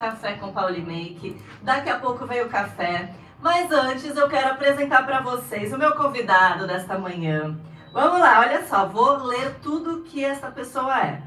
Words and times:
Café 0.00 0.34
com 0.34 0.52
Pauli 0.52 0.80
Make. 0.80 1.36
Daqui 1.60 1.90
a 1.90 1.98
pouco 1.98 2.24
vem 2.24 2.40
o 2.40 2.48
café. 2.48 3.12
Mas 3.40 3.72
antes 3.72 4.16
eu 4.16 4.28
quero 4.28 4.50
apresentar 4.50 5.04
para 5.04 5.20
vocês 5.20 5.72
o 5.72 5.76
meu 5.76 5.96
convidado 5.96 6.68
desta 6.68 6.96
manhã. 6.96 7.58
Vamos 7.92 8.20
lá, 8.20 8.38
olha 8.38 8.64
só, 8.64 8.86
vou 8.86 9.24
ler 9.24 9.56
tudo 9.60 10.04
que 10.04 10.24
essa 10.24 10.52
pessoa 10.52 11.04
é. 11.04 11.20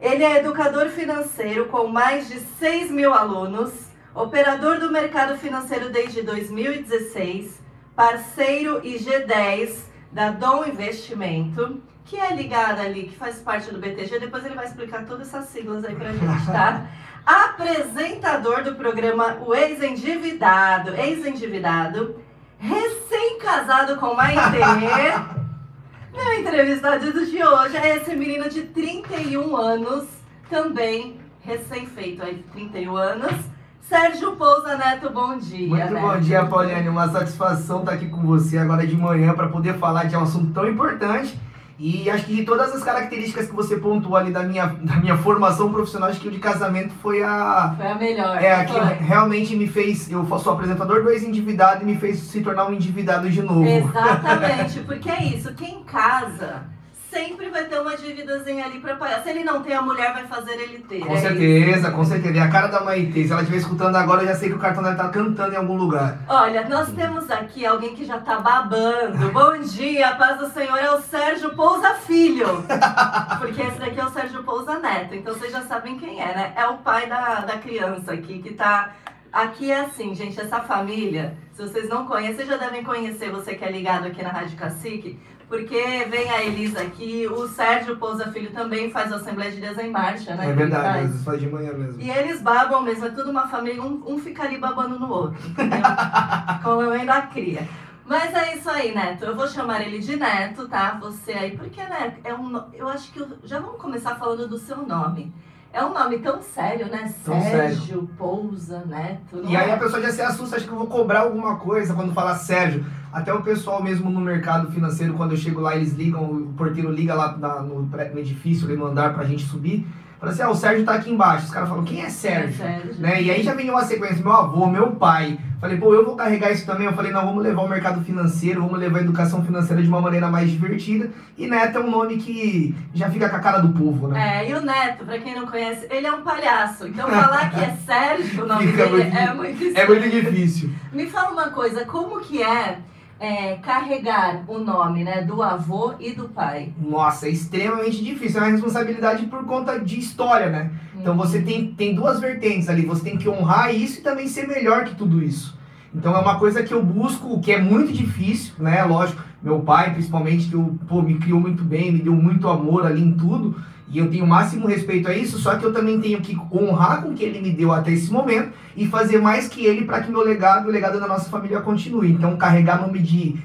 Ele 0.00 0.22
é 0.22 0.36
educador 0.36 0.88
financeiro 0.90 1.66
com 1.66 1.88
mais 1.88 2.28
de 2.28 2.38
6 2.38 2.92
mil 2.92 3.12
alunos, 3.12 3.72
operador 4.14 4.78
do 4.78 4.88
mercado 4.88 5.36
financeiro 5.36 5.90
desde 5.90 6.22
2016, 6.22 7.60
parceiro 7.96 8.82
IG10 8.82 9.80
da 10.12 10.30
Dom 10.30 10.64
Investimento, 10.64 11.82
que 12.04 12.16
é 12.20 12.32
ligada 12.32 12.82
ali, 12.82 13.08
que 13.08 13.16
faz 13.16 13.40
parte 13.40 13.68
do 13.72 13.80
BTG. 13.80 14.20
Depois 14.20 14.44
ele 14.44 14.54
vai 14.54 14.66
explicar 14.66 15.04
todas 15.04 15.26
essas 15.26 15.46
siglas 15.46 15.84
aí 15.84 15.96
pra 15.96 16.12
gente, 16.12 16.46
tá? 16.46 16.86
Apresentador 17.26 18.62
do 18.62 18.76
programa 18.76 19.38
O 19.44 19.52
Ex-Endividado, 19.52 20.94
ex-endividado, 20.94 22.20
recém-casado 22.56 23.96
com 23.96 24.14
Maitê. 24.14 24.60
Meu 26.14 26.32
entrevistado 26.38 27.12
de 27.26 27.42
hoje 27.42 27.76
é 27.78 27.96
esse 27.96 28.14
menino 28.14 28.48
de 28.48 28.62
31 28.62 29.56
anos, 29.56 30.06
também 30.48 31.20
recém-feito 31.40 32.22
aí, 32.22 32.44
31 32.52 32.96
anos. 32.96 33.32
Sérgio 33.80 34.36
Pousa 34.36 34.76
Neto, 34.76 35.10
bom 35.10 35.36
dia. 35.36 35.68
Muito 35.68 35.94
Neto. 35.94 36.06
bom 36.06 36.20
dia, 36.20 36.46
Pauliane. 36.46 36.88
Uma 36.88 37.08
satisfação 37.08 37.80
estar 37.80 37.94
aqui 37.94 38.08
com 38.08 38.22
você 38.22 38.56
agora 38.56 38.86
de 38.86 38.96
manhã 38.96 39.34
para 39.34 39.48
poder 39.48 39.74
falar 39.78 40.04
de 40.04 40.16
um 40.16 40.22
assunto 40.22 40.52
tão 40.52 40.68
importante. 40.68 41.36
E 41.78 42.08
acho 42.08 42.24
que 42.24 42.34
de 42.34 42.44
todas 42.44 42.74
as 42.74 42.82
características 42.82 43.48
que 43.48 43.54
você 43.54 43.76
pontuou 43.76 44.16
ali 44.16 44.32
da 44.32 44.42
minha, 44.42 44.66
da 44.66 44.96
minha 44.96 45.16
formação 45.18 45.70
profissional, 45.70 46.08
acho 46.08 46.20
que 46.20 46.28
o 46.28 46.30
de 46.30 46.38
casamento 46.38 46.94
foi 47.02 47.22
a. 47.22 47.74
Foi 47.76 47.86
a 47.86 47.94
melhor. 47.94 48.42
É, 48.42 48.54
a 48.54 48.64
que 48.64 48.72
foi. 48.72 48.94
realmente 48.94 49.54
me 49.54 49.66
fez. 49.66 50.10
Eu 50.10 50.26
sou 50.38 50.54
apresentador 50.54 51.02
do 51.02 51.10
ex-endividado 51.10 51.82
e 51.82 51.86
me 51.86 51.96
fez 51.96 52.18
se 52.18 52.40
tornar 52.40 52.66
um 52.66 52.72
endividado 52.72 53.28
de 53.28 53.42
novo. 53.42 53.66
Exatamente, 53.66 54.80
porque 54.86 55.10
é 55.10 55.24
isso. 55.24 55.52
Quem 55.54 55.84
casa 55.84 56.75
sempre 57.16 57.48
vai 57.48 57.64
ter 57.64 57.80
uma 57.80 57.96
dívidazinha 57.96 58.66
ali 58.66 58.78
pra 58.78 58.94
pagar. 58.96 59.22
Se 59.22 59.30
ele 59.30 59.42
não 59.42 59.62
tem, 59.62 59.74
a 59.74 59.80
mulher 59.80 60.12
vai 60.12 60.26
fazer 60.26 60.52
ele 60.52 60.80
ter. 60.80 61.00
Com 61.00 61.14
é 61.14 61.20
certeza, 61.20 61.90
com 61.90 62.04
certeza. 62.04 62.38
É 62.38 62.42
a 62.42 62.50
cara 62.50 62.66
da 62.66 62.80
Maitê. 62.82 63.24
Se 63.24 63.32
ela 63.32 63.40
estiver 63.40 63.58
escutando 63.58 63.96
agora, 63.96 64.22
eu 64.22 64.28
já 64.28 64.34
sei 64.34 64.50
que 64.50 64.54
o 64.54 64.58
cartão 64.58 64.82
dela 64.82 64.96
tá 64.96 65.08
cantando 65.08 65.54
em 65.54 65.56
algum 65.56 65.76
lugar. 65.76 66.18
Olha, 66.28 66.68
nós 66.68 66.92
temos 66.92 67.30
aqui 67.30 67.64
alguém 67.64 67.94
que 67.94 68.04
já 68.04 68.18
tá 68.18 68.38
babando. 68.40 69.30
Bom 69.32 69.58
dia, 69.60 70.14
paz 70.16 70.38
do 70.38 70.50
Senhor 70.50 70.76
é 70.76 70.90
o 70.90 71.00
Sérgio 71.00 71.54
Pousa 71.54 71.94
Filho. 71.94 72.64
Porque 73.40 73.62
esse 73.62 73.78
daqui 73.78 73.98
é 73.98 74.04
o 74.04 74.10
Sérgio 74.10 74.42
Pousa 74.42 74.78
Neto. 74.78 75.14
Então 75.14 75.32
vocês 75.32 75.52
já 75.52 75.62
sabem 75.62 75.98
quem 75.98 76.20
é, 76.20 76.34
né? 76.34 76.52
É 76.54 76.66
o 76.66 76.78
pai 76.78 77.08
da, 77.08 77.40
da 77.40 77.56
criança 77.56 78.12
aqui 78.12 78.40
que 78.40 78.52
tá. 78.52 78.92
Aqui 79.32 79.70
é 79.70 79.80
assim, 79.80 80.14
gente, 80.14 80.40
essa 80.40 80.60
família, 80.60 81.36
se 81.52 81.60
vocês 81.60 81.90
não 81.90 82.06
conhecem, 82.06 82.36
vocês 82.36 82.48
já 82.48 82.56
devem 82.56 82.82
conhecer, 82.82 83.30
você 83.30 83.54
que 83.54 83.64
é 83.64 83.70
ligado 83.70 84.06
aqui 84.06 84.22
na 84.22 84.30
Rádio 84.30 84.56
Cacique, 84.56 85.18
porque 85.48 86.06
vem 86.10 86.30
a 86.30 86.42
Elisa 86.44 86.80
aqui, 86.80 87.26
o 87.26 87.46
Sérgio 87.48 87.96
Pousa 87.96 88.30
Filho 88.32 88.50
também 88.50 88.90
faz 88.90 89.12
a 89.12 89.16
Assembleia 89.16 89.52
de 89.52 89.60
Deus 89.60 89.78
em 89.78 89.90
Marcha, 89.90 90.34
né? 90.34 90.50
É 90.50 90.52
verdade, 90.52 90.98
às 90.98 91.10
vezes 91.10 91.24
faz 91.24 91.40
de 91.40 91.48
manhã 91.48 91.72
mesmo. 91.72 92.00
E 92.00 92.10
eles 92.10 92.40
babam 92.42 92.82
mesmo, 92.82 93.06
é 93.06 93.10
tudo 93.10 93.30
uma 93.30 93.46
família, 93.46 93.82
um, 93.82 94.02
um 94.06 94.18
fica 94.18 94.42
ali 94.42 94.58
babando 94.58 94.98
no 94.98 95.10
outro, 95.10 95.48
entendeu? 95.48 95.78
Como 96.62 96.82
eu 96.82 96.92
ainda 96.92 97.22
cria. 97.22 97.66
Mas 98.04 98.32
é 98.34 98.54
isso 98.54 98.70
aí, 98.70 98.94
Neto. 98.94 99.24
Eu 99.24 99.34
vou 99.34 99.48
chamar 99.48 99.82
ele 99.82 99.98
de 99.98 100.16
Neto, 100.16 100.68
tá? 100.68 100.96
Você 101.00 101.32
aí, 101.32 101.56
porque, 101.56 101.82
né? 101.82 102.16
É 102.22 102.32
um, 102.32 102.62
eu 102.72 102.88
acho 102.88 103.12
que. 103.12 103.20
eu- 103.20 103.38
já 103.42 103.58
vamos 103.58 103.80
começar 103.80 104.14
falando 104.14 104.46
do 104.46 104.58
seu 104.58 104.76
nome. 104.76 105.34
É 105.72 105.84
um 105.84 105.92
nome 105.92 106.18
tão 106.20 106.40
sério, 106.40 106.86
né? 106.88 107.12
Tão 107.24 107.38
Sérgio 107.40 108.08
Pousa 108.16 108.82
Neto. 108.86 109.42
E 109.44 109.56
aí 109.56 109.68
é? 109.68 109.74
a 109.74 109.76
pessoa 109.76 110.00
já 110.00 110.10
se 110.10 110.22
assusta, 110.22 110.56
acha 110.56 110.64
que 110.64 110.72
eu 110.72 110.78
vou 110.78 110.86
cobrar 110.86 111.20
alguma 111.20 111.56
coisa 111.56 111.92
quando 111.92 112.14
fala 112.14 112.34
Sérgio. 112.34 112.86
Até 113.16 113.32
o 113.32 113.40
pessoal 113.40 113.82
mesmo 113.82 114.10
no 114.10 114.20
mercado 114.20 114.70
financeiro, 114.70 115.14
quando 115.14 115.30
eu 115.30 115.38
chego 115.38 115.58
lá, 115.60 115.74
eles 115.74 115.94
ligam, 115.94 116.22
o 116.22 116.52
porteiro 116.56 116.90
liga 116.92 117.14
lá 117.14 117.34
na- 117.38 117.62
no, 117.62 117.80
no 117.82 118.18
edifício, 118.18 118.66
ali 118.66 118.76
no 118.76 118.86
andar 118.86 119.14
pra 119.14 119.24
gente 119.24 119.42
subir. 119.44 119.86
Fala 120.20 120.32
assim, 120.32 120.42
ah, 120.42 120.50
o 120.50 120.54
Sérgio 120.54 120.84
tá 120.84 120.94
aqui 120.94 121.10
embaixo. 121.10 121.46
Os 121.46 121.50
caras 121.50 121.68
falam, 121.68 121.84
quem 121.84 122.02
é 122.02 122.08
Sérgio? 122.10 122.48
É 122.48 122.52
Sérgio. 122.80 122.94
Né? 123.00 123.22
E 123.22 123.30
aí 123.30 123.42
já 123.42 123.54
vem 123.54 123.70
uma 123.70 123.84
sequência, 123.84 124.22
meu 124.22 124.32
avô, 124.32 124.66
meu 124.66 124.92
pai. 124.92 125.38
Falei, 125.60 125.78
pô, 125.78 125.94
eu 125.94 126.04
vou 126.04 126.14
carregar 126.16 126.50
isso 126.52 126.66
também. 126.66 126.86
Eu 126.86 126.92
falei, 126.94 127.10
não, 127.12 127.24
vamos 127.24 127.42
levar 127.42 127.62
o 127.62 127.68
mercado 127.68 128.02
financeiro, 128.04 128.60
vamos 128.62 128.78
levar 128.78 128.98
a 128.98 129.02
educação 129.02 129.42
financeira 129.44 129.82
de 129.82 129.88
uma 129.88 130.00
maneira 130.00 130.28
mais 130.30 130.50
divertida. 130.50 131.10
E 131.38 131.46
Neto 131.46 131.78
é 131.78 131.80
um 131.80 131.90
nome 131.90 132.16
que 132.18 132.74
já 132.94 133.10
fica 133.10 133.28
com 133.30 133.36
a 133.36 133.40
cara 133.40 133.58
do 133.60 133.70
povo, 133.70 134.08
né? 134.08 134.42
É, 134.44 134.50
e 134.50 134.54
o 134.54 134.60
Neto, 134.60 135.04
pra 135.06 135.18
quem 135.18 135.34
não 135.34 135.46
conhece, 135.46 135.86
ele 135.90 136.06
é 136.06 136.12
um 136.12 136.22
palhaço. 136.22 136.86
Então 136.88 137.08
falar 137.08 137.50
que 137.50 137.60
é 137.60 137.76
Sérgio 137.86 138.44
o 138.44 138.46
nome 138.46 138.66
Fica 138.72 138.86
dele 138.86 139.04
muito- 139.04 139.16
é 139.16 139.34
muito 139.34 139.62
É 139.62 139.66
estranho. 139.68 139.88
muito 139.88 140.10
difícil. 140.10 140.70
Me 140.92 141.06
fala 141.06 141.30
uma 141.30 141.48
coisa, 141.50 141.84
como 141.86 142.20
que 142.20 142.42
é, 142.42 142.78
é, 143.18 143.54
carregar 143.56 144.44
o 144.46 144.58
nome 144.58 145.02
né, 145.02 145.22
do 145.22 145.42
avô 145.42 145.94
e 145.98 146.12
do 146.12 146.28
pai? 146.28 146.72
Nossa, 146.78 147.26
é 147.26 147.30
extremamente 147.30 148.04
difícil. 148.04 148.40
É 148.40 148.44
uma 148.44 148.52
responsabilidade 148.52 149.26
por 149.26 149.44
conta 149.44 149.78
de 149.78 149.98
história, 149.98 150.50
né? 150.50 150.70
Então 150.98 151.16
você 151.16 151.40
tem, 151.40 151.72
tem 151.72 151.94
duas 151.94 152.20
vertentes 152.20 152.68
ali. 152.68 152.82
Você 152.84 153.04
tem 153.04 153.16
que 153.16 153.28
honrar 153.28 153.74
isso 153.74 154.00
e 154.00 154.02
também 154.02 154.28
ser 154.28 154.46
melhor 154.46 154.84
que 154.84 154.94
tudo 154.94 155.22
isso. 155.22 155.56
Então 155.94 156.14
é 156.14 156.18
uma 156.18 156.38
coisa 156.38 156.62
que 156.62 156.74
eu 156.74 156.82
busco, 156.82 157.40
que 157.40 157.52
é 157.52 157.60
muito 157.60 157.92
difícil, 157.92 158.54
né? 158.58 158.82
Lógico, 158.84 159.22
meu 159.42 159.60
pai, 159.60 159.92
principalmente, 159.92 160.48
que 160.48 160.54
eu, 160.54 160.78
pô, 160.86 161.00
me 161.00 161.18
criou 161.18 161.40
muito 161.40 161.64
bem, 161.64 161.92
me 161.92 162.00
deu 162.00 162.12
muito 162.12 162.48
amor 162.48 162.84
ali 162.84 163.02
em 163.02 163.12
tudo. 163.12 163.56
E 163.88 163.98
eu 163.98 164.10
tenho 164.10 164.24
o 164.24 164.28
máximo 164.28 164.66
respeito 164.66 165.08
a 165.08 165.14
isso, 165.14 165.38
só 165.38 165.56
que 165.56 165.64
eu 165.64 165.72
também 165.72 166.00
tenho 166.00 166.20
que 166.20 166.36
honrar 166.52 167.02
com 167.02 167.10
o 167.10 167.14
que 167.14 167.22
ele 167.22 167.40
me 167.40 167.52
deu 167.52 167.72
até 167.72 167.92
esse 167.92 168.12
momento 168.12 168.52
e 168.76 168.86
fazer 168.88 169.20
mais 169.20 169.46
que 169.48 169.64
ele 169.64 169.84
para 169.84 170.00
que 170.02 170.10
meu 170.10 170.22
legado, 170.22 170.66
o 170.68 170.72
legado 170.72 170.98
da 170.98 171.06
nossa 171.06 171.30
família 171.30 171.60
continue. 171.60 172.10
Então 172.10 172.36
carregar 172.36 172.80
nome 172.80 172.98
de 172.98 173.40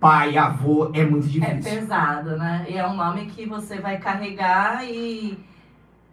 pai, 0.00 0.36
avô 0.38 0.90
é 0.94 1.04
muito 1.04 1.26
É 1.26 1.30
difícil. 1.30 1.80
pesado, 1.80 2.36
né? 2.36 2.64
E 2.68 2.76
é 2.78 2.86
um 2.86 2.96
nome 2.96 3.26
que 3.26 3.46
você 3.46 3.78
vai 3.78 3.98
carregar 3.98 4.84
e 4.84 5.38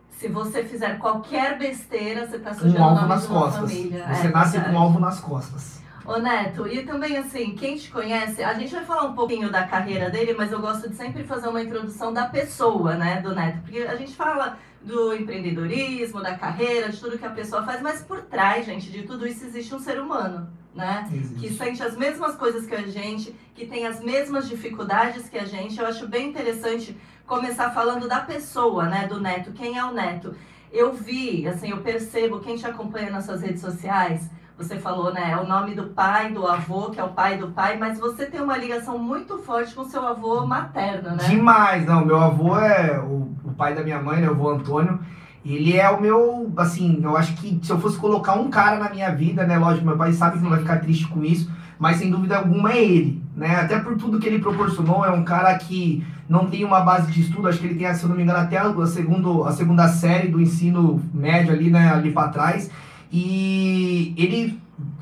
se 0.09 0.27
você 0.27 0.63
fizer 0.63 0.97
qualquer 0.99 1.57
besteira, 1.57 2.27
você 2.27 2.39
tá 2.39 2.51
um 2.51 2.53
sujando 2.53 2.77
o 2.79 2.83
alvo 2.83 3.07
nas 3.07 3.25
costas. 3.25 3.71
família. 3.71 4.05
Você 4.13 4.27
É 4.27 4.31
nasce 4.31 4.51
verdade. 4.51 4.73
com 4.75 4.79
um 4.79 4.83
alvo 4.83 4.99
nas 4.99 5.19
costas. 5.19 5.80
Ô 6.05 6.17
Neto, 6.17 6.67
e 6.67 6.83
também 6.83 7.17
assim, 7.17 7.53
quem 7.55 7.77
te 7.77 7.91
conhece, 7.91 8.43
a 8.43 8.53
gente 8.55 8.73
vai 8.73 8.83
falar 8.83 9.03
um 9.03 9.13
pouquinho 9.13 9.51
da 9.51 9.67
carreira 9.67 10.09
dele, 10.09 10.33
mas 10.35 10.51
eu 10.51 10.59
gosto 10.59 10.89
de 10.89 10.95
sempre 10.95 11.23
fazer 11.23 11.47
uma 11.47 11.61
introdução 11.61 12.11
da 12.11 12.27
pessoa, 12.27 12.95
né, 12.95 13.21
do 13.21 13.35
Neto, 13.35 13.59
porque 13.61 13.81
a 13.81 13.95
gente 13.95 14.15
fala 14.15 14.57
do 14.81 15.13
empreendedorismo, 15.13 16.21
da 16.21 16.35
carreira, 16.35 16.89
de 16.89 16.99
tudo 16.99 17.17
que 17.17 17.25
a 17.25 17.29
pessoa 17.29 17.63
faz, 17.63 17.81
mas 17.81 18.01
por 18.01 18.21
trás, 18.23 18.65
gente, 18.65 18.89
de 18.89 19.03
tudo 19.03 19.27
isso 19.27 19.45
existe 19.45 19.73
um 19.75 19.79
ser 19.79 19.99
humano, 19.99 20.49
né? 20.73 21.07
que 21.39 21.53
sente 21.53 21.83
as 21.83 21.95
mesmas 21.95 22.35
coisas 22.35 22.65
que 22.65 22.73
a 22.73 22.81
gente, 22.87 23.35
que 23.53 23.67
tem 23.67 23.85
as 23.85 23.99
mesmas 23.99 24.49
dificuldades 24.49 25.29
que 25.29 25.37
a 25.37 25.45
gente. 25.45 25.79
Eu 25.79 25.85
acho 25.85 26.07
bem 26.07 26.29
interessante 26.29 26.97
começar 27.27 27.69
falando 27.71 28.07
da 28.07 28.21
pessoa, 28.21 28.87
né, 28.87 29.07
do 29.07 29.19
Neto. 29.19 29.51
Quem 29.51 29.77
é 29.77 29.85
o 29.85 29.91
Neto? 29.91 30.35
Eu 30.71 30.93
vi, 30.93 31.47
assim, 31.47 31.69
eu 31.69 31.81
percebo, 31.81 32.39
quem 32.39 32.55
te 32.55 32.65
acompanha 32.65 33.11
nas 33.11 33.25
suas 33.25 33.41
redes 33.41 33.61
sociais, 33.61 34.29
você 34.61 34.77
falou, 34.77 35.13
né, 35.13 35.31
é 35.31 35.37
o 35.37 35.47
nome 35.47 35.73
do 35.73 35.85
pai, 35.85 36.31
do 36.31 36.45
avô, 36.45 36.89
que 36.89 36.99
é 36.99 37.03
o 37.03 37.09
pai 37.09 37.37
do 37.37 37.47
pai, 37.49 37.77
mas 37.77 37.99
você 37.99 38.25
tem 38.25 38.41
uma 38.41 38.57
ligação 38.57 38.97
muito 38.97 39.37
forte 39.39 39.73
com 39.73 39.83
seu 39.83 40.05
avô 40.05 40.45
materno, 40.45 41.11
né? 41.11 41.27
Demais, 41.27 41.85
não. 41.85 42.05
Meu 42.05 42.19
avô 42.19 42.57
é 42.57 42.99
o, 42.99 43.31
o 43.43 43.53
pai 43.57 43.73
da 43.73 43.83
minha 43.83 44.01
mãe, 44.01 44.21
né? 44.21 44.27
O 44.27 44.31
avô 44.31 44.49
Antônio. 44.49 44.99
Ele 45.43 45.75
é 45.75 45.89
o 45.89 45.99
meu, 45.99 46.51
assim, 46.55 46.99
eu 47.01 47.17
acho 47.17 47.33
que 47.35 47.59
se 47.63 47.71
eu 47.71 47.79
fosse 47.79 47.97
colocar 47.97 48.33
um 48.33 48.49
cara 48.49 48.77
na 48.77 48.89
minha 48.89 49.09
vida, 49.09 49.43
né? 49.45 49.57
Lógico, 49.57 49.85
meu 49.85 49.97
pai 49.97 50.13
sabe 50.13 50.37
que 50.37 50.43
não 50.43 50.51
vai 50.51 50.59
ficar 50.59 50.79
triste 50.79 51.07
com 51.07 51.23
isso, 51.23 51.51
mas 51.79 51.97
sem 51.97 52.11
dúvida 52.11 52.37
alguma 52.37 52.71
é 52.71 52.83
ele, 52.83 53.23
né? 53.35 53.55
Até 53.55 53.79
por 53.79 53.97
tudo 53.97 54.19
que 54.19 54.27
ele 54.27 54.37
proporcionou, 54.37 55.03
é 55.03 55.09
um 55.09 55.23
cara 55.23 55.57
que 55.57 56.05
não 56.29 56.45
tem 56.45 56.63
uma 56.63 56.81
base 56.81 57.11
de 57.11 57.21
estudo, 57.21 57.47
acho 57.47 57.57
que 57.57 57.65
ele 57.65 57.75
tem, 57.75 57.91
se 57.93 58.03
eu 58.03 58.09
não 58.09 58.15
me 58.15 58.21
engano, 58.21 58.37
até 58.37 58.57
a, 58.57 58.85
segundo, 58.85 59.43
a 59.43 59.51
segunda 59.51 59.87
série 59.87 60.27
do 60.27 60.39
ensino 60.39 61.01
médio 61.11 61.51
ali, 61.51 61.71
né? 61.71 61.91
Ali 61.91 62.11
pra 62.11 62.27
trás. 62.27 62.69
E 63.11 64.13
ele 64.17 64.59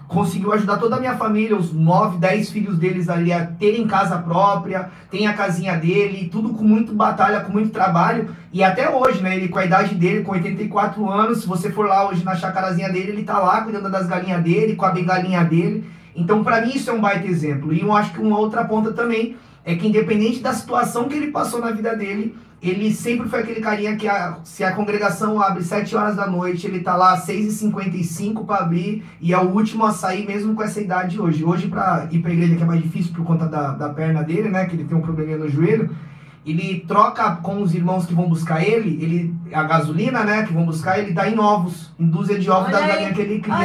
conseguiu 0.09 0.51
ajudar 0.53 0.77
toda 0.77 0.95
a 0.95 0.99
minha 0.99 1.15
família, 1.15 1.55
os 1.55 1.71
nove, 1.71 2.17
dez 2.17 2.49
filhos 2.49 2.79
deles 2.79 3.07
ali 3.07 3.31
a 3.31 3.45
terem 3.45 3.85
casa 3.85 4.17
própria, 4.17 4.89
tem 5.11 5.27
a 5.27 5.33
casinha 5.33 5.77
dele, 5.77 6.27
tudo 6.31 6.49
com 6.49 6.63
muito 6.63 6.93
batalha, 6.93 7.41
com 7.41 7.51
muito 7.51 7.69
trabalho. 7.69 8.35
E 8.51 8.63
até 8.63 8.89
hoje, 8.89 9.21
né? 9.21 9.37
Ele 9.37 9.47
com 9.47 9.59
a 9.59 9.65
idade 9.65 9.93
dele, 9.93 10.23
com 10.23 10.31
84 10.31 11.07
anos, 11.07 11.41
se 11.41 11.47
você 11.47 11.71
for 11.71 11.85
lá 11.85 12.09
hoje 12.09 12.25
na 12.25 12.35
chacarazinha 12.35 12.89
dele, 12.89 13.11
ele 13.11 13.23
tá 13.23 13.37
lá 13.37 13.61
cuidando 13.61 13.89
das 13.91 14.07
galinhas 14.07 14.41
dele, 14.41 14.75
com 14.75 14.85
a 14.85 14.89
bengalinha 14.91 15.43
dele. 15.43 15.87
Então, 16.15 16.43
para 16.43 16.61
mim, 16.61 16.71
isso 16.73 16.89
é 16.89 16.93
um 16.93 16.99
baita 16.99 17.27
exemplo. 17.27 17.71
E 17.71 17.81
eu 17.81 17.95
acho 17.95 18.11
que 18.11 18.19
uma 18.19 18.39
outra 18.39 18.65
ponta 18.65 18.91
também 18.91 19.37
é 19.63 19.75
que, 19.75 19.87
independente 19.87 20.39
da 20.39 20.53
situação 20.53 21.07
que 21.07 21.15
ele 21.15 21.31
passou 21.31 21.61
na 21.61 21.69
vida 21.69 21.95
dele, 21.95 22.35
ele 22.61 22.93
sempre 22.93 23.29
foi 23.29 23.39
aquele 23.39 23.61
carinha 23.61 23.95
que, 23.95 24.07
a- 24.07 24.39
se 24.43 24.63
a 24.63 24.71
congregação 24.73 25.41
abre 25.41 25.63
7 25.63 25.95
horas 25.95 26.15
da 26.15 26.27
noite, 26.27 26.67
ele 26.67 26.81
tá 26.81 26.95
lá 26.95 27.13
às 27.13 27.25
6h55 27.25 28.45
para 28.45 28.63
abrir 28.63 29.03
e 29.21 29.33
é 29.33 29.37
o 29.37 29.49
último 29.49 29.85
a 29.85 29.91
sair, 29.91 30.25
mesmo 30.25 30.53
com 30.55 30.63
essa 30.63 30.81
idade 30.81 31.11
de 31.11 31.21
hoje. 31.21 31.43
Hoje, 31.43 31.67
para 31.67 32.07
ir 32.11 32.19
pra 32.19 32.31
igreja, 32.33 32.55
que 32.55 32.63
é 32.63 32.65
mais 32.65 32.81
difícil 32.81 33.13
por 33.13 33.25
conta 33.25 33.45
da, 33.47 33.71
da 33.73 33.89
perna 33.89 34.23
dele, 34.23 34.49
né? 34.49 34.65
Que 34.65 34.75
ele 34.75 34.83
tem 34.85 34.97
um 34.97 35.01
probleminha 35.01 35.37
no 35.37 35.47
joelho. 35.49 35.89
ele 36.45 36.83
troca 36.87 37.35
com 37.37 37.61
os 37.61 37.75
irmãos 37.75 38.05
que 38.05 38.13
vão 38.13 38.27
buscar 38.27 38.63
ele, 38.63 38.97
ele 39.03 39.35
a 39.53 39.63
gasolina, 39.63 40.23
né, 40.23 40.43
que 40.43 40.53
vão 40.53 40.65
buscar, 40.65 40.97
ele 40.97 41.11
dá 41.11 41.29
em 41.29 41.37
ovos, 41.37 41.91
em 41.99 42.07
dúzia 42.07 42.39
de 42.39 42.49
ovos 42.49 42.69
Olha 42.73 42.79
da 42.79 42.87
galinha 42.87 43.13
que 43.13 43.21
ele 43.21 43.39
cria. 43.39 43.55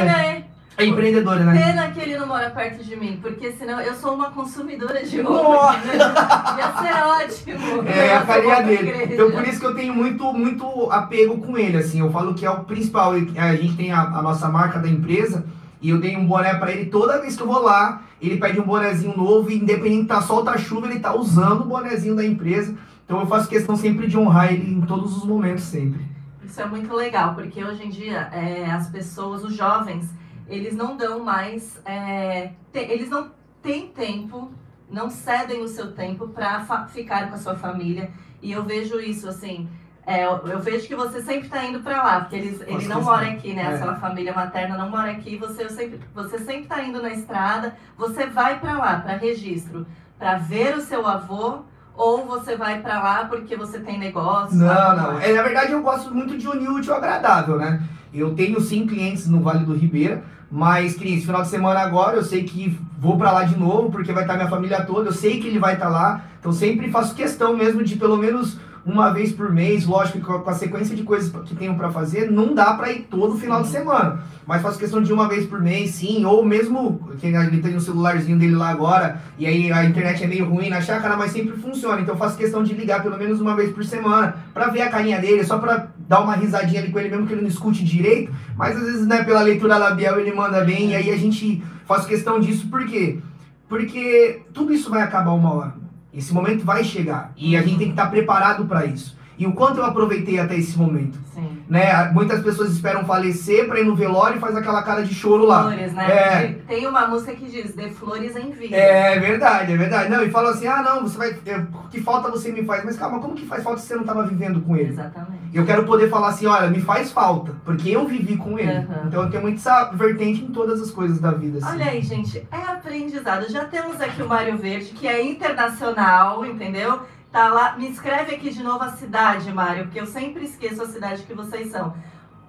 É 0.77 0.85
empreendedora, 0.85 1.43
né? 1.45 1.53
Pena 1.53 1.89
que 1.91 1.99
ele 2.01 2.17
não 2.17 2.27
mora 2.27 2.49
perto 2.49 2.83
de 2.83 2.95
mim, 2.97 3.17
porque 3.21 3.51
senão 3.53 3.79
eu 3.79 3.93
sou 3.95 4.13
uma 4.13 4.31
consumidora 4.31 5.01
de 5.05 5.15
entendeu? 5.15 5.33
Ia 5.45 6.73
ser 6.81 7.03
ótimo. 7.05 7.87
É 7.87 8.11
a 8.13 8.19
Nossa, 8.19 8.25
carinha 8.25 8.57
ovo 8.57 8.63
dele. 8.67 8.89
igreja. 8.89 9.13
Então 9.13 9.31
por 9.31 9.47
isso 9.47 9.59
que 9.59 9.65
eu 9.65 9.75
tenho 9.75 9.93
muito, 9.95 10.33
muito 10.33 10.91
apego 10.91 11.37
com 11.37 11.57
ele, 11.57 11.77
assim. 11.77 11.99
Eu 11.99 12.11
falo 12.11 12.33
que 12.33 12.45
é 12.45 12.49
o 12.49 12.65
principal. 12.65 13.13
A 13.13 13.55
gente 13.55 13.77
tem 13.77 13.91
a, 13.91 14.01
a 14.01 14.21
nossa 14.21 14.49
marca 14.49 14.77
da 14.79 14.89
empresa 14.89 15.45
e 15.81 15.89
eu 15.89 15.99
dei 15.99 16.17
um 16.17 16.25
boné 16.25 16.53
pra 16.55 16.71
ele 16.71 16.85
toda 16.87 17.21
vez 17.21 17.35
que 17.37 17.43
eu 17.43 17.47
vou 17.47 17.61
lá. 17.61 18.01
Ele 18.21 18.37
pede 18.37 18.59
um 18.59 18.63
bonezinho 18.63 19.15
novo 19.15 19.49
e 19.51 19.55
independente 19.55 20.07
tá 20.07 20.21
sol, 20.21 20.43
tá 20.43 20.57
chuva, 20.57 20.87
ele 20.87 20.99
tá 20.99 21.15
usando 21.15 21.61
o 21.61 21.65
bonezinho 21.65 22.15
da 22.15 22.25
empresa. 22.25 22.75
Então 23.05 23.19
eu 23.19 23.27
faço 23.27 23.47
questão 23.47 23.75
sempre 23.75 24.07
de 24.07 24.17
honrar 24.17 24.51
ele 24.51 24.73
em 24.73 24.81
todos 24.81 25.15
os 25.15 25.25
momentos, 25.25 25.63
sempre. 25.63 26.01
Isso 26.43 26.59
é 26.59 26.65
muito 26.65 26.93
legal, 26.93 27.33
porque 27.35 27.63
hoje 27.63 27.85
em 27.85 27.89
dia 27.89 28.29
é, 28.31 28.65
as 28.71 28.87
pessoas, 28.87 29.43
os 29.43 29.53
jovens, 29.55 30.09
eles 30.47 30.75
não 30.75 30.95
dão 30.97 31.23
mais. 31.23 31.79
é, 31.85 32.51
te- 32.71 32.79
eles 32.79 33.09
não 33.09 33.31
têm 33.61 33.87
tempo, 33.87 34.51
não 34.89 35.09
cedem 35.09 35.61
o 35.63 35.67
seu 35.67 35.91
tempo 35.93 36.27
para 36.27 36.59
ficar 36.87 37.29
com 37.29 37.35
a 37.35 37.37
sua 37.37 37.55
família. 37.55 38.09
E 38.41 38.51
eu 38.51 38.63
vejo 38.63 38.99
isso 38.99 39.27
assim. 39.27 39.67
é, 40.05 40.23
eu, 40.25 40.37
eu 40.47 40.59
vejo 40.59 40.87
que 40.87 40.95
você 40.95 41.19
sempre 41.21 41.47
está 41.47 41.65
indo 41.65 41.79
para 41.79 42.03
lá, 42.03 42.19
porque 42.21 42.35
eles, 42.35 42.61
ele 42.61 42.87
não 42.87 43.01
mora 43.01 43.25
aqui, 43.27 43.53
né? 43.53 43.63
É. 43.63 43.67
A 43.67 43.77
sua 43.81 43.95
família 43.95 44.33
materna 44.33 44.77
não 44.77 44.89
mora 44.89 45.09
aqui. 45.11 45.35
Você 45.37 45.67
sempre, 45.69 45.99
você 46.13 46.37
sempre 46.37 46.63
está 46.63 46.83
indo 46.83 47.01
na 47.01 47.09
estrada. 47.09 47.75
Você 47.97 48.27
vai 48.27 48.59
para 48.59 48.77
lá 48.77 48.99
para 48.99 49.17
registro, 49.17 49.85
para 50.19 50.37
ver 50.37 50.77
o 50.77 50.81
seu 50.81 51.05
avô. 51.07 51.59
Ou 51.97 52.25
você 52.25 52.57
vai 52.57 52.81
para 52.81 53.01
lá 53.01 53.23
porque 53.25 53.55
você 53.55 53.79
tem 53.79 53.97
negócio? 53.97 54.57
Não, 54.57 54.95
não. 54.97 55.19
É, 55.19 55.31
na 55.33 55.41
verdade, 55.41 55.71
eu 55.71 55.81
gosto 55.81 56.13
muito 56.13 56.37
de 56.37 56.45
unir 56.45 56.69
útil 56.69 56.91
ao 56.93 56.99
agradável, 56.99 57.57
né? 57.57 57.81
Eu 58.13 58.35
tenho 58.35 58.59
sim 58.59 58.85
clientes 58.85 59.27
no 59.29 59.39
Vale 59.41 59.65
do 59.65 59.73
Ribeira, 59.73 60.21
mas 60.51 60.95
esse 60.95 61.21
final 61.21 61.41
de 61.41 61.47
semana 61.49 61.79
agora 61.79 62.17
eu 62.17 62.23
sei 62.23 62.43
que 62.43 62.77
vou 62.99 63.17
pra 63.17 63.31
lá 63.31 63.43
de 63.43 63.57
novo, 63.57 63.91
porque 63.91 64.11
vai 64.13 64.23
estar 64.23 64.35
minha 64.35 64.47
família 64.49 64.81
toda, 64.83 65.09
eu 65.09 65.13
sei 65.13 65.39
que 65.39 65.47
ele 65.47 65.59
vai 65.59 65.73
estar 65.73 65.89
lá, 65.89 66.23
então 66.39 66.51
sempre 66.53 66.89
faço 66.89 67.13
questão 67.15 67.55
mesmo 67.55 67.83
de 67.83 67.95
pelo 67.95 68.17
menos 68.17 68.57
uma 68.85 69.11
vez 69.11 69.31
por 69.31 69.51
mês, 69.51 69.83
lógico 69.83 70.19
que 70.19 70.23
com 70.25 70.47
a- 70.47 70.53
sequência 70.53 70.95
de 70.95 71.01
coisas 71.01 71.31
que 71.45 71.55
tenho 71.55 71.73
pra 71.75 71.89
fazer, 71.91 72.29
não 72.31 72.53
dá 72.53 72.71
pra 72.75 72.91
ir 72.91 73.07
todo 73.09 73.35
final 73.35 73.63
de 73.63 73.67
semana, 73.69 74.19
mas 74.45 74.61
faço 74.61 74.77
questão 74.77 75.01
de 75.01 75.11
uma 75.11 75.27
vez 75.27 75.47
por 75.47 75.59
mês, 75.59 75.89
sim, 75.95 76.23
ou 76.23 76.45
mesmo 76.45 77.09
que 77.19 77.25
ele 77.25 77.61
tem 77.63 77.75
o 77.75 77.81
celularzinho 77.81 78.37
dele 78.37 78.53
lá 78.55 78.69
agora, 78.69 79.19
e 79.39 79.47
aí 79.47 79.71
a 79.71 79.83
internet 79.85 80.23
é 80.23 80.27
meio 80.27 80.45
ruim 80.47 80.69
na 80.69 80.81
chácara, 80.81 81.17
mas 81.17 81.31
sempre 81.31 81.57
funciona, 81.57 81.99
então 81.99 82.15
faço 82.15 82.37
questão 82.37 82.61
de 82.63 82.75
ligar 82.75 83.01
pelo 83.01 83.17
menos 83.17 83.41
uma 83.41 83.55
vez 83.55 83.71
por 83.73 83.83
semana, 83.83 84.35
pra 84.53 84.67
ver 84.67 84.81
a 84.81 84.89
carinha 84.89 85.19
dele, 85.19 85.43
só 85.43 85.57
pra 85.57 85.87
dar 86.07 86.21
uma 86.21 86.35
risadinha 86.35 86.81
ali 86.81 86.91
com 86.91 86.99
ele, 86.99 87.09
mesmo 87.09 87.27
que 87.27 87.33
ele 87.33 87.41
não 87.41 87.49
escute 87.49 87.83
direito, 87.83 88.33
mas 88.55 88.75
às 88.75 88.83
vezes, 88.83 89.07
né, 89.07 89.23
pela 89.23 89.41
leitura 89.41 89.77
labial 89.77 90.19
ele 90.19 90.33
manda 90.33 90.63
bem, 90.63 90.91
e 90.91 90.95
aí 90.95 91.11
a 91.11 91.17
gente 91.17 91.63
faz 91.85 92.05
questão 92.05 92.39
disso, 92.39 92.67
por 92.69 92.85
quê? 92.85 93.19
Porque 93.67 94.41
tudo 94.53 94.73
isso 94.73 94.89
vai 94.89 95.01
acabar 95.01 95.31
uma 95.31 95.53
hora. 95.53 95.73
Esse 96.13 96.33
momento 96.33 96.63
vai 96.63 96.83
chegar, 96.83 97.33
e 97.35 97.57
a 97.57 97.61
gente 97.61 97.77
tem 97.77 97.87
que 97.87 97.93
estar 97.93 98.07
preparado 98.07 98.65
pra 98.65 98.85
isso. 98.85 99.17
E 99.37 99.45
o 99.45 99.53
quanto 99.53 99.79
eu 99.79 99.85
aproveitei 99.85 100.39
até 100.39 100.55
esse 100.55 100.77
momento, 100.77 101.17
Sim. 101.33 101.59
né? 101.67 102.09
Muitas 102.11 102.41
pessoas 102.41 102.71
esperam 102.71 103.05
falecer 103.05 103.67
pra 103.67 103.79
ir 103.79 103.85
no 103.85 103.95
velório 103.95 104.37
e 104.37 104.39
faz 104.39 104.55
aquela 104.55 104.81
cara 104.81 105.03
de 105.03 105.13
choro 105.13 105.45
lá. 105.45 105.63
Flores, 105.63 105.93
né? 105.93 106.11
É. 106.11 106.55
Tem 106.67 106.87
uma 106.87 107.07
música 107.07 107.35
que 107.35 107.45
diz, 107.45 107.75
dê 107.75 107.89
flores 107.89 108.35
em 108.35 108.51
vida. 108.51 108.75
É 108.75 109.19
verdade, 109.19 109.73
é 109.73 109.77
verdade. 109.77 110.09
Não, 110.09 110.23
e 110.23 110.29
fala 110.29 110.51
assim: 110.51 110.67
ah, 110.67 110.81
não, 110.81 111.03
você 111.03 111.17
vai. 111.17 111.31
é, 111.45 111.65
que 111.91 112.01
falta 112.01 112.31
você 112.31 112.51
me 112.51 112.63
faz? 112.63 112.85
Mas 112.85 112.97
calma, 112.97 113.19
como 113.19 113.35
que 113.35 113.45
faz 113.45 113.63
falta 113.63 113.79
se 113.79 113.87
você 113.87 113.95
não 113.95 114.01
estava 114.01 114.25
vivendo 114.25 114.61
com 114.61 114.75
ele? 114.75 114.89
Exatamente. 114.89 115.35
Eu 115.53 115.65
quero 115.65 115.83
poder 115.85 116.09
falar 116.09 116.29
assim: 116.29 116.45
olha, 116.45 116.69
me 116.69 116.81
faz 116.81 117.11
falta, 117.11 117.53
porque 117.65 117.89
eu 117.89 118.07
vivi 118.07 118.37
com 118.37 118.57
ele. 118.57 118.71
Aham. 118.71 119.03
Então 119.07 119.23
eu 119.23 119.29
tenho 119.29 119.43
muito 119.43 119.57
essa 119.57 119.91
vertente 119.91 120.43
em 120.43 120.47
todas 120.47 120.81
as 120.81 120.91
coisas 120.91 121.19
da 121.19 121.31
vida. 121.31 121.57
Assim. 121.57 121.75
Olha 121.75 121.91
aí, 121.91 122.01
gente, 122.01 122.47
é 122.51 122.57
aprendizado. 122.57 123.51
Já 123.51 123.65
temos 123.65 123.99
aqui 123.99 124.21
o 124.21 124.27
Mário 124.27 124.57
Verde, 124.57 124.91
que 124.91 125.07
é 125.07 125.21
internacional, 125.23 126.45
entendeu? 126.45 127.01
Tá 127.35 127.49
lá. 127.49 127.75
Me 127.77 127.89
escreve 127.91 128.33
aqui 128.33 128.49
de 128.49 128.63
novo 128.63 128.81
a 128.81 128.91
cidade, 128.91 129.51
Mário, 129.51 129.83
porque 129.83 129.99
eu 129.99 130.05
sempre 130.05 130.45
esqueço 130.45 130.81
a 130.81 130.85
cidade 130.87 131.23
que 131.23 131.33
vocês 131.33 131.69
são. 131.69 131.93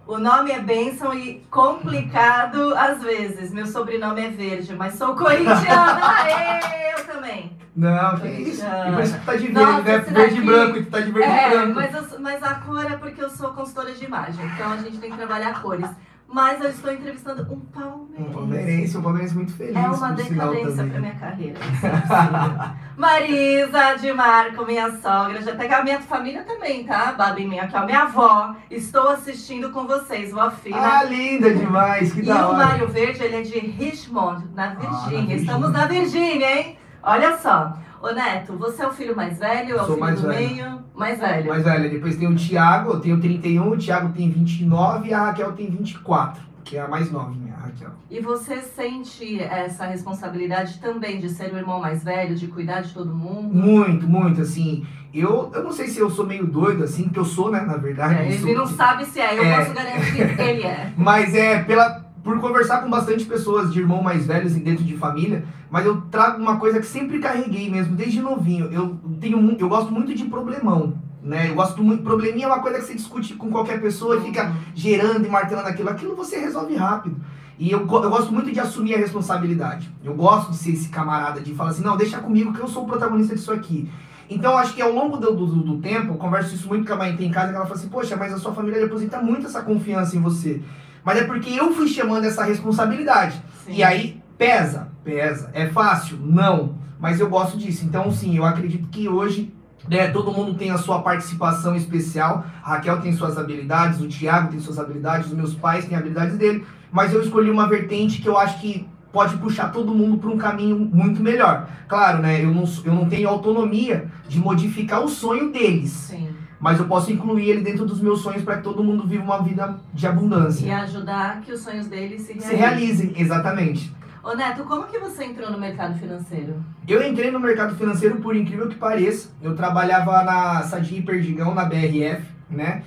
O 0.06 0.17
nome 0.17 0.53
é 0.53 0.61
bênção 0.61 1.12
e 1.12 1.41
complicado 1.50 2.73
às 2.77 3.03
vezes. 3.03 3.53
Meu 3.53 3.67
sobrenome 3.67 4.21
é 4.25 4.31
Verde, 4.31 4.77
mas 4.77 4.94
sou 4.94 5.17
corintiana. 5.17 5.99
Aê, 6.23 6.93
eu 6.97 7.05
também. 7.05 7.56
Não, 7.75 8.17
que 8.21 8.29
isso. 8.29 8.65
E 8.65 8.93
por 8.94 9.03
isso 9.03 9.19
que 9.19 9.27
tá 9.27 9.33
de 9.35 9.49
verde, 9.49 9.53
Nossa, 9.61 9.83
né? 9.83 9.99
Verde 9.99 10.38
e 10.38 10.44
branco, 10.44 10.77
e 10.79 10.85
tu 10.85 10.91
tá 10.93 11.00
de 11.00 11.11
verde 11.11 11.29
e 11.29 11.37
É, 11.37 11.50
branco. 11.50 11.75
mas, 11.75 11.93
eu- 12.12 12.21
mas 12.21 12.43
a 12.44 12.55
cor 12.55 12.87
é 12.87 12.97
porque 12.97 13.21
eu 13.25 13.29
sou 13.29 13.49
consultora 13.55 13.93
de 13.93 14.05
imagem, 14.05 14.47
então 14.55 14.71
a 14.73 14.77
gente 14.77 14.99
tem 14.99 15.11
que 15.11 15.17
trabalhar 15.17 15.61
cores. 15.61 15.91
Mas 16.28 16.61
eu 16.61 16.70
estou 16.70 16.93
entrevistando 16.93 17.43
um 17.52 17.61
palmeirense. 17.61 18.28
Um 18.28 18.32
palmeirense, 18.32 18.99
um 18.99 19.02
palmeirense 19.02 19.34
muito 19.34 19.52
feliz. 19.55 19.76
É 19.76 19.81
uma 19.88 20.12
decadência 20.12 20.84
pra 20.84 21.00
minha 21.00 21.14
carreira. 21.14 21.58
é. 21.58 22.87
Marisa 22.99 23.94
de 24.00 24.12
Marco, 24.12 24.64
minha 24.67 24.90
sogra, 25.00 25.40
já 25.40 25.52
até 25.52 25.73
a 25.73 25.84
minha 25.84 26.00
família 26.00 26.43
também, 26.43 26.84
tá? 26.84 27.12
Babi 27.12 27.46
minha 27.46 27.62
aqui, 27.64 27.76
ó. 27.76 27.84
Minha 27.87 28.02
avó, 28.02 28.55
estou 28.70 29.08
assistindo 29.11 29.70
com 29.70 29.87
vocês, 29.87 30.32
vó 30.32 30.50
Fina. 30.50 30.99
Ah, 30.99 31.05
linda 31.05 31.55
demais, 31.55 32.12
que 32.12 32.20
e 32.20 32.25
da 32.25 32.49
o 32.49 32.55
hora. 32.55 32.67
Mário 32.67 32.88
Verde, 32.88 33.23
ele 33.23 33.37
é 33.37 33.43
de 33.43 33.58
Richmond, 33.58 34.46
na 34.55 34.70
na 34.70 34.75
Virgínia. 34.75 35.08
Virgínia. 35.08 35.37
Estamos 35.37 35.73
na 35.73 35.87
Virgínia, 35.87 36.58
hein? 36.58 36.78
Olha 37.02 37.38
só. 37.38 37.76
Ô 38.02 38.12
Neto, 38.12 38.52
você 38.58 38.82
é 38.82 38.87
o 38.87 38.93
filho 38.93 39.16
mais 39.16 39.38
velho? 39.38 39.72
É 39.72 39.75
o 39.82 39.87
Sou 39.87 39.87
filho 39.94 40.00
mais 40.00 40.20
do 40.20 40.28
velho. 40.28 40.48
meio? 40.48 40.78
Mais 40.94 41.19
velho. 41.19 41.48
Mas, 41.48 41.64
velho, 41.64 41.90
depois 41.90 42.16
tem 42.16 42.28
o 42.28 42.37
Thiago, 42.37 42.90
eu 42.93 43.00
tenho 43.00 43.20
31, 43.20 43.69
o 43.70 43.76
Thiago 43.76 44.10
tem 44.12 44.31
29 44.31 45.08
e 45.08 45.14
a 45.14 45.26
Raquel 45.26 45.52
tem 45.52 45.69
24, 45.70 46.43
que 46.64 46.76
é 46.76 46.81
a 46.82 46.88
mais 46.88 47.10
novinha, 47.10 47.54
a 47.54 47.64
Raquel. 47.66 47.90
E 48.10 48.20
você 48.20 48.60
sente 48.60 49.40
essa 49.40 49.87
responsabilidade 49.87 50.78
também 50.78 51.19
de 51.20 51.28
ser 51.28 51.52
o 51.52 51.56
irmão 51.56 51.81
mais 51.81 52.04
velho, 52.04 52.34
de 52.34 52.46
cuidar 52.48 52.82
de 52.82 52.93
todo 52.93 53.14
mundo? 53.14 53.54
Muito, 53.54 54.06
muito, 54.08 54.40
assim. 54.42 54.87
Eu, 55.12 55.50
eu 55.54 55.62
não 55.64 55.72
sei 55.72 55.88
se 55.88 55.99
eu 55.99 56.10
sou 56.10 56.26
meio 56.26 56.46
doido, 56.46 56.84
assim, 56.84 57.08
que 57.08 57.19
eu 57.19 57.25
sou, 57.25 57.50
né, 57.50 57.60
na 57.60 57.76
verdade. 57.78 58.14
É, 58.14 58.26
ele 58.26 58.38
sou- 58.38 58.54
não 58.54 58.66
sabe 58.66 59.04
se 59.06 59.19
é, 59.19 59.38
eu 59.38 59.42
É. 59.44 59.58
posso 59.58 59.72
garantir 59.75 60.37
que 60.37 60.42
ele 60.42 60.62
é. 60.62 60.92
Mas 60.96 61.34
é 61.34 61.62
pela, 61.64 62.04
por 62.22 62.38
conversar 62.40 62.82
com 62.82 62.90
bastante 62.90 63.25
pessoas 63.25 63.72
de 63.72 63.81
irmão 63.81 64.02
mais 64.02 64.26
velhos 64.26 64.52
assim, 64.52 64.60
dentro 64.62 64.84
de 64.84 64.96
família, 64.96 65.44
mas 65.70 65.84
eu 65.84 66.00
trago 66.02 66.40
uma 66.40 66.58
coisa 66.58 66.80
que 66.80 66.86
sempre 66.86 67.18
carreguei 67.18 67.70
mesmo, 67.70 67.96
desde 67.96 68.20
novinho. 68.20 68.66
Eu 68.72 68.98
tenho 69.20 69.56
eu 69.58 69.68
gosto 69.68 69.92
muito 69.92 70.14
de 70.14 70.24
problemão, 70.24 70.94
né? 71.22 71.50
Eu 71.50 71.54
gosto 71.54 71.82
muito. 71.82 72.02
Probleminha 72.02 72.46
é 72.46 72.48
uma 72.48 72.60
coisa 72.60 72.78
que 72.78 72.84
você 72.84 72.94
discute 72.94 73.34
com 73.34 73.50
qualquer 73.50 73.80
pessoa 73.80 74.16
e 74.16 74.20
fica 74.22 74.52
gerando 74.74 75.26
e 75.26 75.28
martelando 75.28 75.68
aquilo. 75.68 75.90
Aquilo 75.90 76.14
você 76.16 76.38
resolve 76.38 76.74
rápido. 76.76 77.16
E 77.58 77.70
eu, 77.70 77.80
eu 77.80 77.86
gosto 77.86 78.32
muito 78.32 78.52
de 78.52 78.60
assumir 78.60 78.94
a 78.94 78.99
responsabilidade. 78.99 79.90
Eu 80.04 80.14
gosto 80.14 80.50
de 80.50 80.58
ser 80.58 80.73
esse 80.73 80.88
camarada, 80.88 81.40
de 81.40 81.54
falar 81.54 81.70
assim, 81.70 81.82
não, 81.82 81.96
deixa 81.96 82.18
comigo 82.18 82.52
que 82.52 82.61
eu 82.61 82.68
sou 82.68 82.85
o 82.85 82.87
protagonista 82.87 83.35
disso 83.35 83.52
aqui. 83.52 83.90
Então, 84.28 84.58
acho 84.58 84.75
que 84.75 84.82
ao 84.82 84.92
longo 84.92 85.16
do, 85.16 85.32
do, 85.35 85.46
do 85.46 85.78
tempo, 85.78 86.12
eu 86.12 86.16
converso 86.16 86.54
isso 86.54 86.68
muito 86.68 86.87
com 86.87 86.92
a 86.92 86.96
mãe 86.96 87.16
tem 87.16 87.28
em 87.28 87.30
casa, 87.30 87.50
que 87.50 87.56
ela 87.56 87.64
fala 87.64 87.78
assim, 87.78 87.88
poxa, 87.88 88.16
mas 88.16 88.32
a 88.32 88.38
sua 88.38 88.52
família 88.52 88.80
deposita 88.80 89.20
muito 89.20 89.46
essa 89.46 89.62
confiança 89.62 90.16
em 90.16 90.20
você. 90.20 90.61
Mas 91.04 91.18
é 91.18 91.25
porque 91.25 91.50
eu 91.50 91.73
fui 91.73 91.88
chamando 91.88 92.25
essa 92.25 92.44
responsabilidade. 92.44 93.40
Sim. 93.64 93.75
E 93.75 93.85
aí, 93.85 94.20
pesa, 94.37 94.88
pesa. 95.06 95.48
É 95.54 95.68
fácil? 95.68 96.18
Não. 96.20 96.75
Mas 96.98 97.20
eu 97.20 97.30
gosto 97.30 97.56
disso. 97.56 97.84
Então, 97.84 98.10
sim, 98.10 98.36
eu 98.36 98.44
acredito 98.44 98.88
que 98.88 99.08
hoje 99.08 99.54
né, 99.88 100.08
todo 100.08 100.32
mundo 100.32 100.54
tem 100.54 100.72
a 100.72 100.78
sua 100.78 101.00
participação 101.00 101.76
especial. 101.76 102.44
A 102.64 102.72
Raquel 102.72 103.00
tem 103.00 103.12
suas 103.12 103.38
habilidades, 103.38 104.00
o 104.00 104.08
Thiago 104.08 104.48
tem 104.50 104.58
suas 104.58 104.78
habilidades, 104.78 105.28
os 105.28 105.32
meus 105.32 105.54
pais 105.54 105.84
têm 105.84 105.96
habilidades 105.96 106.36
dele. 106.36 106.66
Mas 106.90 107.12
eu 107.12 107.22
escolhi 107.22 107.50
uma 107.50 107.68
vertente 107.68 108.20
que 108.20 108.28
eu 108.28 108.36
acho 108.36 108.60
que 108.60 108.88
pode 109.12 109.36
puxar 109.36 109.70
todo 109.70 109.94
mundo 109.94 110.18
para 110.18 110.30
um 110.30 110.36
caminho 110.36 110.76
muito 110.76 111.22
melhor. 111.22 111.68
Claro, 111.86 112.18
né? 112.20 112.42
Eu 112.42 112.52
não, 112.52 112.64
eu 112.84 112.94
não 112.94 113.08
tenho 113.08 113.28
autonomia 113.28 114.10
de 114.28 114.38
modificar 114.38 115.02
o 115.02 115.08
sonho 115.08 115.52
deles. 115.52 115.90
Sim. 115.90 116.28
Mas 116.58 116.78
eu 116.78 116.86
posso 116.86 117.12
incluir 117.12 117.50
ele 117.50 117.60
dentro 117.60 117.84
dos 117.84 118.00
meus 118.00 118.20
sonhos 118.20 118.42
para 118.42 118.56
que 118.56 118.62
todo 118.62 118.82
mundo 118.82 119.06
viva 119.06 119.22
uma 119.22 119.42
vida 119.42 119.76
de 119.92 120.06
abundância. 120.06 120.66
E 120.66 120.70
ajudar 120.70 121.40
que 121.42 121.52
os 121.52 121.60
sonhos 121.60 121.86
dele 121.86 122.18
se 122.18 122.32
realizem. 122.32 122.50
Se 122.50 122.56
realizem, 122.56 123.12
exatamente. 123.16 123.96
Ô 124.26 124.35
Neto, 124.35 124.64
como 124.64 124.88
que 124.88 124.99
você 124.99 125.25
entrou 125.25 125.52
no 125.52 125.56
mercado 125.56 125.97
financeiro? 126.00 126.56
Eu 126.88 127.00
entrei 127.06 127.30
no 127.30 127.38
mercado 127.38 127.76
financeiro 127.76 128.16
por 128.16 128.35
incrível 128.35 128.68
que 128.68 128.75
pareça. 128.75 129.28
Eu 129.40 129.54
trabalhava 129.54 130.21
na 130.25 130.64
Sadi 130.64 131.00
Perdigão, 131.00 131.54
na 131.54 131.64
BRF, 131.64 132.25
né? 132.50 132.83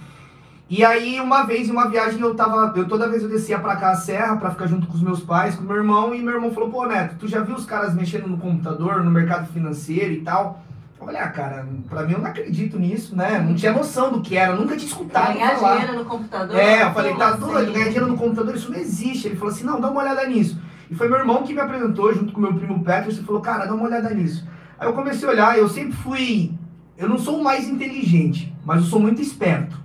E 0.69 0.83
aí, 0.83 1.17
uma 1.17 1.43
vez 1.45 1.69
em 1.69 1.71
uma 1.71 1.87
viagem, 1.87 2.19
eu 2.19 2.35
tava. 2.35 2.73
Eu 2.75 2.89
toda 2.89 3.07
vez 3.07 3.23
eu 3.23 3.29
descia 3.29 3.57
pra 3.57 3.77
cá 3.77 3.91
a 3.91 3.95
serra 3.95 4.35
pra 4.35 4.51
ficar 4.51 4.67
junto 4.67 4.85
com 4.85 4.95
os 4.95 5.01
meus 5.01 5.21
pais, 5.21 5.55
com 5.55 5.63
meu 5.63 5.77
irmão, 5.77 6.13
e 6.13 6.21
meu 6.21 6.33
irmão 6.33 6.51
falou, 6.51 6.69
pô, 6.69 6.85
Neto, 6.85 7.15
tu 7.17 7.25
já 7.25 7.39
viu 7.39 7.55
os 7.55 7.65
caras 7.65 7.95
mexendo 7.95 8.27
no 8.27 8.37
computador, 8.37 9.01
no 9.01 9.09
mercado 9.09 9.47
financeiro 9.53 10.11
e 10.11 10.19
tal? 10.19 10.61
Falei, 10.99 11.21
ah, 11.21 11.29
cara, 11.29 11.65
pra 11.87 12.03
mim 12.03 12.15
eu 12.15 12.19
não 12.19 12.27
acredito 12.27 12.77
nisso, 12.77 13.15
né? 13.15 13.39
Não 13.39 13.55
tinha 13.55 13.71
noção 13.71 14.11
do 14.11 14.19
que 14.19 14.35
era, 14.35 14.51
eu 14.51 14.57
nunca 14.57 14.75
tinha 14.75 14.89
escutado 14.89 15.35
Ganhar 15.35 15.55
falar. 15.55 15.77
dinheiro 15.77 15.99
no 15.99 16.05
computador? 16.05 16.57
É, 16.57 16.83
eu 16.83 16.91
falei, 16.91 17.15
tá 17.15 17.29
assim? 17.29 17.39
doido, 17.39 17.71
ganhar 17.71 17.85
dinheiro 17.85 18.07
no 18.07 18.17
computador, 18.17 18.53
isso 18.53 18.69
não 18.69 18.77
existe. 18.77 19.29
Ele 19.29 19.37
falou 19.37 19.53
assim, 19.53 19.63
não, 19.63 19.79
dá 19.79 19.89
uma 19.89 20.01
olhada 20.01 20.27
nisso. 20.27 20.59
E 20.89 20.95
foi 20.95 21.07
meu 21.07 21.19
irmão 21.19 21.43
que 21.43 21.53
me 21.53 21.59
apresentou, 21.59 22.13
junto 22.13 22.33
com 22.33 22.41
meu 22.41 22.53
primo 22.53 22.83
Petrus, 22.83 23.19
e 23.19 23.23
falou, 23.23 23.41
cara, 23.41 23.65
dá 23.65 23.73
uma 23.73 23.85
olhada 23.85 24.09
nisso. 24.13 24.47
Aí 24.79 24.87
eu 24.87 24.93
comecei 24.93 25.27
a 25.27 25.31
olhar, 25.31 25.57
eu 25.57 25.69
sempre 25.69 25.93
fui 25.93 26.57
eu 26.99 27.07
não 27.07 27.17
sou 27.17 27.39
o 27.39 27.43
mais 27.43 27.65
inteligente, 27.65 28.53
mas 28.65 28.81
eu 28.81 28.87
sou 28.87 28.99
muito 28.99 29.21
esperto. 29.21 29.79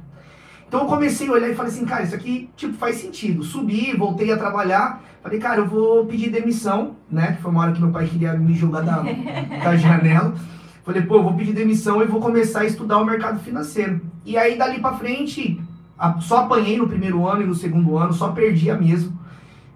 Então 0.67 0.81
eu 0.81 0.87
comecei 0.87 1.29
a 1.29 1.33
olhar 1.33 1.49
e 1.49 1.55
falei 1.55 1.71
assim, 1.71 1.85
cara, 1.85 2.03
isso 2.03 2.15
aqui 2.17 2.51
tipo 2.57 2.75
faz 2.75 2.97
sentido. 2.97 3.45
Subi, 3.45 3.97
voltei 3.97 4.33
a 4.33 4.37
trabalhar, 4.37 5.01
falei, 5.23 5.39
cara, 5.39 5.61
eu 5.61 5.67
vou 5.67 6.05
pedir 6.07 6.31
demissão, 6.31 6.97
né? 7.09 7.35
Que 7.35 7.43
foi 7.43 7.53
uma 7.53 7.63
hora 7.63 7.73
que 7.73 7.81
meu 7.81 7.93
pai 7.93 8.09
queria 8.09 8.33
me 8.33 8.53
jogar 8.53 8.81
da, 8.81 9.01
da 9.63 9.77
janela. 9.79 10.35
Falei, 10.85 11.03
pô, 11.03 11.19
eu 11.19 11.23
vou 11.23 11.35
pedir 11.35 11.53
demissão 11.53 12.03
e 12.03 12.07
vou 12.07 12.21
começar 12.21 12.63
a 12.63 12.65
estudar 12.65 12.99
o 12.99 13.05
mercado 13.05 13.39
financeiro. 13.39 14.01
E 14.25 14.37
aí 14.37 14.59
dali 14.59 14.81
para 14.81 14.97
frente, 14.97 15.63
só 16.21 16.39
apanhei 16.39 16.77
no 16.77 16.89
primeiro 16.89 17.25
ano 17.29 17.43
e 17.43 17.47
no 17.47 17.55
segundo 17.55 17.97
ano, 17.97 18.13
só 18.13 18.33
perdia 18.33 18.77
mesmo. 18.77 19.17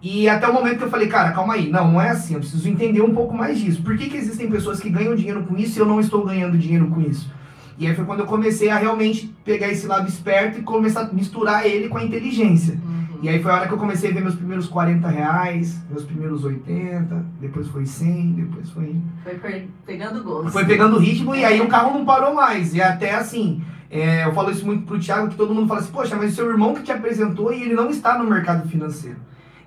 E 0.00 0.28
até 0.28 0.48
o 0.48 0.54
momento 0.54 0.78
que 0.78 0.84
eu 0.84 0.90
falei, 0.90 1.08
cara, 1.08 1.32
calma 1.32 1.54
aí, 1.54 1.68
não, 1.68 1.92
não 1.92 2.00
é 2.00 2.10
assim, 2.10 2.34
eu 2.34 2.40
preciso 2.40 2.68
entender 2.68 3.02
um 3.02 3.12
pouco 3.12 3.34
mais 3.34 3.58
disso. 3.58 3.82
Por 3.82 3.96
que, 3.96 4.08
que 4.08 4.16
existem 4.16 4.48
pessoas 4.48 4.78
que 4.78 4.88
ganham 4.88 5.14
dinheiro 5.16 5.42
com 5.42 5.56
isso 5.56 5.78
e 5.78 5.80
eu 5.80 5.86
não 5.86 5.98
estou 5.98 6.24
ganhando 6.24 6.56
dinheiro 6.56 6.86
com 6.86 7.00
isso? 7.00 7.28
E 7.76 7.86
aí 7.86 7.94
foi 7.94 8.04
quando 8.04 8.20
eu 8.20 8.26
comecei 8.26 8.70
a 8.70 8.76
realmente 8.76 9.34
pegar 9.44 9.68
esse 9.68 9.86
lado 9.86 10.08
esperto 10.08 10.60
e 10.60 10.62
começar 10.62 11.02
a 11.02 11.12
misturar 11.12 11.66
ele 11.66 11.88
com 11.88 11.98
a 11.98 12.04
inteligência. 12.04 12.74
Uhum. 12.74 13.18
E 13.22 13.28
aí 13.28 13.42
foi 13.42 13.50
a 13.50 13.54
hora 13.54 13.66
que 13.66 13.74
eu 13.74 13.78
comecei 13.78 14.10
a 14.10 14.14
ver 14.14 14.20
meus 14.20 14.36
primeiros 14.36 14.68
40 14.68 15.08
reais, 15.08 15.80
meus 15.90 16.04
primeiros 16.04 16.44
80, 16.44 17.26
depois 17.40 17.66
foi 17.66 17.84
100, 17.84 18.32
depois 18.32 18.70
foi... 18.70 18.96
Foi 19.24 19.68
pegando 19.84 20.22
gosto. 20.22 20.50
Foi 20.50 20.64
pegando 20.64 20.98
ritmo 20.98 21.34
e 21.34 21.44
aí 21.44 21.60
o 21.60 21.66
carro 21.66 21.96
não 21.96 22.04
parou 22.04 22.34
mais. 22.34 22.72
E 22.72 22.80
até 22.80 23.14
assim, 23.14 23.62
é, 23.90 24.24
eu 24.24 24.32
falo 24.32 24.50
isso 24.52 24.64
muito 24.64 24.84
pro 24.84 24.98
Thiago, 25.00 25.28
que 25.28 25.36
todo 25.36 25.54
mundo 25.54 25.66
fala 25.66 25.80
assim, 25.80 25.90
poxa, 25.90 26.14
mas 26.14 26.32
o 26.32 26.36
seu 26.36 26.48
irmão 26.48 26.74
que 26.74 26.82
te 26.82 26.92
apresentou 26.92 27.52
e 27.52 27.62
ele 27.62 27.74
não 27.74 27.90
está 27.90 28.16
no 28.16 28.28
mercado 28.28 28.68
financeiro 28.68 29.16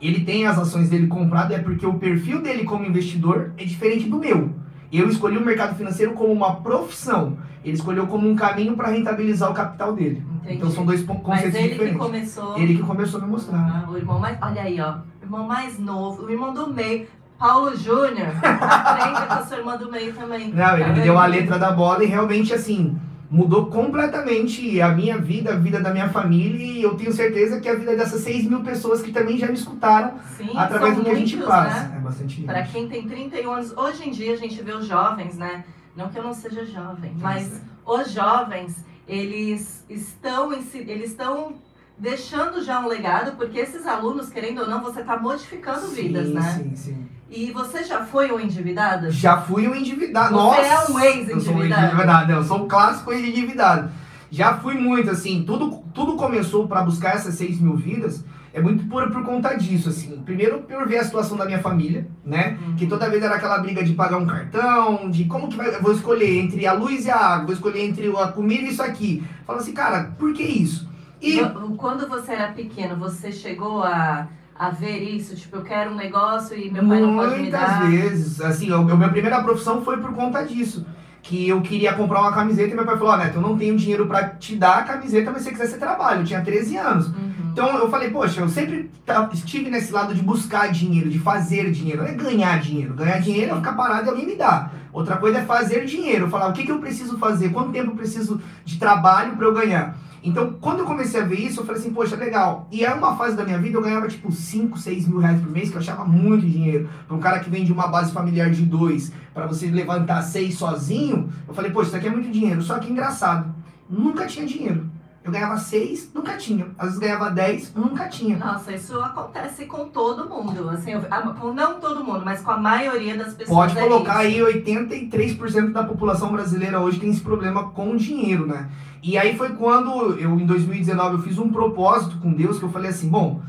ele 0.02 0.26
tem 0.26 0.46
as 0.48 0.58
ações 0.58 0.90
dele 0.90 1.08
compradas, 1.08 1.58
é 1.58 1.62
porque 1.62 1.86
o 1.86 1.94
perfil 1.94 2.42
dele 2.42 2.64
como 2.64 2.86
investidor 2.86 3.52
é 3.58 3.64
diferente 3.64 4.10
do 4.10 4.18
meu. 4.18 4.50
Eu 4.92 5.08
escolhi 5.08 5.38
o 5.38 5.46
mercado 5.46 5.76
financeiro 5.76 6.14
como 6.14 6.34
uma 6.34 6.56
profissão. 6.56 7.38
Ele 7.64 7.76
escolheu 7.76 8.08
como 8.08 8.28
um 8.28 8.36
caminho 8.36 8.76
para 8.76 8.90
rentabilizar 8.90 9.50
o 9.52 9.54
capital 9.54 9.94
dele. 9.94 10.24
Entendi. 10.42 10.56
Então 10.56 10.72
são 10.72 10.86
dois 10.86 11.04
conceitos 11.04 11.28
Mas 11.28 11.56
ele 11.56 11.70
diferentes. 11.70 11.94
Que 11.94 12.06
começou... 12.06 12.58
Ele 12.58 12.76
que 12.76 12.84
começou 12.84 13.22
a 13.22 13.24
me 13.24 13.30
mostrar. 13.30 13.86
Ah, 13.86 13.90
o 13.90 13.96
irmão 13.96 14.20
mais. 14.20 14.38
Olha 14.42 14.62
aí, 14.64 14.82
ó. 14.82 14.96
O 15.22 15.24
irmão 15.24 15.48
mais 15.48 15.80
novo, 15.80 16.26
o 16.26 16.32
irmão 16.32 16.54
do 16.54 16.74
meio. 16.74 17.08
Paulo 17.38 17.76
Júnior, 17.76 18.34
aprende 18.44 19.28
com 19.28 19.34
a 19.34 19.46
sua 19.46 19.58
irmã 19.58 19.78
do 19.78 19.90
meio 19.90 20.14
também. 20.14 20.52
Não, 20.52 20.78
ele 20.78 20.94
me 20.94 21.02
deu 21.02 21.18
a 21.18 21.26
letra 21.26 21.58
da 21.58 21.72
bola 21.72 22.04
e 22.04 22.08
realmente 22.08 22.54
assim 22.54 23.00
mudou 23.32 23.68
completamente 23.68 24.82
a 24.82 24.90
minha 24.90 25.18
vida, 25.18 25.54
a 25.54 25.56
vida 25.56 25.80
da 25.80 25.92
minha 25.92 26.10
família 26.10 26.66
e 26.66 26.84
eu 26.84 26.98
tenho 26.98 27.14
certeza 27.14 27.62
que 27.62 27.70
a 27.70 27.76
vida 27.76 27.96
dessas 27.96 28.22
6 28.24 28.44
mil 28.44 28.62
pessoas 28.62 29.02
que 29.02 29.14
também 29.14 29.38
já 29.38 29.48
me 29.48 29.54
escutaram 29.54 30.20
Sim, 30.36 30.52
através 30.54 30.98
do 30.98 31.04
que 31.04 31.10
muitos, 31.12 31.34
a 31.34 31.38
gente 31.38 31.48
passa. 31.48 31.88
Né? 31.88 31.96
É 31.96 32.00
bastante 32.02 32.42
Para 32.42 32.64
quem 32.64 32.90
tem 32.90 33.08
31 33.08 33.52
anos, 33.52 33.78
hoje 33.78 34.10
em 34.10 34.12
dia 34.12 34.34
a 34.34 34.36
gente 34.36 34.62
vê 34.62 34.74
os 34.74 34.86
jovens, 34.86 35.38
né? 35.38 35.64
Não 35.96 36.10
que 36.10 36.20
eu 36.20 36.24
não 36.24 36.34
seja 36.34 36.66
jovem, 36.66 37.16
mas 37.22 37.62
os 37.86 38.12
jovens, 38.12 38.84
eles 39.08 39.86
estão, 39.90 40.52
eles 40.52 41.12
estão 41.12 41.56
deixando 41.98 42.62
já 42.62 42.82
um 42.82 42.88
legado, 42.88 43.38
porque 43.38 43.60
esses 43.60 43.88
alunos, 43.88 44.30
querendo 44.30 44.62
ou 44.62 44.68
não, 44.68 44.82
você 44.82 45.00
está 45.02 45.18
modificando 45.18 45.88
sim, 45.88 46.08
vidas, 46.08 46.30
né? 46.30 46.42
Sim, 46.42 46.76
sim. 46.76 47.08
E 47.32 47.50
você 47.52 47.82
já 47.86 48.04
foi 48.06 48.30
um 48.30 48.40
endividado? 48.40 49.10
Já 49.10 49.38
fui 49.38 49.66
um 49.66 49.74
endividado. 49.74 50.36
Você 50.36 50.36
Nossa, 50.36 50.62
é 50.62 50.92
um 50.92 51.00
ex-endividado. 51.00 51.32
Eu 51.32 51.42
sou 51.42 51.56
um 51.56 51.64
endividado, 51.66 52.32
eu 52.34 52.44
sou 52.44 52.58
um 52.58 52.68
clássico 52.68 53.14
ex-endividado. 53.14 53.92
Já 54.30 54.58
fui 54.58 54.74
muito, 54.74 55.10
assim, 55.10 55.44
tudo, 55.44 55.82
tudo 55.94 56.18
começou 56.18 56.68
para 56.68 56.84
buscar 56.84 57.16
essas 57.16 57.36
6 57.36 57.62
mil 57.62 57.78
vidas, 57.78 58.24
é 58.54 58.62
muito 58.62 58.86
por, 58.88 59.10
por 59.12 59.24
conta 59.24 59.56
disso, 59.56 59.88
assim. 59.88 60.22
Primeiro, 60.26 60.60
por 60.64 60.86
ver 60.86 60.98
a 60.98 61.04
situação 61.06 61.38
da 61.38 61.46
minha 61.46 61.60
família, 61.60 62.06
né? 62.26 62.58
Uhum. 62.62 62.76
Que 62.76 62.86
toda 62.86 63.10
vez 63.10 63.24
era 63.24 63.36
aquela 63.36 63.60
briga 63.60 63.82
de 63.82 63.94
pagar 63.94 64.18
um 64.18 64.26
cartão, 64.26 65.10
de 65.10 65.24
como 65.24 65.48
que 65.48 65.56
vai, 65.56 65.72
vou 65.80 65.94
escolher 65.94 66.38
entre 66.38 66.68
a 66.68 66.74
luz 66.74 67.06
e 67.06 67.10
a 67.10 67.16
água, 67.16 67.46
vou 67.46 67.54
escolher 67.54 67.86
entre 67.86 68.14
a 68.14 68.28
comida 68.28 68.64
e 68.64 68.70
isso 68.70 68.84
aqui. 68.84 69.24
Fala 69.48 69.60
assim, 69.60 69.72
cara, 69.72 70.12
por 70.20 70.34
que 70.34 70.44
isso? 70.44 70.90
E 71.22 71.40
quando 71.78 72.10
você 72.10 72.34
era 72.34 72.52
pequeno, 72.52 72.98
você 72.98 73.32
chegou 73.32 73.84
a 73.84 74.28
a 74.62 74.70
ver 74.70 75.00
isso? 75.00 75.36
Tipo, 75.36 75.58
eu 75.58 75.64
quero 75.64 75.90
um 75.90 75.96
negócio 75.96 76.56
e 76.56 76.70
meu 76.70 76.88
pai 76.88 77.02
não 77.02 77.16
pode 77.16 77.42
me 77.42 77.50
dar? 77.50 77.84
Muitas 77.84 78.00
vezes. 78.00 78.42
Assim, 78.42 78.72
a 78.72 78.78
minha 78.78 79.10
primeira 79.10 79.42
profissão 79.42 79.84
foi 79.84 79.98
por 79.98 80.14
conta 80.14 80.44
disso. 80.44 80.86
Que 81.24 81.50
eu 81.50 81.62
queria 81.62 81.94
comprar 81.94 82.22
uma 82.22 82.32
camiseta 82.32 82.72
e 82.72 82.76
meu 82.76 82.86
pai 82.86 82.96
falou, 82.96 83.14
ó, 83.14 83.18
Neto, 83.18 83.38
eu 83.38 83.42
não 83.42 83.58
tenho 83.58 83.76
dinheiro 83.76 84.06
para 84.06 84.30
te 84.30 84.56
dar 84.56 84.78
a 84.78 84.84
camiseta, 84.84 85.32
mas 85.32 85.42
se 85.42 85.46
você 85.46 85.52
quiser, 85.52 85.66
você 85.66 85.78
trabalha. 85.80 86.20
Eu 86.20 86.26
tinha 86.26 86.42
13 86.42 86.78
anos. 86.78 87.08
Uhum. 87.08 87.32
Então 87.52 87.76
eu 87.76 87.90
falei, 87.90 88.12
poxa, 88.12 88.40
eu 88.40 88.50
sempre 88.50 88.92
estive 89.34 89.68
nesse 89.72 89.92
lado 89.92 90.14
de 90.14 90.22
buscar 90.22 90.72
dinheiro, 90.72 91.10
de 91.10 91.18
fazer 91.18 91.72
dinheiro. 91.72 92.04
Não 92.04 92.10
é 92.10 92.14
ganhar 92.14 92.60
dinheiro. 92.60 92.94
Ganhar 92.94 93.20
dinheiro 93.20 93.54
é 93.54 93.56
ficar 93.56 93.74
parado 93.74 94.06
e 94.06 94.10
alguém 94.10 94.28
me 94.28 94.36
dá. 94.36 94.70
Outra 94.94 95.18
coisa 95.18 95.40
é 95.40 95.44
fazer 95.44 95.86
dinheiro. 95.86 96.30
Falar, 96.30 96.50
o 96.50 96.54
que, 96.54 96.66
que 96.66 96.72
eu 96.72 96.78
preciso 96.78 97.18
fazer? 97.18 97.50
Quanto 97.50 97.72
tempo 97.72 97.92
eu 97.92 97.96
preciso 97.96 98.40
de 98.64 98.78
trabalho 98.78 99.36
para 99.36 99.48
eu 99.48 99.54
ganhar? 99.56 99.98
Então, 100.24 100.54
quando 100.62 100.80
eu 100.80 100.86
comecei 100.86 101.20
a 101.20 101.26
ver 101.26 101.40
isso, 101.40 101.62
eu 101.62 101.66
falei 101.66 101.82
assim, 101.82 101.92
poxa, 101.92 102.16
legal. 102.16 102.68
E 102.72 102.86
é 102.86 102.94
uma 102.94 103.16
fase 103.16 103.36
da 103.36 103.44
minha 103.44 103.58
vida, 103.58 103.78
eu 103.78 103.82
ganhava 103.82 104.08
tipo 104.08 104.32
5, 104.32 104.78
6 104.78 105.08
mil 105.08 105.20
reais 105.20 105.40
por 105.42 105.50
mês, 105.50 105.70
que 105.70 105.76
eu 105.76 105.80
achava 105.80 106.06
muito 106.06 106.46
dinheiro. 106.46 106.88
Para 107.08 107.18
um 107.18 107.20
cara 107.20 107.40
que 107.40 107.50
vem 107.50 107.64
de 107.64 107.74
uma 107.74 107.88
base 107.88 108.12
familiar 108.12 108.52
de 108.52 108.64
dois, 108.64 109.12
para 109.34 109.48
você 109.48 109.68
levantar 109.68 110.22
seis 110.22 110.56
sozinho, 110.56 111.32
eu 111.48 111.54
falei, 111.54 111.72
poxa, 111.72 111.88
isso 111.88 111.98
aqui 111.98 112.08
é 112.08 112.12
muito 112.12 112.30
dinheiro. 112.30 112.62
Só 112.62 112.78
que 112.78 112.92
engraçado, 112.92 113.54
nunca 113.90 114.28
tinha 114.28 114.46
dinheiro. 114.46 114.90
Eu 115.24 115.32
ganhava 115.32 115.56
seis, 115.58 116.10
nunca 116.16 116.36
tinha. 116.36 116.68
Às 116.80 116.86
vezes 116.86 117.00
ganhava 117.00 117.30
dez, 117.30 117.72
nunca 117.76 118.08
tinha. 118.08 118.38
Nossa, 118.38 118.74
isso 118.74 119.00
acontece 119.00 119.66
com 119.66 119.88
todo 119.90 120.28
mundo. 120.28 120.68
Assim, 120.70 120.94
com 121.40 121.54
não 121.54 121.80
todo 121.80 122.04
mundo, 122.04 122.24
mas 122.26 122.42
com 122.42 122.50
a 122.50 122.58
maioria 122.58 123.16
das 123.16 123.36
pessoas. 123.36 123.56
Pode 123.56 123.78
é 123.78 123.82
colocar 123.82 124.24
é 124.24 124.28
aí 124.28 124.40
83% 124.40 125.72
da 125.72 125.84
população 125.84 126.32
brasileira 126.32 126.80
hoje 126.80 127.00
tem 127.00 127.12
esse 127.12 127.22
problema 127.22 127.70
com 127.70 127.96
dinheiro, 127.96 128.48
né? 128.48 128.68
E 129.04 129.18
aí 129.18 129.36
foi 129.36 129.50
quando 129.56 130.20
eu, 130.20 130.40
em 130.40 130.46
2019, 130.46 131.16
eu 131.16 131.22
fiz 131.24 131.40
um 131.40 131.50
propósito 131.50 132.18
com 132.20 132.32
Deus 132.32 132.60
que 132.60 132.66
eu 132.66 132.70
falei 132.70 132.92
assim, 132.92 133.10
bom, 133.10 133.42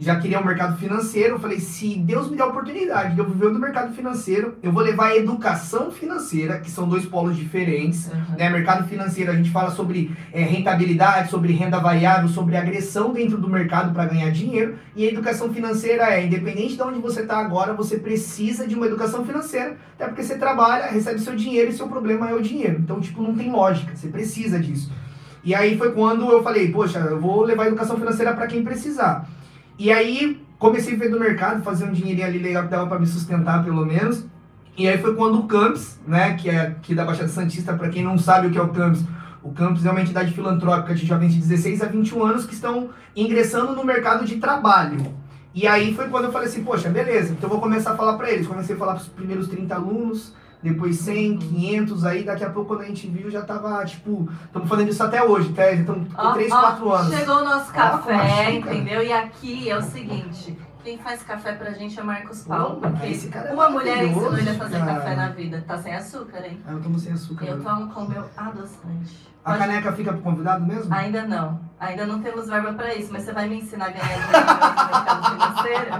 já 0.00 0.18
queria 0.18 0.38
o 0.38 0.42
um 0.42 0.46
mercado 0.46 0.78
financeiro. 0.78 1.34
Eu 1.34 1.38
falei, 1.38 1.60
se 1.60 1.94
Deus 1.96 2.30
me 2.30 2.36
der 2.36 2.44
a 2.44 2.46
oportunidade 2.46 3.14
de 3.14 3.20
eu 3.20 3.28
viver 3.28 3.50
do 3.50 3.58
mercado 3.58 3.94
financeiro, 3.94 4.56
eu 4.62 4.72
vou 4.72 4.82
levar 4.82 5.08
a 5.08 5.16
educação 5.16 5.90
financeira, 5.90 6.58
que 6.58 6.70
são 6.70 6.88
dois 6.88 7.04
polos 7.04 7.36
diferentes. 7.36 8.06
Uhum. 8.06 8.36
Né? 8.38 8.48
Mercado 8.48 8.88
financeiro, 8.88 9.30
a 9.30 9.34
gente 9.34 9.50
fala 9.50 9.70
sobre 9.70 10.16
é, 10.32 10.42
rentabilidade, 10.42 11.30
sobre 11.30 11.52
renda 11.52 11.78
variável, 11.78 12.28
sobre 12.28 12.56
agressão 12.56 13.12
dentro 13.12 13.36
do 13.36 13.48
mercado 13.48 13.92
para 13.92 14.06
ganhar 14.06 14.30
dinheiro. 14.30 14.76
E 14.96 15.06
a 15.06 15.12
educação 15.12 15.52
financeira 15.52 16.04
é, 16.04 16.24
independente 16.24 16.76
de 16.76 16.82
onde 16.82 16.98
você 16.98 17.20
está 17.20 17.38
agora, 17.38 17.74
você 17.74 17.98
precisa 17.98 18.66
de 18.66 18.74
uma 18.74 18.86
educação 18.86 19.24
financeira, 19.24 19.76
até 19.94 20.06
porque 20.06 20.22
você 20.22 20.38
trabalha, 20.38 20.86
recebe 20.86 21.20
seu 21.20 21.36
dinheiro 21.36 21.70
e 21.70 21.74
seu 21.74 21.86
problema 21.86 22.30
é 22.30 22.34
o 22.34 22.40
dinheiro. 22.40 22.78
Então, 22.80 23.00
tipo, 23.00 23.22
não 23.22 23.34
tem 23.34 23.52
lógica, 23.52 23.94
você 23.94 24.08
precisa 24.08 24.58
disso. 24.58 24.90
E 25.44 25.54
aí 25.54 25.76
foi 25.76 25.92
quando 25.92 26.30
eu 26.30 26.42
falei, 26.42 26.70
poxa, 26.70 26.98
eu 26.98 27.20
vou 27.20 27.42
levar 27.42 27.64
a 27.64 27.68
educação 27.68 27.98
financeira 27.98 28.32
para 28.34 28.46
quem 28.46 28.62
precisar. 28.62 29.26
E 29.80 29.90
aí 29.90 30.38
comecei 30.58 30.94
a 30.94 30.98
ver 30.98 31.08
do 31.08 31.18
mercado, 31.18 31.62
fazer 31.62 31.86
um 31.86 31.92
dinheirinho 31.92 32.26
ali 32.26 32.38
legal 32.38 32.64
que 32.64 32.68
dava 32.68 32.86
para 32.86 32.98
me 32.98 33.06
sustentar 33.06 33.64
pelo 33.64 33.86
menos. 33.86 34.26
E 34.76 34.86
aí 34.86 34.98
foi 34.98 35.14
quando 35.14 35.38
o 35.38 35.44
Campus, 35.44 35.98
né, 36.06 36.34
que 36.34 36.50
é 36.50 36.60
aqui 36.60 36.94
da 36.94 37.02
Baixada 37.02 37.30
Santista, 37.30 37.72
para 37.72 37.88
quem 37.88 38.04
não 38.04 38.18
sabe 38.18 38.48
o 38.48 38.50
que 38.50 38.58
é 38.58 38.62
o 38.62 38.68
Campus, 38.68 39.02
o 39.42 39.50
Campus 39.52 39.86
é 39.86 39.90
uma 39.90 40.02
entidade 40.02 40.34
filantrópica 40.34 40.94
de 40.94 41.06
jovens 41.06 41.32
de 41.32 41.40
16 41.40 41.80
a 41.80 41.86
21 41.86 42.22
anos 42.22 42.44
que 42.44 42.52
estão 42.52 42.90
ingressando 43.16 43.74
no 43.74 43.82
mercado 43.82 44.26
de 44.26 44.36
trabalho. 44.36 45.14
E 45.54 45.66
aí 45.66 45.94
foi 45.94 46.08
quando 46.08 46.24
eu 46.24 46.32
falei 46.32 46.48
assim, 46.48 46.62
poxa, 46.62 46.90
beleza, 46.90 47.32
então 47.32 47.48
eu 47.48 47.48
vou 47.48 47.58
começar 47.58 47.92
a 47.92 47.96
falar 47.96 48.18
para 48.18 48.30
eles. 48.30 48.46
Comecei 48.46 48.76
a 48.76 48.78
falar 48.78 48.96
para 48.96 49.02
os 49.02 49.08
primeiros 49.08 49.48
30 49.48 49.74
alunos, 49.74 50.34
depois 50.62 50.98
100, 50.98 51.38
500, 51.38 52.04
aí 52.04 52.22
daqui 52.22 52.44
a 52.44 52.50
pouco 52.50 52.68
quando 52.68 52.82
a 52.82 52.86
gente 52.86 53.06
viu 53.08 53.30
já 53.30 53.42
tava, 53.42 53.84
tipo, 53.84 54.28
estamos 54.44 54.68
fazendo 54.68 54.90
isso 54.90 55.02
até 55.02 55.22
hoje, 55.22 55.52
já 55.54 55.72
estamos 55.72 56.12
com 56.12 56.32
3, 56.32 56.50
4 56.50 56.92
anos. 56.92 57.14
Chegou 57.14 57.36
o 57.36 57.44
nosso 57.44 57.72
café, 57.72 58.52
entendeu? 58.52 59.02
E 59.02 59.12
aqui 59.12 59.70
é 59.70 59.76
o 59.76 59.82
seguinte, 59.82 60.58
quem 60.82 60.98
faz 60.98 61.22
café 61.22 61.52
pra 61.52 61.70
gente 61.72 61.98
é 61.98 62.02
Marcos 62.02 62.42
Paulo. 62.42 62.80
porque 62.80 63.30
é 63.36 63.52
uma 63.52 63.70
mulher 63.70 64.04
ensinou 64.04 64.36
ele 64.36 64.50
a 64.50 64.54
fazer 64.54 64.78
cara. 64.78 64.94
café 64.94 65.14
na 65.14 65.28
vida. 65.28 65.64
Tá 65.66 65.76
sem 65.78 65.94
açúcar, 65.94 66.44
hein? 66.46 66.60
Ah, 66.66 66.72
eu 66.72 66.80
tomo 66.80 66.98
sem 66.98 67.12
açúcar. 67.12 67.44
Eu 67.46 67.62
tomo 67.62 67.92
com 67.92 68.06
meu 68.06 68.24
adoçante. 68.36 69.30
A 69.44 69.52
Pode... 69.52 69.58
caneca 69.58 69.92
fica 69.92 70.12
pro 70.12 70.22
convidado 70.22 70.64
mesmo? 70.66 70.94
Ainda 70.94 71.26
não. 71.26 71.60
Ainda 71.78 72.06
não 72.06 72.20
temos 72.20 72.46
verba 72.48 72.72
para 72.74 72.94
isso, 72.94 73.10
mas 73.12 73.22
você 73.22 73.32
vai 73.32 73.48
me 73.48 73.56
ensinar 73.56 73.86
a 73.86 73.90
ganhar 73.90 74.06
dinheiro 74.06 74.26
no 74.26 74.92
mercado 74.92 75.30
financeiro? 75.30 75.90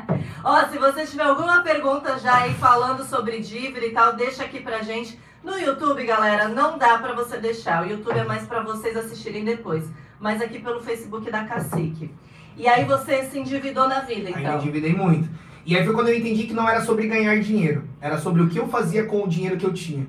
Ó, 0.43 0.65
se 0.67 0.77
você 0.79 1.05
tiver 1.05 1.23
alguma 1.23 1.61
pergunta 1.61 2.17
já 2.17 2.37
aí 2.37 2.53
falando 2.55 3.03
sobre 3.03 3.39
dívida 3.39 3.85
e 3.85 3.91
tal, 3.91 4.15
deixa 4.15 4.43
aqui 4.43 4.59
pra 4.59 4.81
gente. 4.81 5.17
No 5.43 5.57
YouTube, 5.57 6.03
galera, 6.03 6.47
não 6.47 6.79
dá 6.79 6.97
para 6.97 7.13
você 7.13 7.37
deixar. 7.37 7.83
O 7.83 7.89
YouTube 7.89 8.17
é 8.17 8.23
mais 8.23 8.43
para 8.47 8.61
vocês 8.61 8.95
assistirem 8.97 9.43
depois. 9.43 9.85
Mas 10.19 10.41
aqui 10.41 10.59
pelo 10.59 10.81
Facebook 10.81 11.29
da 11.29 11.43
Cacique. 11.43 12.11
E 12.57 12.67
aí 12.67 12.85
você 12.85 13.23
se 13.25 13.37
endividou 13.37 13.87
na 13.87 13.99
vida, 14.01 14.29
então? 14.29 14.41
Aí 14.41 14.45
eu 14.45 14.57
endividei 14.57 14.93
muito. 14.93 15.29
E 15.63 15.77
aí 15.77 15.85
foi 15.85 15.93
quando 15.93 16.09
eu 16.09 16.17
entendi 16.17 16.43
que 16.43 16.53
não 16.53 16.67
era 16.67 16.81
sobre 16.81 17.07
ganhar 17.07 17.39
dinheiro. 17.39 17.83
Era 17.99 18.17
sobre 18.17 18.41
o 18.41 18.49
que 18.49 18.57
eu 18.57 18.67
fazia 18.67 19.05
com 19.05 19.23
o 19.23 19.27
dinheiro 19.27 19.57
que 19.57 19.65
eu 19.65 19.73
tinha. 19.73 20.07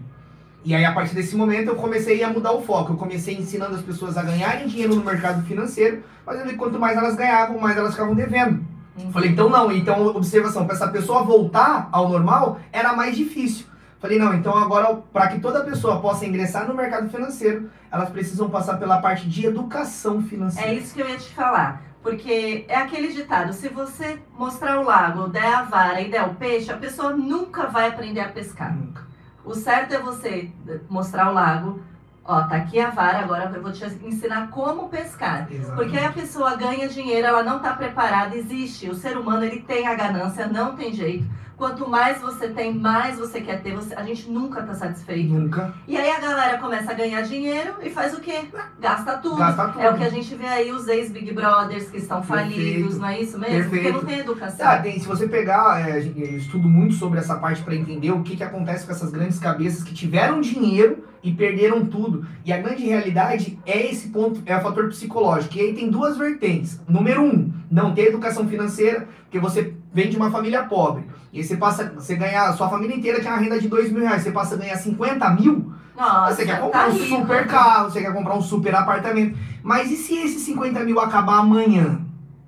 E 0.64 0.74
aí, 0.74 0.84
a 0.84 0.92
partir 0.92 1.14
desse 1.14 1.34
momento, 1.34 1.68
eu 1.68 1.74
comecei 1.74 2.22
a 2.22 2.30
mudar 2.30 2.52
o 2.52 2.62
foco. 2.62 2.92
Eu 2.92 2.96
comecei 2.96 3.34
ensinando 3.34 3.74
as 3.74 3.82
pessoas 3.82 4.16
a 4.16 4.22
ganharem 4.22 4.66
dinheiro 4.66 4.94
no 4.94 5.04
mercado 5.04 5.44
financeiro, 5.44 6.04
fazendo 6.24 6.48
que 6.48 6.56
quanto 6.56 6.78
mais 6.78 6.96
elas 6.96 7.16
ganhavam, 7.16 7.58
mais 7.58 7.76
elas 7.76 7.92
ficavam 7.92 8.14
devendo. 8.14 8.64
Uhum. 8.96 9.12
Falei, 9.12 9.30
então 9.30 9.48
não. 9.48 9.72
Então, 9.72 10.06
observação, 10.08 10.66
para 10.66 10.74
essa 10.74 10.88
pessoa 10.88 11.22
voltar 11.22 11.88
ao 11.92 12.08
normal, 12.08 12.60
era 12.72 12.92
mais 12.92 13.16
difícil. 13.16 13.66
Falei, 14.00 14.18
não, 14.18 14.34
então 14.34 14.56
agora, 14.56 14.96
para 15.12 15.28
que 15.28 15.40
toda 15.40 15.62
pessoa 15.64 16.00
possa 16.00 16.26
ingressar 16.26 16.66
no 16.66 16.74
mercado 16.74 17.08
financeiro, 17.08 17.70
elas 17.90 18.10
precisam 18.10 18.50
passar 18.50 18.76
pela 18.76 19.00
parte 19.00 19.28
de 19.28 19.46
educação 19.46 20.20
financeira. 20.22 20.70
É 20.70 20.74
isso 20.74 20.92
que 20.92 21.00
eu 21.00 21.08
ia 21.08 21.18
te 21.18 21.32
falar. 21.32 21.82
Porque 22.02 22.64
é 22.68 22.76
aquele 22.76 23.12
ditado: 23.12 23.52
se 23.52 23.68
você 23.68 24.18
mostrar 24.36 24.80
o 24.80 24.84
lago, 24.84 25.28
der 25.28 25.54
a 25.54 25.62
vara 25.62 26.00
e 26.00 26.10
der 26.10 26.24
o 26.24 26.34
peixe, 26.34 26.72
a 26.72 26.76
pessoa 26.76 27.12
nunca 27.12 27.68
vai 27.68 27.88
aprender 27.88 28.20
a 28.20 28.28
pescar. 28.28 28.74
Nunca. 28.74 29.06
O 29.44 29.54
certo 29.54 29.94
é 29.94 29.98
você 29.98 30.50
mostrar 30.88 31.30
o 31.30 31.34
lago, 31.34 31.80
ó, 32.24 32.42
tá 32.42 32.56
aqui 32.56 32.78
a 32.78 32.90
vara, 32.90 33.20
agora 33.20 33.50
eu 33.54 33.62
vou 33.62 33.72
te 33.72 33.84
ensinar 34.04 34.48
como 34.50 34.88
pescar. 34.88 35.46
Exatamente. 35.50 35.76
Porque 35.76 35.96
aí 35.96 36.04
a 36.04 36.12
pessoa 36.12 36.56
ganha 36.56 36.88
dinheiro, 36.88 37.26
ela 37.26 37.42
não 37.42 37.56
está 37.56 37.74
preparada, 37.74 38.36
existe. 38.36 38.88
O 38.88 38.94
ser 38.94 39.16
humano 39.16 39.44
ele 39.44 39.60
tem 39.60 39.86
a 39.86 39.94
ganância, 39.94 40.46
não 40.46 40.76
tem 40.76 40.92
jeito. 40.92 41.26
Quanto 41.62 41.88
mais 41.88 42.20
você 42.20 42.48
tem, 42.48 42.74
mais 42.74 43.20
você 43.20 43.40
quer 43.40 43.62
ter. 43.62 43.72
Você, 43.76 43.94
a 43.94 44.02
gente 44.02 44.28
nunca 44.28 44.62
está 44.62 44.74
satisfeito. 44.74 45.32
Nunca. 45.32 45.72
E 45.86 45.96
aí 45.96 46.10
a 46.10 46.18
galera 46.18 46.58
começa 46.58 46.90
a 46.90 46.94
ganhar 46.94 47.22
dinheiro 47.22 47.74
e 47.80 47.88
faz 47.88 48.12
o 48.14 48.20
quê? 48.20 48.46
Gasta 48.80 49.18
tudo. 49.18 49.36
Gasta 49.36 49.68
tudo. 49.68 49.80
É 49.80 49.88
o 49.88 49.96
que 49.96 50.02
a 50.02 50.08
gente 50.08 50.34
vê 50.34 50.46
aí, 50.46 50.72
os 50.72 50.88
ex-Big 50.88 51.32
Brothers 51.32 51.88
que 51.88 51.98
estão 51.98 52.20
falidos, 52.20 52.96
Perfeito. 52.96 52.98
não 52.98 53.06
é 53.06 53.20
isso 53.20 53.38
mesmo? 53.38 53.70
Porque 53.70 53.76
Perfeito. 53.76 53.96
não 53.96 54.04
tem 54.04 54.18
educação. 54.18 54.66
Tá, 54.66 54.78
tem, 54.80 54.98
se 54.98 55.06
você 55.06 55.28
pegar, 55.28 55.88
é, 55.88 56.00
eu 56.00 56.36
estudo 56.36 56.66
muito 56.66 56.96
sobre 56.96 57.20
essa 57.20 57.36
parte 57.36 57.62
para 57.62 57.76
entender 57.76 58.10
o 58.10 58.24
que, 58.24 58.36
que 58.36 58.42
acontece 58.42 58.84
com 58.84 58.90
essas 58.90 59.12
grandes 59.12 59.38
cabeças 59.38 59.84
que 59.84 59.94
tiveram 59.94 60.40
dinheiro 60.40 61.04
e 61.22 61.32
perderam 61.32 61.86
tudo. 61.86 62.26
E 62.44 62.52
a 62.52 62.58
grande 62.58 62.84
realidade 62.84 63.56
é 63.64 63.86
esse 63.86 64.08
ponto, 64.08 64.42
é 64.44 64.56
o 64.56 64.60
fator 64.60 64.88
psicológico. 64.88 65.56
E 65.56 65.60
aí 65.60 65.74
tem 65.74 65.88
duas 65.88 66.16
vertentes. 66.16 66.80
Número 66.88 67.22
um, 67.22 67.52
não 67.70 67.94
ter 67.94 68.08
educação 68.08 68.48
financeira, 68.48 69.06
porque 69.22 69.38
você 69.38 69.74
vem 69.94 70.10
de 70.10 70.16
uma 70.16 70.30
família 70.30 70.64
pobre. 70.64 71.04
E 71.32 71.38
aí 71.38 71.44
você 71.44 71.56
passa, 71.56 71.92
você 71.94 72.14
ganha, 72.14 72.52
sua 72.52 72.68
família 72.68 72.94
inteira 72.94 73.18
tinha 73.18 73.32
uma 73.32 73.40
renda 73.40 73.58
de 73.58 73.66
dois 73.66 73.90
mil 73.90 74.02
reais, 74.02 74.22
você 74.22 74.30
passa 74.30 74.54
a 74.54 74.58
ganhar 74.58 74.76
50 74.76 75.30
mil, 75.30 75.72
Nossa, 75.96 76.34
você 76.34 76.44
quer 76.44 76.60
comprar 76.60 76.82
tá 76.82 76.88
um 76.88 76.92
rico. 76.92 77.06
super 77.06 77.46
carro, 77.46 77.90
você 77.90 78.02
quer 78.02 78.12
comprar 78.12 78.34
um 78.34 78.42
super 78.42 78.74
apartamento. 78.74 79.38
Mas 79.62 79.90
e 79.90 79.96
se 79.96 80.14
esses 80.14 80.42
50 80.42 80.80
mil 80.80 81.00
acabar 81.00 81.38
amanhã? 81.38 82.00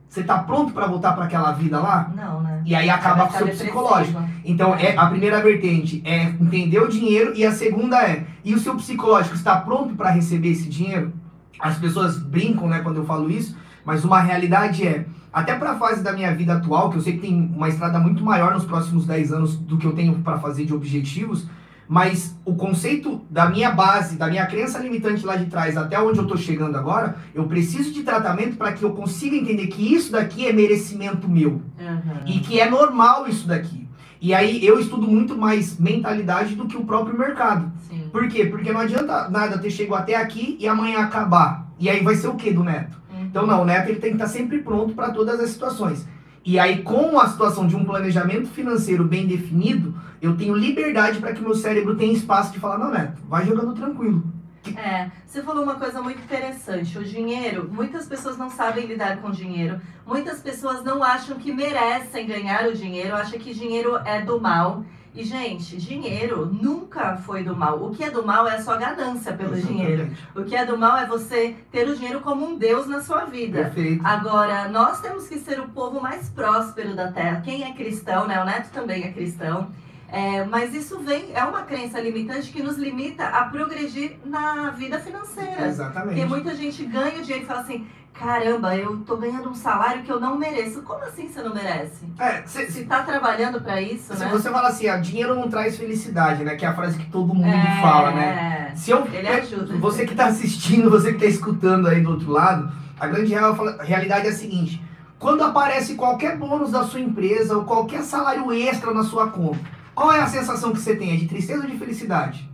Você 0.06 0.22
tá 0.22 0.38
pronto 0.38 0.72
para 0.72 0.86
voltar 0.86 1.12
para 1.12 1.24
aquela 1.24 1.50
vida 1.52 1.80
lá? 1.80 2.12
Não, 2.14 2.40
né? 2.40 2.62
E 2.64 2.74
aí 2.74 2.88
acaba 2.88 3.26
com 3.26 3.34
o 3.34 3.38
seu 3.38 3.48
psicológico. 3.48 4.22
Então, 4.44 4.74
é, 4.74 4.96
a 4.96 5.06
primeira 5.06 5.40
vertente 5.42 6.00
é 6.04 6.22
entender 6.24 6.78
o 6.78 6.88
dinheiro 6.88 7.32
e 7.34 7.44
a 7.44 7.50
segunda 7.50 8.00
é, 8.00 8.24
e 8.44 8.54
o 8.54 8.60
seu 8.60 8.76
psicológico 8.76 9.34
está 9.34 9.56
pronto 9.56 9.94
para 9.96 10.10
receber 10.10 10.50
esse 10.50 10.68
dinheiro? 10.68 11.12
As 11.58 11.78
pessoas 11.78 12.16
brincam, 12.16 12.68
né, 12.68 12.80
quando 12.80 12.98
eu 12.98 13.04
falo 13.04 13.28
isso, 13.30 13.56
mas 13.84 14.04
uma 14.04 14.20
realidade 14.20 14.86
é, 14.86 15.04
até 15.34 15.56
para 15.56 15.72
a 15.72 15.74
fase 15.76 16.00
da 16.00 16.12
minha 16.12 16.32
vida 16.32 16.54
atual, 16.54 16.90
que 16.90 16.96
eu 16.96 17.02
sei 17.02 17.14
que 17.14 17.18
tem 17.18 17.52
uma 17.54 17.68
estrada 17.68 17.98
muito 17.98 18.22
maior 18.22 18.54
nos 18.54 18.64
próximos 18.64 19.04
10 19.04 19.32
anos 19.32 19.56
do 19.56 19.76
que 19.76 19.84
eu 19.84 19.92
tenho 19.92 20.14
para 20.20 20.38
fazer 20.38 20.64
de 20.64 20.72
objetivos, 20.72 21.48
mas 21.88 22.38
o 22.44 22.54
conceito 22.54 23.20
da 23.28 23.50
minha 23.50 23.72
base, 23.72 24.16
da 24.16 24.28
minha 24.28 24.46
crença 24.46 24.78
limitante 24.78 25.26
lá 25.26 25.34
de 25.34 25.46
trás 25.46 25.76
até 25.76 26.00
onde 26.00 26.18
eu 26.18 26.26
tô 26.26 26.36
chegando 26.36 26.76
agora, 26.76 27.16
eu 27.34 27.44
preciso 27.46 27.92
de 27.92 28.04
tratamento 28.04 28.56
para 28.56 28.72
que 28.72 28.84
eu 28.84 28.92
consiga 28.92 29.34
entender 29.34 29.66
que 29.66 29.92
isso 29.92 30.12
daqui 30.12 30.46
é 30.46 30.52
merecimento 30.52 31.28
meu. 31.28 31.50
Uhum. 31.50 32.20
E 32.26 32.38
que 32.38 32.60
é 32.60 32.70
normal 32.70 33.26
isso 33.28 33.46
daqui. 33.46 33.88
E 34.20 34.32
aí 34.32 34.64
eu 34.64 34.78
estudo 34.78 35.06
muito 35.06 35.36
mais 35.36 35.78
mentalidade 35.78 36.54
do 36.54 36.66
que 36.66 36.76
o 36.76 36.84
próprio 36.84 37.18
mercado. 37.18 37.70
Sim. 37.88 38.08
Por 38.10 38.28
quê? 38.28 38.46
Porque 38.46 38.72
não 38.72 38.80
adianta 38.80 39.28
nada 39.28 39.58
ter 39.58 39.70
chegado 39.70 40.00
até 40.00 40.14
aqui 40.14 40.56
e 40.60 40.66
amanhã 40.66 41.00
acabar. 41.00 41.68
E 41.78 41.90
aí 41.90 42.02
vai 42.02 42.14
ser 42.14 42.28
o 42.28 42.34
que 42.34 42.52
do 42.52 42.62
neto? 42.62 43.03
Então 43.34 43.48
não, 43.48 43.62
o 43.62 43.64
neto 43.64 43.88
ele 43.88 43.98
tem 43.98 44.10
que 44.10 44.22
estar 44.22 44.28
sempre 44.28 44.60
pronto 44.60 44.94
para 44.94 45.10
todas 45.10 45.40
as 45.40 45.50
situações. 45.50 46.06
E 46.44 46.56
aí 46.56 46.82
com 46.82 47.18
a 47.18 47.26
situação 47.26 47.66
de 47.66 47.74
um 47.74 47.84
planejamento 47.84 48.46
financeiro 48.46 49.02
bem 49.02 49.26
definido, 49.26 49.92
eu 50.22 50.36
tenho 50.36 50.54
liberdade 50.54 51.18
para 51.18 51.32
que 51.32 51.42
meu 51.42 51.56
cérebro 51.56 51.96
tenha 51.96 52.12
espaço 52.12 52.52
de 52.52 52.60
falar, 52.60 52.78
não, 52.78 52.92
neto, 52.92 53.20
vai 53.28 53.44
jogando 53.44 53.74
tranquilo. 53.74 54.22
É, 54.76 55.10
você 55.26 55.42
falou 55.42 55.64
uma 55.64 55.74
coisa 55.74 56.00
muito 56.00 56.22
interessante. 56.22 56.96
O 56.96 57.02
dinheiro, 57.02 57.68
muitas 57.72 58.06
pessoas 58.06 58.38
não 58.38 58.48
sabem 58.48 58.86
lidar 58.86 59.16
com 59.16 59.32
dinheiro. 59.32 59.80
Muitas 60.06 60.38
pessoas 60.38 60.84
não 60.84 61.02
acham 61.02 61.36
que 61.36 61.52
merecem 61.52 62.28
ganhar 62.28 62.68
o 62.68 62.72
dinheiro, 62.72 63.16
acham 63.16 63.40
que 63.40 63.52
dinheiro 63.52 63.96
é 64.04 64.22
do 64.22 64.40
mal. 64.40 64.84
E, 65.14 65.22
gente, 65.22 65.76
dinheiro 65.76 66.46
nunca 66.46 67.16
foi 67.16 67.44
do 67.44 67.56
mal. 67.56 67.80
O 67.84 67.94
que 67.94 68.02
é 68.02 68.10
do 68.10 68.26
mal 68.26 68.48
é 68.48 68.56
a 68.56 68.62
sua 68.62 68.76
ganância 68.76 69.32
pelo 69.32 69.54
dinheiro. 69.54 70.02
Exatamente. 70.02 70.28
O 70.34 70.44
que 70.44 70.56
é 70.56 70.66
do 70.66 70.76
mal 70.76 70.96
é 70.98 71.06
você 71.06 71.54
ter 71.70 71.88
o 71.88 71.94
dinheiro 71.94 72.20
como 72.20 72.44
um 72.44 72.58
Deus 72.58 72.88
na 72.88 73.00
sua 73.00 73.24
vida. 73.24 73.62
Perfeito. 73.64 74.04
Agora, 74.04 74.68
nós 74.68 75.00
temos 75.00 75.28
que 75.28 75.38
ser 75.38 75.60
o 75.60 75.68
povo 75.68 76.00
mais 76.00 76.28
próspero 76.28 76.96
da 76.96 77.12
terra. 77.12 77.42
Quem 77.42 77.62
é 77.62 77.72
cristão, 77.72 78.26
né? 78.26 78.42
O 78.42 78.44
Neto 78.44 78.70
também 78.72 79.04
é 79.04 79.12
cristão. 79.12 79.70
É, 80.08 80.44
mas 80.44 80.74
isso 80.74 80.98
vem, 81.00 81.32
é 81.32 81.42
uma 81.44 81.62
crença 81.62 82.00
limitante 82.00 82.52
que 82.52 82.62
nos 82.62 82.76
limita 82.76 83.24
a 83.24 83.44
progredir 83.46 84.16
na 84.24 84.70
vida 84.70 84.98
financeira. 84.98 85.66
Exatamente. 85.66 86.14
Porque 86.14 86.24
muita 86.24 86.54
gente 86.54 86.84
ganha 86.86 87.18
o 87.18 87.22
dinheiro 87.22 87.44
e 87.44 87.46
fala 87.46 87.60
assim: 87.60 87.86
caramba, 88.18 88.76
eu 88.76 88.98
tô 88.98 89.16
ganhando 89.16 89.48
um 89.50 89.54
salário 89.54 90.02
que 90.02 90.10
eu 90.10 90.20
não 90.20 90.38
mereço. 90.38 90.82
Como 90.82 91.02
assim 91.04 91.28
você 91.28 91.42
não 91.42 91.52
merece? 91.54 92.04
É, 92.18 92.42
cê- 92.46 92.70
Se 92.70 92.84
tá 92.84 93.02
trabalhando 93.02 93.60
pra 93.60 93.80
isso, 93.82 94.14
Se 94.14 94.20
né? 94.24 94.28
você 94.30 94.50
fala 94.50 94.68
assim, 94.68 94.88
ah, 94.88 94.96
dinheiro 94.96 95.34
não 95.34 95.48
traz 95.50 95.76
felicidade, 95.76 96.44
né? 96.44 96.54
Que 96.54 96.64
é 96.64 96.68
a 96.68 96.74
frase 96.74 96.96
que 96.98 97.10
todo 97.10 97.34
mundo 97.34 97.48
É, 97.48 97.80
fala, 97.82 98.12
né? 98.12 98.72
Se 98.76 98.90
eu, 98.90 99.06
Ele 99.12 99.28
ajuda. 99.28 99.76
Você 99.78 100.06
que 100.06 100.14
tá 100.14 100.26
assistindo, 100.26 100.88
você 100.90 101.12
que 101.12 101.18
tá 101.20 101.26
escutando 101.26 101.88
aí 101.88 102.00
do 102.02 102.10
outro 102.10 102.30
lado, 102.30 102.72
a 102.98 103.06
grande 103.06 103.32
real- 103.32 103.54
realidade 103.80 104.26
é 104.26 104.30
a 104.30 104.34
seguinte: 104.34 104.82
quando 105.18 105.42
aparece 105.42 105.94
qualquer 105.94 106.36
bônus 106.36 106.70
da 106.70 106.84
sua 106.84 107.00
empresa 107.00 107.56
ou 107.56 107.64
qualquer 107.64 108.02
salário 108.02 108.52
extra 108.52 108.92
na 108.94 109.02
sua 109.02 109.28
conta, 109.28 109.58
qual 109.94 110.12
é 110.12 110.20
a 110.20 110.26
sensação 110.26 110.72
que 110.72 110.80
você 110.80 110.94
tem? 110.96 111.12
É 111.14 111.16
de 111.16 111.26
tristeza 111.28 111.62
ou 111.62 111.70
de 111.70 111.76
felicidade? 111.76 112.48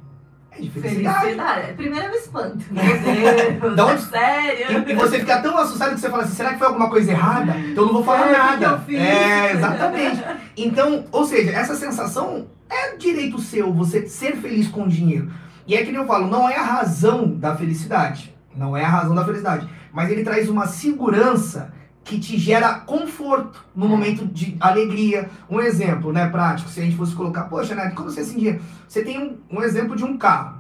É 0.61 0.71
de 0.71 0.71
felicidade. 0.71 1.21
Felicidade. 1.21 1.73
Primeiro 1.75 2.07
eu 2.07 2.15
espanto. 2.15 2.59
Meu 2.71 2.83
Deus, 2.85 3.79
é 3.79 3.83
onde- 3.83 4.03
sério? 4.03 4.89
E, 4.89 4.93
e 4.93 4.95
você 4.95 5.19
fica 5.21 5.41
tão 5.43 5.57
assustado 5.59 5.95
que 5.95 6.01
você 6.01 6.11
fala 6.11 6.23
assim, 6.23 6.35
será 6.35 6.53
que 6.53 6.59
foi 6.59 6.67
alguma 6.69 6.89
coisa 6.91 7.11
errada? 7.11 7.57
Então 7.59 7.83
eu 7.85 7.87
não 7.87 7.93
vou 7.95 8.05
falar 8.05 8.29
É, 8.29 8.33
nada. 8.39 8.85
É, 8.89 9.53
exatamente. 9.53 10.23
Então, 10.57 11.05
ou 11.13 11.25
seja, 11.25 11.51
essa 11.53 11.75
sensação 11.75 12.47
é 12.69 12.97
direito 12.97 13.41
seu, 13.41 13.73
você 13.73 14.07
ser 14.07 14.37
feliz 14.37 14.69
com 14.69 14.85
o 14.85 14.89
dinheiro. 14.89 15.31
E 15.67 15.75
é 15.75 15.79
que 15.85 15.93
nem 15.93 16.01
eu 16.01 16.07
falo, 16.07 16.27
não 16.29 16.49
é 16.49 16.57
a 16.57 16.63
razão 16.63 17.29
da 17.37 17.55
felicidade. 17.57 18.35
Não 18.57 18.77
é 18.77 18.85
a 18.85 18.89
razão 18.89 19.15
da 19.15 19.25
felicidade. 19.25 19.69
Mas 19.93 20.11
ele 20.11 20.25
traz 20.25 20.49
uma 20.49 20.67
segurança 20.67 21.73
que 22.11 22.19
te 22.19 22.37
gera 22.37 22.75
conforto 22.81 23.65
no 23.75 23.89
momento 23.89 24.27
de 24.27 24.57
alegria. 24.59 25.31
Um 25.49 25.61
exemplo, 25.61 26.13
né, 26.13 26.29
prático, 26.29 26.69
se 26.69 26.81
a 26.81 26.83
gente 26.83 26.97
fosse 26.97 27.15
colocar, 27.15 27.45
poxa, 27.45 27.73
né, 27.77 27.93
como 27.95 28.11
você 28.11 28.25
dinheiro? 28.25 28.61
Você 28.89 29.05
tem 29.05 29.17
um, 29.17 29.39
um 29.49 29.63
exemplo 29.63 29.95
de 29.95 30.03
um 30.05 30.19
carro. 30.19 30.59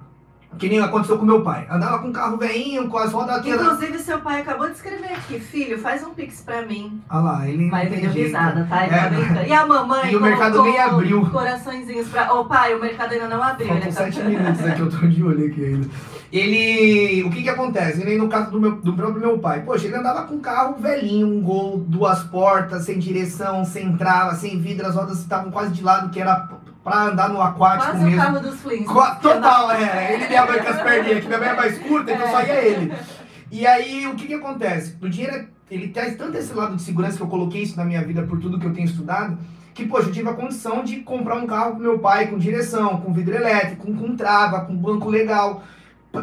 Que 0.58 0.68
nem 0.68 0.80
aconteceu 0.80 1.16
com 1.16 1.24
meu 1.24 1.42
pai. 1.42 1.66
Andava 1.70 2.00
com 2.00 2.08
um 2.08 2.12
carro 2.12 2.36
velhinho, 2.36 2.88
com 2.88 2.98
as 2.98 3.12
rodas 3.12 3.38
aqui. 3.38 3.50
Inclusive, 3.50 3.98
seu 4.00 4.18
pai 4.20 4.40
acabou 4.40 4.66
de 4.66 4.74
escrever 4.74 5.12
aqui, 5.12 5.38
filho, 5.38 5.78
faz 5.78 6.04
um 6.04 6.12
pix 6.12 6.40
pra 6.40 6.62
mim. 6.62 7.00
Olha 7.08 7.20
lá, 7.20 7.48
ele 7.48 7.64
não 7.64 7.70
Mas 7.70 7.88
tem 7.88 7.98
ele 7.98 8.08
deu 8.08 8.24
risada, 8.24 8.66
tá? 8.68 8.84
Ele 8.84 8.94
É. 8.94 8.98
tá 8.98 9.08
brincando. 9.08 9.46
E 9.46 9.52
a 9.52 9.66
mamãe 9.66 10.12
E 10.12 10.16
o 10.16 10.20
mercado 10.20 10.62
nem 10.62 10.78
abriu. 10.78 11.26
coraçõezinhos 11.30 12.08
pra... 12.08 12.32
Ô 12.32 12.44
pai, 12.44 12.74
o 12.74 12.80
mercado 12.80 13.12
ainda 13.12 13.28
não 13.28 13.42
abriu. 13.42 13.68
Faltam 13.68 13.92
tá... 13.92 13.92
sete 13.92 14.22
minutos 14.22 14.64
aqui, 14.64 14.80
eu 14.80 14.90
tô 14.90 15.06
de 15.06 15.22
olho 15.24 15.46
aqui 15.46 15.64
ainda. 15.64 15.88
Ele. 16.32 17.24
O 17.24 17.30
que 17.30 17.42
que 17.42 17.48
acontece? 17.48 18.00
Ele, 18.00 18.16
no 18.16 18.28
caso 18.28 18.50
do, 18.50 18.60
meu, 18.60 18.76
do 18.76 18.94
próprio 18.94 19.20
meu 19.20 19.38
pai, 19.38 19.62
poxa, 19.62 19.86
ele 19.86 19.96
andava 19.96 20.22
com 20.22 20.36
um 20.36 20.40
carro 20.40 20.76
velhinho, 20.80 21.26
um 21.26 21.40
gol, 21.40 21.78
duas 21.78 22.22
portas, 22.24 22.84
sem 22.84 22.98
direção, 22.98 23.64
sem 23.64 23.96
trava, 23.96 24.34
sem 24.36 24.58
vidro, 24.60 24.86
as 24.86 24.94
rodas 24.94 25.18
estavam 25.18 25.50
quase 25.50 25.72
de 25.72 25.82
lado, 25.82 26.10
que 26.10 26.20
era 26.20 26.48
pra 26.84 27.04
andar 27.04 27.28
no 27.28 27.42
aquático 27.42 27.90
Quase 27.90 27.98
o 27.98 28.06
mesmo. 28.06 28.22
carro 28.22 28.40
dos 28.40 28.60
Flintstones. 28.60 29.18
Total, 29.20 29.72
é. 29.72 30.14
Ele 30.14 30.24
e 30.24 30.28
minha 30.28 30.46
mãe 30.46 30.62
com 30.62 30.68
as 30.68 30.82
perninhas 30.82 31.18
aqui, 31.18 31.26
minha 31.26 31.38
mãe 31.38 31.48
é 31.48 31.56
mais 31.56 31.78
curta, 31.78 32.12
então 32.12 32.30
só 32.30 32.42
ia 32.42 32.64
ele. 32.64 32.92
E 33.50 33.66
aí, 33.66 34.06
o 34.06 34.14
que 34.14 34.28
que 34.28 34.34
acontece? 34.34 34.96
O 35.02 35.08
dinheiro, 35.08 35.48
ele 35.70 35.88
traz 35.88 36.16
tanto 36.16 36.36
esse 36.38 36.54
lado 36.54 36.76
de 36.76 36.82
segurança 36.82 37.16
que 37.16 37.22
eu 37.22 37.28
coloquei 37.28 37.62
isso 37.62 37.76
na 37.76 37.84
minha 37.84 38.02
vida 38.02 38.22
por 38.22 38.38
tudo 38.40 38.58
que 38.58 38.66
eu 38.66 38.72
tenho 38.72 38.86
estudado, 38.86 39.36
que, 39.74 39.84
poxa, 39.84 40.08
eu 40.08 40.12
tive 40.12 40.28
a 40.28 40.34
condição 40.34 40.84
de 40.84 40.96
comprar 40.98 41.34
um 41.34 41.46
carro 41.46 41.72
com 41.72 41.78
meu 41.80 41.98
pai, 41.98 42.28
com 42.28 42.38
direção, 42.38 42.98
com 42.98 43.12
vidro 43.12 43.34
elétrico, 43.34 43.86
com, 43.86 43.96
com 43.96 44.16
trava, 44.16 44.60
com 44.60 44.76
banco 44.76 45.08
legal. 45.08 45.62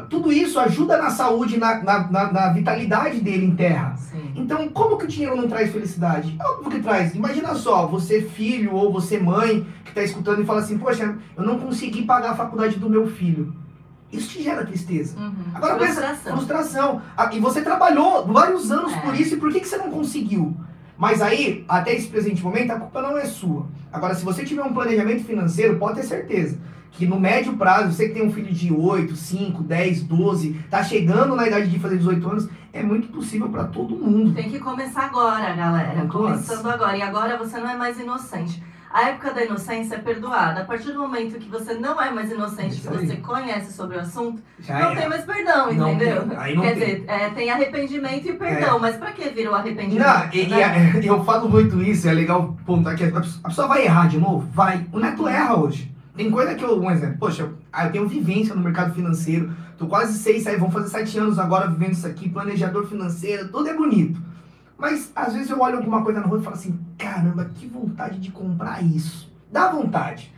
Tudo 0.09 0.33
isso 0.33 0.59
ajuda 0.59 0.97
na 0.97 1.09
saúde, 1.09 1.57
na, 1.57 1.81
na, 1.81 2.11
na- 2.11 2.31
na 2.31 2.49
vitalidade 2.49 3.21
dele 3.21 3.45
em 3.45 3.55
terra. 3.55 3.95
Sim. 3.95 4.33
Então, 4.35 4.67
como 4.69 4.97
que 4.97 5.05
o 5.05 5.07
dinheiro 5.07 5.35
não 5.37 5.47
traz 5.47 5.71
felicidade? 5.71 6.35
É 6.39 6.43
óbvio 6.45 6.71
que 6.71 6.79
traz. 6.81 7.15
Imagina 7.15 7.55
só, 7.55 7.87
você 7.87 8.21
filho 8.21 8.73
ou 8.73 8.91
você 8.91 9.17
mãe 9.17 9.65
que 9.85 9.89
está 9.91 10.03
escutando 10.03 10.41
e 10.41 10.45
fala 10.45 10.59
assim, 10.59 10.77
poxa, 10.77 11.15
eu 11.37 11.43
não 11.43 11.57
consegui 11.57 12.03
pagar 12.03 12.31
a 12.31 12.35
faculdade 12.35 12.77
do 12.77 12.89
meu 12.89 13.07
filho. 13.07 13.53
Isso 14.11 14.29
te 14.29 14.43
gera 14.43 14.65
tristeza. 14.65 15.17
Uhum. 15.17 15.33
Agora 15.53 15.75
pensa, 15.77 15.93
Frustração. 16.01 16.35
frustração. 16.37 17.01
Ah, 17.15 17.29
E 17.33 17.39
você 17.39 17.61
trabalhou 17.61 18.25
vários 18.27 18.69
anos 18.71 18.91
É. 18.93 18.99
por 19.01 19.15
isso, 19.15 19.35
e 19.35 19.37
por 19.37 19.51
que, 19.53 19.61
que 19.61 19.67
você 19.67 19.77
não 19.77 19.89
conseguiu? 19.89 20.55
Mas 20.97 21.21
aí, 21.21 21.63
até 21.67 21.93
esse 21.95 22.07
presente 22.07 22.43
momento, 22.43 22.71
a 22.71 22.79
culpa 22.79 23.01
não 23.01 23.17
é 23.17 23.25
sua. 23.25 23.67
Agora, 23.91 24.15
se 24.15 24.25
você 24.25 24.43
tiver 24.43 24.63
um 24.63 24.73
planejamento 24.73 25.23
financeiro, 25.23 25.77
pode 25.77 25.95
ter 26.01 26.03
certeza 26.07 26.57
que 26.97 27.05
no 27.05 27.19
médio 27.19 27.53
prazo, 27.55 27.91
você 27.93 28.07
que 28.07 28.15
tem 28.15 28.25
um 28.25 28.31
filho 28.33 28.51
de 28.51 28.73
8, 28.73 29.15
5, 29.15 29.61
10, 29.63 30.01
12, 30.03 30.53
tá 30.69 30.83
chegando 30.83 31.35
na 31.35 31.47
idade 31.47 31.67
de 31.69 31.77
fazer 31.79 31.97
18 31.97 32.27
anos, 32.29 32.49
é 32.73 32.81
muito 32.81 33.07
possível 33.09 33.49
para 33.49 33.65
todo 33.65 33.95
mundo. 33.95 34.33
Tem 34.33 34.49
que 34.49 34.57
começar 34.59 35.03
agora, 35.05 35.53
galera. 35.53 35.93
Quanto 36.01 36.11
Começando 36.11 36.65
antes. 36.65 36.71
agora. 36.73 36.97
E 36.97 37.01
agora 37.03 37.37
você 37.37 37.59
não 37.59 37.69
é 37.69 37.75
mais 37.77 37.99
inocente. 37.99 38.63
A 38.91 39.09
época 39.09 39.31
da 39.33 39.43
inocência 39.43 39.95
é 39.95 39.97
perdoada. 39.99 40.61
A 40.61 40.65
partir 40.65 40.91
do 40.93 40.99
momento 40.99 41.37
que 41.37 41.49
você 41.49 41.73
não 41.75 42.01
é 42.01 42.09
mais 42.09 42.31
inocente, 42.31 42.81
que 42.81 42.87
você 42.87 43.17
conhece 43.17 43.73
sobre 43.73 43.97
o 43.97 43.99
assunto, 43.99 44.41
Já 44.59 44.79
não 44.79 44.91
é. 44.91 44.95
tem 44.95 45.09
mais 45.09 45.23
perdão, 45.23 45.71
Não 45.73 45.91
entendeu? 45.93 46.23
Quer 46.27 46.35
tem. 46.55 46.65
É. 46.65 46.73
dizer, 46.73 47.03
é, 47.07 47.29
tem 47.29 47.49
arrependimento 47.51 48.27
e 48.27 48.33
perdão, 48.33 48.79
mas 48.79 48.95
pra 48.95 49.11
que 49.11 49.29
virou 49.29 49.53
arrependimento? 49.53 50.07
Não, 50.07 50.29
e, 50.33 50.43
e 50.45 50.47
né? 50.47 50.63
a- 50.63 50.97
eu 51.05 51.23
falo 51.23 51.47
muito 51.49 51.79
isso, 51.83 52.07
é 52.07 52.13
legal 52.13 52.57
pontuar 52.65 52.95
que 52.95 53.03
a 53.03 53.11
pessoa 53.47 53.67
vai 53.67 53.83
errar 53.85 54.07
de 54.07 54.17
novo? 54.17 54.47
Vai. 54.51 54.83
O 54.91 54.99
Neto 54.99 55.27
erra 55.27 55.55
hoje. 55.57 55.91
Tem 56.17 56.31
coisa 56.31 56.55
que 56.55 56.63
eu, 56.65 56.81
um 56.81 56.89
exemplo, 56.89 57.17
poxa, 57.19 57.43
eu, 57.43 57.53
ah, 57.71 57.85
eu 57.85 57.91
tenho 57.91 58.07
vivência 58.07 58.55
no 58.55 58.61
mercado 58.61 58.93
financeiro, 58.93 59.53
tô 59.77 59.85
quase 59.85 60.17
seis, 60.17 60.47
aí 60.47 60.57
vão 60.57 60.71
fazer 60.71 60.89
sete 60.89 61.17
anos 61.19 61.37
agora 61.37 61.69
vivendo 61.69 61.93
isso 61.93 62.07
aqui, 62.07 62.27
planejador 62.27 62.87
financeiro, 62.87 63.49
tudo 63.49 63.69
é 63.69 63.75
bonito. 63.75 64.19
Mas 64.79 65.11
às 65.15 65.33
vezes 65.33 65.51
eu 65.51 65.59
olho 65.61 65.77
alguma 65.77 66.03
coisa 66.03 66.19
na 66.19 66.25
rua 66.25 66.39
e 66.39 66.43
falo 66.43 66.55
assim, 66.55 66.79
caramba, 66.97 67.45
que 67.53 67.67
vontade 67.67 68.19
de 68.19 68.31
comprar 68.31 68.83
isso. 68.83 69.31
Dá 69.51 69.71
vontade. 69.71 70.33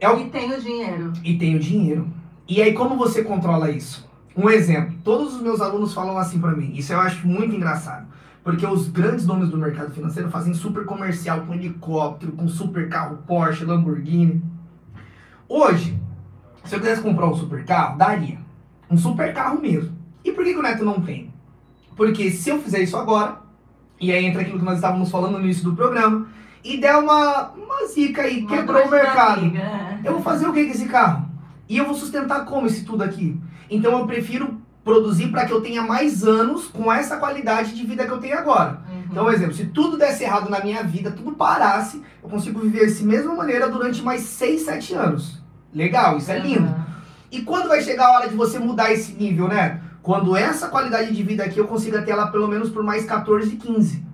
É 0.00 0.08
o 0.08 0.20
E 0.20 0.30
tem 0.30 0.52
o 0.52 0.60
dinheiro. 0.60 1.12
e 1.24 1.36
tenho 1.36 1.58
dinheiro. 1.58 2.08
E 2.48 2.62
aí, 2.62 2.72
como 2.72 2.96
você 2.96 3.22
controla 3.24 3.70
isso? 3.70 4.08
Um 4.36 4.48
exemplo: 4.48 4.94
todos 5.02 5.34
os 5.34 5.42
meus 5.42 5.60
alunos 5.60 5.92
falam 5.92 6.16
assim 6.16 6.38
pra 6.38 6.52
mim. 6.52 6.72
Isso 6.74 6.92
eu 6.92 7.00
acho 7.00 7.26
muito 7.26 7.54
engraçado. 7.54 8.06
Porque 8.44 8.64
os 8.64 8.88
grandes 8.88 9.26
nomes 9.26 9.50
do 9.50 9.58
mercado 9.58 9.92
financeiro 9.92 10.30
fazem 10.30 10.54
super 10.54 10.84
comercial 10.86 11.40
com 11.42 11.52
helicóptero, 11.52 12.32
com 12.32 12.48
super 12.48 12.88
carro 12.88 13.18
Porsche, 13.26 13.64
Lamborghini. 13.64 14.42
Hoje, 15.48 15.98
se 16.64 16.74
eu 16.74 16.80
quisesse 16.80 17.00
comprar 17.00 17.26
um 17.26 17.34
super 17.34 17.64
carro, 17.64 17.96
daria. 17.96 18.38
Um 18.90 18.98
super 18.98 19.32
carro 19.32 19.60
mesmo. 19.60 19.96
E 20.24 20.32
por 20.32 20.44
que, 20.44 20.52
que 20.52 20.58
o 20.58 20.62
Neto 20.62 20.84
não 20.84 21.00
tem? 21.00 21.32
Porque 21.96 22.30
se 22.30 22.50
eu 22.50 22.60
fizer 22.60 22.80
isso 22.80 22.96
agora, 22.96 23.38
e 24.00 24.12
aí 24.12 24.24
entra 24.24 24.42
aquilo 24.42 24.58
que 24.58 24.64
nós 24.64 24.76
estávamos 24.76 25.10
falando 25.10 25.38
no 25.38 25.44
início 25.44 25.64
do 25.64 25.74
programa, 25.74 26.28
e 26.62 26.76
der 26.78 26.96
uma, 26.96 27.50
uma 27.52 27.86
zica 27.86 28.22
aí, 28.22 28.40
Uma 28.42 28.48
quebrou 28.50 28.86
o 28.86 28.90
mercado. 28.90 29.46
é. 29.56 30.00
Eu 30.04 30.14
vou 30.14 30.22
fazer 30.22 30.46
o 30.46 30.52
que 30.52 30.64
com 30.64 30.70
esse 30.70 30.86
carro? 30.86 31.28
E 31.68 31.76
eu 31.76 31.84
vou 31.86 31.94
sustentar 31.94 32.44
como 32.44 32.66
esse 32.66 32.84
tudo 32.84 33.02
aqui? 33.02 33.40
Então 33.70 33.98
eu 33.98 34.06
prefiro 34.06 34.58
produzir 34.84 35.28
para 35.28 35.44
que 35.44 35.52
eu 35.52 35.60
tenha 35.60 35.82
mais 35.82 36.24
anos 36.24 36.66
com 36.66 36.90
essa 36.92 37.16
qualidade 37.16 37.74
de 37.74 37.84
vida 37.86 38.06
que 38.06 38.12
eu 38.12 38.18
tenho 38.18 38.38
agora. 38.38 38.82
Então, 39.10 39.24
um 39.26 39.30
exemplo, 39.30 39.54
se 39.54 39.66
tudo 39.66 39.96
desse 39.96 40.24
errado 40.24 40.50
na 40.50 40.60
minha 40.60 40.82
vida, 40.82 41.10
tudo 41.10 41.32
parasse, 41.32 42.02
eu 42.22 42.28
consigo 42.28 42.60
viver 42.60 42.86
dessa 42.86 43.02
mesma 43.04 43.34
maneira 43.34 43.68
durante 43.68 44.02
mais 44.02 44.22
6, 44.22 44.62
7 44.62 44.94
anos. 44.94 45.42
Legal, 45.72 46.18
isso 46.18 46.30
é 46.30 46.38
lindo. 46.38 46.68
Uhum. 46.68 46.84
E 47.30 47.42
quando 47.42 47.68
vai 47.68 47.82
chegar 47.82 48.06
a 48.06 48.12
hora 48.12 48.28
de 48.28 48.34
você 48.34 48.58
mudar 48.58 48.92
esse 48.92 49.12
nível, 49.12 49.48
né? 49.48 49.80
Quando 50.02 50.36
essa 50.36 50.68
qualidade 50.68 51.14
de 51.14 51.22
vida 51.22 51.44
aqui 51.44 51.58
eu 51.58 51.66
consiga 51.66 52.02
ter 52.02 52.12
ela 52.12 52.28
pelo 52.28 52.48
menos 52.48 52.70
por 52.70 52.82
mais 52.82 53.04
14, 53.04 53.56
15. 53.56 54.06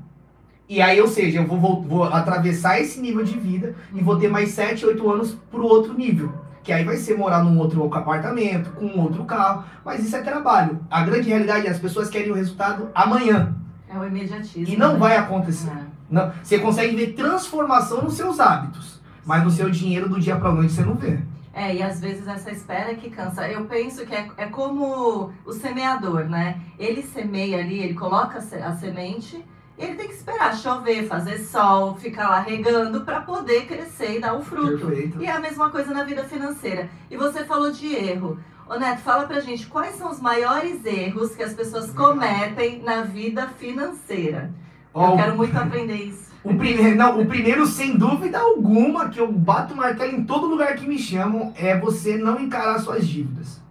E 0.68 0.80
aí, 0.80 1.00
ou 1.00 1.06
seja, 1.06 1.40
eu 1.40 1.46
vou, 1.46 1.60
vou, 1.60 1.82
vou 1.82 2.04
atravessar 2.04 2.80
esse 2.80 3.00
nível 3.00 3.22
de 3.22 3.38
vida 3.38 3.74
e 3.94 4.00
vou 4.00 4.18
ter 4.18 4.28
mais 4.28 4.50
7, 4.50 4.84
8 4.86 5.10
anos 5.10 5.36
pro 5.50 5.64
outro 5.64 5.94
nível. 5.94 6.32
Que 6.62 6.72
aí 6.72 6.84
vai 6.84 6.96
ser 6.96 7.16
morar 7.16 7.44
num 7.44 7.58
outro 7.58 7.84
apartamento, 7.92 8.70
com 8.70 8.86
um 8.86 9.00
outro 9.00 9.24
carro. 9.24 9.64
Mas 9.84 10.04
isso 10.04 10.16
é 10.16 10.22
trabalho. 10.22 10.80
A 10.90 11.02
grande 11.02 11.28
realidade 11.28 11.66
é 11.66 11.70
as 11.70 11.78
pessoas 11.78 12.08
querem 12.08 12.32
o 12.32 12.34
resultado 12.34 12.88
amanhã. 12.94 13.54
É 13.94 13.98
o 13.98 14.04
imediatismo. 14.06 14.74
E 14.74 14.76
não 14.76 14.94
né? 14.94 14.98
vai 14.98 15.16
acontecer. 15.16 15.70
É. 15.70 15.84
Não, 16.10 16.32
você 16.42 16.58
consegue 16.58 16.96
ver 16.96 17.12
transformação 17.12 18.02
nos 18.02 18.14
seus 18.14 18.40
hábitos. 18.40 19.00
Mas 19.24 19.42
no 19.42 19.50
seu 19.50 19.70
dinheiro 19.70 20.08
do 20.08 20.20
dia 20.20 20.36
pra 20.36 20.52
noite 20.52 20.72
você 20.72 20.82
não 20.82 20.94
vê. 20.94 21.18
É, 21.52 21.76
e 21.76 21.82
às 21.82 22.00
vezes 22.00 22.26
essa 22.26 22.50
espera 22.50 22.90
é 22.90 22.94
que 22.94 23.08
cansa. 23.08 23.48
Eu 23.48 23.64
penso 23.66 24.04
que 24.04 24.14
é, 24.14 24.28
é 24.36 24.46
como 24.46 25.32
o 25.46 25.52
semeador, 25.52 26.24
né? 26.24 26.60
Ele 26.78 27.02
semeia 27.02 27.58
ali, 27.58 27.78
ele 27.78 27.94
coloca 27.94 28.38
a 28.38 28.74
semente 28.74 29.42
e 29.78 29.84
ele 29.84 29.94
tem 29.94 30.08
que 30.08 30.14
esperar 30.14 30.56
chover, 30.56 31.06
fazer 31.06 31.38
sol, 31.38 31.94
ficar 31.94 32.28
lá 32.28 32.40
regando 32.40 33.02
para 33.02 33.20
poder 33.20 33.66
crescer 33.66 34.16
e 34.16 34.20
dar 34.20 34.34
o 34.34 34.42
fruto. 34.42 34.86
Perfeito. 34.86 35.22
E 35.22 35.26
é 35.26 35.30
a 35.30 35.40
mesma 35.40 35.70
coisa 35.70 35.92
na 35.94 36.04
vida 36.04 36.24
financeira. 36.24 36.88
E 37.08 37.16
você 37.16 37.44
falou 37.44 37.70
de 37.70 37.94
erro. 37.94 38.38
Ô 38.68 38.78
Neto, 38.78 39.00
fala 39.02 39.24
pra 39.24 39.40
gente 39.40 39.66
quais 39.66 39.96
são 39.96 40.10
os 40.10 40.20
maiores 40.20 40.84
erros 40.84 41.34
que 41.34 41.42
as 41.42 41.52
pessoas 41.52 41.90
cometem 41.90 42.82
na 42.82 43.02
vida 43.02 43.48
financeira. 43.58 44.50
Ó, 44.92 45.10
Eu 45.12 45.16
quero 45.16 45.36
muito 45.36 45.56
aprender 45.56 45.96
isso. 45.96 46.24
O 46.44 46.54
primeiro, 46.58 46.94
não, 46.94 47.22
o 47.22 47.24
primeiro, 47.24 47.64
sem 47.64 47.96
dúvida 47.96 48.38
alguma, 48.38 49.08
que 49.08 49.18
eu 49.18 49.32
bato 49.32 49.72
o 49.72 49.76
martelo 49.78 50.12
em 50.12 50.24
todo 50.24 50.46
lugar 50.46 50.74
que 50.76 50.86
me 50.86 50.98
chamam, 50.98 51.54
é 51.56 51.78
você 51.78 52.18
não 52.18 52.38
encarar 52.38 52.78
suas 52.80 53.08
dívidas. 53.08 53.62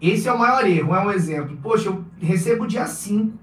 Esse 0.00 0.28
é 0.28 0.32
o 0.32 0.38
maior 0.38 0.64
erro, 0.64 0.94
é 0.94 1.00
um 1.04 1.10
exemplo. 1.10 1.58
Poxa, 1.60 1.88
eu 1.88 2.04
recebo 2.20 2.64
dia 2.64 2.86
5 2.86 3.36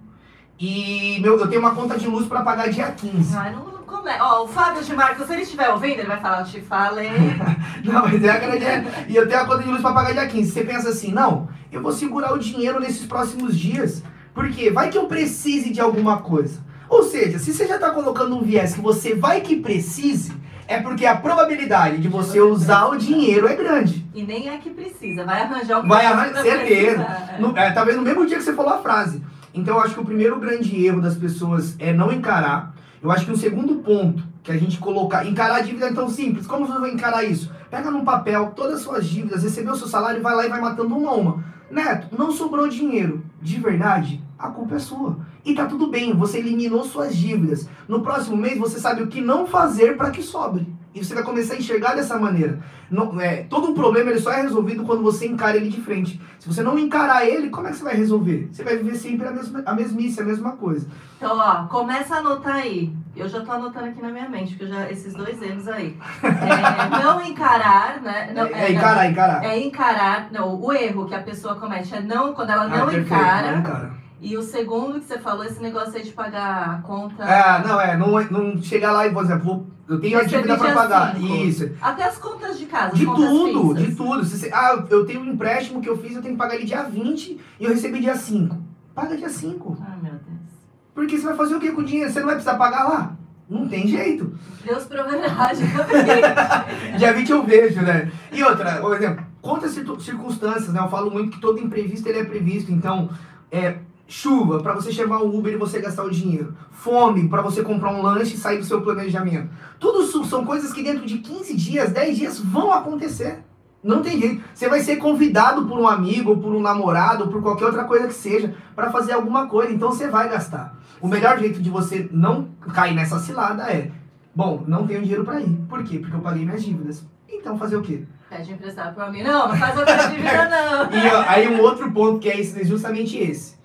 e 0.57 1.19
meu, 1.21 1.37
eu 1.37 1.47
tenho 1.49 1.59
uma 1.59 1.75
conta 1.75 1.97
de 1.97 2.07
luz 2.07 2.25
para 2.25 2.41
pagar 2.41 2.69
dia 2.69 2.89
15. 2.89 3.35
Ai, 3.35 3.53
não, 3.53 3.65
não 3.89 3.97
come... 3.97 4.11
Ó, 4.19 4.43
o 4.43 4.47
Fábio 4.47 4.83
de 4.83 4.93
Marcos, 4.93 5.25
se 5.25 5.33
ele 5.33 5.41
estiver 5.41 5.69
ouvindo, 5.69 5.99
ele 5.99 6.07
vai 6.07 6.19
falar, 6.19 6.41
eu 6.41 6.45
te 6.45 6.61
falei. 6.61 7.09
Não, 7.83 8.03
mas 8.03 8.23
é 8.23 8.29
a 8.29 8.37
grande. 8.37 8.65
E 9.07 9.15
eu 9.15 9.27
tenho 9.27 9.41
a 9.41 9.45
conta 9.45 9.63
de 9.63 9.69
luz 9.69 9.81
para 9.81 9.93
pagar 9.93 10.13
dia 10.13 10.27
15. 10.27 10.51
Você 10.51 10.63
pensa 10.63 10.89
assim, 10.89 11.11
não, 11.11 11.47
eu 11.71 11.81
vou 11.81 11.93
segurar 11.93 12.33
o 12.33 12.39
dinheiro 12.39 12.79
nesses 12.79 13.05
próximos 13.05 13.57
dias, 13.57 14.03
porque 14.33 14.69
vai 14.69 14.89
que 14.89 14.97
eu 14.97 15.05
precise 15.05 15.69
de 15.69 15.79
alguma 15.79 16.17
coisa. 16.17 16.59
Ou 16.89 17.03
seja, 17.03 17.39
se 17.39 17.53
você 17.53 17.65
já 17.67 17.75
está 17.75 17.91
colocando 17.91 18.35
um 18.35 18.41
viés 18.41 18.73
que 18.73 18.81
você 18.81 19.15
vai 19.15 19.41
que 19.41 19.55
precise, 19.55 20.33
é 20.67 20.79
porque 20.81 21.05
a 21.05 21.15
probabilidade 21.15 21.99
de 21.99 22.07
você 22.07 22.41
usar 22.41 22.87
o 22.87 22.97
dinheiro 22.97 23.47
é 23.47 23.55
grande. 23.55 24.05
E 24.13 24.23
nem 24.23 24.49
é 24.49 24.57
que 24.57 24.69
precisa, 24.69 25.23
vai 25.23 25.41
arranjar 25.41 25.79
o 25.79 25.87
Vai 25.87 26.05
arranjar, 26.05 26.41
certeza. 26.41 27.03
precisar. 27.03 27.35
No, 27.39 27.57
é, 27.57 27.71
talvez 27.71 27.95
no 27.95 28.03
mesmo 28.03 28.25
dia 28.25 28.37
que 28.37 28.43
você 28.43 28.53
falou 28.53 28.73
a 28.73 28.79
frase. 28.79 29.23
Então 29.53 29.75
eu 29.77 29.81
acho 29.81 29.93
que 29.93 29.99
o 29.99 30.05
primeiro 30.05 30.39
grande 30.39 30.85
erro 30.85 31.01
das 31.01 31.15
pessoas 31.15 31.75
é 31.79 31.93
não 31.93 32.11
encarar. 32.11 32.73
Eu 33.01 33.11
acho 33.11 33.25
que 33.25 33.31
o 33.31 33.37
segundo 33.37 33.75
ponto 33.75 34.23
que 34.43 34.51
a 34.51 34.57
gente 34.57 34.77
colocar, 34.77 35.25
encarar 35.25 35.57
a 35.57 35.61
dívida 35.61 35.87
é 35.87 35.93
tão 35.93 36.09
simples. 36.09 36.45
Como 36.45 36.65
você 36.65 36.79
vai 36.79 36.91
encarar 36.91 37.23
isso? 37.23 37.51
Pega 37.69 37.89
num 37.89 38.03
papel 38.03 38.51
todas 38.55 38.77
as 38.77 38.81
suas 38.81 39.05
dívidas, 39.05 39.43
recebeu 39.43 39.73
o 39.73 39.77
seu 39.77 39.87
salário, 39.87 40.21
vai 40.21 40.35
lá 40.35 40.45
e 40.45 40.49
vai 40.49 40.59
matando 40.59 40.95
uma 40.95 41.11
a 41.11 41.15
uma. 41.15 41.43
Neto, 41.71 42.17
não 42.17 42.31
sobrou 42.31 42.67
dinheiro. 42.67 43.23
De 43.41 43.59
verdade, 43.59 44.21
a 44.37 44.49
culpa 44.49 44.75
é 44.75 44.79
sua. 44.79 45.17
E 45.45 45.53
tá 45.53 45.65
tudo 45.65 45.87
bem, 45.87 46.13
você 46.13 46.39
eliminou 46.39 46.83
suas 46.83 47.15
dívidas. 47.15 47.69
No 47.87 48.01
próximo 48.01 48.35
mês 48.35 48.57
você 48.57 48.79
sabe 48.79 49.03
o 49.03 49.07
que 49.07 49.21
não 49.21 49.47
fazer 49.47 49.95
para 49.95 50.11
que 50.11 50.21
sobre. 50.21 50.67
E 50.93 51.03
você 51.05 51.13
vai 51.13 51.23
começar 51.23 51.53
a 51.53 51.57
enxergar 51.57 51.93
dessa 51.93 52.17
maneira. 52.17 52.59
Não, 52.89 53.21
é, 53.21 53.43
todo 53.43 53.69
um 53.69 53.75
problema 53.75 54.09
ele 54.09 54.19
só 54.19 54.31
é 54.31 54.41
resolvido 54.41 54.83
quando 54.83 55.03
você 55.03 55.27
encara 55.27 55.55
ele 55.55 55.69
de 55.69 55.79
frente. 55.79 56.19
Se 56.39 56.47
você 56.47 56.63
não 56.63 56.79
encarar 56.79 57.27
ele, 57.27 57.51
como 57.51 57.67
é 57.67 57.69
que 57.69 57.77
você 57.77 57.83
vai 57.83 57.95
resolver? 57.95 58.49
Você 58.51 58.63
vai 58.63 58.75
viver 58.77 58.95
sempre 58.95 59.27
a, 59.27 59.31
mesma, 59.31 59.61
a 59.65 59.75
mesmice, 59.75 60.19
a 60.19 60.23
mesma 60.23 60.53
coisa. 60.53 60.87
Então, 61.17 61.37
ó, 61.37 61.67
começa 61.67 62.15
a 62.15 62.17
anotar 62.17 62.55
aí. 62.55 62.91
Eu 63.15 63.29
já 63.29 63.41
tô 63.41 63.51
anotando 63.51 63.85
aqui 63.85 64.01
na 64.01 64.09
minha 64.09 64.27
mente, 64.27 64.55
porque 64.55 64.65
já, 64.65 64.89
esses 64.89 65.13
dois 65.13 65.39
erros 65.39 65.67
aí. 65.67 65.95
É, 66.23 66.89
não 67.03 67.21
encarar, 67.23 68.01
né? 68.01 68.31
Não, 68.33 68.47
é, 68.47 68.71
encarar, 68.71 69.11
encarar. 69.11 69.43
É 69.45 69.59
encarar. 69.59 70.31
Não, 70.31 70.59
o 70.59 70.73
erro 70.73 71.05
que 71.05 71.13
a 71.13 71.21
pessoa 71.21 71.55
comete 71.55 71.93
é 71.93 72.01
não, 72.01 72.33
quando 72.33 72.49
ela 72.49 72.63
Ah, 72.63 72.67
não 72.67 72.91
encara. 72.91 73.51
não 73.51 73.59
encara. 73.59 73.98
E 74.21 74.35
o 74.37 74.41
segundo 74.43 74.99
que 74.99 75.05
você 75.05 75.17
falou, 75.17 75.45
esse 75.45 75.61
negócio 75.61 75.95
aí 75.95 76.03
de 76.03 76.11
pagar 76.11 76.69
a 76.79 76.81
conta. 76.81 77.23
Ah, 77.23 77.63
não, 77.65 77.79
é, 77.79 77.95
não, 77.97 78.11
não 78.29 78.61
chegar 78.61 78.91
lá 78.91 79.07
e, 79.07 79.13
por 79.13 79.23
exemplo, 79.23 79.45
vou- 79.45 79.67
eu 79.87 79.99
tenho 79.99 80.19
a 80.19 80.23
dívida 80.23 80.57
para 80.57 80.73
pagar. 80.73 81.15
cinco. 81.15 81.35
Isso. 81.35 81.71
Até 81.81 82.03
as 82.03 82.17
contas 82.17 82.59
de 82.59 82.65
casa. 82.65 82.95
De 82.95 83.05
tudo, 83.05 83.69
fixas. 83.75 83.87
de 83.89 83.95
tudo. 83.95 84.23
Você- 84.25 84.51
ah, 84.53 84.83
eu 84.89 85.05
tenho 85.05 85.21
um 85.21 85.25
empréstimo 85.25 85.81
que 85.81 85.89
eu 85.89 85.97
fiz, 85.97 86.15
eu 86.15 86.21
tenho 86.21 86.33
que 86.33 86.37
pagar 86.37 86.55
ele 86.55 86.65
dia 86.65 86.83
20 86.83 87.39
e 87.59 87.63
eu 87.63 87.69
recebi 87.71 87.99
dia 88.01 88.15
5. 88.15 88.57
Paga 88.93 89.15
dia 89.15 89.29
5. 89.29 89.77
Ai, 89.81 89.97
meu 90.01 90.11
Deus. 90.11 90.49
Porque 90.93 91.17
você 91.17 91.25
vai 91.25 91.35
fazer 91.37 91.55
o 91.55 91.59
que 91.59 91.71
com 91.71 91.81
o 91.81 91.85
dinheiro? 91.85 92.11
Você 92.11 92.19
não 92.19 92.25
vai 92.27 92.35
precisar 92.35 92.57
pagar 92.57 92.83
lá? 92.89 93.15
Não 93.49 93.67
tem 93.67 93.87
jeito. 93.87 94.37
Deus 94.63 94.83
proverá, 94.83 95.49
Dia 96.97 97.13
20 97.13 97.31
eu 97.31 97.43
vejo, 97.43 97.81
né? 97.81 98.11
E 98.31 98.43
outra, 98.43 98.73
por 98.79 98.95
exemplo, 98.95 99.25
quantas 99.41 99.71
circun- 99.71 99.99
circunstâncias, 99.99 100.69
né? 100.73 100.79
Eu 100.79 100.89
falo 100.89 101.09
muito 101.09 101.31
que 101.31 101.39
todo 101.41 101.59
imprevisto 101.59 102.07
ele 102.07 102.19
é 102.19 102.25
previsto. 102.25 102.71
Então, 102.71 103.09
é 103.51 103.77
chuva 104.09 104.59
para 104.61 104.73
você 104.73 104.91
chamar 104.91 105.21
o 105.21 105.37
Uber 105.37 105.53
e 105.53 105.57
você 105.57 105.79
gastar 105.79 106.03
o 106.03 106.09
dinheiro. 106.09 106.55
Fome 106.71 107.29
para 107.29 107.43
você 107.43 107.61
comprar 107.61 107.91
um 107.91 108.01
lanche 108.01 108.33
e 108.33 108.37
sair 108.37 108.57
do 108.57 108.65
seu 108.65 108.81
planejamento. 108.81 109.49
Tudo 109.79 110.01
isso 110.03 110.25
são 110.25 110.43
coisas 110.43 110.73
que 110.73 110.83
dentro 110.83 111.05
de 111.05 111.19
15 111.19 111.55
dias, 111.55 111.91
10 111.91 112.17
dias 112.17 112.39
vão 112.39 112.73
acontecer. 112.73 113.43
Não 113.81 114.01
tem 114.01 114.19
jeito. 114.19 114.43
Você 114.53 114.67
vai 114.67 114.81
ser 114.81 114.97
convidado 114.97 115.65
por 115.65 115.79
um 115.79 115.87
amigo, 115.87 116.31
ou 116.31 116.37
por 116.37 116.53
um 116.53 116.59
namorado, 116.59 117.25
ou 117.25 117.29
por 117.29 117.41
qualquer 117.41 117.65
outra 117.65 117.85
coisa 117.85 118.07
que 118.07 118.13
seja, 118.13 118.53
para 118.75 118.91
fazer 118.91 119.13
alguma 119.13 119.47
coisa. 119.47 119.71
Então 119.71 119.89
você 119.89 120.07
vai 120.07 120.27
gastar. 120.27 120.75
O 120.99 121.07
melhor 121.07 121.39
jeito 121.39 121.61
de 121.61 121.69
você 121.69 122.09
não 122.11 122.49
cair 122.73 122.93
nessa 122.93 123.19
cilada 123.19 123.71
é: 123.71 123.91
bom, 124.35 124.63
não 124.67 124.85
tenho 124.85 125.01
dinheiro 125.01 125.23
para 125.23 125.39
ir. 125.39 125.55
Por 125.69 125.81
quê? 125.83 125.99
Porque 125.99 126.15
eu 126.15 126.19
paguei 126.19 126.43
minhas 126.43 126.63
dívidas. 126.63 127.05
Então 127.29 127.57
fazer 127.57 127.77
o 127.77 127.81
quê? 127.81 128.03
Pede 128.29 128.51
emprestado 128.51 128.95
pra 128.95 129.09
mim. 129.09 129.23
Não, 129.23 129.47
não 129.47 129.55
faz 129.55 129.77
outra 129.77 129.95
dívida, 130.09 130.49
não. 130.49 130.99
E 130.99 131.07
ó, 131.07 131.23
aí 131.25 131.47
um 131.47 131.61
outro 131.61 131.89
ponto 131.91 132.19
que 132.19 132.29
é 132.29 132.39
esse, 132.39 132.65
justamente 132.65 133.17
esse. 133.17 133.58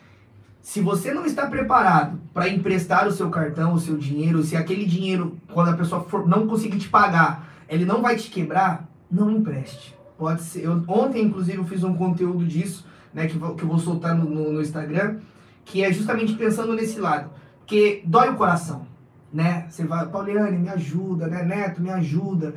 Se 0.64 0.80
você 0.80 1.12
não 1.12 1.26
está 1.26 1.46
preparado 1.46 2.18
para 2.32 2.48
emprestar 2.48 3.06
o 3.06 3.12
seu 3.12 3.28
cartão, 3.28 3.74
o 3.74 3.78
seu 3.78 3.98
dinheiro, 3.98 4.42
se 4.42 4.56
aquele 4.56 4.86
dinheiro, 4.86 5.36
quando 5.52 5.68
a 5.68 5.74
pessoa 5.76 6.02
for, 6.04 6.26
não 6.26 6.46
conseguir 6.46 6.78
te 6.78 6.88
pagar, 6.88 7.46
ele 7.68 7.84
não 7.84 8.00
vai 8.00 8.16
te 8.16 8.30
quebrar, 8.30 8.88
não 9.10 9.30
empreste. 9.30 9.94
Pode 10.16 10.40
ser. 10.42 10.64
Eu, 10.64 10.82
ontem, 10.88 11.22
inclusive, 11.22 11.58
eu 11.58 11.64
fiz 11.66 11.84
um 11.84 11.92
conteúdo 11.94 12.46
disso, 12.46 12.86
né, 13.12 13.26
que, 13.26 13.38
que 13.38 13.62
eu 13.62 13.68
vou 13.68 13.78
soltar 13.78 14.14
no, 14.16 14.24
no- 14.24 14.52
no 14.52 14.62
Instagram. 14.62 15.18
que 15.66 15.84
é 15.84 15.92
justamente 15.92 16.32
pensando 16.32 16.72
nesse 16.72 16.98
lado, 16.98 17.28
que 17.66 18.02
dói 18.06 18.30
o 18.30 18.34
coração, 18.36 18.86
né? 19.30 19.66
Você 19.68 19.84
vai, 19.84 20.06
Pauliane, 20.06 20.56
me 20.56 20.70
ajuda, 20.70 21.26
né? 21.26 21.42
Neto, 21.42 21.82
me 21.82 21.90
ajuda. 21.90 22.54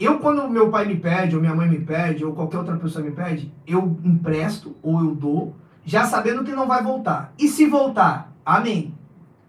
Eu, 0.00 0.18
quando 0.20 0.48
meu 0.48 0.70
pai 0.70 0.86
me 0.86 0.96
pede, 0.96 1.34
ou 1.36 1.40
minha 1.42 1.54
mãe 1.54 1.68
me 1.68 1.80
pede, 1.80 2.24
ou 2.24 2.32
qualquer 2.32 2.56
outra 2.58 2.76
pessoa 2.76 3.04
me 3.04 3.10
pede, 3.10 3.52
eu 3.66 3.98
empresto 4.02 4.74
ou 4.82 5.00
eu 5.00 5.14
dou, 5.14 5.54
já 5.84 6.04
sabendo 6.04 6.44
que 6.44 6.52
não 6.52 6.66
vai 6.66 6.82
voltar. 6.82 7.32
E 7.38 7.48
se 7.48 7.66
voltar, 7.66 8.32
amém. 8.44 8.94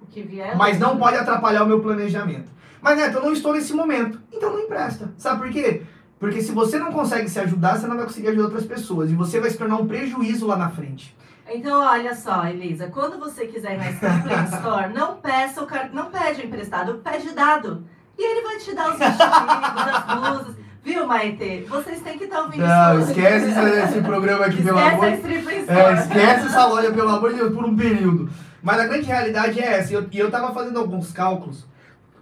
O 0.01 0.05
que 0.05 0.21
vier. 0.21 0.57
Mas 0.57 0.79
não 0.79 0.97
pode 0.97 1.17
atrapalhar 1.17 1.63
o 1.63 1.67
meu 1.67 1.79
planejamento. 1.79 2.51
Mas, 2.81 2.97
Neto, 2.97 3.17
eu 3.17 3.21
não 3.23 3.31
estou 3.31 3.53
nesse 3.53 3.73
momento. 3.73 4.21
Então 4.31 4.51
não 4.51 4.59
empresta. 4.59 5.13
Sabe 5.17 5.41
por 5.41 5.51
quê? 5.51 5.83
Porque 6.19 6.41
se 6.41 6.51
você 6.51 6.79
não 6.79 6.91
consegue 6.91 7.29
se 7.29 7.39
ajudar, 7.39 7.77
você 7.77 7.87
não 7.87 7.97
vai 7.97 8.05
conseguir 8.05 8.29
ajudar 8.29 8.45
outras 8.45 8.65
pessoas. 8.65 9.09
E 9.09 9.15
você 9.15 9.39
vai 9.39 9.49
se 9.49 9.57
tornar 9.57 9.77
um 9.77 9.87
prejuízo 9.87 10.47
lá 10.47 10.55
na 10.55 10.69
frente. 10.69 11.15
Então, 11.47 11.81
olha 11.81 12.15
só, 12.15 12.45
Elisa, 12.45 12.87
quando 12.87 13.19
você 13.19 13.45
quiser 13.45 13.75
ir 13.75 13.77
na 13.77 14.21
Play 14.21 14.43
Store, 14.45 14.93
não 14.93 15.17
peça 15.17 15.61
o 15.61 15.67
car... 15.67 15.89
não 15.93 16.09
pede 16.09 16.45
emprestado, 16.45 17.01
pede 17.03 17.31
dado. 17.31 17.85
E 18.17 18.23
ele 18.23 18.41
vai 18.41 18.57
te 18.57 18.73
dar 18.73 18.91
os 18.91 18.97
vestidos, 18.99 19.27
as 19.27 20.03
blusas. 20.05 20.62
Viu, 20.83 21.07
Maite? 21.07 21.65
Vocês 21.69 22.01
têm 22.01 22.17
que 22.17 22.25
estar 22.25 22.37
tá 22.37 22.43
ouvindo 22.43 22.65
Não, 22.65 22.99
isso. 22.99 23.11
esquece 23.11 23.45
esse, 23.47 24.01
programa 24.01 24.45
aqui, 24.45 24.61
pelo 24.61 24.77
amor. 24.77 25.07
Esquece 25.07 25.47
é, 25.69 25.93
esquece 25.93 26.45
essa 26.47 26.65
loja, 26.65 26.91
pelo 26.91 27.09
amor 27.09 27.31
de 27.31 27.37
Deus, 27.37 27.53
por 27.53 27.63
um 27.63 27.75
período. 27.75 28.29
Mas 28.61 28.79
a 28.79 28.87
grande 28.87 29.05
realidade 29.05 29.59
é 29.61 29.77
essa. 29.77 29.93
E 29.93 29.95
eu, 29.95 30.05
eu 30.11 30.29
tava 30.29 30.53
fazendo 30.53 30.77
alguns 30.77 31.13
cálculos 31.13 31.65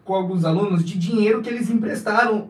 com 0.04 0.14
alguns 0.14 0.46
alunos 0.46 0.86
de 0.86 0.98
dinheiro 0.98 1.42
que 1.42 1.50
eles 1.50 1.70
emprestaram 1.72 2.50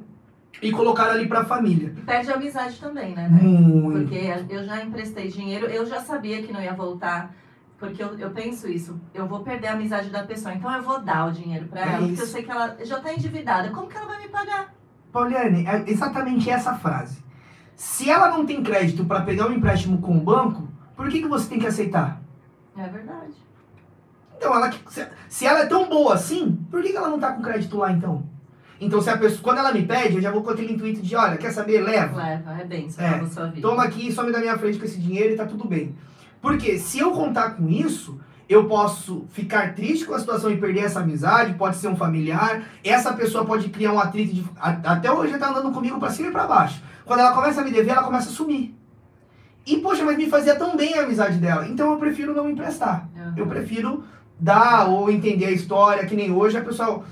e 0.62 0.72
colocaram 0.72 1.12
ali 1.12 1.28
para 1.28 1.42
a 1.42 1.46
família. 1.46 1.94
E 1.98 2.02
perde 2.02 2.30
a 2.30 2.36
amizade 2.36 2.78
também, 2.78 3.16
né? 3.16 3.30
Muito. 3.30 4.10
Porque 4.10 4.54
eu 4.54 4.64
já 4.66 4.84
emprestei 4.84 5.30
dinheiro, 5.30 5.68
eu 5.68 5.86
já 5.86 6.02
sabia 6.02 6.44
que 6.44 6.52
não 6.52 6.62
ia 6.62 6.74
voltar. 6.74 7.34
Porque 7.78 8.04
eu, 8.04 8.20
eu 8.20 8.30
penso 8.30 8.68
isso, 8.68 9.02
eu 9.12 9.26
vou 9.26 9.40
perder 9.40 9.70
a 9.70 9.74
amizade 9.74 10.12
da 10.12 10.24
pessoa, 10.24 10.54
então 10.54 10.72
eu 10.72 10.84
vou 10.84 11.02
dar 11.02 11.28
o 11.28 11.32
dinheiro 11.32 11.66
para 11.66 11.82
ela, 11.82 12.06
porque 12.06 12.22
eu 12.22 12.28
sei 12.28 12.44
que 12.44 12.52
ela 12.52 12.78
já 12.84 12.98
está 12.98 13.12
endividada. 13.12 13.72
Como 13.72 13.88
que 13.88 13.98
ela 13.98 14.06
vai 14.06 14.20
me 14.20 14.28
pagar? 14.28 14.72
Pauliane, 15.12 15.66
é 15.68 15.84
exatamente 15.88 16.50
essa 16.50 16.76
frase. 16.76 17.22
Se 17.76 18.10
ela 18.10 18.30
não 18.30 18.46
tem 18.46 18.64
crédito 18.64 19.06
para 19.06 19.22
pegar 19.22 19.48
um 19.48 19.54
empréstimo 19.54 19.98
com 20.00 20.18
o 20.18 20.22
banco, 20.22 20.68
por 20.96 21.10
que, 21.10 21.22
que 21.22 21.28
você 21.28 21.50
tem 21.50 21.60
que 21.60 21.68
aceitar? 21.68 22.22
É 22.78 22.88
verdade. 22.88 23.34
Então, 24.38 24.56
ela, 24.56 24.72
se 25.30 25.46
ela 25.46 25.60
é 25.60 25.66
tão 25.66 25.88
boa 25.88 26.16
assim, 26.16 26.58
por 26.70 26.82
que, 26.82 26.90
que 26.90 26.98
ela 26.98 27.10
não 27.10 27.16
está 27.16 27.32
com 27.32 27.42
crédito 27.42 27.78
lá 27.78 27.92
então? 27.92 28.24
Então, 28.80 29.00
se 29.00 29.10
a 29.12 29.18
pessoa, 29.18 29.42
quando 29.44 29.60
ela 29.60 29.72
me 29.72 29.86
pede, 29.86 30.16
eu 30.16 30.22
já 30.22 30.32
vou 30.32 30.42
com 30.42 30.50
aquele 30.50 30.74
intuito 30.74 31.02
de, 31.02 31.16
olha, 31.16 31.38
quer 31.38 31.52
saber? 31.52 31.82
Leva. 31.82 32.18
Leva, 32.18 32.60
é 32.60 32.66
bem, 32.66 32.88
é, 32.98 33.26
sua 33.28 33.48
vida. 33.48 33.62
Toma 33.62 33.84
aqui, 33.84 34.12
some 34.12 34.32
da 34.32 34.40
minha 34.40 34.58
frente 34.58 34.80
com 34.80 34.86
esse 34.86 35.00
dinheiro 35.00 35.34
e 35.34 35.38
tá 35.38 35.46
tudo 35.46 35.68
bem. 35.68 35.96
Porque 36.42 36.80
se 36.80 36.98
eu 36.98 37.12
contar 37.12 37.52
com 37.52 37.70
isso, 37.70 38.20
eu 38.52 38.66
posso 38.66 39.26
ficar 39.32 39.74
triste 39.76 40.06
com 40.06 40.14
a 40.14 40.20
situação 40.20 40.52
e 40.52 40.58
perder 40.58 40.82
essa 40.82 41.00
amizade, 41.00 41.54
pode 41.54 41.78
ser 41.78 41.88
um 41.88 41.96
familiar, 41.96 42.64
essa 42.84 43.14
pessoa 43.14 43.46
pode 43.46 43.70
criar 43.70 43.94
um 43.94 44.00
atrito 44.00 44.34
de, 44.34 44.46
até 44.60 45.12
hoje 45.12 45.38
tá 45.38 45.50
andando 45.50 45.72
comigo 45.72 46.00
para 46.00 46.10
cima 46.10 46.30
e 46.30 46.32
para 46.32 46.48
baixo. 46.48 46.82
Quando 47.06 47.22
ela 47.22 47.34
começa 47.34 47.62
a 47.62 47.64
me 47.64 47.72
dever, 47.72 47.92
ela 47.92 48.04
começa 48.04 48.30
a 48.30 48.34
sumir. 48.34 48.76
E 49.66 49.78
poxa, 49.78 50.04
mas 50.04 50.18
me 50.18 50.28
fazia 50.28 50.56
tão 50.56 50.76
bem 50.76 50.98
a 50.98 51.04
amizade 51.04 51.38
dela. 51.38 51.68
Então 51.68 51.92
eu 51.92 51.98
prefiro 51.98 52.34
não 52.34 52.50
emprestar. 52.50 53.08
Uhum. 53.16 53.34
Eu 53.38 53.48
prefiro 53.48 54.04
dar 54.40 54.88
ou 54.90 55.12
entender 55.12 55.46
a 55.46 55.52
história, 55.52 56.06
que 56.06 56.16
nem 56.16 56.32
hoje 56.32 56.58
a 56.58 56.64
pessoa 56.64 57.04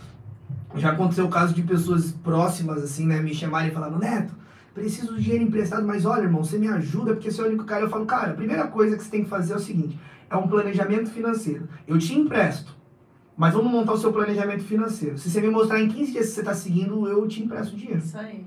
já 0.75 0.91
aconteceu 0.91 1.25
o 1.25 1.29
caso 1.29 1.53
de 1.53 1.61
pessoas 1.61 2.11
próximas, 2.11 2.83
assim, 2.83 3.05
né, 3.05 3.21
me 3.21 3.33
chamarem 3.33 3.69
e 3.69 3.73
falarem, 3.73 3.97
Neto, 3.97 4.33
preciso 4.73 5.15
de 5.15 5.23
dinheiro 5.23 5.43
emprestado, 5.45 5.85
mas 5.85 6.05
olha, 6.05 6.23
irmão, 6.23 6.43
você 6.43 6.57
me 6.57 6.67
ajuda, 6.67 7.13
porque 7.13 7.31
você 7.31 7.41
é 7.41 7.43
o 7.43 7.47
único 7.47 7.65
cara. 7.65 7.83
Eu 7.83 7.89
falo, 7.89 8.05
cara, 8.05 8.31
a 8.31 8.35
primeira 8.35 8.67
coisa 8.67 8.95
que 8.95 9.03
você 9.03 9.09
tem 9.09 9.23
que 9.23 9.29
fazer 9.29 9.53
é 9.53 9.55
o 9.55 9.59
seguinte, 9.59 9.99
é 10.29 10.37
um 10.37 10.47
planejamento 10.47 11.09
financeiro. 11.09 11.67
Eu 11.87 11.97
te 11.97 12.13
empresto, 12.13 12.75
mas 13.35 13.53
vamos 13.53 13.71
montar 13.71 13.93
o 13.93 13.97
seu 13.97 14.11
planejamento 14.11 14.63
financeiro. 14.63 15.17
Se 15.17 15.29
você 15.29 15.41
me 15.41 15.49
mostrar 15.49 15.79
em 15.79 15.87
15 15.87 16.11
dias 16.11 16.27
que 16.27 16.33
você 16.33 16.39
está 16.41 16.53
seguindo, 16.53 17.07
eu 17.07 17.27
te 17.27 17.41
empresto 17.41 17.75
dinheiro. 17.75 17.99
Isso 17.99 18.17
aí. 18.17 18.45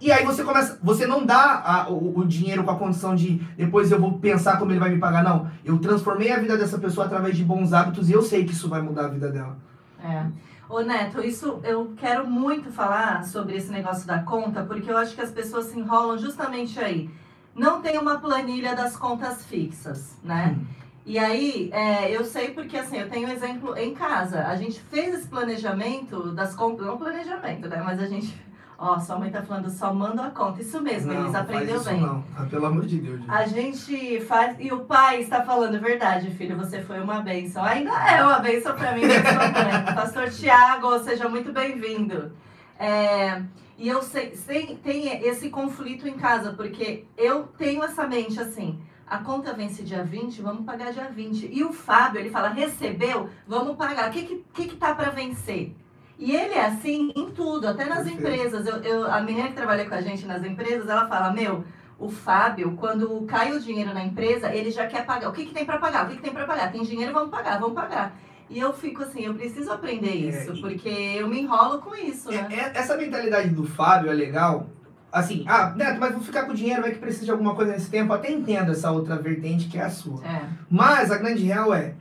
E 0.00 0.10
aí 0.10 0.24
você 0.24 0.42
começa, 0.42 0.78
você 0.82 1.06
não 1.06 1.26
dá 1.26 1.62
a, 1.62 1.90
o, 1.90 2.20
o, 2.20 2.24
dinheiro 2.26 2.64
com 2.64 2.70
a 2.70 2.78
condição 2.78 3.14
de 3.14 3.34
depois 3.54 3.92
eu 3.92 4.00
vou 4.00 4.18
pensar 4.18 4.58
como 4.58 4.72
ele 4.72 4.80
vai 4.80 4.88
me 4.88 4.98
pagar, 4.98 5.22
não. 5.22 5.50
Eu 5.62 5.78
transformei 5.78 6.32
a 6.32 6.38
vida 6.38 6.56
dessa 6.56 6.78
pessoa 6.78 7.04
através 7.04 7.36
de 7.36 7.44
bons 7.44 7.74
hábitos 7.74 8.08
e 8.08 8.12
eu 8.12 8.22
sei 8.22 8.46
que 8.46 8.52
isso 8.52 8.66
vai 8.66 8.80
mudar 8.80 9.04
a 9.04 9.08
vida 9.08 9.30
dela. 9.30 9.58
É. 10.02 10.24
Ô 10.70 10.80
Neto, 10.80 11.20
isso 11.20 11.60
eu 11.64 11.92
quero 11.98 12.26
muito 12.26 12.70
falar 12.70 13.24
sobre 13.24 13.56
esse 13.56 13.70
negócio 13.70 14.06
da 14.06 14.20
conta, 14.20 14.62
porque 14.62 14.90
eu 14.90 14.96
acho 14.96 15.14
que 15.14 15.20
as 15.20 15.30
pessoas 15.30 15.66
se 15.66 15.78
enrolam 15.78 16.16
justamente 16.16 16.78
aí. 16.80 17.10
Não 17.54 17.82
tem 17.82 17.98
uma 17.98 18.18
planilha 18.18 18.74
das 18.74 18.96
contas 18.96 19.44
fixas, 19.44 20.16
né? 20.22 20.56
Hum. 20.56 20.64
E 21.04 21.18
aí, 21.18 21.70
é, 21.72 22.14
eu 22.14 22.24
sei 22.24 22.50
porque 22.50 22.76
assim, 22.76 22.98
eu 22.98 23.08
tenho 23.08 23.28
um 23.28 23.32
exemplo 23.32 23.76
em 23.76 23.94
casa. 23.94 24.46
A 24.46 24.56
gente 24.56 24.80
fez 24.80 25.14
esse 25.14 25.28
planejamento 25.28 26.32
das 26.32 26.54
contas, 26.54 26.86
não 26.86 26.98
planejamento, 26.98 27.68
né? 27.68 27.82
Mas 27.84 28.00
a 28.00 28.06
gente 28.06 28.34
Ó, 28.82 28.98
sua 28.98 29.18
mãe 29.18 29.30
tá 29.30 29.42
falando, 29.42 29.68
só 29.68 29.92
manda 29.92 30.24
a 30.24 30.30
conta. 30.30 30.62
Isso 30.62 30.80
mesmo, 30.80 31.12
não, 31.12 31.24
eles 31.24 31.34
aprendeu 31.34 31.84
bem. 31.84 32.00
Não, 32.00 32.24
ah, 32.34 32.46
pelo 32.46 32.64
amor 32.64 32.86
de 32.86 32.98
Deus. 32.98 33.18
Gente. 33.18 33.30
A 33.30 33.46
gente 33.46 34.20
faz. 34.22 34.56
E 34.58 34.72
o 34.72 34.80
pai 34.86 35.20
está 35.20 35.44
falando, 35.44 35.78
verdade, 35.78 36.30
filho, 36.30 36.56
você 36.56 36.80
foi 36.80 36.98
uma 36.98 37.20
bênção. 37.20 37.62
Ainda 37.62 37.90
é 37.90 38.24
uma 38.24 38.38
bênção 38.38 38.74
para 38.74 38.92
mim, 38.92 39.02
Pastor 39.94 40.30
Tiago, 40.30 40.98
seja 41.00 41.28
muito 41.28 41.52
bem-vindo. 41.52 42.32
É, 42.78 43.42
e 43.76 43.86
eu 43.86 44.00
sei, 44.00 44.34
sei, 44.34 44.74
tem 44.82 45.26
esse 45.26 45.50
conflito 45.50 46.08
em 46.08 46.14
casa, 46.14 46.54
porque 46.54 47.04
eu 47.18 47.48
tenho 47.58 47.84
essa 47.84 48.06
mente 48.06 48.40
assim. 48.40 48.80
A 49.10 49.18
conta 49.18 49.52
vence 49.52 49.82
dia 49.82 50.04
20, 50.04 50.40
vamos 50.40 50.64
pagar 50.64 50.92
dia 50.92 51.10
20. 51.10 51.50
E 51.52 51.64
o 51.64 51.72
Fábio, 51.72 52.20
ele 52.20 52.30
fala, 52.30 52.48
recebeu, 52.48 53.28
vamos 53.44 53.76
pagar. 53.76 54.08
O 54.08 54.12
que 54.12 54.22
que, 54.22 54.44
que, 54.54 54.68
que 54.68 54.76
tá 54.76 54.94
para 54.94 55.10
vencer? 55.10 55.74
E 56.16 56.36
ele 56.36 56.54
é 56.54 56.66
assim 56.66 57.12
em 57.16 57.30
tudo, 57.30 57.66
até 57.66 57.86
nas 57.86 58.04
Perfeito. 58.04 58.20
empresas. 58.20 58.66
Eu, 58.66 58.76
eu, 58.84 59.12
a 59.12 59.20
menina 59.20 59.48
que 59.48 59.54
trabalha 59.54 59.84
com 59.88 59.94
a 59.96 60.00
gente 60.00 60.24
nas 60.26 60.44
empresas, 60.44 60.88
ela 60.88 61.08
fala, 61.08 61.32
meu, 61.32 61.64
o 61.98 62.08
Fábio, 62.08 62.76
quando 62.76 63.22
cai 63.22 63.50
o 63.52 63.58
dinheiro 63.58 63.92
na 63.92 64.04
empresa, 64.04 64.54
ele 64.54 64.70
já 64.70 64.86
quer 64.86 65.04
pagar. 65.04 65.28
O 65.28 65.32
que, 65.32 65.44
que 65.44 65.52
tem 65.52 65.64
para 65.64 65.78
pagar? 65.78 66.06
O 66.06 66.08
que, 66.10 66.16
que 66.16 66.22
tem 66.22 66.32
para 66.32 66.46
pagar? 66.46 66.70
Tem 66.70 66.82
dinheiro, 66.82 67.12
vamos 67.12 67.30
pagar, 67.30 67.58
vamos 67.58 67.74
pagar. 67.74 68.16
E 68.48 68.58
eu 68.58 68.72
fico 68.72 69.02
assim, 69.02 69.24
eu 69.24 69.34
preciso 69.34 69.72
aprender 69.72 70.10
é, 70.10 70.14
isso, 70.14 70.52
é, 70.52 70.60
porque 70.60 70.88
eu 70.88 71.28
me 71.28 71.40
enrolo 71.40 71.78
com 71.78 71.94
isso, 71.94 72.30
né? 72.30 72.48
É, 72.50 72.78
essa 72.78 72.96
mentalidade 72.96 73.48
do 73.50 73.64
Fábio 73.64 74.10
é 74.10 74.14
legal. 74.14 74.68
Assim, 75.12 75.44
ah, 75.48 75.72
Neto, 75.76 75.98
mas 75.98 76.12
vou 76.12 76.22
ficar 76.22 76.44
com 76.44 76.52
o 76.52 76.54
dinheiro, 76.54 76.82
vai 76.82 76.92
que 76.92 76.98
precisa 76.98 77.24
de 77.24 77.30
alguma 77.30 77.54
coisa 77.54 77.72
nesse 77.72 77.90
tempo. 77.90 78.12
Eu 78.12 78.16
até 78.16 78.30
entendo 78.30 78.70
essa 78.70 78.90
outra 78.90 79.16
vertente 79.16 79.68
que 79.68 79.78
é 79.78 79.82
a 79.82 79.90
sua. 79.90 80.24
É. 80.24 80.42
Mas 80.70 81.10
a 81.10 81.18
grande 81.18 81.42
real 81.42 81.74
é, 81.74 81.94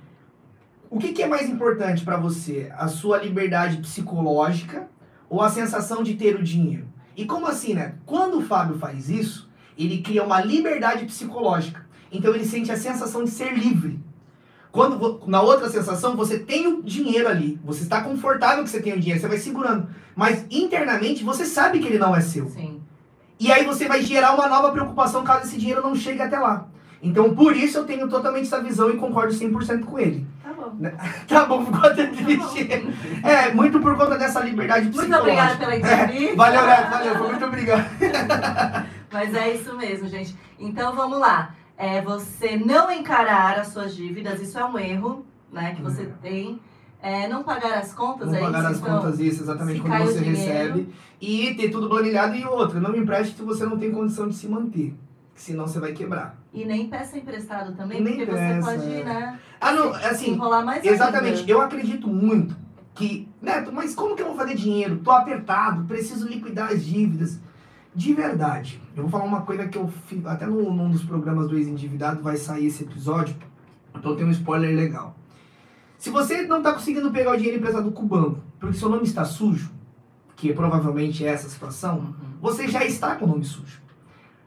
o 0.89 0.97
que, 0.97 1.13
que 1.13 1.23
é 1.23 1.27
mais 1.27 1.49
importante 1.49 2.03
para 2.03 2.17
você? 2.17 2.71
A 2.75 2.87
sua 2.87 3.17
liberdade 3.17 3.77
psicológica 3.77 4.87
ou 5.29 5.41
a 5.41 5.49
sensação 5.49 6.03
de 6.03 6.15
ter 6.15 6.35
o 6.35 6.43
dinheiro? 6.43 6.87
E 7.15 7.25
como 7.25 7.47
assim, 7.47 7.73
né? 7.73 7.95
Quando 8.05 8.37
o 8.37 8.41
Fábio 8.41 8.77
faz 8.77 9.09
isso, 9.09 9.49
ele 9.77 10.01
cria 10.01 10.23
uma 10.23 10.41
liberdade 10.41 11.05
psicológica. 11.05 11.85
Então 12.11 12.33
ele 12.33 12.45
sente 12.45 12.71
a 12.71 12.77
sensação 12.77 13.23
de 13.23 13.29
ser 13.29 13.53
livre. 13.53 13.99
Quando 14.71 15.21
na 15.27 15.41
outra 15.41 15.69
sensação 15.69 16.15
você 16.15 16.39
tem 16.39 16.67
o 16.67 16.83
dinheiro 16.83 17.27
ali, 17.27 17.59
você 17.63 17.83
está 17.83 18.01
confortável 18.01 18.63
que 18.63 18.69
você 18.69 18.81
tem 18.81 18.93
o 18.93 18.99
dinheiro, 18.99 19.19
você 19.19 19.27
vai 19.27 19.37
segurando, 19.37 19.87
mas 20.15 20.45
internamente 20.51 21.23
você 21.23 21.43
sabe 21.43 21.79
que 21.79 21.87
ele 21.87 21.97
não 21.97 22.15
é 22.15 22.21
seu. 22.21 22.47
Sim. 22.49 22.78
E 23.39 23.51
aí 23.51 23.63
você 23.63 23.87
vai 23.87 24.01
gerar 24.01 24.33
uma 24.33 24.47
nova 24.47 24.71
preocupação 24.71 25.23
caso 25.23 25.45
esse 25.45 25.57
dinheiro 25.57 25.81
não 25.81 25.95
chegue 25.95 26.21
até 26.21 26.37
lá. 26.37 26.67
Então 27.01 27.33
por 27.33 27.55
isso 27.55 27.77
eu 27.77 27.85
tenho 27.85 28.09
totalmente 28.09 28.47
essa 28.47 28.61
visão 28.61 28.89
e 28.89 28.97
concordo 28.97 29.33
100% 29.33 29.85
com 29.85 29.97
ele. 29.97 30.27
Né? 30.77 30.93
Tá 31.27 31.45
bom, 31.45 31.65
ficou 31.65 31.89
até 31.89 32.07
triste. 32.07 32.65
Tá 33.21 33.29
é, 33.29 33.53
muito 33.53 33.79
por 33.79 33.95
conta 33.95 34.17
dessa 34.17 34.41
liberdade 34.41 34.89
Muito 34.89 35.15
obrigada 35.15 35.55
pela 35.57 35.75
entrevista. 35.75 36.33
É, 36.33 36.35
valeu, 36.35 36.65
Neto, 36.65 36.89
valeu, 36.89 37.29
muito 37.29 37.45
obrigado. 37.45 37.85
Mas 39.11 39.33
é 39.33 39.55
isso 39.55 39.75
mesmo, 39.77 40.07
gente. 40.07 40.35
Então 40.59 40.93
vamos 40.93 41.19
lá. 41.19 41.55
É 41.77 42.01
você 42.01 42.57
não 42.57 42.91
encarar 42.91 43.57
as 43.57 43.69
suas 43.69 43.95
dívidas, 43.95 44.41
isso 44.41 44.59
é 44.59 44.65
um 44.65 44.77
erro, 44.77 45.25
né, 45.51 45.73
que 45.75 45.81
você 45.81 46.03
hum. 46.03 46.13
tem. 46.21 46.59
É, 47.01 47.27
não 47.27 47.43
pagar 47.43 47.77
as 47.77 47.93
contas, 47.93 48.27
não 48.27 48.35
é 48.35 48.41
pagar 48.41 48.59
isso? 48.59 48.67
as 48.67 48.77
então, 48.77 48.95
contas, 48.95 49.19
isso, 49.19 49.43
exatamente 49.43 49.79
quando 49.79 50.05
você 50.05 50.19
recebe. 50.19 50.93
E 51.21 51.53
ter 51.55 51.69
tudo 51.69 51.87
planilhado 51.87 52.35
e 52.35 52.45
outra, 52.45 52.79
não 52.79 52.91
me 52.91 52.99
empreste 52.99 53.35
se 53.35 53.41
você 53.41 53.65
não 53.65 53.77
tem 53.77 53.91
condição 53.91 54.27
de 54.27 54.35
se 54.35 54.47
manter 54.47 54.95
senão 55.39 55.67
você 55.67 55.79
vai 55.79 55.93
quebrar. 55.93 56.37
E 56.53 56.65
nem 56.65 56.89
peça 56.89 57.17
emprestado 57.17 57.73
também, 57.75 58.03
porque 58.03 58.25
peça, 58.25 58.61
você 58.61 58.77
pode, 58.77 58.93
é. 58.93 59.03
né? 59.03 59.39
Ah, 59.59 59.71
não, 59.71 59.93
assim. 59.93 60.33
Enrolar 60.33 60.65
mais 60.65 60.83
Exatamente. 60.83 61.39
Ainda. 61.39 61.51
Eu 61.51 61.61
acredito 61.61 62.07
muito 62.07 62.55
que, 62.93 63.27
Neto, 63.41 63.71
mas 63.71 63.95
como 63.95 64.15
que 64.15 64.21
eu 64.21 64.27
vou 64.27 64.35
fazer 64.35 64.55
dinheiro? 64.55 64.97
Tô 64.97 65.11
apertado, 65.11 65.85
preciso 65.85 66.27
liquidar 66.27 66.71
as 66.71 66.85
dívidas. 66.85 67.39
De 67.95 68.13
verdade, 68.13 68.81
eu 68.95 69.03
vou 69.03 69.11
falar 69.11 69.23
uma 69.23 69.41
coisa 69.41 69.67
que 69.67 69.77
eu 69.77 69.87
fiz, 70.05 70.23
até 70.25 70.45
no, 70.45 70.71
num 70.71 70.91
dos 70.91 71.03
programas 71.03 71.47
do 71.47 71.57
ex-endividado 71.57 72.21
vai 72.21 72.37
sair 72.37 72.67
esse 72.67 72.83
episódio, 72.83 73.35
então 73.95 74.15
tem 74.15 74.25
um 74.25 74.31
spoiler 74.31 74.75
legal. 74.75 75.15
Se 75.99 76.09
você 76.09 76.43
não 76.43 76.59
está 76.59 76.71
conseguindo 76.71 77.11
pegar 77.11 77.33
o 77.33 77.35
dinheiro 77.35 77.57
emprestado 77.57 77.91
com 77.91 78.03
o 78.03 78.07
banco, 78.07 78.39
porque 78.57 78.77
seu 78.77 78.87
nome 78.87 79.03
está 79.03 79.25
sujo, 79.25 79.69
que 80.37 80.53
provavelmente 80.53 81.25
é 81.25 81.27
essa 81.27 81.49
situação, 81.49 81.97
uhum. 81.97 82.13
você 82.41 82.69
já 82.69 82.85
está 82.85 83.17
com 83.17 83.25
o 83.25 83.27
nome 83.27 83.43
sujo. 83.43 83.81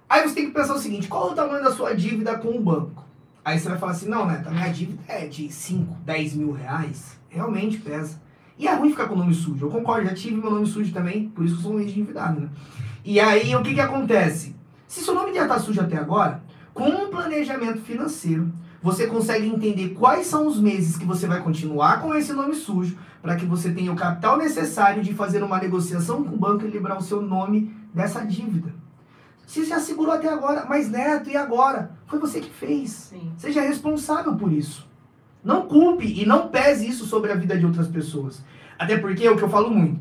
Aí 0.08 0.26
você 0.26 0.34
tem 0.34 0.46
que 0.46 0.52
pensar 0.52 0.74
o 0.74 0.78
seguinte: 0.78 1.08
qual 1.08 1.28
é 1.28 1.32
o 1.32 1.34
tamanho 1.34 1.62
da 1.62 1.70
sua 1.70 1.94
dívida 1.94 2.38
com 2.38 2.48
o 2.48 2.60
banco? 2.60 3.04
Aí 3.44 3.58
você 3.58 3.68
vai 3.68 3.76
falar 3.76 3.92
assim, 3.92 4.08
não, 4.08 4.24
Neto, 4.24 4.48
a 4.48 4.50
minha 4.50 4.68
dívida 4.68 5.02
é 5.06 5.26
de 5.26 5.52
5, 5.52 5.94
10 6.06 6.34
mil 6.36 6.52
reais. 6.52 7.18
Realmente 7.28 7.76
pesa. 7.78 8.18
E 8.58 8.66
é 8.66 8.74
ruim 8.74 8.90
ficar 8.90 9.08
com 9.08 9.14
o 9.14 9.18
nome 9.18 9.34
sujo. 9.34 9.66
Eu 9.66 9.70
concordo, 9.70 10.08
já 10.08 10.14
tive 10.14 10.36
meu 10.36 10.50
nome 10.50 10.66
sujo 10.66 10.90
também, 10.90 11.28
por 11.28 11.44
isso 11.44 11.56
que 11.56 11.60
eu 11.60 11.64
sou 11.64 11.74
um 11.74 11.80
ex-endividado, 11.80 12.40
né? 12.40 12.48
E 13.04 13.20
aí, 13.20 13.54
o 13.54 13.62
que 13.62 13.74
que 13.74 13.80
acontece? 13.80 14.56
Se 14.86 15.02
seu 15.02 15.14
nome 15.14 15.34
já 15.34 15.46
tá 15.46 15.58
sujo 15.58 15.80
até 15.80 15.98
agora, 15.98 16.42
com 16.72 16.88
um 16.88 17.10
planejamento 17.10 17.80
financeiro, 17.80 18.50
você 18.82 19.06
consegue 19.06 19.46
entender 19.46 19.90
quais 19.90 20.26
são 20.26 20.46
os 20.46 20.60
meses 20.60 20.96
que 20.96 21.04
você 21.04 21.26
vai 21.26 21.40
continuar 21.40 22.02
com 22.02 22.14
esse 22.14 22.32
nome 22.32 22.54
sujo, 22.54 22.98
para 23.22 23.36
que 23.36 23.46
você 23.46 23.70
tenha 23.70 23.92
o 23.92 23.96
capital 23.96 24.36
necessário 24.36 25.02
de 25.02 25.14
fazer 25.14 25.42
uma 25.42 25.58
negociação 25.58 26.24
com 26.24 26.34
o 26.34 26.38
banco 26.38 26.64
e 26.64 26.70
liberar 26.70 26.98
o 26.98 27.02
seu 27.02 27.22
nome 27.22 27.72
dessa 27.94 28.24
dívida. 28.26 28.74
Você 29.46 29.64
já 29.64 29.78
segurou 29.78 30.12
até 30.12 30.28
agora, 30.28 30.66
mas 30.68 30.90
Neto, 30.90 31.30
e 31.30 31.36
agora? 31.36 31.92
Foi 32.06 32.18
você 32.18 32.40
que 32.40 32.50
fez. 32.50 32.90
Sim. 32.90 33.32
Seja 33.36 33.60
responsável 33.60 34.34
por 34.34 34.52
isso. 34.52 34.88
Não 35.44 35.66
culpe 35.66 36.06
e 36.06 36.26
não 36.26 36.48
pese 36.48 36.88
isso 36.88 37.04
sobre 37.04 37.30
a 37.30 37.36
vida 37.36 37.56
de 37.58 37.66
outras 37.66 37.86
pessoas. 37.86 38.42
Até 38.78 38.98
porque 38.98 39.26
é 39.26 39.30
o 39.30 39.36
que 39.36 39.42
eu 39.42 39.48
falo 39.48 39.70
muito. 39.70 40.00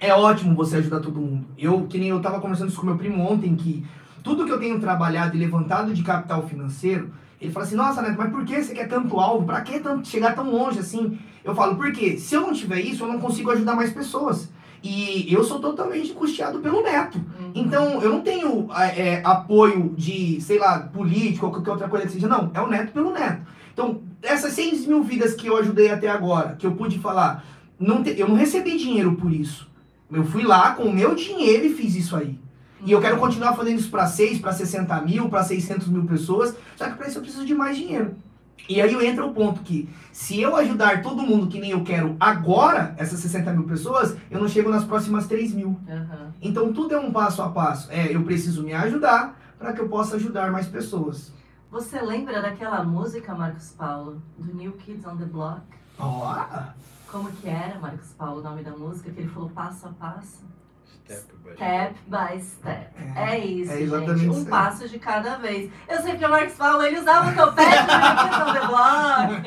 É 0.00 0.14
ótimo 0.14 0.54
você 0.54 0.76
ajudar 0.76 1.00
todo 1.00 1.20
mundo. 1.20 1.46
Eu, 1.56 1.86
que 1.86 1.98
nem 1.98 2.08
eu 2.08 2.20
tava 2.20 2.40
conversando 2.40 2.68
isso 2.68 2.80
com 2.80 2.86
meu 2.86 2.96
primo 2.96 3.22
ontem, 3.22 3.54
que 3.54 3.86
tudo 4.22 4.44
que 4.44 4.52
eu 4.52 4.58
tenho 4.58 4.80
trabalhado 4.80 5.36
e 5.36 5.40
levantado 5.40 5.92
de 5.92 6.02
capital 6.02 6.46
financeiro, 6.46 7.12
ele 7.42 7.52
fala 7.52 7.66
assim, 7.66 7.74
nossa, 7.74 8.00
Neto, 8.00 8.14
mas 8.16 8.30
por 8.30 8.44
que 8.44 8.62
você 8.62 8.72
quer 8.72 8.86
tanto 8.86 9.18
alvo? 9.18 9.44
Pra 9.44 9.60
que 9.62 9.80
tanto, 9.80 10.06
chegar 10.06 10.34
tão 10.34 10.48
longe 10.50 10.78
assim? 10.78 11.18
Eu 11.44 11.54
falo, 11.54 11.74
porque 11.74 12.16
se 12.16 12.36
eu 12.36 12.40
não 12.42 12.52
tiver 12.52 12.80
isso, 12.80 13.02
eu 13.02 13.08
não 13.08 13.18
consigo 13.18 13.50
ajudar 13.50 13.74
mais 13.74 13.92
pessoas. 13.92 14.48
E 14.80 15.26
eu 15.32 15.42
sou 15.42 15.58
totalmente 15.60 16.12
custeado 16.12 16.60
pelo 16.60 16.82
neto. 16.82 17.18
Uhum. 17.18 17.52
Então, 17.54 18.00
eu 18.00 18.10
não 18.10 18.20
tenho 18.20 18.68
é, 18.76 19.08
é, 19.14 19.22
apoio 19.24 19.92
de, 19.96 20.40
sei 20.40 20.58
lá, 20.58 20.78
político 20.80 21.46
ou 21.46 21.52
qualquer 21.52 21.70
outra 21.72 21.88
coisa 21.88 22.06
que 22.06 22.12
seja. 22.12 22.28
Não, 22.28 22.50
é 22.54 22.60
o 22.60 22.68
neto 22.68 22.92
pelo 22.92 23.12
neto. 23.12 23.42
Então, 23.72 24.00
essas 24.22 24.52
100 24.52 24.86
mil 24.86 25.02
vidas 25.02 25.34
que 25.34 25.46
eu 25.48 25.56
ajudei 25.56 25.90
até 25.90 26.08
agora, 26.08 26.54
que 26.56 26.66
eu 26.66 26.72
pude 26.72 26.98
falar, 27.00 27.44
não 27.78 28.02
te- 28.04 28.14
eu 28.18 28.28
não 28.28 28.36
recebi 28.36 28.76
dinheiro 28.76 29.14
por 29.14 29.32
isso. 29.32 29.68
Eu 30.12 30.24
fui 30.24 30.42
lá 30.44 30.74
com 30.74 30.84
o 30.84 30.92
meu 30.92 31.14
dinheiro 31.14 31.66
e 31.66 31.74
fiz 31.74 31.94
isso 31.96 32.14
aí. 32.14 32.38
E 32.84 32.90
eu 32.90 33.00
quero 33.00 33.16
continuar 33.18 33.54
fazendo 33.54 33.78
isso 33.78 33.90
para 33.90 34.06
6, 34.06 34.40
para 34.40 34.52
60 34.52 35.00
mil, 35.02 35.28
para 35.28 35.44
600 35.44 35.88
mil 35.88 36.04
pessoas, 36.04 36.56
só 36.76 36.88
que 36.90 36.96
para 36.96 37.06
isso 37.06 37.18
eu 37.18 37.22
preciso 37.22 37.46
de 37.46 37.54
mais 37.54 37.76
dinheiro. 37.76 38.16
E 38.68 38.80
aí 38.80 39.06
entra 39.06 39.24
o 39.24 39.32
ponto 39.32 39.60
que, 39.62 39.88
se 40.12 40.40
eu 40.40 40.54
ajudar 40.56 41.02
todo 41.02 41.22
mundo 41.22 41.48
que 41.48 41.60
nem 41.60 41.70
eu 41.70 41.82
quero 41.82 42.16
agora, 42.18 42.94
essas 42.96 43.20
60 43.20 43.52
mil 43.52 43.64
pessoas, 43.64 44.16
eu 44.30 44.40
não 44.40 44.48
chego 44.48 44.70
nas 44.70 44.84
próximas 44.84 45.26
3 45.26 45.52
mil. 45.52 45.78
Aham. 45.88 46.32
Então 46.40 46.72
tudo 46.72 46.94
é 46.94 46.98
um 46.98 47.12
passo 47.12 47.42
a 47.42 47.48
passo. 47.48 47.90
É, 47.90 48.14
eu 48.14 48.22
preciso 48.22 48.62
me 48.62 48.72
ajudar 48.72 49.36
para 49.58 49.72
que 49.72 49.80
eu 49.80 49.88
possa 49.88 50.16
ajudar 50.16 50.50
mais 50.50 50.66
pessoas. 50.66 51.32
Você 51.70 52.00
lembra 52.00 52.42
daquela 52.42 52.84
música, 52.84 53.34
Marcos 53.34 53.70
Paulo, 53.70 54.22
do 54.38 54.54
New 54.54 54.72
Kids 54.72 55.06
on 55.06 55.16
the 55.16 55.24
Block? 55.24 55.62
Ó, 55.98 56.44
Como 57.10 57.30
que 57.30 57.48
era, 57.48 57.78
Marcos 57.78 58.10
Paulo, 58.16 58.40
o 58.40 58.42
nome 58.42 58.62
da 58.62 58.72
música? 58.72 59.10
Que 59.10 59.20
ele 59.20 59.28
falou 59.28 59.48
passo 59.50 59.86
a 59.86 59.90
passo. 59.90 60.44
Step 61.04 61.24
by 61.44 61.52
Step 61.54 61.94
by 62.06 62.40
step. 62.40 62.86
É, 63.16 63.34
É 63.34 63.38
isso, 63.38 63.72
é 63.72 63.76
gente. 64.16 64.28
Um 64.28 64.44
passo 64.44 64.88
de 64.88 64.98
cada 64.98 65.36
vez. 65.36 65.70
Eu 65.88 66.00
sei 66.02 66.16
que 66.16 66.24
o 66.24 66.30
Marcos 66.30 66.54
Paulo, 66.54 66.82
ele 66.82 66.98
usava 67.00 67.28
o 67.28 67.32
Kids 67.52 68.40
on 68.40 68.52
the 68.52 68.66
Block. 68.66 69.42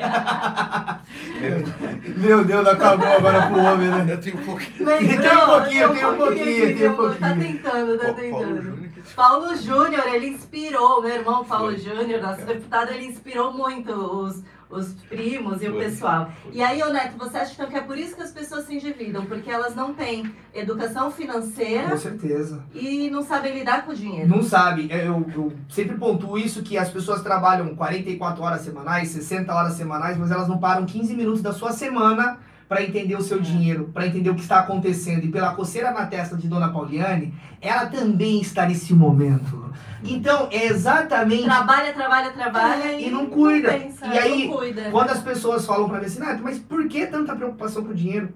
meu 2.16 2.44
Deus, 2.44 2.66
acabou 2.68 3.08
agora 3.08 3.46
pro 3.48 3.58
homem, 3.60 3.88
né? 3.88 4.12
Eu 4.12 4.20
tenho 4.20 4.38
um 4.38 4.44
pouquinho. 4.44 4.86
Tem 4.86 4.86
um 4.86 5.46
pouquinho, 5.46 5.94
tem 5.94 6.04
um 6.04 6.08
aqui, 6.10 6.16
pouquinho, 6.16 6.76
tem 6.78 6.88
um 6.88 6.94
Tá 6.94 7.02
pouquinho. 7.02 7.38
tentando, 7.40 7.98
tá 7.98 8.04
Paulo 8.04 8.16
tentando. 8.20 8.62
Júnior 8.62 8.88
que 8.90 9.00
te 9.02 9.14
Paulo 9.14 9.56
Júnior, 9.56 10.06
ele 10.08 10.26
inspirou, 10.28 11.02
meu 11.02 11.14
irmão 11.14 11.44
Paulo. 11.44 11.76
Júnior, 11.76 12.20
nosso 12.22 12.42
deputado, 12.42 12.92
ele 12.92 13.06
inspirou 13.06 13.52
muito 13.52 13.92
os, 13.92 14.42
os 14.68 14.92
primos 15.08 15.62
e 15.62 15.68
o 15.68 15.76
pessoal. 15.76 16.30
E 16.52 16.62
aí, 16.62 16.82
ô 16.82 16.92
Neto, 16.92 17.16
você 17.16 17.38
acha 17.38 17.52
então 17.52 17.68
que 17.68 17.76
é 17.76 17.80
por 17.80 17.96
isso 17.96 18.16
que 18.16 18.22
as 18.22 18.32
pessoas 18.32 18.64
se 18.64 18.74
endividam? 18.74 19.24
Porque 19.26 19.50
elas 19.50 19.74
não 19.74 19.94
têm 19.94 20.34
educação 20.52 21.10
financeira 21.10 21.90
Com 21.90 21.96
certeza. 21.96 22.64
e 22.74 23.08
não 23.10 23.22
sabem 23.22 23.54
lidar 23.54 23.84
com 23.84 23.92
o 23.92 23.94
dinheiro. 23.94 24.28
Não 24.28 24.42
sabe, 24.42 24.88
é, 24.90 25.06
eu, 25.06 25.24
eu 25.34 25.52
sempre 25.68 25.96
pontuo 25.96 26.36
isso 26.38 26.62
que 26.62 26.76
as 26.76 26.90
pessoas 26.90 27.22
trabalham 27.22 27.74
44 27.74 28.42
horas 28.42 28.60
semanais, 28.62 29.08
60 29.10 29.54
horas 29.54 29.74
semanais, 29.74 30.16
mas 30.16 30.30
elas 30.30 30.48
não 30.48 30.58
param 30.58 30.84
15 30.84 31.14
minutos 31.14 31.42
da 31.42 31.52
sua 31.52 31.72
semana 31.72 32.38
para 32.68 32.82
entender 32.82 33.14
o 33.16 33.22
seu 33.22 33.38
É. 33.38 33.40
dinheiro, 33.42 33.90
para 33.94 34.06
entender 34.06 34.30
o 34.30 34.34
que 34.34 34.40
está 34.42 34.58
acontecendo. 34.60 35.24
E 35.24 35.28
pela 35.30 35.54
coceira 35.54 35.90
na 35.92 36.06
testa 36.06 36.36
de 36.36 36.48
Dona 36.48 36.68
Pauliane, 36.72 37.32
ela 37.60 37.86
também 37.86 38.40
está 38.40 38.66
nesse 38.66 38.92
momento. 38.92 39.66
Então, 40.04 40.48
é 40.50 40.66
exatamente 40.66 41.44
Trabalha, 41.44 41.92
trabalha, 41.92 42.30
trabalha 42.32 42.84
É, 42.84 43.00
e, 43.00 43.08
e 43.08 43.10
não 43.10 43.26
cuida. 43.26 43.72
pensa, 43.72 44.06
E 44.06 44.18
aí, 44.18 44.48
cuida. 44.48 44.90
Quando 44.90 45.10
as 45.10 45.20
pessoas 45.22 45.64
falam 45.64 45.88
pra 45.88 45.98
mim 46.00 46.06
assim, 46.06 46.20
Neto, 46.20 46.42
mas 46.42 46.58
por 46.58 46.86
que 46.88 47.06
tanta 47.06 47.34
preocupação 47.34 47.84
com 47.84 47.90
o 47.90 47.94
dinheiro? 47.94 48.30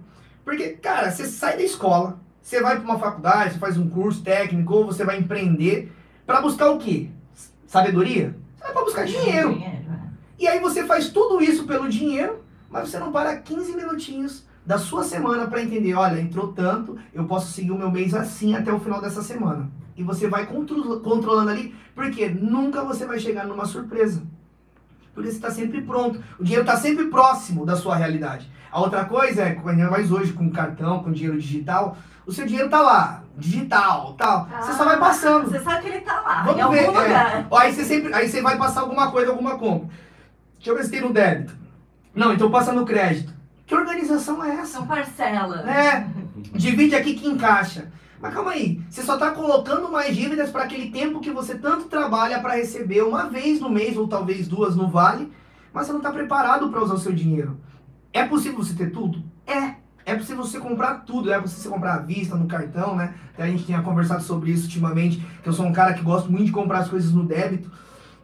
Porque, 0.45 0.71
cara, 0.71 1.11
você 1.11 1.27
sai 1.27 1.57
da 1.57 1.63
escola, 1.63 2.19
você 2.41 2.61
vai 2.63 2.77
pra 2.77 2.85
uma 2.85 2.99
faculdade, 2.99 3.53
você 3.55 3.59
faz 3.59 3.77
um 3.77 3.89
curso 3.89 4.23
técnico, 4.23 4.75
ou 4.75 4.87
você 4.87 5.05
vai 5.05 5.19
empreender 5.19 5.93
pra 6.27 6.41
buscar 6.41 6.71
o 6.71 6.79
quê? 6.79 7.09
Sabedoria? 7.67 8.35
Você 8.57 8.65
vai 8.65 8.73
pra 8.73 8.83
buscar 8.83 9.05
dinheiro. 9.05 9.53
Dinheiro, 9.55 9.75
é. 9.87 10.01
E 10.39 10.49
aí 10.49 10.59
você 10.59 10.85
faz 10.85 11.11
tudo 11.11 11.43
isso 11.43 11.65
pelo 11.65 11.89
dinheiro, 11.89 12.43
mas 12.71 12.89
você 12.89 12.99
não 12.99 13.11
para 13.13 13.37
15 13.37 13.75
minutinhos 13.77 14.47
da 14.65 14.79
sua 14.79 15.03
semana 15.03 15.47
pra 15.49 15.63
entender, 15.63 15.95
olha, 15.95 16.21
entrou 16.21 16.53
tanto, 16.53 16.97
eu 17.13 17.25
posso 17.25 17.51
seguir 17.53 17.73
o 17.73 17.79
meu 17.79 17.91
mês 17.91 18.15
assim 18.15 18.55
até 18.55 18.73
o 18.73 18.79
final 18.79 19.01
dessa 19.01 19.23
semana. 19.23 19.69
E 19.97 20.03
você 20.03 20.29
vai 20.29 20.47
contro- 20.47 21.01
controlando 21.01 21.51
ali, 21.51 21.75
porque 21.95 22.29
nunca 22.29 22.83
você 22.85 23.05
vai 23.07 23.19
chegar 23.19 23.47
numa 23.47 23.65
surpresa. 23.67 24.23
Porque 25.13 25.29
você 25.31 25.37
está 25.37 25.51
sempre 25.51 25.83
pronto. 25.83 26.23
O 26.39 26.45
dinheiro 26.45 26.63
está 26.65 26.77
sempre 26.77 27.07
próximo 27.07 27.67
da 27.67 27.75
sua 27.77 27.97
realidade. 27.97 28.51
A 28.71 28.81
outra 28.81 29.05
coisa 29.05 29.43
é, 29.43 29.55
mais 29.91 30.13
hoje 30.13 30.33
com 30.33 30.49
cartão, 30.51 31.03
com 31.03 31.11
dinheiro 31.11 31.37
digital, 31.39 31.97
o 32.25 32.33
seu 32.33 32.47
dinheiro 32.47 32.71
tá 32.71 32.81
lá, 32.81 33.25
digital, 33.37 34.15
tal. 34.17 34.49
você 34.61 34.73
só 34.75 34.85
vai 34.85 34.95
Ah, 34.95 34.99
passando. 34.99 35.51
Você 35.51 35.59
sabe 35.59 35.83
que 35.83 35.89
ele 35.89 36.01
tá 36.03 36.21
lá, 36.21 36.43
Vamos 36.45 36.59
em 36.59 36.63
algum 36.63 36.75
ver, 36.77 36.85
é. 36.85 36.87
lugar. 36.87 37.47
Ó, 37.51 37.59
Aí 37.59 37.75
você 37.75 37.85
sempre, 37.85 38.15
aí 38.15 38.29
você 38.29 38.41
vai 38.41 38.57
passar 38.57 38.83
alguma 38.83 39.11
coisa, 39.11 39.31
alguma 39.33 39.59
compra. 39.59 39.89
Deixa 40.57 40.71
eu 40.71 40.77
ver 40.77 40.85
se 40.85 40.91
tem 40.93 41.01
no 41.01 41.13
débito. 41.13 41.59
Não, 42.15 42.33
então 42.33 42.51
passa 42.51 42.73
no 42.73 42.85
crédito. 42.85 43.33
Que 43.67 43.75
organização 43.75 44.43
é 44.45 44.57
essa? 44.57 44.79
São 44.79 44.87
parcelas. 44.87 45.67
É, 45.67 46.07
divide 46.55 46.95
aqui 46.95 47.15
que 47.15 47.29
encaixa. 47.29 47.91
Mas 48.21 48.35
calma 48.35 48.51
aí, 48.51 48.83
você 48.91 49.03
só 49.03 49.15
está 49.15 49.31
colocando 49.31 49.91
mais 49.91 50.15
dívidas 50.15 50.51
para 50.51 50.65
aquele 50.65 50.91
tempo 50.91 51.21
que 51.21 51.31
você 51.31 51.55
tanto 51.55 51.85
trabalha 51.85 52.39
para 52.41 52.57
receber 52.57 53.03
uma 53.03 53.29
vez 53.29 53.61
no 53.61 53.71
mês 53.71 53.97
ou 53.97 54.07
talvez 54.07 54.47
duas 54.47 54.77
no 54.77 54.89
vale, 54.89 55.33
mas 55.73 55.87
você 55.87 55.93
não 55.93 56.01
está 56.01 56.13
preparado 56.13 56.69
para 56.69 56.83
usar 56.83 56.95
o 56.95 56.99
seu 56.99 57.13
dinheiro. 57.13 57.59
É 58.13 58.25
possível 58.25 58.59
você 58.59 58.75
ter 58.75 58.91
tudo? 58.91 59.23
É. 59.47 59.77
É 60.05 60.15
possível 60.17 60.43
você 60.43 60.59
comprar 60.59 61.05
tudo, 61.07 61.33
é 61.33 61.41
possível 61.41 61.63
você 61.63 61.69
comprar 61.69 61.95
à 61.95 61.99
vista, 61.99 62.35
no 62.35 62.47
cartão, 62.47 62.97
né? 62.97 63.15
Até 63.33 63.45
a 63.45 63.47
gente 63.47 63.65
tinha 63.65 63.81
conversado 63.81 64.23
sobre 64.23 64.51
isso 64.51 64.65
ultimamente, 64.65 65.25
que 65.43 65.49
eu 65.49 65.53
sou 65.53 65.65
um 65.65 65.73
cara 65.73 65.95
que 65.95 66.03
gosto 66.03 66.31
muito 66.31 66.47
de 66.47 66.53
comprar 66.53 66.81
as 66.81 66.89
coisas 66.89 67.13
no 67.13 67.25
débito. 67.25 67.71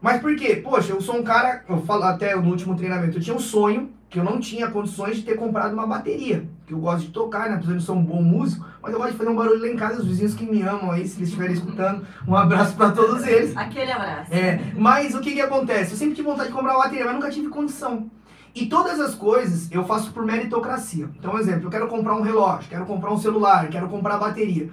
Mas 0.01 0.21
por 0.21 0.35
quê? 0.37 0.57
Poxa, 0.57 0.93
eu 0.93 1.01
sou 1.01 1.17
um 1.17 1.23
cara, 1.23 1.65
eu 1.69 1.83
falo 1.83 2.05
até 2.05 2.35
no 2.37 2.51
último 2.51 2.77
treinamento, 2.77 3.17
eu 3.17 3.23
tinha 3.23 3.37
um 3.37 3.41
sonho 3.41 3.91
que 4.09 4.19
eu 4.19 4.25
não 4.25 4.39
tinha 4.39 4.71
condições 4.71 5.17
de 5.17 5.23
ter 5.23 5.35
comprado 5.35 5.73
uma 5.73 5.87
bateria. 5.87 6.49
Que 6.67 6.73
eu 6.73 6.79
gosto 6.79 7.07
de 7.07 7.13
tocar, 7.13 7.49
né? 7.49 7.57
Apesar 7.57 7.75
de 7.75 7.83
ser 7.83 7.93
um 7.93 8.03
bom 8.03 8.23
músico, 8.23 8.65
mas 8.81 8.93
eu 8.93 8.99
gosto 8.99 9.13
de 9.13 9.19
fazer 9.19 9.31
um 9.31 9.37
barulho 9.37 9.61
lá 9.61 9.69
em 9.69 9.77
casa, 9.77 10.01
os 10.01 10.07
vizinhos 10.07 10.35
que 10.35 10.45
me 10.45 10.63
amam 10.63 10.91
aí, 10.91 11.07
se 11.07 11.19
eles 11.19 11.29
estiverem 11.29 11.55
escutando, 11.55 12.07
um 12.27 12.37
abraço 12.37 12.77
para 12.77 12.93
todos 12.93 13.27
eles. 13.27 13.57
Aquele 13.57 13.91
abraço. 13.91 14.33
É, 14.33 14.61
mas 14.77 15.15
o 15.15 15.21
que 15.21 15.33
que 15.33 15.41
acontece? 15.41 15.93
Eu 15.93 15.99
sempre 15.99 16.15
tive 16.15 16.29
vontade 16.29 16.49
de 16.49 16.55
comprar 16.55 16.75
uma 16.75 16.85
bateria, 16.85 17.05
mas 17.05 17.15
nunca 17.15 17.31
tive 17.31 17.49
condição. 17.49 18.11
E 18.55 18.67
todas 18.67 18.99
as 19.01 19.15
coisas 19.15 19.71
eu 19.71 19.85
faço 19.85 20.13
por 20.13 20.25
meritocracia. 20.25 21.11
Então, 21.19 21.35
um 21.35 21.39
exemplo, 21.39 21.67
eu 21.67 21.71
quero 21.71 21.89
comprar 21.89 22.15
um 22.15 22.23
relógio, 22.23 22.71
quero 22.71 22.87
comprar 22.87 23.13
um 23.13 23.19
celular, 23.19 23.69
quero 23.69 23.89
comprar 23.89 24.19
bateria. 24.19 24.71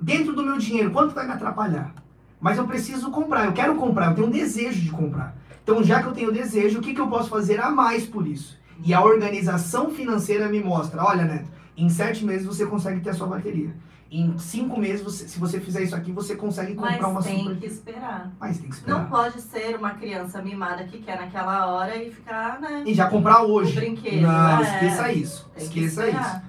Dentro 0.00 0.32
do 0.32 0.42
meu 0.42 0.56
dinheiro, 0.56 0.90
quanto 0.90 1.14
vai 1.14 1.26
me 1.26 1.32
atrapalhar? 1.32 1.92
Mas 2.40 2.56
eu 2.58 2.66
preciso 2.66 3.10
comprar, 3.10 3.44
eu 3.46 3.52
quero 3.52 3.74
comprar, 3.76 4.06
eu 4.10 4.14
tenho 4.14 4.26
um 4.28 4.30
desejo 4.30 4.80
de 4.80 4.90
comprar. 4.90 5.34
Então, 5.62 5.82
já 5.84 6.02
que 6.02 6.08
eu 6.08 6.12
tenho 6.12 6.32
desejo, 6.32 6.78
o 6.78 6.82
que, 6.82 6.94
que 6.94 7.00
eu 7.00 7.06
posso 7.08 7.28
fazer 7.28 7.60
a 7.60 7.70
mais 7.70 8.06
por 8.06 8.26
isso? 8.26 8.58
E 8.82 8.94
a 8.94 9.02
organização 9.04 9.90
financeira 9.90 10.48
me 10.48 10.62
mostra, 10.62 11.04
olha, 11.04 11.24
Neto, 11.24 11.48
em 11.76 11.88
sete 11.90 12.24
meses 12.24 12.46
você 12.46 12.64
consegue 12.66 13.00
ter 13.00 13.10
a 13.10 13.14
sua 13.14 13.26
bateria. 13.26 13.74
Em 14.10 14.36
cinco 14.38 14.80
meses, 14.80 15.02
você- 15.02 15.28
se 15.28 15.38
você 15.38 15.60
fizer 15.60 15.82
isso 15.82 15.94
aqui, 15.94 16.10
você 16.10 16.34
consegue 16.34 16.74
comprar 16.74 16.98
Mas 17.00 17.10
uma 17.12 17.22
tem 17.22 17.38
super... 17.44 17.56
que 17.58 17.66
esperar. 17.66 18.32
Mas 18.40 18.58
tem 18.58 18.68
que 18.68 18.74
esperar. 18.74 18.98
Não 18.98 19.06
pode 19.08 19.40
ser 19.40 19.76
uma 19.76 19.90
criança 19.90 20.42
mimada 20.42 20.82
que 20.84 20.98
quer 20.98 21.16
naquela 21.20 21.66
hora 21.72 21.94
e 21.96 22.10
ficar, 22.10 22.58
né? 22.60 22.82
E 22.86 22.92
já 22.92 23.08
comprar 23.08 23.42
hoje. 23.42 23.70
O 23.72 23.80
brinquedo, 23.80 24.22
Não, 24.22 24.58
é. 24.58 24.62
esqueça 24.62 25.12
isso. 25.12 25.48
Tem 25.54 25.68
que 25.68 25.80
Esqueça 25.84 26.08
isso. 26.10 26.40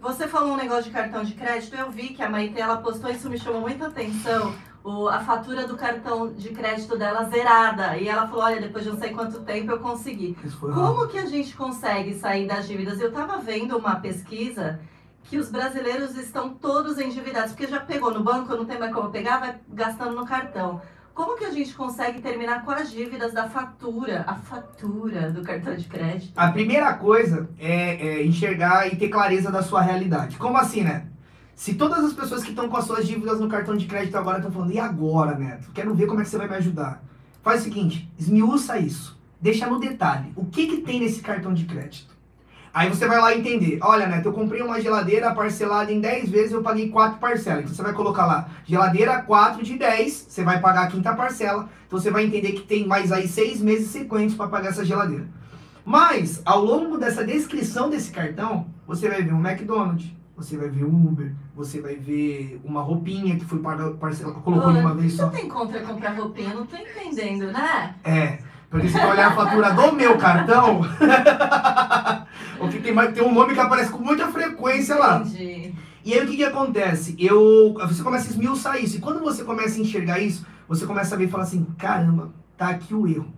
Você 0.00 0.28
falou 0.28 0.52
um 0.52 0.56
negócio 0.56 0.84
de 0.84 0.90
cartão 0.90 1.24
de 1.24 1.34
crédito, 1.34 1.74
eu 1.74 1.90
vi 1.90 2.10
que 2.10 2.22
a 2.22 2.30
Maite 2.30 2.60
ela 2.60 2.76
postou, 2.76 3.10
isso 3.10 3.28
me 3.28 3.36
chamou 3.36 3.62
muita 3.62 3.88
atenção. 3.88 4.54
O, 4.88 5.06
a 5.06 5.20
fatura 5.20 5.66
do 5.66 5.76
cartão 5.76 6.32
de 6.32 6.48
crédito 6.48 6.96
dela 6.96 7.24
zerada. 7.24 7.98
E 7.98 8.08
ela 8.08 8.26
falou: 8.26 8.44
olha, 8.44 8.60
depois 8.60 8.84
de 8.84 8.90
não 8.90 8.98
sei 8.98 9.10
quanto 9.10 9.40
tempo 9.40 9.70
eu 9.70 9.80
consegui. 9.80 10.34
Como 10.58 11.06
que 11.08 11.18
a 11.18 11.26
gente 11.26 11.54
consegue 11.54 12.14
sair 12.14 12.46
das 12.46 12.66
dívidas? 12.66 12.98
Eu 12.98 13.08
estava 13.08 13.36
vendo 13.36 13.76
uma 13.76 13.96
pesquisa 13.96 14.80
que 15.24 15.36
os 15.36 15.50
brasileiros 15.50 16.16
estão 16.16 16.54
todos 16.54 16.98
endividados, 16.98 17.52
porque 17.52 17.66
já 17.66 17.80
pegou 17.80 18.10
no 18.10 18.24
banco, 18.24 18.56
não 18.56 18.64
tem 18.64 18.78
mais 18.78 18.94
como 18.94 19.10
pegar, 19.10 19.38
vai 19.38 19.56
gastando 19.68 20.16
no 20.16 20.24
cartão. 20.24 20.80
Como 21.12 21.36
que 21.36 21.44
a 21.44 21.50
gente 21.50 21.74
consegue 21.74 22.22
terminar 22.22 22.64
com 22.64 22.70
as 22.70 22.90
dívidas 22.90 23.34
da 23.34 23.46
fatura, 23.46 24.24
a 24.26 24.36
fatura 24.36 25.30
do 25.30 25.42
cartão 25.42 25.74
de 25.76 25.84
crédito? 25.84 26.32
A 26.34 26.50
primeira 26.50 26.94
coisa 26.94 27.50
é, 27.58 28.06
é 28.06 28.24
enxergar 28.24 28.86
e 28.86 28.96
ter 28.96 29.08
clareza 29.08 29.50
da 29.50 29.62
sua 29.62 29.82
realidade. 29.82 30.38
Como 30.38 30.56
assim, 30.56 30.82
né? 30.82 31.08
Se 31.58 31.74
todas 31.74 32.04
as 32.04 32.12
pessoas 32.12 32.44
que 32.44 32.50
estão 32.50 32.68
com 32.68 32.76
as 32.76 32.84
suas 32.84 33.04
dívidas 33.04 33.40
no 33.40 33.48
cartão 33.48 33.76
de 33.76 33.86
crédito 33.86 34.16
agora 34.16 34.38
estão 34.38 34.52
falando, 34.52 34.70
e 34.70 34.78
agora, 34.78 35.36
Neto? 35.36 35.72
Quero 35.74 35.92
ver 35.92 36.06
como 36.06 36.20
é 36.20 36.22
que 36.22 36.30
você 36.30 36.38
vai 36.38 36.46
me 36.46 36.54
ajudar. 36.54 37.02
Faz 37.42 37.62
o 37.62 37.64
seguinte, 37.64 38.08
esmiuça 38.16 38.78
isso. 38.78 39.18
Deixa 39.40 39.66
no 39.66 39.80
detalhe. 39.80 40.32
O 40.36 40.44
que, 40.44 40.68
que 40.68 40.76
tem 40.82 41.00
nesse 41.00 41.20
cartão 41.20 41.52
de 41.52 41.64
crédito? 41.64 42.16
Aí 42.72 42.88
você 42.88 43.08
vai 43.08 43.20
lá 43.20 43.34
entender. 43.34 43.80
Olha, 43.82 44.06
Neto, 44.06 44.26
eu 44.26 44.32
comprei 44.32 44.62
uma 44.62 44.80
geladeira 44.80 45.34
parcelada 45.34 45.90
em 45.90 46.00
10 46.00 46.30
vezes, 46.30 46.52
eu 46.52 46.62
paguei 46.62 46.90
4 46.90 47.18
parcelas. 47.18 47.64
Então 47.64 47.74
você 47.74 47.82
vai 47.82 47.92
colocar 47.92 48.24
lá, 48.24 48.48
geladeira 48.64 49.20
4 49.22 49.60
de 49.64 49.76
10, 49.76 50.26
você 50.28 50.44
vai 50.44 50.60
pagar 50.60 50.82
a 50.82 50.86
quinta 50.86 51.12
parcela. 51.12 51.68
Então 51.88 51.98
você 51.98 52.08
vai 52.08 52.24
entender 52.24 52.52
que 52.52 52.60
tem 52.60 52.86
mais 52.86 53.10
aí 53.10 53.26
6 53.26 53.60
meses 53.62 53.90
sequentes 53.90 54.36
para 54.36 54.46
pagar 54.46 54.68
essa 54.68 54.84
geladeira. 54.84 55.26
Mas, 55.84 56.40
ao 56.44 56.64
longo 56.64 56.98
dessa 56.98 57.24
descrição 57.24 57.90
desse 57.90 58.12
cartão, 58.12 58.68
você 58.86 59.08
vai 59.08 59.22
ver 59.22 59.34
um 59.34 59.44
McDonald's, 59.44 60.16
você 60.38 60.56
vai 60.56 60.68
ver 60.68 60.84
um 60.84 61.08
Uber, 61.08 61.34
você 61.52 61.80
vai 61.80 61.96
ver 61.96 62.60
uma 62.62 62.80
roupinha 62.80 63.36
que 63.36 63.44
foi 63.44 63.58
para 63.58 63.90
parcela, 63.94 64.32
colocou 64.34 64.72
de 64.72 64.78
uma 64.78 64.94
vez 64.94 65.14
só. 65.14 65.28
Você 65.28 65.36
tem 65.36 65.48
contra 65.48 65.80
comprar 65.80 66.10
roupinha? 66.10 66.54
Não 66.54 66.64
tô 66.64 66.76
entendendo, 66.76 67.50
né? 67.50 67.96
É, 68.04 68.38
porque 68.70 68.86
se 68.86 68.94
você 68.94 69.04
olhar 69.04 69.32
a 69.32 69.34
fatura 69.34 69.72
do 69.72 69.92
meu 69.92 70.16
cartão, 70.16 70.82
o 72.60 72.68
que 72.68 72.78
tem, 72.78 72.94
tem 73.12 73.24
um 73.24 73.34
nome 73.34 73.52
que 73.52 73.58
aparece 73.58 73.90
com 73.90 73.98
muita 73.98 74.28
frequência 74.28 74.94
lá. 74.94 75.18
Entendi. 75.18 75.74
E 76.04 76.14
aí 76.14 76.24
o 76.24 76.28
que, 76.28 76.36
que 76.36 76.44
acontece? 76.44 77.16
Eu, 77.18 77.74
você 77.74 78.04
começa 78.04 78.28
a 78.28 78.30
esmiuçar 78.30 78.82
isso. 78.82 78.96
E 78.96 79.00
quando 79.00 79.18
você 79.18 79.42
começa 79.42 79.76
a 79.76 79.82
enxergar 79.82 80.20
isso, 80.20 80.46
você 80.68 80.86
começa 80.86 81.16
a 81.16 81.18
ver 81.18 81.24
e 81.24 81.28
fala 81.28 81.42
assim, 81.42 81.66
caramba, 81.76 82.32
tá 82.56 82.68
aqui 82.68 82.94
o 82.94 83.08
erro. 83.08 83.34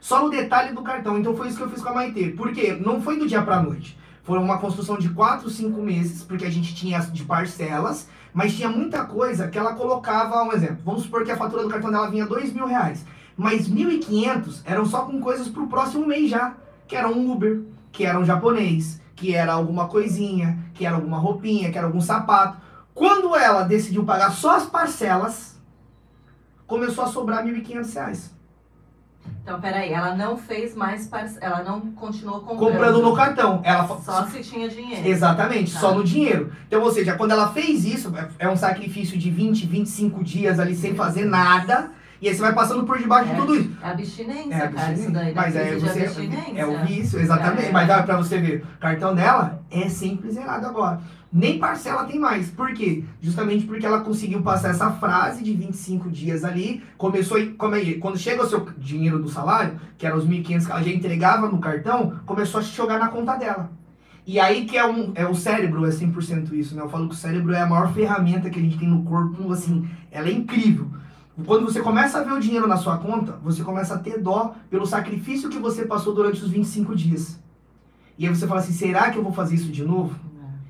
Só 0.00 0.24
no 0.24 0.28
detalhe 0.28 0.74
do 0.74 0.82
cartão. 0.82 1.16
Então 1.16 1.36
foi 1.36 1.46
isso 1.46 1.56
que 1.56 1.62
eu 1.62 1.70
fiz 1.70 1.80
com 1.80 1.90
a 1.90 1.94
Maitê. 1.94 2.30
Por 2.30 2.52
quê? 2.52 2.76
Não 2.84 3.00
foi 3.00 3.16
do 3.16 3.28
dia 3.28 3.42
pra 3.42 3.62
noite. 3.62 3.96
Foi 4.22 4.38
uma 4.38 4.58
construção 4.58 4.96
de 4.98 5.08
4, 5.08 5.50
5 5.50 5.82
meses, 5.82 6.22
porque 6.22 6.44
a 6.44 6.50
gente 6.50 6.74
tinha 6.74 7.00
de 7.00 7.24
parcelas, 7.24 8.08
mas 8.32 8.54
tinha 8.54 8.68
muita 8.68 9.04
coisa 9.04 9.48
que 9.48 9.58
ela 9.58 9.74
colocava, 9.74 10.44
um 10.44 10.52
exemplo. 10.52 10.78
Vamos 10.84 11.02
supor 11.02 11.24
que 11.24 11.32
a 11.32 11.36
fatura 11.36 11.64
do 11.64 11.68
cartão 11.68 11.90
dela 11.90 12.08
vinha 12.08 12.24
2 12.24 12.52
mil 12.52 12.66
reais. 12.66 13.04
Mas 13.36 13.68
1.500 13.68 14.60
eram 14.64 14.86
só 14.86 15.02
com 15.06 15.20
coisas 15.20 15.48
pro 15.48 15.66
próximo 15.66 16.06
mês 16.06 16.30
já. 16.30 16.54
Que 16.86 16.94
era 16.94 17.08
um 17.08 17.32
Uber, 17.32 17.62
que 17.90 18.04
era 18.04 18.18
um 18.18 18.24
japonês, 18.24 19.00
que 19.16 19.34
era 19.34 19.52
alguma 19.54 19.88
coisinha, 19.88 20.58
que 20.74 20.86
era 20.86 20.94
alguma 20.94 21.18
roupinha, 21.18 21.72
que 21.72 21.78
era 21.78 21.86
algum 21.86 22.00
sapato. 22.00 22.58
Quando 22.94 23.34
ela 23.34 23.62
decidiu 23.62 24.04
pagar 24.04 24.30
só 24.30 24.56
as 24.56 24.66
parcelas, 24.66 25.60
começou 26.66 27.04
a 27.04 27.08
sobrar 27.08 27.44
1.500 27.44 27.94
reais. 27.94 28.34
Então, 29.42 29.60
peraí, 29.60 29.92
ela 29.92 30.14
não 30.14 30.36
fez 30.36 30.72
mais 30.74 31.08
parce... 31.08 31.36
ela 31.40 31.64
não 31.64 31.80
continuou 31.92 32.40
comprando. 32.40 32.58
Comprando 32.72 33.02
no 33.02 33.12
cartão. 33.14 33.60
Ela 33.64 33.86
Só 33.88 34.24
se 34.26 34.40
tinha 34.40 34.68
dinheiro. 34.68 35.06
Exatamente, 35.06 35.72
Tá. 35.72 35.80
só 35.80 35.94
no 35.94 36.04
dinheiro. 36.04 36.52
Então, 36.68 36.80
ou 36.80 36.92
seja, 36.92 37.14
quando 37.16 37.32
ela 37.32 37.48
fez 37.52 37.84
isso, 37.84 38.12
é- 38.16 38.28
é 38.46 38.48
um 38.48 38.56
sacrifício 38.56 39.18
de 39.18 39.30
20, 39.30 39.66
25 39.66 40.22
dias 40.22 40.60
ali 40.60 40.76
sem 40.76 40.94
fazer 40.94 41.24
nada. 41.24 41.90
E 42.20 42.28
aí 42.28 42.34
você 42.36 42.40
vai 42.40 42.52
passando 42.52 42.84
por 42.84 42.98
debaixo 42.98 43.30
É. 43.30 43.34
de 43.34 43.40
tudo 43.40 43.56
isso. 43.56 43.70
É 43.82 43.88
abstinência, 43.90 44.54
É, 44.54 44.58
cara, 44.60 44.70
isso 44.70 44.78
abstinência. 44.80 45.10
daí. 45.10 45.34
Mas 45.34 45.56
é 45.56 45.74
você. 45.74 46.00
abstinência. 46.04 46.52
É 46.60 46.64
o 46.66 46.78
vício, 46.86 47.18
exatamente. 47.18 47.66
É. 47.66 47.72
Mas 47.72 47.88
dá 47.88 48.02
pra 48.04 48.16
você 48.16 48.38
ver. 48.38 48.64
O 48.76 48.78
cartão 48.78 49.12
dela 49.12 49.60
é 49.72 49.88
sempre 49.88 50.30
zerado 50.30 50.64
agora. 50.66 51.00
Nem 51.32 51.58
parcela 51.58 52.04
tem 52.04 52.18
mais. 52.18 52.50
Por 52.50 52.74
quê? 52.74 53.04
Justamente 53.20 53.64
porque 53.64 53.86
ela 53.86 54.00
conseguiu 54.00 54.42
passar 54.42 54.68
essa 54.68 54.90
frase 54.90 55.42
de 55.42 55.54
25 55.54 56.10
dias 56.10 56.44
ali. 56.44 56.82
Começou. 56.98 57.38
Como 57.56 57.74
é, 57.74 57.94
quando 57.94 58.18
chega 58.18 58.42
o 58.42 58.46
seu 58.46 58.68
dinheiro 58.76 59.18
do 59.18 59.30
salário, 59.30 59.80
que 59.96 60.06
era 60.06 60.14
os 60.14 60.26
1.500 60.26 60.66
que 60.66 60.72
ela 60.72 60.82
já 60.82 60.90
entregava 60.90 61.48
no 61.48 61.58
cartão, 61.58 62.20
começou 62.26 62.60
a 62.60 62.62
jogar 62.62 62.98
na 62.98 63.08
conta 63.08 63.34
dela. 63.36 63.70
E 64.26 64.38
aí 64.38 64.66
que 64.66 64.76
é, 64.76 64.86
um, 64.86 65.12
é 65.14 65.26
o 65.26 65.34
cérebro, 65.34 65.86
é 65.86 65.88
100% 65.88 66.52
isso, 66.52 66.76
né? 66.76 66.82
Eu 66.82 66.88
falo 66.88 67.08
que 67.08 67.14
o 67.14 67.18
cérebro 67.18 67.52
é 67.52 67.62
a 67.62 67.66
maior 67.66 67.92
ferramenta 67.92 68.50
que 68.50 68.58
a 68.58 68.62
gente 68.62 68.78
tem 68.78 68.88
no 68.88 69.02
corpo, 69.02 69.50
assim, 69.52 69.88
ela 70.10 70.28
é 70.28 70.32
incrível. 70.32 70.88
Quando 71.46 71.64
você 71.64 71.80
começa 71.80 72.18
a 72.18 72.22
ver 72.22 72.32
o 72.32 72.38
dinheiro 72.38 72.68
na 72.68 72.76
sua 72.76 72.98
conta, 72.98 73.38
você 73.42 73.64
começa 73.64 73.94
a 73.94 73.98
ter 73.98 74.20
dó 74.20 74.54
pelo 74.70 74.86
sacrifício 74.86 75.48
que 75.48 75.58
você 75.58 75.86
passou 75.86 76.14
durante 76.14 76.42
os 76.42 76.50
25 76.50 76.94
dias. 76.94 77.40
E 78.18 78.26
aí 78.26 78.34
você 78.34 78.46
fala 78.46 78.60
assim, 78.60 78.72
será 78.72 79.10
que 79.10 79.18
eu 79.18 79.22
vou 79.22 79.32
fazer 79.32 79.54
isso 79.54 79.72
de 79.72 79.82
novo? 79.82 80.14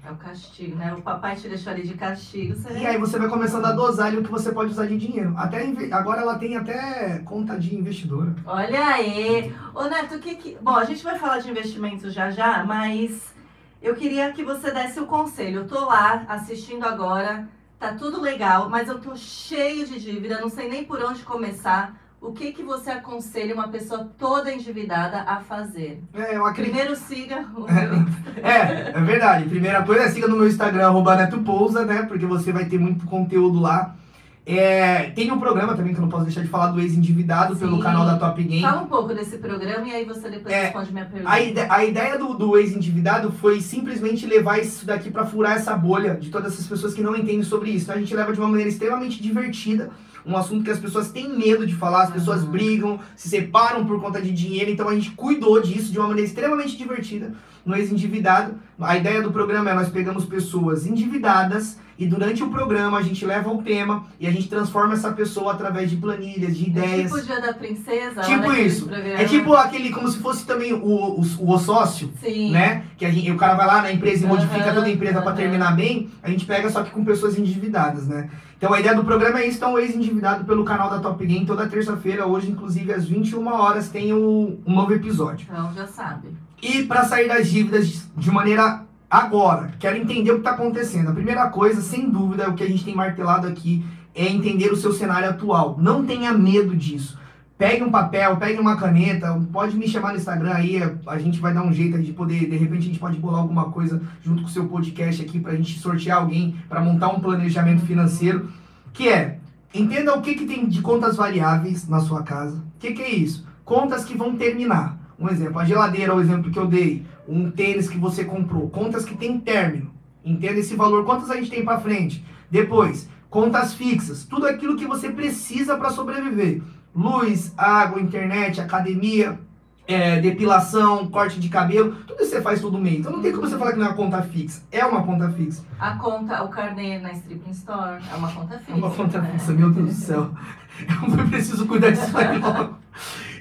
É 0.04 0.10
o 0.10 0.16
castigo, 0.16 0.74
né? 0.74 0.92
O 0.92 1.00
papai 1.00 1.36
te 1.36 1.48
deixou 1.48 1.72
ali 1.72 1.86
de 1.86 1.94
castigo. 1.94 2.56
Você... 2.56 2.72
E 2.76 2.86
aí 2.86 2.98
você 2.98 3.20
vai 3.20 3.28
começando 3.28 3.64
a 3.64 3.72
dosar 3.72 4.08
ali 4.08 4.16
o 4.16 4.22
que 4.24 4.30
você 4.30 4.50
pode 4.50 4.72
usar 4.72 4.86
de 4.86 4.98
dinheiro. 4.98 5.32
Até 5.36 5.62
agora 5.92 6.22
ela 6.22 6.36
tem 6.36 6.56
até 6.56 7.20
conta 7.20 7.56
de 7.56 7.76
investidora. 7.76 8.34
Olha 8.44 8.84
aí! 8.84 9.54
Ô 9.72 9.84
Neto, 9.84 10.16
o 10.16 10.18
que 10.18 10.34
que... 10.34 10.58
Bom, 10.60 10.74
a 10.74 10.84
gente 10.84 11.04
vai 11.04 11.16
falar 11.16 11.38
de 11.38 11.50
investimentos 11.50 12.12
já 12.12 12.32
já, 12.32 12.64
mas 12.64 13.32
eu 13.80 13.94
queria 13.94 14.32
que 14.32 14.42
você 14.42 14.72
desse 14.72 14.98
o 14.98 15.06
conselho. 15.06 15.60
Eu 15.60 15.68
tô 15.68 15.84
lá 15.84 16.24
assistindo 16.28 16.84
agora, 16.84 17.48
tá 17.78 17.94
tudo 17.94 18.20
legal, 18.20 18.68
mas 18.68 18.88
eu 18.88 18.98
tô 18.98 19.14
cheio 19.14 19.86
de 19.86 20.00
dívida, 20.00 20.40
não 20.40 20.48
sei 20.48 20.68
nem 20.68 20.82
por 20.84 21.00
onde 21.00 21.22
começar. 21.22 22.01
O 22.22 22.32
que 22.32 22.52
que 22.52 22.62
você 22.62 22.90
aconselha 22.90 23.52
uma 23.52 23.66
pessoa 23.66 24.08
toda 24.16 24.52
endividada 24.54 25.22
a 25.22 25.40
fazer? 25.40 26.00
É, 26.14 26.36
eu 26.36 26.46
acredito. 26.46 26.72
Primeiro 26.72 26.96
siga 26.96 27.44
o 27.56 27.66
É, 28.40 28.92
é 28.96 29.00
verdade. 29.00 29.48
Primeira 29.48 29.82
coisa, 29.82 30.08
siga 30.08 30.28
no 30.28 30.36
meu 30.36 30.46
Instagram, 30.46 30.86
arroba 30.86 31.16
Neto 31.16 31.40
Pousa, 31.40 31.84
né? 31.84 32.04
Porque 32.04 32.24
você 32.24 32.52
vai 32.52 32.66
ter 32.66 32.78
muito 32.78 33.04
conteúdo 33.06 33.60
lá. 33.60 33.96
É, 34.44 35.10
tem 35.10 35.30
um 35.30 35.38
programa 35.38 35.76
também 35.76 35.92
que 35.92 35.98
eu 35.98 36.02
não 36.02 36.08
posso 36.08 36.24
deixar 36.24 36.42
de 36.42 36.48
falar 36.48 36.68
do 36.72 36.80
ex-endividado 36.80 37.54
pelo 37.56 37.78
canal 37.80 38.04
da 38.04 38.16
Top 38.18 38.42
Game. 38.42 38.60
Fala 38.62 38.82
um 38.82 38.86
pouco 38.88 39.14
desse 39.14 39.38
programa 39.38 39.86
e 39.86 39.92
aí 39.92 40.04
você 40.04 40.28
depois 40.30 40.52
É, 40.52 40.64
responde 40.64 40.92
minha 40.92 41.04
pergunta. 41.04 41.30
A, 41.32 41.40
ide- 41.40 41.60
a 41.68 41.84
ideia 41.84 42.18
do, 42.18 42.34
do 42.34 42.56
ex-endividado 42.56 43.30
foi 43.32 43.60
simplesmente 43.60 44.26
levar 44.26 44.58
isso 44.58 44.84
daqui 44.84 45.10
pra 45.12 45.24
furar 45.26 45.56
essa 45.56 45.76
bolha 45.76 46.16
de 46.16 46.28
todas 46.28 46.52
essas 46.54 46.66
pessoas 46.66 46.92
que 46.94 47.02
não 47.02 47.14
entendem 47.14 47.42
sobre 47.44 47.70
isso. 47.70 47.84
Então 47.84 47.94
a 47.96 47.98
gente 47.98 48.14
leva 48.16 48.32
de 48.32 48.40
uma 48.40 48.48
maneira 48.48 48.68
extremamente 48.68 49.22
divertida, 49.22 49.90
um 50.24 50.36
assunto 50.36 50.64
que 50.64 50.70
as 50.70 50.78
pessoas 50.78 51.10
têm 51.10 51.28
medo 51.36 51.66
de 51.66 51.74
falar, 51.74 52.04
as 52.04 52.12
pessoas 52.12 52.42
Uhum. 52.42 52.50
brigam, 52.50 53.00
se 53.16 53.28
separam 53.28 53.84
por 53.84 54.00
conta 54.00 54.20
de 54.20 54.30
dinheiro, 54.30 54.70
então 54.70 54.88
a 54.88 54.94
gente 54.94 55.10
cuidou 55.12 55.60
disso 55.60 55.90
de 55.90 55.98
uma 55.98 56.08
maneira 56.08 56.28
extremamente 56.28 56.76
divertida 56.76 57.34
no 57.64 57.74
ex-endividado. 57.76 58.54
A 58.80 58.96
ideia 58.96 59.22
do 59.22 59.30
programa 59.32 59.70
é 59.70 59.74
nós 59.74 59.88
pegamos 59.88 60.24
pessoas 60.24 60.86
endividadas 60.86 61.78
e 61.98 62.06
durante 62.06 62.42
o 62.42 62.48
programa 62.50 62.98
a 62.98 63.02
gente 63.02 63.24
leva 63.24 63.50
o 63.50 63.62
tema 63.62 64.06
e 64.18 64.26
a 64.26 64.30
gente 64.32 64.48
transforma 64.48 64.94
essa 64.94 65.12
pessoa 65.12 65.52
através 65.52 65.88
de 65.90 65.96
planilhas, 65.96 66.56
de 66.56 66.64
É 66.64 66.68
ideias. 66.68 67.02
tipo 67.12 67.16
o 67.16 67.22
dia 67.22 67.40
da 67.40 67.52
princesa? 67.52 68.20
Tipo 68.22 68.52
isso. 68.54 68.88
É 68.92 69.24
tipo 69.24 69.52
aquele, 69.54 69.90
como 69.90 70.08
se 70.08 70.18
fosse 70.18 70.44
também 70.44 70.72
o, 70.72 70.80
o, 70.80 71.20
o 71.20 71.58
sócio, 71.58 72.10
Sim. 72.20 72.50
né? 72.50 72.84
Que 72.96 73.04
a 73.06 73.10
gente, 73.10 73.30
o 73.30 73.36
cara 73.36 73.54
vai 73.54 73.66
lá 73.66 73.82
na 73.82 73.92
empresa 73.92 74.22
e 74.24 74.26
Aham, 74.26 74.34
modifica 74.34 74.72
toda 74.74 74.86
a 74.86 74.90
empresa 74.90 75.20
pra 75.20 75.30
aham. 75.30 75.36
terminar 75.36 75.76
bem, 75.76 76.10
a 76.22 76.30
gente 76.30 76.44
pega 76.44 76.68
só 76.70 76.82
que 76.82 76.90
com 76.90 77.04
pessoas 77.04 77.38
endividadas, 77.38 78.08
né? 78.08 78.28
Então 78.56 78.72
a 78.72 78.80
ideia 78.80 78.94
do 78.96 79.04
programa 79.04 79.40
é 79.40 79.46
isso, 79.46 79.58
então 79.58 79.74
o 79.74 79.78
ex-endividado 79.78 80.44
pelo 80.44 80.64
canal 80.64 80.88
da 80.88 80.98
Top 80.98 81.24
Game, 81.24 81.44
toda 81.44 81.68
terça-feira, 81.68 82.26
hoje 82.26 82.50
inclusive 82.50 82.92
às 82.92 83.06
21 83.06 83.46
horas 83.48 83.88
tem 83.88 84.12
o, 84.12 84.58
um 84.66 84.72
novo 84.74 84.92
episódio. 84.94 85.46
Então 85.50 85.72
já 85.74 85.86
sabe. 85.86 86.28
E 86.62 86.84
para 86.84 87.04
sair 87.04 87.26
das 87.26 87.50
dívidas 87.50 88.08
de 88.16 88.30
maneira 88.30 88.84
agora, 89.10 89.72
quero 89.80 89.96
entender 89.96 90.30
o 90.30 90.34
que 90.34 90.40
está 90.42 90.52
acontecendo. 90.52 91.10
A 91.10 91.12
primeira 91.12 91.48
coisa, 91.48 91.82
sem 91.82 92.08
dúvida, 92.08 92.44
é 92.44 92.48
o 92.48 92.54
que 92.54 92.62
a 92.62 92.68
gente 92.68 92.84
tem 92.84 92.94
martelado 92.94 93.48
aqui, 93.48 93.84
é 94.14 94.28
entender 94.28 94.70
o 94.70 94.76
seu 94.76 94.92
cenário 94.92 95.28
atual. 95.28 95.76
Não 95.80 96.06
tenha 96.06 96.32
medo 96.32 96.76
disso. 96.76 97.18
Pegue 97.58 97.82
um 97.82 97.90
papel, 97.90 98.36
pegue 98.36 98.60
uma 98.60 98.76
caneta, 98.76 99.32
pode 99.52 99.76
me 99.76 99.88
chamar 99.88 100.12
no 100.12 100.18
Instagram 100.18 100.52
aí, 100.52 100.80
a 101.06 101.18
gente 101.18 101.40
vai 101.40 101.52
dar 101.52 101.62
um 101.62 101.72
jeito 101.72 102.00
de 102.00 102.12
poder, 102.12 102.48
de 102.48 102.56
repente 102.56 102.82
a 102.82 102.86
gente 102.86 102.98
pode 102.98 103.18
bolar 103.18 103.40
alguma 103.40 103.66
coisa 103.70 104.00
junto 104.22 104.42
com 104.42 104.48
o 104.48 104.50
seu 104.50 104.66
podcast 104.66 105.22
aqui 105.22 105.38
pra 105.38 105.54
gente 105.54 105.78
sortear 105.78 106.18
alguém 106.18 106.56
para 106.68 106.80
montar 106.80 107.08
um 107.08 107.20
planejamento 107.20 107.84
financeiro, 107.86 108.50
que 108.92 109.08
é, 109.08 109.38
entenda 109.74 110.14
o 110.14 110.22
que, 110.22 110.34
que 110.34 110.46
tem 110.46 110.66
de 110.66 110.80
contas 110.80 111.16
variáveis 111.16 111.88
na 111.88 112.00
sua 112.00 112.22
casa. 112.22 112.56
O 112.56 112.80
que, 112.80 112.92
que 112.92 113.02
é 113.02 113.10
isso? 113.10 113.46
Contas 113.64 114.04
que 114.04 114.16
vão 114.16 114.36
terminar. 114.36 115.01
Um 115.22 115.28
exemplo, 115.28 115.60
a 115.60 115.64
geladeira, 115.64 116.14
o 116.14 116.20
exemplo 116.20 116.50
que 116.50 116.58
eu 116.58 116.66
dei, 116.66 117.06
um 117.28 117.48
tênis 117.48 117.88
que 117.88 117.96
você 117.96 118.24
comprou, 118.24 118.68
contas 118.68 119.04
que 119.04 119.16
tem 119.16 119.38
término. 119.38 119.92
Entenda 120.24 120.58
esse 120.58 120.74
valor, 120.74 121.04
quantas 121.04 121.30
a 121.30 121.36
gente 121.36 121.48
tem 121.48 121.64
para 121.64 121.80
frente. 121.80 122.24
Depois, 122.50 123.08
contas 123.30 123.72
fixas, 123.72 124.24
tudo 124.24 124.46
aquilo 124.46 124.76
que 124.76 124.84
você 124.84 125.10
precisa 125.10 125.76
para 125.76 125.90
sobreviver. 125.90 126.60
Luz, 126.92 127.54
água, 127.56 128.00
internet, 128.00 128.60
academia, 128.60 129.38
é, 129.86 130.20
depilação, 130.20 131.06
corte 131.08 131.38
de 131.38 131.48
cabelo, 131.48 131.92
tudo 132.04 132.20
isso 132.20 132.30
você 132.30 132.42
faz 132.42 132.60
todo 132.60 132.76
mês. 132.76 132.98
Então 132.98 133.12
não 133.12 133.22
tem 133.22 133.30
como 133.30 133.48
você 133.48 133.56
falar 133.56 133.72
que 133.72 133.78
não 133.78 133.86
é 133.86 133.88
uma 133.90 133.96
conta 133.96 134.22
fixa. 134.22 134.62
É 134.72 134.84
uma 134.84 135.04
conta 135.04 135.30
fixa. 135.30 135.62
A 135.78 135.96
conta, 135.96 136.42
o 136.42 136.48
carnê 136.48 136.98
na 136.98 137.12
Stripping 137.12 137.50
Store 137.52 138.02
é 138.10 138.14
uma 138.16 138.32
conta 138.32 138.58
fixa. 138.58 138.72
É 138.72 138.74
uma 138.74 138.90
conta 138.90 139.20
né? 139.20 139.30
fixa, 139.32 139.52
meu 139.52 139.70
Deus 139.70 139.88
do 139.88 139.94
céu. 139.94 140.30
Eu 141.16 141.28
preciso 141.28 141.66
cuidar 141.66 141.90
disso 141.90 142.16
aí 142.18 142.38
logo. 142.38 142.76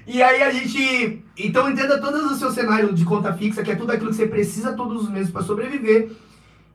E 0.08 0.22
aí 0.22 0.42
a 0.42 0.52
gente. 0.52 1.24
Então 1.38 1.70
entenda 1.70 2.00
todo 2.00 2.16
o 2.16 2.36
seu 2.36 2.52
cenário 2.52 2.94
de 2.94 3.06
conta 3.06 3.34
fixa, 3.34 3.64
que 3.64 3.72
é 3.72 3.76
tudo 3.76 3.92
aquilo 3.92 4.10
que 4.10 4.16
você 4.16 4.28
precisa 4.28 4.74
todos 4.74 5.04
os 5.04 5.10
meses 5.10 5.32
para 5.32 5.44
sobreviver. 5.44 6.12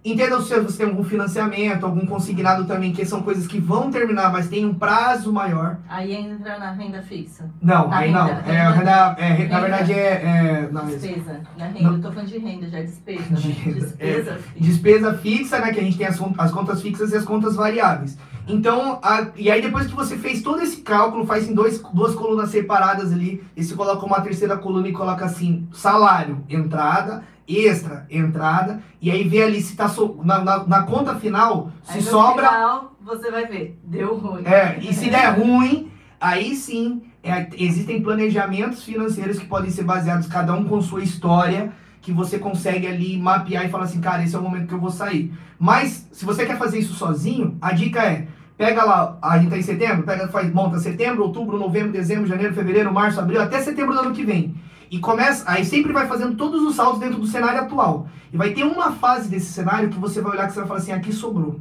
Entenda 0.08 0.40
se 0.40 0.54
você 0.60 0.78
tem 0.78 0.86
algum 0.86 1.02
financiamento, 1.02 1.84
algum 1.84 2.06
consignado 2.06 2.64
também, 2.64 2.92
que 2.92 3.04
são 3.04 3.22
coisas 3.22 3.46
que 3.46 3.58
vão 3.58 3.90
terminar, 3.90 4.30
mas 4.30 4.48
tem 4.48 4.64
um 4.64 4.72
prazo 4.72 5.32
maior. 5.32 5.78
Aí 5.88 6.14
entra 6.14 6.58
na 6.60 6.70
renda 6.70 7.02
fixa. 7.02 7.50
Não, 7.60 7.88
Na 7.88 7.96
aí 7.98 8.06
renda, 8.08 8.22
não. 8.22 8.28
É, 8.30 8.70
renda, 8.70 9.16
é, 9.18 9.32
renda. 9.32 9.54
na 9.54 9.60
verdade 9.60 9.92
é. 9.92 9.96
é 9.96 10.68
não, 10.70 10.86
Despesa. 10.86 11.40
Na 11.58 11.66
renda, 11.66 11.82
Não. 11.82 11.94
eu 11.96 12.02
tô 12.02 12.12
falando 12.12 12.28
de 12.28 12.38
renda, 12.38 12.68
já 12.68 12.78
é 12.78 12.82
despesa. 12.84 13.34
De 13.34 13.48
Né? 13.48 13.54
renda, 13.64 13.80
Despesa 13.80 14.32
fixa. 14.34 14.60
despesa 14.60 15.14
fixa, 15.14 15.58
né? 15.58 15.72
Que 15.72 15.80
a 15.80 15.82
gente 15.82 15.98
tem 15.98 16.06
as, 16.06 16.20
as 16.38 16.52
contas 16.52 16.80
fixas 16.80 17.10
e 17.12 17.16
as 17.16 17.24
contas 17.24 17.56
variáveis. 17.56 18.16
Então, 18.48 19.00
a- 19.02 19.26
e 19.34 19.50
aí 19.50 19.60
depois 19.60 19.88
que 19.88 19.94
você 19.96 20.16
fez 20.16 20.40
todo 20.40 20.62
esse 20.62 20.76
cálculo, 20.82 21.26
faz 21.26 21.48
em 21.48 21.52
dois, 21.54 21.82
duas 21.92 22.14
colunas 22.14 22.50
separadas 22.50 23.12
ali, 23.12 23.42
e 23.56 23.64
você 23.64 23.74
coloca 23.74 24.06
uma 24.06 24.20
terceira 24.20 24.56
coluna 24.56 24.86
e 24.86 24.92
coloca 24.92 25.24
assim, 25.24 25.66
salário, 25.72 26.44
entrada, 26.48 27.24
extra, 27.48 28.06
entrada, 28.10 28.80
e 29.00 29.10
aí 29.10 29.26
vê 29.28 29.42
ali 29.42 29.60
se 29.62 29.76
tá 29.76 29.88
so- 29.88 30.18
na, 30.24 30.38
na, 30.42 30.64
na 30.66 30.82
conta 30.82 31.14
final, 31.14 31.70
se 31.84 31.92
Aí 31.98 32.02
no 32.02 32.10
sobra. 32.10 32.48
final, 32.48 32.96
você 33.04 33.30
vai 33.30 33.46
ver. 33.46 33.78
Deu 33.84 34.16
ruim. 34.16 34.44
É, 34.44 34.78
e 34.80 34.92
se 34.92 35.08
der 35.10 35.38
ruim, 35.38 35.90
aí 36.20 36.56
sim, 36.56 37.02
é, 37.22 37.48
existem 37.56 38.02
planejamentos 38.02 38.82
financeiros 38.82 39.38
que 39.38 39.46
podem 39.46 39.70
ser 39.70 39.84
baseados, 39.84 40.26
cada 40.26 40.54
um 40.54 40.64
com 40.64 40.80
sua 40.82 41.02
história, 41.02 41.72
que 42.02 42.12
você 42.12 42.38
consegue 42.38 42.86
ali 42.86 43.16
mapear 43.18 43.64
e 43.66 43.68
falar 43.68 43.84
assim, 43.84 44.00
cara, 44.00 44.22
esse 44.22 44.34
é 44.34 44.38
o 44.38 44.42
momento 44.42 44.66
que 44.68 44.74
eu 44.74 44.80
vou 44.80 44.90
sair. 44.90 45.32
Mas, 45.58 46.08
se 46.12 46.24
você 46.24 46.46
quer 46.46 46.56
fazer 46.58 46.78
isso 46.78 46.94
sozinho, 46.94 47.56
a 47.60 47.72
dica 47.72 48.00
é, 48.02 48.28
pega 48.56 48.84
lá, 48.84 49.18
a 49.22 49.38
gente 49.38 49.50
tá 49.50 49.58
em 49.58 49.62
setembro, 49.62 50.04
pega, 50.04 50.28
faz, 50.28 50.52
monta 50.52 50.78
setembro, 50.78 51.24
outubro, 51.24 51.58
novembro, 51.58 51.92
dezembro, 51.92 52.26
janeiro, 52.26 52.54
fevereiro, 52.54 52.92
março, 52.92 53.18
abril, 53.20 53.40
até 53.42 53.60
setembro 53.60 53.92
do 53.94 54.00
ano 54.00 54.12
que 54.14 54.24
vem. 54.24 54.54
E 54.90 54.98
começa, 54.98 55.44
aí 55.50 55.64
sempre 55.64 55.92
vai 55.92 56.06
fazendo 56.06 56.36
todos 56.36 56.62
os 56.62 56.76
saltos 56.76 57.00
dentro 57.00 57.18
do 57.18 57.26
cenário 57.26 57.60
atual. 57.60 58.08
E 58.32 58.36
vai 58.36 58.52
ter 58.52 58.64
uma 58.64 58.92
fase 58.92 59.28
desse 59.28 59.52
cenário 59.52 59.88
que 59.88 59.98
você 59.98 60.20
vai 60.20 60.32
olhar 60.32 60.46
que 60.46 60.52
você 60.52 60.60
vai 60.60 60.68
falar 60.68 60.80
assim, 60.80 60.92
aqui 60.92 61.12
sobrou. 61.12 61.60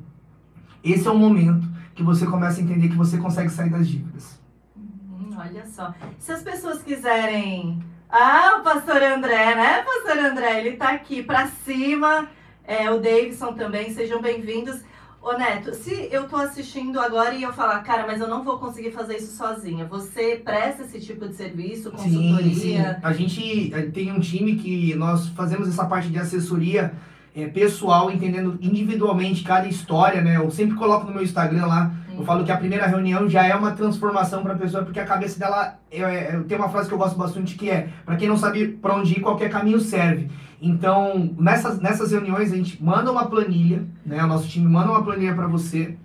Esse 0.84 1.08
é 1.08 1.12
o 1.12 1.18
momento 1.18 1.68
que 1.96 2.04
você 2.04 2.26
começa 2.26 2.60
a 2.60 2.64
entender 2.64 2.90
que 2.90 2.96
você 2.96 3.18
consegue 3.18 3.50
sair 3.50 3.70
das 3.70 3.88
dívidas. 3.88 4.40
Hum, 4.78 5.36
olha 5.38 5.66
só. 5.66 5.94
Se 6.20 6.32
as 6.32 6.44
pessoas 6.44 6.84
quiserem. 6.84 7.82
Ah, 8.10 8.58
o 8.60 8.64
pastor 8.64 9.02
André, 9.02 9.56
né, 9.56 9.84
pastor 9.84 10.18
André? 10.24 10.60
Ele 10.60 10.78
tá 10.78 10.90
aqui 10.90 11.24
pra 11.24 11.48
cima. 11.48 12.28
É, 12.64 12.90
o 12.92 13.00
Davidson 13.00 13.54
também, 13.54 13.94
sejam 13.94 14.22
bem-vindos. 14.22 14.82
Ô 15.26 15.34
Neto, 15.36 15.74
se 15.74 16.08
eu 16.12 16.28
tô 16.28 16.36
assistindo 16.36 17.00
agora 17.00 17.34
e 17.34 17.42
eu 17.42 17.52
falar, 17.52 17.80
cara, 17.80 18.06
mas 18.06 18.22
eu 18.22 18.28
não 18.28 18.44
vou 18.44 18.60
conseguir 18.60 18.92
fazer 18.92 19.18
isso 19.18 19.36
sozinha, 19.36 19.84
você 19.84 20.40
presta 20.46 20.84
esse 20.84 21.00
tipo 21.00 21.28
de 21.28 21.34
serviço, 21.34 21.90
consultoria? 21.90 23.00
A 23.02 23.12
gente 23.12 23.74
eh, 23.74 23.82
tem 23.88 24.12
um 24.12 24.20
time 24.20 24.56
que 24.56 24.94
nós 24.94 25.30
fazemos 25.30 25.68
essa 25.68 25.84
parte 25.86 26.10
de 26.10 26.20
assessoria 26.20 26.94
eh, 27.36 27.48
pessoal, 27.48 28.12
entendendo 28.12 28.60
individualmente 28.62 29.44
cada 29.44 29.68
história, 29.68 30.22
né? 30.22 30.38
Eu 30.38 30.52
sempre 30.52 30.76
coloco 30.76 31.08
no 31.08 31.14
meu 31.16 31.24
Instagram 31.24 31.66
lá, 31.66 31.92
eu 32.14 32.22
Hum. 32.22 32.24
falo 32.24 32.46
que 32.46 32.52
a 32.52 32.58
primeira 32.58 32.86
reunião 32.86 33.28
já 33.28 33.48
é 33.48 33.56
uma 33.56 33.72
transformação 33.72 34.44
para 34.44 34.54
a 34.54 34.58
pessoa, 34.58 34.84
porque 34.84 35.00
a 35.00 35.06
cabeça 35.06 35.40
dela, 35.40 35.80
é, 35.92 36.02
é, 36.02 36.40
tem 36.48 36.56
uma 36.56 36.70
frase 36.70 36.88
que 36.88 36.94
eu 36.94 37.00
gosto 37.00 37.18
bastante 37.18 37.56
que 37.56 37.68
é, 37.68 37.90
para 38.06 38.16
quem 38.16 38.28
não 38.30 38.38
sabe 38.38 38.68
para 38.68 38.96
onde 38.96 39.14
ir, 39.14 39.22
qualquer 39.22 39.50
caminho 39.50 39.80
serve. 39.80 40.30
Então, 40.66 41.30
nessas, 41.38 41.80
nessas 41.80 42.12
reuniões 42.12 42.52
a 42.52 42.56
gente 42.56 42.84
manda 42.84 43.12
uma 43.12 43.28
planilha, 43.28 43.86
né? 44.04 44.24
O 44.24 44.28
nosso 44.28 44.48
time 44.48 44.68
manda 44.68 44.90
uma 44.90 45.04
planilha 45.04 45.36
para 45.36 45.46
você, 45.46 45.96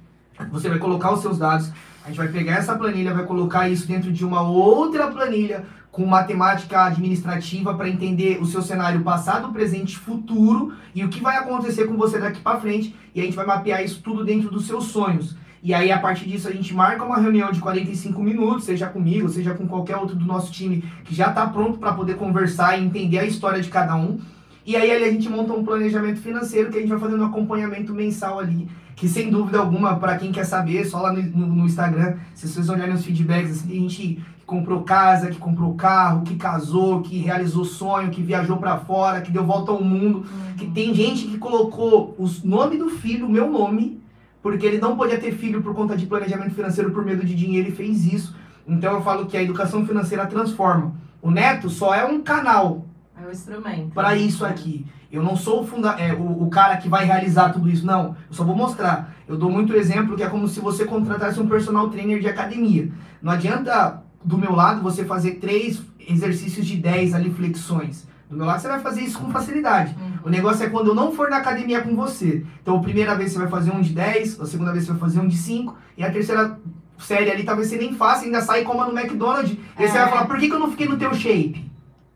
você 0.53 0.69
vai 0.69 0.79
colocar 0.79 1.11
os 1.15 1.23
seus 1.23 1.39
dados, 1.39 1.73
a 2.05 2.09
gente 2.09 2.19
vai 2.19 2.29
pegar 2.29 2.57
essa 2.57 2.77
planilha, 2.77 3.15
vai 3.15 3.25
colocar 3.25 3.71
isso 3.71 3.89
dentro 3.89 4.13
de 4.13 4.23
uma 4.23 4.43
outra 4.43 5.09
planilha 5.09 5.65
com 5.91 6.05
matemática 6.05 6.85
administrativa 6.85 7.73
para 7.73 7.89
entender 7.89 8.39
o 8.39 8.45
seu 8.45 8.61
cenário 8.61 9.01
passado, 9.01 9.51
presente 9.51 9.95
e 9.95 9.97
futuro 9.97 10.75
e 10.95 11.03
o 11.07 11.09
que 11.09 11.23
vai 11.23 11.39
acontecer 11.39 11.87
com 11.87 11.97
você 11.97 12.19
daqui 12.19 12.43
para 12.43 12.61
frente. 12.61 12.95
E 13.15 13.21
a 13.23 13.25
gente 13.25 13.37
vai 13.37 13.47
mapear 13.47 13.83
isso 13.83 14.03
tudo 14.03 14.27
dentro 14.27 14.51
dos 14.51 14.67
seus 14.67 14.85
sonhos. 14.85 15.39
E 15.63 15.73
aí, 15.73 15.91
a 15.91 15.99
partir 15.99 16.29
disso, 16.29 16.49
a 16.49 16.53
gente 16.53 16.75
marca 16.75 17.03
uma 17.03 17.17
reunião 17.17 17.51
de 17.51 17.61
45 17.61 18.23
minutos, 18.23 18.65
seja 18.65 18.87
comigo, 18.87 19.27
seja 19.31 19.55
com 19.55 19.67
qualquer 19.67 19.97
outro 19.97 20.15
do 20.15 20.27
nosso 20.27 20.53
time 20.53 20.85
que 21.05 21.15
já 21.15 21.29
está 21.29 21.47
pronto 21.47 21.79
para 21.79 21.95
poder 21.95 22.17
conversar 22.17 22.79
e 22.79 22.85
entender 22.85 23.21
a 23.21 23.25
história 23.25 23.63
de 23.63 23.71
cada 23.71 23.97
um. 23.97 24.21
E 24.67 24.77
aí, 24.77 24.91
ali 24.91 25.05
a 25.05 25.11
gente 25.11 25.29
monta 25.29 25.53
um 25.53 25.65
planejamento 25.65 26.21
financeiro 26.21 26.71
que 26.71 26.79
a 26.79 26.81
gente 26.81 26.91
vai 26.91 26.99
fazendo 26.99 27.23
um 27.23 27.27
acompanhamento 27.27 27.95
mensal 27.95 28.39
ali. 28.39 28.69
Que 28.95 29.09
sem 29.09 29.31
dúvida 29.31 29.59
alguma, 29.59 29.97
para 29.97 30.19
quem 30.19 30.31
quer 30.31 30.45
saber, 30.45 30.85
só 30.85 31.01
lá 31.01 31.13
no, 31.13 31.23
no- 31.23 31.47
no 31.55 31.65
Instagram, 31.67 32.17
se 32.35 32.47
vocês 32.47 32.69
olharem 32.69 32.95
os 32.95 33.05
feedbacks, 33.05 33.51
assim, 33.53 33.69
tem 33.69 33.81
gente 33.89 33.97
que 33.97 34.23
comprou 34.45 34.83
casa, 34.83 35.31
que 35.31 35.39
comprou 35.39 35.75
carro, 35.75 36.23
que 36.23 36.35
casou, 36.37 37.01
que 37.01 37.17
realizou 37.19 37.65
sonho, 37.65 38.11
que 38.11 38.21
viajou 38.21 38.59
para 38.59 38.77
fora, 38.77 39.23
que 39.23 39.31
deu 39.31 39.45
volta 39.45 39.71
ao 39.73 39.83
mundo. 39.83 40.27
Que 40.59 40.67
tem 40.67 40.93
gente 40.95 41.27
que 41.27 41.39
colocou 41.39 42.15
o 42.19 42.29
nome 42.45 42.77
do 42.77 42.91
filho, 42.91 43.27
o 43.27 43.31
meu 43.31 43.51
nome, 43.51 43.99
porque 44.43 44.67
ele 44.67 44.79
não 44.79 44.97
podia 44.97 45.19
ter 45.19 45.33
filho 45.33 45.63
por 45.63 45.75
conta 45.75 45.97
de 45.97 46.05
planejamento 46.05 46.55
financeiro 46.55 46.91
por 46.91 47.05
medo 47.05 47.25
de 47.25 47.35
dinheiro 47.35 47.69
e 47.69 47.73
fez 47.73 48.05
isso. 48.13 48.37
Então 48.69 48.93
eu 48.93 49.01
falo 49.03 49.25
que 49.27 49.37
a 49.37 49.43
educação 49.43 49.87
financeira 49.87 50.27
transforma. 50.27 50.93
O 51.23 51.31
Neto 51.31 51.71
só 51.71 51.95
é 51.95 52.05
um 52.05 52.21
canal 52.21 52.85
É 53.23 53.27
o 53.27 53.31
instrumento. 53.31 53.93
para 53.93 54.17
isso 54.17 54.45
aqui. 54.45 54.87
Eu 55.13 55.23
não 55.23 55.37
sou 55.37 55.63
o, 55.63 55.67
funda 55.67 55.91
é, 55.99 56.13
o, 56.13 56.45
o 56.45 56.49
cara 56.51 56.77
que 56.77 56.89
vai 56.89 57.05
realizar 57.05 57.51
tudo 57.51 57.69
isso, 57.69 57.85
não. 57.85 58.17
Eu 58.29 58.35
só 58.35 58.45
vou 58.45 58.55
mostrar. 58.55 59.15
Eu 59.27 59.37
dou 59.37 59.51
muito 59.51 59.75
exemplo 59.75 60.17
que 60.17 60.23
é 60.23 60.29
como 60.29 60.47
se 60.49 60.61
você 60.61 60.85
contratasse 60.85 61.41
um 61.41 61.49
personal 61.49 61.89
trainer 61.91 62.21
de 62.21 62.29
academia. 62.29 62.91
Não 63.21 63.33
adianta, 63.33 64.03
do 64.25 64.39
meu 64.39 64.53
lado, 64.55 64.81
você 64.83 65.05
fazer 65.05 65.33
três 65.33 65.83
exercícios 66.09 66.65
de 66.67 66.77
10 66.77 67.15
ali, 67.15 67.31
flexões. 67.31 68.09
Do 68.29 68.37
meu 68.37 68.47
lado, 68.47 68.61
você 68.61 68.69
vai 68.69 68.79
fazer 68.81 69.01
isso 69.01 69.19
com 69.19 69.31
facilidade. 69.33 69.97
Uhum. 70.01 70.13
O 70.27 70.29
negócio 70.31 70.65
é 70.65 70.69
quando 70.69 70.89
eu 70.89 70.95
não 70.95 71.11
for 71.13 71.29
na 71.29 71.39
academia 71.39 71.81
com 71.83 71.97
você. 71.97 72.45
Então, 72.63 72.77
a 72.77 72.81
primeira 72.81 73.17
vez 73.17 73.33
você 73.33 73.39
vai 73.41 73.49
fazer 73.49 73.73
um 73.73 73.81
de 73.81 73.93
10, 73.93 74.41
a 74.41 74.47
segunda 74.47 74.71
vez 74.73 74.85
você 74.85 74.93
vai 74.93 75.01
fazer 75.01 75.19
um 75.19 75.27
de 75.27 75.37
5, 75.37 75.77
e 75.99 76.05
a 76.05 76.11
terceira 76.13 76.57
série 76.99 77.31
ali 77.31 77.43
talvez 77.43 77.67
você 77.69 77.77
nem 77.77 77.93
faça, 77.95 78.25
ainda 78.25 78.41
sai 78.41 78.61
e 78.61 78.65
coma 78.65 78.87
no 78.87 78.97
McDonald's. 78.97 79.53
E 79.53 79.83
aí 79.83 79.89
você 79.89 79.97
É. 79.99 80.01
vai 80.03 80.11
falar, 80.11 80.27
por 80.27 80.39
que, 80.39 80.47
que 80.49 80.55
eu 80.55 80.61
não 80.61 80.71
fiquei 80.71 80.87
no 80.87 80.97
teu 80.97 81.13
shape? 81.15 81.69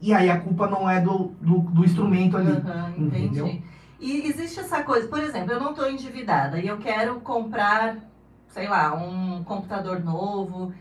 E 0.04 0.12
aí 0.12 0.28
a 0.28 0.38
culpa 0.38 0.66
não 0.66 0.88
é 0.88 1.00
do, 1.00 1.32
do, 1.40 1.60
do 1.60 1.82
instrumento 1.82 2.36
ali. 2.36 2.52
Entendi. 2.98 3.24
entendeu? 3.24 3.62
E 3.98 4.28
existe 4.28 4.60
essa 4.60 4.82
coisa, 4.82 5.08
por 5.08 5.18
exemplo, 5.18 5.52
eu 5.52 5.58
não 5.58 5.70
estou 5.70 5.90
endividada 5.90 6.60
e 6.60 6.66
eu 6.66 6.76
quero 6.76 7.20
comprar, 7.20 7.96
sei 8.48 8.68
lá, 8.68 8.94
um 8.94 9.42
computador 9.44 10.04
novo. 10.04 10.74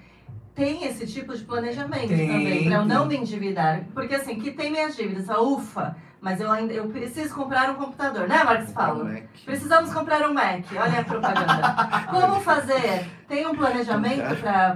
Tem 0.54 0.84
esse 0.84 1.08
tipo 1.08 1.34
de 1.34 1.42
planejamento 1.46 2.10
Tem, 2.10 2.28
também, 2.28 2.66
para 2.66 2.76
eu 2.76 2.86
não 2.86 3.06
me 3.06 3.16
endividar. 3.16 3.86
Porque 3.94 4.14
assim, 4.14 4.38
que 4.38 4.52
tem 4.52 4.70
minhas 4.70 4.94
dívidas, 4.94 5.30
ufa, 5.30 5.96
mas 6.24 6.40
eu 6.40 6.50
ainda 6.50 6.72
eu 6.74 6.88
preciso 6.88 7.36
comprar 7.36 7.70
um 7.70 7.74
computador, 7.76 8.30
né, 8.30 8.42
Marcos 8.46 8.72
Paulo? 8.72 9.04
Precisamos 9.46 9.94
comprar 9.94 10.22
um 10.28 10.34
Mac, 10.34 10.64
olha 10.72 11.00
a 11.02 11.04
propaganda. 11.04 11.76
Como 12.10 12.40
fazer? 12.40 13.06
Tem 13.28 13.46
um 13.46 13.54
planejamento 13.54 14.22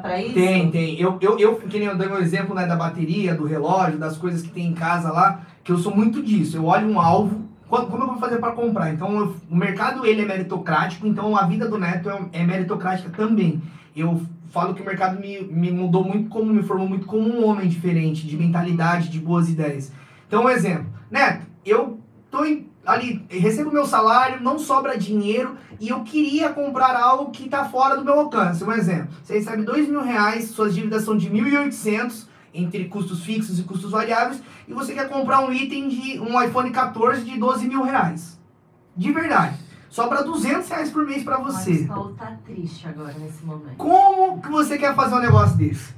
para 0.01 0.21
isso? 0.21 0.33
Tem, 0.33 0.69
tem. 0.69 0.99
Eu, 0.99 1.17
eu, 1.21 1.39
eu 1.39 1.55
que 1.55 1.79
nem 1.79 1.87
eu 1.87 1.97
dei 1.97 2.07
meu 2.09 2.21
exemplo 2.21 2.53
né, 2.53 2.65
da 2.65 2.75
bateria, 2.75 3.33
do 3.33 3.45
relógio, 3.45 3.97
das 3.97 4.17
coisas 4.17 4.41
que 4.41 4.49
tem 4.49 4.67
em 4.67 4.73
casa 4.73 5.09
lá, 5.09 5.39
que 5.63 5.71
eu 5.71 5.77
sou 5.77 5.95
muito 5.95 6.21
disso. 6.21 6.57
Eu 6.57 6.65
olho 6.65 6.89
um 6.89 6.99
alvo, 6.99 7.45
como 7.69 8.03
eu 8.03 8.07
vou 8.07 8.17
fazer 8.17 8.39
para 8.39 8.51
comprar? 8.51 8.93
Então, 8.93 9.17
eu- 9.17 9.35
o 9.49 9.55
mercado 9.55 10.05
ele 10.05 10.23
é 10.23 10.25
meritocrático, 10.25 11.07
então 11.07 11.37
a 11.37 11.43
vida 11.45 11.69
do 11.69 11.77
Neto 11.77 12.09
é, 12.09 12.19
é 12.33 12.43
meritocrática 12.43 13.09
também. 13.09 13.61
Eu 13.95 14.21
falo 14.49 14.73
que 14.73 14.81
o 14.81 14.85
mercado 14.85 15.17
me, 15.19 15.39
me 15.43 15.71
mudou 15.71 16.03
muito, 16.03 16.29
como 16.29 16.53
me 16.53 16.63
formou 16.63 16.89
muito 16.89 17.05
como 17.05 17.21
um 17.29 17.45
homem 17.47 17.69
diferente, 17.69 18.27
de 18.27 18.35
mentalidade, 18.35 19.09
de 19.09 19.19
boas 19.19 19.49
ideias. 19.49 19.93
Então, 20.27 20.43
um 20.43 20.49
exemplo. 20.49 20.96
Neto, 21.09 21.45
eu 21.65 21.99
tô 22.29 22.39
ali, 22.85 23.25
recebo 23.29 23.71
meu 23.71 23.85
salário, 23.85 24.41
não 24.41 24.57
sobra 24.57 24.97
dinheiro 24.97 25.57
e 25.79 25.89
eu 25.89 26.03
queria 26.03 26.49
comprar 26.49 26.95
algo 26.95 27.31
que 27.31 27.45
está 27.45 27.65
fora 27.65 27.97
do 27.97 28.05
meu 28.05 28.19
alcance. 28.19 28.63
Um 28.63 28.71
exemplo. 28.71 29.09
Você 29.23 29.33
recebe 29.33 29.63
dois 29.63 29.87
mil 29.87 30.01
reais, 30.01 30.49
suas 30.49 30.73
dívidas 30.73 31.03
são 31.03 31.17
de 31.17 31.29
1.800 31.29 32.27
entre 32.53 32.85
custos 32.85 33.23
fixos 33.23 33.59
e 33.59 33.63
custos 33.63 33.91
variáveis 33.91 34.41
e 34.67 34.73
você 34.73 34.93
quer 34.93 35.09
comprar 35.09 35.41
um 35.41 35.51
item 35.51 35.89
de 35.89 36.19
um 36.19 36.41
iPhone 36.41 36.71
14 36.71 37.23
de 37.23 37.37
12 37.37 37.67
mil 37.67 37.83
reais. 37.83 38.39
De 38.95 39.11
verdade. 39.11 39.57
Sobra 39.89 40.23
200 40.23 40.67
reais 40.69 40.91
por 40.91 41.05
mês 41.05 41.23
para 41.23 41.39
O 41.39 41.43
você. 41.43 41.71
Marcos 41.71 41.87
Paulo 41.87 42.15
tá 42.15 42.37
triste 42.45 42.87
agora 42.87 43.13
nesse 43.19 43.43
momento. 43.45 43.77
Como 43.77 44.41
que 44.41 44.49
você 44.49 44.77
quer 44.77 44.95
fazer 44.95 45.15
um 45.15 45.19
negócio 45.19 45.57
desse? 45.57 45.93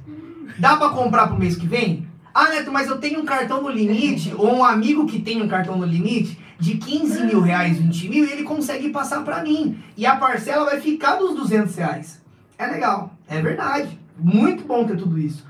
Dá 0.58 0.76
pra 0.76 0.90
comprar 0.90 1.28
pro 1.28 1.38
mês 1.38 1.56
que 1.56 1.66
vem? 1.66 2.09
Ah, 2.32 2.48
Neto, 2.48 2.70
mas 2.70 2.88
eu 2.88 2.98
tenho 2.98 3.20
um 3.20 3.24
cartão 3.24 3.62
no 3.62 3.70
limite, 3.70 4.32
ou 4.36 4.56
um 4.56 4.64
amigo 4.64 5.06
que 5.06 5.20
tem 5.20 5.42
um 5.42 5.48
cartão 5.48 5.76
no 5.76 5.84
limite, 5.84 6.38
de 6.58 6.76
15 6.76 7.24
mil 7.24 7.40
reais, 7.40 7.78
20 7.78 8.08
mil, 8.08 8.24
e 8.24 8.32
ele 8.32 8.42
consegue 8.42 8.90
passar 8.90 9.24
pra 9.24 9.42
mim. 9.42 9.82
E 9.96 10.06
a 10.06 10.16
parcela 10.16 10.66
vai 10.66 10.80
ficar 10.80 11.16
dos 11.16 11.34
200 11.34 11.74
reais. 11.74 12.22
É 12.58 12.66
legal, 12.66 13.14
é 13.26 13.40
verdade. 13.40 13.98
Muito 14.18 14.64
bom 14.64 14.84
ter 14.84 14.96
tudo 14.96 15.18
isso. 15.18 15.46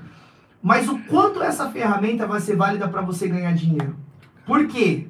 Mas 0.63 0.87
o 0.87 0.97
quanto 0.99 1.41
essa 1.41 1.69
ferramenta 1.69 2.25
vai 2.25 2.39
ser 2.39 2.55
válida 2.55 2.87
para 2.87 3.01
você 3.01 3.27
ganhar 3.27 3.53
dinheiro? 3.53 3.95
Por 4.45 4.67
quê? 4.67 5.07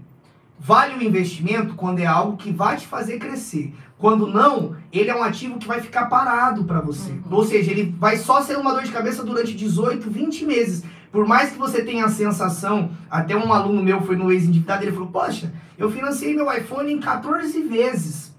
Vale 0.60 0.96
o 0.96 1.04
investimento 1.04 1.76
quando 1.76 2.00
é 2.00 2.06
algo 2.06 2.38
que 2.38 2.52
vai 2.52 2.78
te 2.78 2.88
fazer 2.88 3.18
crescer. 3.18 3.74
Quando 3.98 4.28
não, 4.28 4.76
ele 4.92 5.12
é 5.12 5.16
um 5.16 5.22
ativo 5.22 5.60
que 5.60 5.68
vai 5.68 5.80
ficar 5.82 6.08
parado 6.08 6.64
para 6.64 6.82
você. 6.82 7.12
Uhum. 7.12 7.24
Ou 7.30 7.46
seja, 7.46 7.70
ele 7.70 7.96
vai 8.00 8.18
só 8.18 8.42
ser 8.42 8.58
uma 8.58 8.74
dor 8.74 8.84
de 8.84 8.92
cabeça 8.92 9.24
durante 9.24 9.54
18, 9.54 10.10
20 10.10 10.46
meses. 10.46 10.84
Por 11.12 11.28
mais 11.28 11.52
que 11.52 11.58
você 11.58 11.84
tenha 11.84 12.06
a 12.06 12.10
sensação, 12.10 12.92
até 13.10 13.36
um 13.36 13.52
aluno 13.52 13.84
meu 13.84 14.02
foi 14.02 14.16
no 14.16 14.32
ex-endividado, 14.32 14.84
ele 14.84 14.94
falou, 14.94 15.10
poxa, 15.10 15.52
Eu 15.78 15.90
financiei 15.90 16.36
meu 16.36 16.52
iPhone 16.52 16.94
em 16.94 17.00
14 17.00 17.60
vezes. 17.64 18.36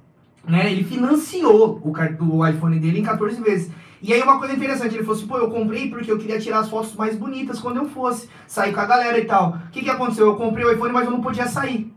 Né? 0.46 0.70
Ele 0.70 0.84
financiou 0.84 1.80
o, 1.82 2.36
o 2.36 2.46
iPhone 2.46 2.78
dele 2.78 3.00
em 3.00 3.02
14 3.02 3.40
vezes. 3.40 3.70
E 4.00 4.12
aí 4.12 4.20
uma 4.22 4.38
coisa 4.38 4.54
interessante, 4.54 4.94
ele 4.94 5.04
falou 5.04 5.16
assim, 5.16 5.28
pô, 5.28 5.38
eu 5.38 5.50
comprei 5.50 5.88
porque 5.88 6.10
eu 6.10 6.18
queria 6.18 6.38
tirar 6.38 6.60
as 6.60 6.68
fotos 6.68 6.94
mais 6.94 7.16
bonitas 7.16 7.60
quando 7.60 7.76
eu 7.76 7.88
fosse, 7.88 8.28
sair 8.46 8.72
com 8.72 8.80
a 8.80 8.86
galera 8.86 9.18
e 9.18 9.24
tal. 9.24 9.58
O 9.68 9.70
que, 9.70 9.82
que 9.82 9.90
aconteceu? 9.90 10.26
Eu 10.26 10.36
comprei 10.36 10.64
o 10.64 10.72
iPhone, 10.72 10.92
mas 10.92 11.04
eu 11.04 11.12
não 11.12 11.20
podia 11.20 11.46
sair. 11.46 11.92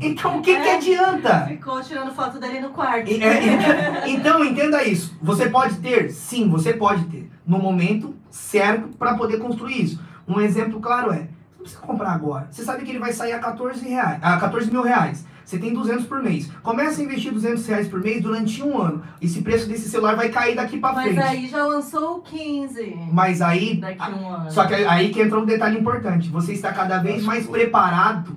Então 0.00 0.38
o 0.38 0.42
que, 0.42 0.50
é, 0.50 0.60
que 0.60 0.68
adianta? 0.68 1.46
Ficou 1.46 1.80
tirando 1.80 2.12
foto 2.12 2.38
dele 2.38 2.60
no 2.60 2.70
quarto. 2.70 3.10
É, 3.10 4.10
então 4.10 4.44
entenda 4.44 4.82
isso. 4.84 5.16
Você 5.22 5.48
pode 5.48 5.76
ter? 5.76 6.10
Sim, 6.10 6.48
você 6.48 6.72
pode 6.72 7.04
ter. 7.04 7.30
No 7.46 7.58
momento 7.58 8.14
certo 8.30 8.88
para 8.96 9.14
poder 9.14 9.38
construir 9.38 9.82
isso. 9.82 10.00
Um 10.26 10.40
exemplo 10.40 10.80
claro 10.80 11.12
é, 11.12 11.28
não 11.56 11.62
precisa 11.62 11.80
comprar 11.80 12.12
agora. 12.12 12.48
Você 12.50 12.64
sabe 12.64 12.84
que 12.84 12.90
ele 12.90 12.98
vai 12.98 13.12
sair 13.12 13.32
a 13.32 13.38
14, 13.38 13.86
reais, 13.86 14.18
a 14.22 14.38
14 14.38 14.70
mil 14.70 14.82
reais. 14.82 15.26
Você 15.44 15.58
tem 15.58 15.74
200 15.74 16.06
por 16.06 16.22
mês. 16.22 16.48
Começa 16.62 17.00
a 17.00 17.04
investir 17.04 17.32
200 17.32 17.66
reais 17.66 17.88
por 17.88 18.00
mês 18.00 18.22
durante 18.22 18.62
um 18.62 18.80
ano. 18.80 19.02
Esse 19.20 19.42
preço 19.42 19.68
desse 19.68 19.88
celular 19.88 20.14
vai 20.14 20.28
cair 20.28 20.54
daqui 20.54 20.78
para 20.78 20.94
frente. 21.02 21.16
Mas 21.16 21.26
aí 21.26 21.48
já 21.48 21.66
lançou 21.66 22.18
o 22.18 22.20
15. 22.20 22.96
Mas 23.12 23.42
aí. 23.42 23.76
Daqui 23.76 24.12
um 24.12 24.28
ano. 24.28 24.50
Só 24.52 24.64
que 24.64 24.74
aí 24.74 25.10
que 25.10 25.20
entra 25.20 25.40
um 25.40 25.44
detalhe 25.44 25.76
importante. 25.76 26.28
Você 26.28 26.52
está 26.52 26.72
cada 26.72 26.98
vez 26.98 27.24
mais 27.24 27.48
preparado 27.48 28.36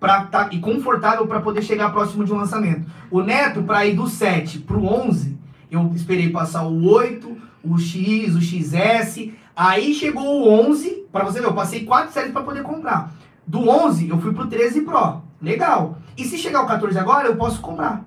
pra 0.00 0.24
tá, 0.24 0.48
e 0.50 0.58
confortável 0.58 1.26
para 1.26 1.40
poder 1.40 1.60
chegar 1.60 1.92
próximo 1.92 2.24
de 2.24 2.32
um 2.32 2.36
lançamento. 2.36 2.90
O 3.10 3.20
Neto, 3.22 3.62
para 3.62 3.84
ir 3.84 3.94
do 3.94 4.08
7 4.08 4.60
pro 4.60 4.84
11, 4.84 5.38
eu 5.70 5.92
esperei 5.94 6.30
passar 6.30 6.64
o 6.64 6.90
8, 6.90 7.31
o 7.64 7.78
X, 7.78 8.34
o 8.34 8.40
XS. 8.40 9.30
Aí 9.54 9.94
chegou 9.94 10.24
o 10.24 10.48
11, 10.48 11.06
para 11.12 11.24
você 11.24 11.40
ver, 11.40 11.46
eu 11.46 11.54
passei 11.54 11.84
4 11.84 12.12
séries 12.12 12.32
para 12.32 12.42
poder 12.42 12.62
comprar. 12.62 13.12
Do 13.46 13.68
11, 13.68 14.08
eu 14.08 14.20
fui 14.20 14.32
pro 14.32 14.46
13 14.46 14.82
Pro. 14.82 15.22
Legal. 15.40 15.98
E 16.16 16.24
se 16.24 16.38
chegar 16.38 16.62
o 16.62 16.66
14 16.66 16.96
agora, 16.98 17.28
eu 17.28 17.36
posso 17.36 17.60
comprar. 17.60 18.04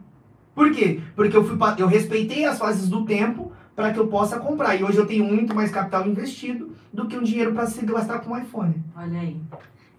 Por 0.53 0.71
quê? 0.71 1.01
Porque 1.15 1.35
eu, 1.35 1.43
fui, 1.43 1.57
eu 1.77 1.87
respeitei 1.87 2.45
as 2.45 2.57
fases 2.57 2.87
do 2.87 3.03
tempo 3.03 3.51
para 3.75 3.91
que 3.91 3.99
eu 3.99 4.07
possa 4.07 4.39
comprar. 4.39 4.75
E 4.75 4.83
hoje 4.83 4.97
eu 4.97 5.05
tenho 5.05 5.25
muito 5.25 5.53
mais 5.53 5.69
capital 5.69 6.07
investido 6.07 6.71
do 6.93 7.07
que 7.07 7.17
um 7.17 7.23
dinheiro 7.23 7.53
para 7.53 7.67
se 7.67 7.85
gastar 7.85 8.19
com 8.19 8.31
um 8.31 8.37
iPhone. 8.37 8.73
Olha 8.95 9.19
aí. 9.19 9.37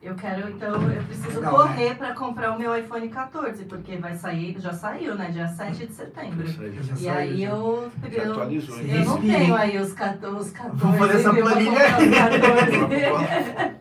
Eu 0.06 0.14
quero, 0.14 0.48
então, 0.48 0.80
eu 0.88 1.02
preciso 1.02 1.40
Legal, 1.40 1.52
né? 1.52 1.58
correr 1.58 1.88
né? 1.88 1.94
para 1.96 2.14
comprar 2.14 2.52
o 2.52 2.58
meu 2.60 2.78
iPhone 2.78 3.08
14, 3.08 3.64
porque 3.64 3.96
vai 3.96 4.14
sair, 4.14 4.54
já 4.56 4.72
saiu, 4.72 5.16
né? 5.16 5.32
Dia 5.32 5.48
7 5.48 5.84
de 5.84 5.92
setembro. 5.92 6.46
Já 6.46 6.62
e 6.62 6.96
saiu, 6.96 7.12
aí 7.12 7.40
já. 7.40 7.48
eu, 7.48 7.90
eu, 8.12 8.30
atualizou, 8.30 8.78
eu, 8.78 8.86
eu 8.86 9.04
não 9.04 9.20
tenho 9.20 9.56
aí 9.56 9.76
os 9.76 9.92
14. 9.92 10.52
14 10.52 10.78
Vamos 10.78 10.98
fazer 10.98 11.16
essa 11.16 11.34
planilha. 11.34 11.80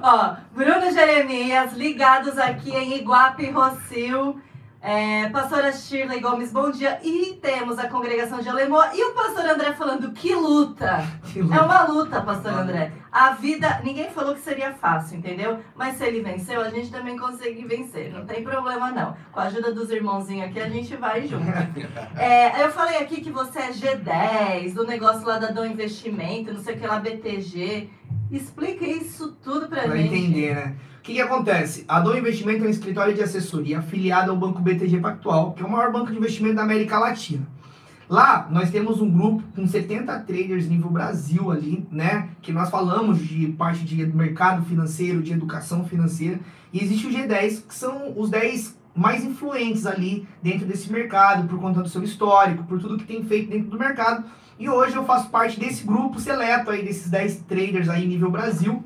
Ó, 0.00 0.36
Bruno 0.54 0.90
Jeremias, 0.90 1.74
ligados 1.74 2.38
aqui 2.38 2.70
em 2.70 2.96
Iguape 2.96 3.50
Rocio. 3.50 4.40
É, 4.80 5.28
pastora 5.30 5.72
Shirley 5.72 6.20
Gomes, 6.20 6.52
bom 6.52 6.70
dia. 6.70 7.00
E 7.02 7.36
temos 7.42 7.78
a 7.78 7.88
congregação 7.88 8.38
de 8.40 8.48
Alemoa. 8.48 8.90
E 8.94 9.02
o 9.02 9.12
pastor 9.12 9.44
André 9.44 9.72
falando, 9.72 10.12
que 10.12 10.32
luta. 10.34 11.04
que 11.32 11.42
luta! 11.42 11.56
É 11.56 11.60
uma 11.60 11.82
luta, 11.82 12.20
pastor 12.22 12.52
André. 12.52 12.92
A 13.10 13.30
vida, 13.32 13.80
ninguém 13.82 14.08
falou 14.10 14.34
que 14.34 14.40
seria 14.40 14.72
fácil, 14.72 15.18
entendeu? 15.18 15.58
Mas 15.74 15.96
se 15.96 16.04
ele 16.04 16.20
venceu, 16.20 16.60
a 16.60 16.70
gente 16.70 16.92
também 16.92 17.18
consegue 17.18 17.64
vencer. 17.64 18.12
Não 18.12 18.24
tem 18.24 18.44
problema, 18.44 18.92
não. 18.92 19.16
Com 19.32 19.40
a 19.40 19.44
ajuda 19.44 19.72
dos 19.72 19.90
irmãozinhos 19.90 20.48
aqui, 20.48 20.60
a 20.60 20.68
gente 20.68 20.94
vai 20.96 21.26
junto. 21.26 21.48
É, 22.16 22.64
eu 22.64 22.70
falei 22.70 22.98
aqui 22.98 23.20
que 23.20 23.30
você 23.30 23.58
é 23.58 23.70
G10, 23.70 24.74
do 24.74 24.86
negócio 24.86 25.26
lá 25.26 25.38
da 25.38 25.50
Dom 25.50 25.64
Investimento, 25.64 26.52
não 26.52 26.62
sei 26.62 26.74
o 26.74 26.78
que 26.78 26.86
lá, 26.86 26.98
BTG. 26.98 27.90
Explica 28.30 28.84
isso 28.84 29.36
tudo 29.42 29.68
pra, 29.68 29.82
pra 29.82 29.96
gente. 29.96 30.08
Pra 30.08 30.18
entender, 30.18 30.54
né? 30.54 30.76
Que, 31.08 31.14
que 31.14 31.20
acontece? 31.22 31.86
A 31.88 32.00
Dom 32.00 32.14
Investimento 32.14 32.64
é 32.64 32.66
um 32.66 32.70
escritório 32.70 33.14
de 33.14 33.22
assessoria 33.22 33.78
afiliado 33.78 34.30
ao 34.30 34.36
Banco 34.36 34.60
BTG 34.60 35.00
Pactual, 35.00 35.52
que 35.52 35.62
é 35.62 35.66
o 35.66 35.70
maior 35.70 35.90
banco 35.90 36.12
de 36.12 36.18
investimento 36.18 36.56
da 36.56 36.62
América 36.64 36.98
Latina. 36.98 37.48
Lá, 38.10 38.46
nós 38.50 38.70
temos 38.70 39.00
um 39.00 39.10
grupo 39.10 39.42
com 39.56 39.66
70 39.66 40.18
traders 40.20 40.68
nível 40.68 40.90
Brasil 40.90 41.50
ali, 41.50 41.88
né? 41.90 42.28
Que 42.42 42.52
nós 42.52 42.68
falamos 42.68 43.26
de 43.26 43.46
parte 43.52 43.86
de 43.86 44.04
mercado 44.04 44.62
financeiro, 44.66 45.22
de 45.22 45.32
educação 45.32 45.82
financeira. 45.86 46.40
E 46.74 46.84
existe 46.84 47.06
o 47.06 47.10
G10, 47.10 47.66
que 47.66 47.74
são 47.74 48.12
os 48.14 48.28
10 48.28 48.76
mais 48.94 49.24
influentes 49.24 49.86
ali 49.86 50.28
dentro 50.42 50.66
desse 50.66 50.92
mercado, 50.92 51.48
por 51.48 51.58
conta 51.58 51.80
do 51.80 51.88
seu 51.88 52.02
histórico, 52.02 52.64
por 52.64 52.78
tudo 52.78 52.98
que 52.98 53.06
tem 53.06 53.24
feito 53.24 53.48
dentro 53.48 53.70
do 53.70 53.78
mercado. 53.78 54.26
E 54.58 54.68
hoje 54.68 54.94
eu 54.94 55.06
faço 55.06 55.30
parte 55.30 55.58
desse 55.58 55.84
grupo 55.84 56.20
seleto 56.20 56.70
aí, 56.70 56.84
desses 56.84 57.08
10 57.08 57.44
traders 57.48 57.88
aí 57.88 58.06
nível 58.06 58.30
Brasil, 58.30 58.84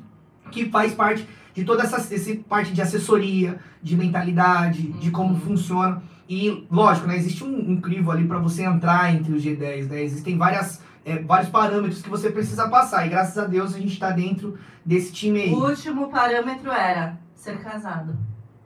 que 0.53 0.69
faz 0.69 0.95
parte 0.95 1.27
de 1.55 1.65
toda 1.65 1.83
essa, 1.83 1.97
essa 1.97 2.35
parte 2.49 2.73
de 2.73 2.81
assessoria, 2.81 3.59
de 3.83 3.97
mentalidade, 3.97 4.83
de 4.83 5.11
como 5.11 5.35
uhum. 5.35 5.41
funciona. 5.41 6.03
E, 6.29 6.67
lógico, 6.71 7.07
né, 7.07 7.17
existe 7.17 7.45
um, 7.45 7.73
um 7.73 7.81
crivo 7.81 8.11
ali 8.11 8.27
para 8.27 8.39
você 8.39 8.63
entrar 8.65 9.15
entre 9.15 9.33
os 9.33 9.45
G10, 9.45 9.89
né? 9.89 10.03
Existem 10.03 10.39
várias, 10.39 10.81
é, 11.05 11.19
vários 11.19 11.51
parâmetros 11.51 12.01
que 12.01 12.09
você 12.09 12.31
precisa 12.31 12.69
passar. 12.69 13.07
E 13.07 13.11
graças 13.11 13.37
a 13.37 13.47
Deus 13.47 13.75
a 13.75 13.79
gente 13.79 13.93
está 13.93 14.11
dentro 14.11 14.59
desse 14.85 15.13
time 15.13 15.43
aí. 15.43 15.53
O 15.53 15.69
último 15.69 16.09
parâmetro 16.09 16.71
era 16.71 17.19
ser 17.35 17.59
casado. 17.59 18.17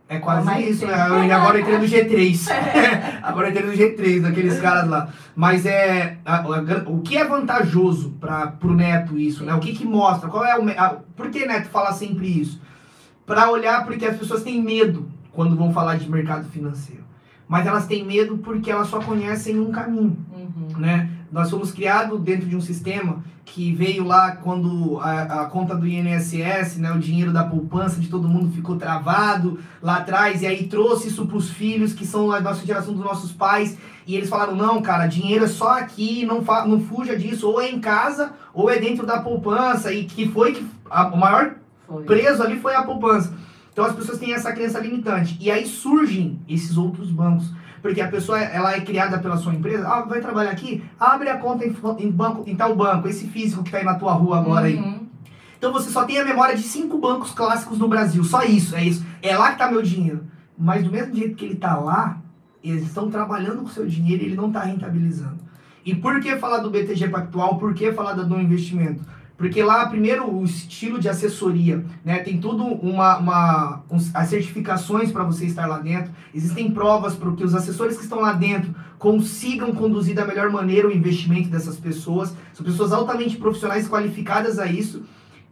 É 0.08 0.20
quase 0.20 0.62
isso, 0.62 0.86
né? 0.86 0.92
Eu, 1.08 1.34
agora 1.34 1.58
eu 1.58 1.62
entrei 1.62 1.78
no 1.78 1.84
G3. 1.84 2.46
agora 3.22 3.48
eu 3.48 3.50
entrei 3.50 3.66
no 3.66 3.72
G3, 3.72 4.22
daqueles 4.22 4.60
caras 4.60 4.88
lá. 4.88 5.08
Mas 5.34 5.66
é. 5.66 6.18
A, 6.24 6.36
a, 6.36 6.60
o 6.86 7.00
que 7.00 7.16
é 7.16 7.24
vantajoso 7.24 8.10
para 8.20 8.56
o 8.62 8.72
Neto 8.72 9.18
isso, 9.18 9.44
né? 9.44 9.52
O 9.54 9.58
que 9.58 9.72
que 9.72 9.84
mostra? 9.84 10.28
Qual 10.28 10.44
é 10.44 10.56
o. 10.56 10.68
A, 10.78 11.00
por 11.16 11.30
que 11.30 11.44
Neto 11.44 11.68
fala 11.68 11.92
sempre 11.92 12.40
isso? 12.40 12.60
Para 13.26 13.50
olhar 13.50 13.84
porque 13.84 14.06
as 14.06 14.16
pessoas 14.16 14.42
têm 14.42 14.62
medo 14.62 15.10
quando 15.32 15.56
vão 15.56 15.72
falar 15.72 15.96
de 15.96 16.08
mercado 16.08 16.48
financeiro. 16.48 17.04
Mas 17.48 17.66
elas 17.66 17.86
têm 17.86 18.04
medo 18.04 18.38
porque 18.38 18.70
elas 18.70 18.88
só 18.88 19.00
conhecem 19.00 19.60
um 19.60 19.70
caminho, 19.70 20.16
uhum. 20.32 20.78
né? 20.78 21.10
Nós 21.30 21.50
fomos 21.50 21.70
criados 21.70 22.20
dentro 22.20 22.48
de 22.48 22.56
um 22.56 22.60
sistema 22.60 23.22
que 23.44 23.72
veio 23.72 24.04
lá 24.04 24.32
quando 24.32 24.98
a, 25.00 25.42
a, 25.42 25.44
conta 25.46 25.74
do 25.74 25.86
INSS, 25.86 26.78
né, 26.78 26.90
o 26.92 26.98
dinheiro 26.98 27.32
da 27.32 27.44
poupança 27.44 28.00
de 28.00 28.08
todo 28.08 28.28
mundo 28.28 28.52
ficou 28.52 28.76
travado 28.76 29.58
lá 29.80 29.98
atrás, 29.98 30.42
e 30.42 30.46
aí 30.46 30.66
trouxe 30.66 31.08
isso 31.08 31.24
para 31.26 31.36
os 31.36 31.48
filhos, 31.48 31.92
que 31.92 32.04
são 32.04 32.32
a 32.32 32.40
nossa 32.40 32.66
geração 32.66 32.92
dos 32.92 33.04
nossos 33.04 33.32
pais, 33.32 33.78
e 34.04 34.16
eles 34.16 34.28
falaram, 34.28 34.56
não, 34.56 34.82
cara, 34.82 35.06
dinheiro 35.06 35.44
é 35.44 35.48
só 35.48 35.78
aqui, 35.78 36.26
não, 36.26 36.44
fa 36.44 36.66
não 36.66 36.80
fuja 36.80 37.16
disso, 37.16 37.48
ou 37.48 37.60
é 37.60 37.70
em 37.70 37.78
casa, 37.78 38.32
ou 38.52 38.68
é 38.68 38.78
dentro 38.78 39.06
da 39.06 39.20
poupança, 39.20 39.92
e 39.92 40.04
que 40.04 40.28
foi 40.28 40.52
que 40.52 40.66
a, 40.90 41.06
o 41.06 41.16
maior 41.16 41.54
foi. 41.86 42.04
preso 42.04 42.42
ali 42.42 42.58
foi 42.58 42.74
a 42.74 42.82
poupança. 42.82 43.32
Então 43.72 43.84
as 43.84 43.94
pessoas 43.94 44.18
têm 44.18 44.32
essa 44.32 44.52
crença 44.52 44.78
limitante. 44.78 45.36
E 45.40 45.50
aí 45.50 45.66
surgem 45.66 46.40
esses 46.48 46.76
outros 46.76 47.10
bancos 47.10 47.52
porque 47.86 48.00
a 48.00 48.08
pessoa 48.08 48.40
ela 48.40 48.72
é 48.72 48.80
criada 48.80 49.18
pela 49.18 49.36
sua 49.36 49.54
empresa, 49.54 49.86
ah, 49.86 50.02
vai 50.02 50.20
trabalhar 50.20 50.50
aqui, 50.50 50.82
abre 50.98 51.28
a 51.28 51.38
conta 51.38 51.64
em, 51.64 51.76
em 51.98 52.10
banco, 52.10 52.42
em 52.44 52.56
tal 52.56 52.74
banco, 52.74 53.06
esse 53.06 53.28
físico 53.28 53.62
que 53.62 53.68
está 53.68 53.78
aí 53.78 53.84
na 53.84 53.94
tua 53.94 54.12
rua 54.12 54.40
agora 54.40 54.68
uhum. 54.68 54.84
aí. 54.84 55.00
Então 55.56 55.72
você 55.72 55.88
só 55.88 56.04
tem 56.04 56.18
a 56.18 56.24
memória 56.24 56.56
de 56.56 56.62
cinco 56.62 56.98
bancos 56.98 57.30
clássicos 57.30 57.78
no 57.78 57.86
Brasil, 57.86 58.24
só 58.24 58.42
isso, 58.42 58.74
é 58.74 58.84
isso. 58.84 59.04
É 59.22 59.36
lá 59.36 59.48
que 59.48 59.52
está 59.52 59.70
meu 59.70 59.82
dinheiro. 59.82 60.24
Mas 60.58 60.84
do 60.84 60.90
mesmo 60.90 61.14
jeito 61.14 61.36
que 61.36 61.44
ele 61.44 61.54
está 61.54 61.76
lá, 61.76 62.20
eles 62.62 62.82
estão 62.82 63.10
trabalhando 63.10 63.58
com 63.58 63.68
o 63.68 63.70
seu 63.70 63.86
dinheiro 63.86 64.22
e 64.22 64.26
ele 64.26 64.36
não 64.36 64.48
está 64.48 64.60
rentabilizando. 64.60 65.38
E 65.84 65.94
por 65.94 66.20
que 66.20 66.36
falar 66.36 66.58
do 66.58 66.70
BTG 66.70 67.08
Pactual? 67.08 67.58
Por 67.58 67.72
que 67.72 67.92
falar 67.92 68.14
do 68.14 68.40
investimento? 68.40 69.04
Porque 69.36 69.62
lá, 69.62 69.86
primeiro, 69.86 70.34
o 70.34 70.44
estilo 70.44 70.98
de 70.98 71.08
assessoria, 71.08 71.84
né? 72.02 72.20
Tem 72.20 72.38
tudo 72.38 72.64
uma, 72.64 73.18
uma 73.18 73.84
as 74.14 74.28
certificações 74.28 75.12
para 75.12 75.24
você 75.24 75.44
estar 75.44 75.66
lá 75.66 75.78
dentro. 75.78 76.10
Existem 76.34 76.70
provas 76.70 77.14
para 77.14 77.30
que 77.32 77.44
os 77.44 77.54
assessores 77.54 77.98
que 77.98 78.04
estão 78.04 78.20
lá 78.20 78.32
dentro 78.32 78.74
consigam 78.98 79.74
conduzir 79.74 80.14
da 80.14 80.24
melhor 80.24 80.50
maneira 80.50 80.88
o 80.88 80.92
investimento 80.92 81.50
dessas 81.50 81.76
pessoas. 81.76 82.34
São 82.54 82.64
pessoas 82.64 82.92
altamente 82.92 83.36
profissionais 83.36 83.86
qualificadas 83.86 84.58
a 84.58 84.66
isso. 84.66 85.02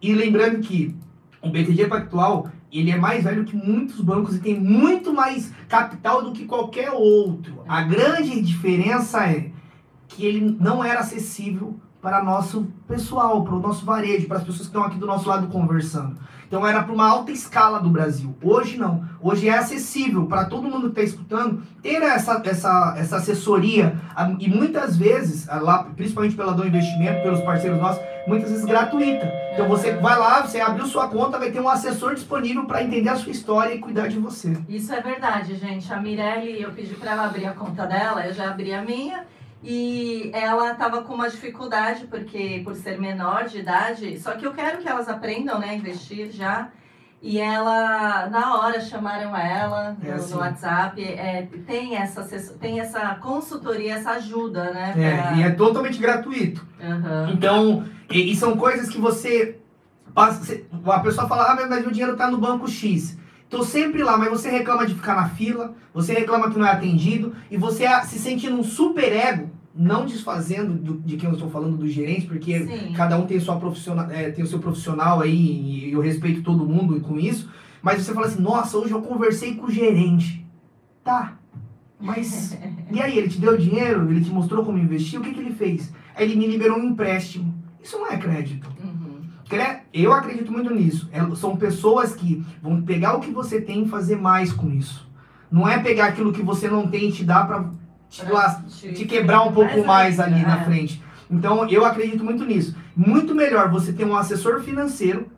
E 0.01 0.15
lembrando 0.15 0.61
que 0.61 0.95
o 1.43 1.51
BTG 1.51 1.87
Pactual, 1.87 2.49
ele 2.73 2.91
é 2.91 2.97
mais 2.97 3.23
velho 3.23 3.45
que 3.45 3.55
muitos 3.55 4.01
bancos 4.01 4.37
e 4.37 4.41
tem 4.41 4.59
muito 4.59 5.13
mais 5.13 5.53
capital 5.69 6.23
do 6.23 6.33
que 6.33 6.47
qualquer 6.47 6.91
outro. 6.91 7.63
A 7.69 7.83
grande 7.83 8.41
diferença 8.41 9.27
é 9.27 9.51
que 10.09 10.25
ele 10.25 10.57
não 10.59 10.83
era 10.83 11.01
acessível 11.01 11.79
para 12.05 12.23
nosso 12.23 12.69
pessoal, 12.87 13.43
para 13.43 13.55
o 13.55 13.61
nosso 13.61 13.83
varejo, 13.83 14.29
para 14.29 14.37
as 14.37 14.43
pessoas 14.43 14.61
que 14.61 14.67
estão 14.67 14.85
aqui 14.85 14.99
do 14.99 15.07
nosso 15.07 15.27
lado 15.27 15.47
conversando. 15.47 16.19
Então 16.47 16.67
era 16.67 16.83
para 16.83 16.93
uma 16.93 17.09
alta 17.09 17.33
escala 17.33 17.81
do 17.81 17.89
Brasil. 17.89 18.37
Hoje 18.43 18.77
não. 18.77 19.09
Hoje 19.23 19.49
é 19.49 19.57
acessível 19.57 20.27
para 20.27 20.45
todo 20.45 20.69
mundo 20.69 20.91
que 20.91 21.01
está 21.01 21.03
escutando 21.03 21.63
ter 21.83 22.03
essa, 22.03 22.43
essa, 22.45 22.95
essa 22.99 23.17
assessoria 23.17 23.99
e 24.39 24.51
muitas 24.51 24.99
vezes, 24.99 25.47
lá, 25.47 25.85
principalmente 25.97 26.37
pela 26.37 26.53
do 26.53 26.67
investimento, 26.67 27.23
pelos 27.23 27.41
parceiros 27.41 27.81
nossos, 27.81 28.03
muitas 28.27 28.51
vezes 28.51 28.67
gratuita. 28.67 29.27
Então 29.55 29.67
você 29.67 29.93
vai 29.93 30.19
lá, 30.19 30.43
você 30.43 30.61
abriu 30.61 30.85
sua 30.85 31.09
conta, 31.09 31.39
vai 31.39 31.51
ter 31.51 31.61
um 31.61 31.69
assessor 31.71 32.15
disponível 32.15 32.67
para 32.67 32.85
entender 32.85 33.09
a 33.09 33.17
sua 33.17 33.33
história 33.33 33.75
e 33.75 33.79
cuidar 33.79 34.09
de 34.09 34.19
você. 34.19 34.55
Isso 34.69 34.93
é 34.93 35.01
verdade, 35.01 35.57
gente. 35.57 35.91
A 35.91 35.99
Mirelle, 35.99 36.61
eu 36.61 36.71
pedi 36.73 36.93
para 36.93 37.13
ela 37.13 37.25
abrir 37.25 37.47
a 37.47 37.55
conta 37.55 37.87
dela, 37.87 38.27
eu 38.27 38.35
já 38.35 38.51
abri 38.51 38.75
a 38.75 38.83
minha. 38.83 39.25
E 39.65 40.31
ela 40.35 40.73
estava 40.73 41.03
com 41.03 41.15
uma 41.15 41.29
dificuldade, 41.31 42.07
porque 42.07 42.61
por 42.63 42.75
ser 42.77 42.99
menor 43.01 43.45
de 43.45 43.59
idade, 43.61 44.19
só 44.21 44.33
que 44.33 44.47
eu 44.47 44.53
quero 44.53 44.79
que 44.79 44.89
elas 44.89 45.09
aprendam, 45.09 45.59
né, 45.59 45.71
a 45.71 45.75
investir 45.75 46.31
já. 46.31 46.69
E 47.23 47.41
ela, 47.41 48.29
na 48.29 48.59
hora, 48.59 48.79
chamaram 48.83 49.35
ela 49.35 49.97
É 50.05 50.09
no, 50.11 50.15
assim. 50.17 50.35
no 50.35 50.41
WhatsApp. 50.41 51.03
é, 51.03 51.49
tem, 51.67 51.97
essa, 51.97 52.23
tem 52.61 52.81
essa 52.81 53.15
consultoria, 53.15 53.95
essa 53.95 54.11
ajuda, 54.11 54.71
né? 54.73 54.93
É, 54.95 55.17
pra- 55.17 55.33
e 55.33 55.43
é 55.43 55.51
totalmente 55.51 55.99
gratuito. 55.99 56.63
Aham. 56.79 57.31
Então, 57.33 57.85
e, 58.11 58.31
e 58.31 58.37
são 58.37 58.59
coisas 58.59 58.91
que 58.91 58.99
você 59.01 59.59
passa. 60.13 60.45
você- 60.45 60.67
a 60.87 61.01
pessoa 61.01 61.27
fala, 61.27 61.53
ah, 61.53 61.55
mas- 61.67 61.81
meu 61.81 61.91
dinheiro 61.91 62.15
tá 62.15 62.31
no 62.31 62.37
banco 62.37 62.69
X. 62.69 63.17
Tô 63.49 63.65
sempre 63.65 64.03
lá, 64.03 64.19
mas 64.19 64.29
você 64.29 64.51
reclama 64.51 64.85
de 64.87 64.95
ficar 64.95 65.15
na 65.15 65.29
fila, 65.31 65.75
você 65.95 66.13
reclama 66.13 66.51
que 66.51 66.59
não 66.59 66.67
é 66.67 66.73
atendido, 66.73 67.35
e 67.51 67.57
você 67.57 67.87
se 68.03 68.19
sente 68.19 68.51
num 68.51 68.63
super 68.65 69.11
ego, 69.11 69.51
não 69.77 70.07
desfazendo 70.07 70.73
do- 70.75 71.01
de 71.01 71.17
quem 71.17 71.29
eu 71.29 71.35
estou 71.35 71.51
falando 71.51 71.77
do 71.77 71.89
gerente, 71.89 72.27
porque 72.27 72.61
Sim. 72.67 72.93
cada 72.95 73.19
um 73.19 73.27
tem, 73.27 73.41
sua 73.41 73.57
profissional, 73.57 74.09
é, 74.11 74.31
tem 74.31 74.45
o 74.45 74.47
seu 74.47 74.59
profissional 74.61 75.21
aí, 75.21 75.89
e 75.89 75.93
eu 75.93 76.01
respeito 76.01 76.43
todo 76.43 76.65
mundo 76.67 77.01
com 77.01 77.19
isso, 77.19 77.51
mas 77.83 78.03
você 78.03 78.15
fala 78.15 78.27
assim, 78.27 78.41
nossa, 78.41 78.79
hoje 78.79 78.93
eu 78.93 79.03
conversei 79.03 79.55
com 79.57 79.67
o 79.67 79.71
gerente. 79.71 80.47
Tá, 81.03 81.37
mas 82.01 82.57
e 82.91 83.01
aí, 83.01 83.19
ele 83.19 83.29
te 83.29 83.41
deu 83.41 83.57
dinheiro? 83.59 84.09
Ele 84.11 84.25
te 84.25 84.31
mostrou 84.31 84.65
como 84.65 84.79
investir? 84.79 85.19
O 85.19 85.23
que, 85.23 85.33
que 85.35 85.41
ele 85.41 85.53
fez? 85.53 85.93
Aí 86.15 86.25
ele 86.25 86.37
me 86.37 86.47
liberou 86.47 86.79
um 86.79 86.91
empréstimo. 86.91 87.53
Isso 87.83 87.99
não 87.99 88.07
é 88.09 88.17
crédito. 88.17 88.69
Uhum. 88.83 89.05
Eu 89.93 90.13
acredito 90.13 90.51
muito 90.51 90.73
nisso. 90.75 91.09
É- 91.13 91.35
São 91.37 91.57
pessoas 91.57 92.15
que 92.15 92.43
vão 92.63 92.81
pegar 92.83 93.17
o 93.17 93.21
que 93.21 93.31
você 93.31 93.61
tem 93.61 93.85
e 93.85 93.89
fazer 93.89 94.17
mais 94.17 94.53
com 94.53 94.71
isso. 94.71 95.07
Não 95.51 95.69
é 95.69 95.79
pegar 95.79 96.07
aquilo 96.07 96.33
que 96.33 96.43
você 96.43 96.69
não 96.69 96.89
tem 96.89 97.09
e 97.09 97.13
te 97.13 97.25
dar 97.25 97.47
pra 97.47 97.71
te, 98.23 98.31
la- 98.31 98.63
te 98.71 99.05
quebrar 99.05 99.43
um 99.43 99.53
pouco 99.53 99.85
mais 99.85 100.21
ali 100.21 100.43
na 100.43 100.61
é. 100.61 100.65
frente. 100.65 101.03
Então, 101.31 101.69
eu 101.69 101.85
acredito 101.85 102.23
muito 102.23 102.45
nisso. 102.45 102.77
Muito 102.95 103.35
melhor 103.35 103.71
você 103.71 103.93
ter 103.93 104.05
um 104.05 104.17
assessor 104.17 104.61
financeiro 104.61 105.29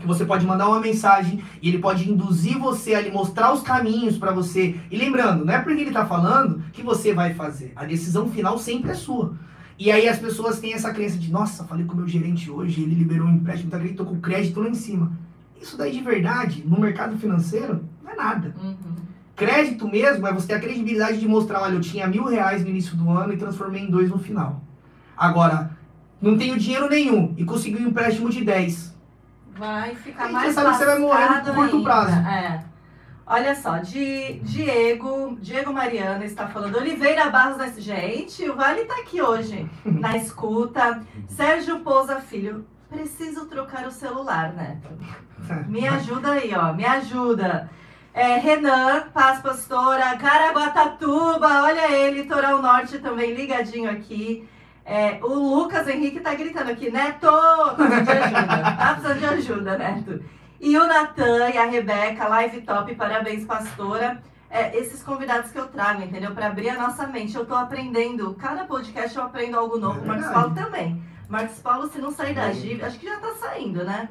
que 0.00 0.06
você 0.06 0.24
pode 0.24 0.46
mandar 0.46 0.68
uma 0.68 0.80
mensagem 0.80 1.42
e 1.60 1.68
ele 1.68 1.78
pode 1.78 2.10
induzir 2.10 2.58
você 2.58 2.94
a 2.94 3.00
lhe 3.00 3.10
mostrar 3.10 3.52
os 3.52 3.62
caminhos 3.62 4.16
para 4.16 4.32
você. 4.32 4.76
E 4.90 4.96
lembrando, 4.96 5.44
não 5.44 5.52
é 5.52 5.60
porque 5.60 5.82
ele 5.82 5.90
tá 5.90 6.06
falando 6.06 6.62
que 6.72 6.82
você 6.82 7.12
vai 7.12 7.34
fazer. 7.34 7.72
A 7.76 7.84
decisão 7.84 8.28
final 8.30 8.58
sempre 8.58 8.90
é 8.90 8.94
sua. 8.94 9.34
E 9.78 9.90
aí 9.92 10.08
as 10.08 10.18
pessoas 10.18 10.58
têm 10.58 10.72
essa 10.72 10.92
crença 10.92 11.18
de, 11.18 11.30
nossa, 11.30 11.64
falei 11.64 11.84
com 11.84 11.92
o 11.92 11.96
meu 11.96 12.08
gerente 12.08 12.50
hoje, 12.50 12.82
ele 12.82 12.94
liberou 12.94 13.26
um 13.26 13.34
empréstimo, 13.34 13.70
tá 13.70 13.78
tô 13.96 14.04
com 14.04 14.14
o 14.14 14.20
crédito 14.20 14.60
lá 14.60 14.68
em 14.68 14.74
cima. 14.74 15.12
Isso 15.60 15.76
daí 15.76 15.92
de 15.92 16.00
verdade, 16.00 16.64
no 16.66 16.80
mercado 16.80 17.16
financeiro, 17.18 17.84
não 18.02 18.10
é 18.10 18.16
nada. 18.16 18.54
Uhum. 18.60 18.76
Crédito 19.34 19.88
mesmo 19.88 20.26
é 20.26 20.32
você 20.32 20.46
ter 20.48 20.54
a 20.54 20.60
credibilidade 20.60 21.18
de 21.18 21.26
mostrar, 21.26 21.62
olha, 21.62 21.74
eu 21.74 21.80
tinha 21.80 22.06
mil 22.06 22.24
reais 22.24 22.62
no 22.62 22.68
início 22.68 22.96
do 22.96 23.10
ano 23.10 23.32
e 23.32 23.36
transformei 23.36 23.82
em 23.82 23.90
dois 23.90 24.10
no 24.10 24.18
final. 24.18 24.60
Agora, 25.16 25.70
não 26.20 26.36
tenho 26.36 26.58
dinheiro 26.58 26.88
nenhum 26.88 27.34
e 27.36 27.44
consegui 27.44 27.82
um 27.82 27.88
empréstimo 27.88 28.28
de 28.28 28.44
10. 28.44 28.92
Vai 29.56 29.94
ficar 29.94 30.24
Aí 30.26 30.32
mais 30.32 30.48
você 30.48 30.52
sabe 30.54 30.70
que 30.70 30.76
você 30.78 30.86
vai 30.86 30.98
morrer 30.98 31.28
no 31.28 31.54
curto 31.54 31.76
ainda. 31.76 31.82
prazo. 31.82 32.12
É. 32.28 32.64
Olha 33.24 33.54
só, 33.54 33.78
Di- 33.78 34.40
Diego, 34.42 35.38
Diego 35.40 35.72
Mariana 35.72 36.24
está 36.24 36.48
falando. 36.48 36.76
Oliveira 36.76 37.30
Barros, 37.30 37.56
da- 37.56 37.68
gente, 37.68 38.48
o 38.48 38.54
Vale 38.56 38.80
está 38.82 38.94
aqui 39.00 39.22
hoje, 39.22 39.68
na 39.84 40.16
escuta. 40.18 41.02
Sérgio 41.28 41.80
Pousa 41.80 42.16
Filho, 42.20 42.66
preciso 42.90 43.46
trocar 43.46 43.86
o 43.86 43.90
celular, 43.90 44.52
Neto. 44.54 44.88
Me 45.68 45.86
ajuda 45.88 46.32
aí, 46.32 46.52
ó, 46.54 46.72
me 46.74 46.84
ajuda. 46.84 47.70
É, 48.14 48.36
Renan, 48.36 49.08
Paz 49.12 49.40
Pastora, 49.40 50.16
Caraguatatuba, 50.16 51.62
olha 51.62 51.90
ele, 51.90 52.22
Litoral 52.22 52.60
Norte 52.60 52.98
também 52.98 53.34
ligadinho 53.34 53.90
aqui. 53.90 54.46
É, 54.84 55.18
o 55.22 55.32
Lucas 55.32 55.88
Henrique 55.88 56.20
tá 56.20 56.34
gritando 56.34 56.70
aqui, 56.70 56.90
Neto, 56.90 57.26
tá 57.26 57.74
precisando 57.74 58.04
de 58.04 58.10
ajuda, 58.12 58.62
tá 58.76 58.94
precisando 58.94 59.18
de 59.18 59.26
ajuda, 59.26 59.78
Neto. 59.78 60.24
E 60.60 60.76
o 60.76 60.86
Natan 60.86 61.48
e 61.48 61.58
a 61.58 61.64
Rebeca, 61.64 62.28
live 62.28 62.60
top, 62.62 62.94
parabéns, 62.94 63.44
pastora. 63.44 64.22
É, 64.50 64.76
esses 64.76 65.02
convidados 65.02 65.50
que 65.50 65.58
eu 65.58 65.66
trago, 65.66 66.02
entendeu? 66.02 66.32
Para 66.32 66.48
abrir 66.48 66.68
a 66.68 66.74
nossa 66.74 67.06
mente. 67.06 67.34
Eu 67.34 67.46
tô 67.46 67.54
aprendendo, 67.54 68.34
cada 68.34 68.64
podcast 68.64 69.16
eu 69.16 69.24
aprendo 69.24 69.58
algo 69.58 69.78
novo. 69.78 70.04
É 70.04 70.06
Marcos. 70.06 70.30
Paulo 70.30 70.54
também. 70.54 71.02
Marcos 71.26 71.58
Paulo, 71.60 71.88
se 71.88 71.98
não 71.98 72.10
sair 72.10 72.34
da 72.34 72.50
dívida, 72.50 72.86
acho 72.86 72.98
que 72.98 73.08
já 73.08 73.18
tá 73.18 73.34
saindo, 73.40 73.82
né? 73.82 74.10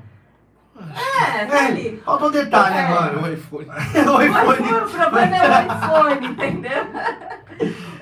É, 0.79 1.45
tá 1.45 1.65
ali. 1.67 1.99
É, 1.99 2.03
faltou 2.03 2.29
um 2.29 2.31
detalhe 2.31 2.75
É. 2.75 2.79
agora. 2.81 3.19
O 3.19 3.31
iPhone. 3.31 3.67
O 4.07 4.17
O 4.17 4.21
iPhone, 4.21 4.73
o 4.73 4.89
problema 4.89 5.35
é 5.37 5.41
o 5.49 5.73
iPhone, 5.73 6.27
entendeu? 6.27 6.83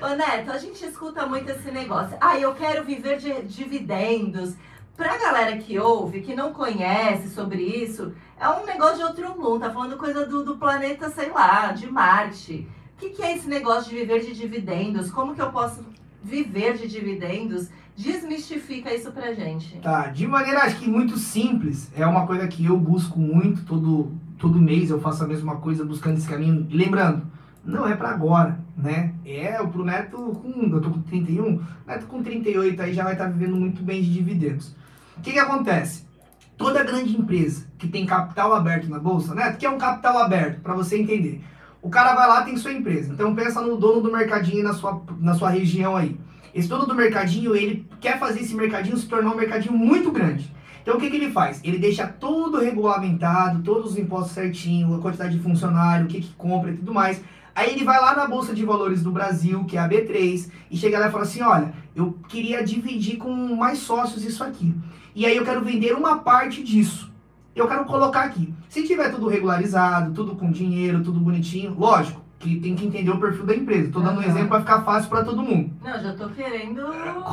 Ô 0.00 0.08
Neto, 0.14 0.50
a 0.52 0.58
gente 0.58 0.84
escuta 0.84 1.26
muito 1.26 1.50
esse 1.50 1.70
negócio. 1.70 2.16
Ah, 2.20 2.38
eu 2.38 2.54
quero 2.54 2.84
viver 2.84 3.18
de 3.18 3.42
dividendos. 3.42 4.54
Pra 4.96 5.16
galera 5.18 5.56
que 5.56 5.78
ouve, 5.78 6.20
que 6.20 6.34
não 6.34 6.52
conhece 6.52 7.30
sobre 7.30 7.62
isso, 7.62 8.12
é 8.38 8.48
um 8.48 8.64
negócio 8.66 8.96
de 8.98 9.02
outro 9.02 9.30
mundo. 9.38 9.60
Tá 9.60 9.70
falando 9.70 9.96
coisa 9.96 10.26
do, 10.26 10.44
do 10.44 10.56
planeta, 10.58 11.10
sei 11.10 11.30
lá, 11.30 11.72
de 11.72 11.90
Marte. 11.90 12.66
O 12.94 13.00
que, 13.00 13.10
que 13.10 13.22
é 13.22 13.34
esse 13.34 13.48
negócio 13.48 13.90
de 13.90 13.96
viver 13.96 14.20
de 14.20 14.34
dividendos? 14.34 15.10
Como 15.10 15.34
que 15.34 15.40
eu 15.40 15.50
posso 15.50 15.84
viver 16.22 16.76
de 16.76 16.86
dividendos? 16.86 17.68
Desmistifica 17.96 18.94
isso 18.94 19.12
pra 19.12 19.34
gente. 19.34 19.76
Tá, 19.78 20.06
de 20.06 20.26
maneira 20.26 20.62
acho 20.62 20.78
que 20.78 20.88
muito 20.88 21.18
simples, 21.18 21.90
é 21.94 22.06
uma 22.06 22.26
coisa 22.26 22.46
que 22.48 22.64
eu 22.64 22.78
busco 22.78 23.18
muito, 23.18 23.64
todo, 23.64 24.12
todo 24.38 24.60
mês 24.60 24.90
eu 24.90 25.00
faço 25.00 25.22
a 25.24 25.26
mesma 25.26 25.56
coisa 25.56 25.84
buscando 25.84 26.16
esse 26.16 26.28
caminho. 26.28 26.66
E 26.70 26.76
lembrando, 26.76 27.26
não 27.64 27.86
é 27.86 27.94
pra 27.94 28.10
agora, 28.10 28.58
né? 28.76 29.14
É 29.24 29.62
pro 29.64 29.84
Neto 29.84 30.16
com. 30.16 30.70
Eu 30.72 30.80
tô 30.80 30.90
com 30.90 31.02
31, 31.02 31.60
Neto 31.86 32.06
com 32.06 32.22
38 32.22 32.82
aí 32.82 32.94
já 32.94 33.04
vai 33.04 33.12
estar 33.12 33.26
vivendo 33.26 33.56
muito 33.56 33.82
bem 33.82 34.02
de 34.02 34.12
dividendos. 34.12 34.74
O 35.16 35.20
que 35.20 35.32
que 35.32 35.38
acontece? 35.38 36.08
Toda 36.56 36.84
grande 36.84 37.16
empresa 37.16 37.66
que 37.78 37.88
tem 37.88 38.06
capital 38.06 38.54
aberto 38.54 38.88
na 38.88 38.98
bolsa, 38.98 39.34
Neto, 39.34 39.58
que 39.58 39.66
é 39.66 39.70
um 39.70 39.78
capital 39.78 40.18
aberto, 40.18 40.60
pra 40.60 40.74
você 40.74 40.98
entender. 40.98 41.42
O 41.82 41.88
cara 41.88 42.14
vai 42.14 42.28
lá, 42.28 42.42
tem 42.42 42.56
sua 42.56 42.72
empresa. 42.72 43.12
Então 43.12 43.34
pensa 43.34 43.60
no 43.60 43.76
dono 43.76 44.02
do 44.02 44.12
mercadinho 44.12 44.62
na 44.62 44.74
sua, 44.74 45.02
na 45.18 45.34
sua 45.34 45.50
região 45.50 45.96
aí. 45.96 46.18
Esse 46.54 46.68
dono 46.68 46.86
do 46.86 46.94
mercadinho, 46.94 47.54
ele 47.54 47.86
quer 48.00 48.18
fazer 48.18 48.40
esse 48.40 48.54
mercadinho 48.54 48.96
se 48.96 49.06
tornar 49.06 49.32
um 49.32 49.36
mercadinho 49.36 49.76
muito 49.76 50.10
grande. 50.10 50.52
Então 50.82 50.96
o 50.96 51.00
que, 51.00 51.10
que 51.10 51.16
ele 51.16 51.30
faz? 51.30 51.60
Ele 51.62 51.78
deixa 51.78 52.06
tudo 52.06 52.58
regulamentado, 52.58 53.62
todos 53.62 53.92
os 53.92 53.98
impostos 53.98 54.32
certinho, 54.32 54.94
a 54.94 54.98
quantidade 54.98 55.36
de 55.36 55.42
funcionário, 55.42 56.06
o 56.06 56.08
que, 56.08 56.20
que 56.20 56.32
compra 56.34 56.70
e 56.70 56.76
tudo 56.76 56.92
mais. 56.92 57.22
Aí 57.54 57.72
ele 57.72 57.84
vai 57.84 58.00
lá 58.00 58.14
na 58.14 58.26
Bolsa 58.26 58.54
de 58.54 58.64
Valores 58.64 59.02
do 59.02 59.12
Brasil, 59.12 59.64
que 59.64 59.76
é 59.76 59.80
a 59.80 59.88
B3, 59.88 60.50
e 60.70 60.76
chega 60.76 60.98
lá 60.98 61.08
e 61.08 61.10
fala 61.10 61.24
assim, 61.24 61.42
olha, 61.42 61.72
eu 61.94 62.12
queria 62.28 62.64
dividir 62.64 63.18
com 63.18 63.30
mais 63.54 63.78
sócios 63.78 64.24
isso 64.24 64.42
aqui. 64.42 64.74
E 65.14 65.26
aí 65.26 65.36
eu 65.36 65.44
quero 65.44 65.62
vender 65.62 65.92
uma 65.94 66.18
parte 66.18 66.62
disso. 66.62 67.10
Eu 67.54 67.68
quero 67.68 67.84
colocar 67.84 68.22
aqui. 68.22 68.54
Se 68.68 68.86
tiver 68.86 69.10
tudo 69.10 69.28
regularizado, 69.28 70.14
tudo 70.14 70.36
com 70.36 70.50
dinheiro, 70.50 71.02
tudo 71.02 71.20
bonitinho, 71.20 71.74
lógico 71.76 72.19
que 72.40 72.58
tem 72.58 72.74
que 72.74 72.86
entender 72.86 73.10
o 73.10 73.20
perfil 73.20 73.44
da 73.44 73.54
empresa. 73.54 73.92
Tô 73.92 74.00
dando 74.00 74.18
um 74.18 74.22
exemplo 74.22 74.48
para 74.48 74.60
ficar 74.60 74.80
fácil 74.80 75.10
para 75.10 75.22
todo 75.22 75.42
mundo. 75.42 75.70
Não, 75.84 76.00
já 76.02 76.14
tô 76.14 76.26
querendo 76.30 76.82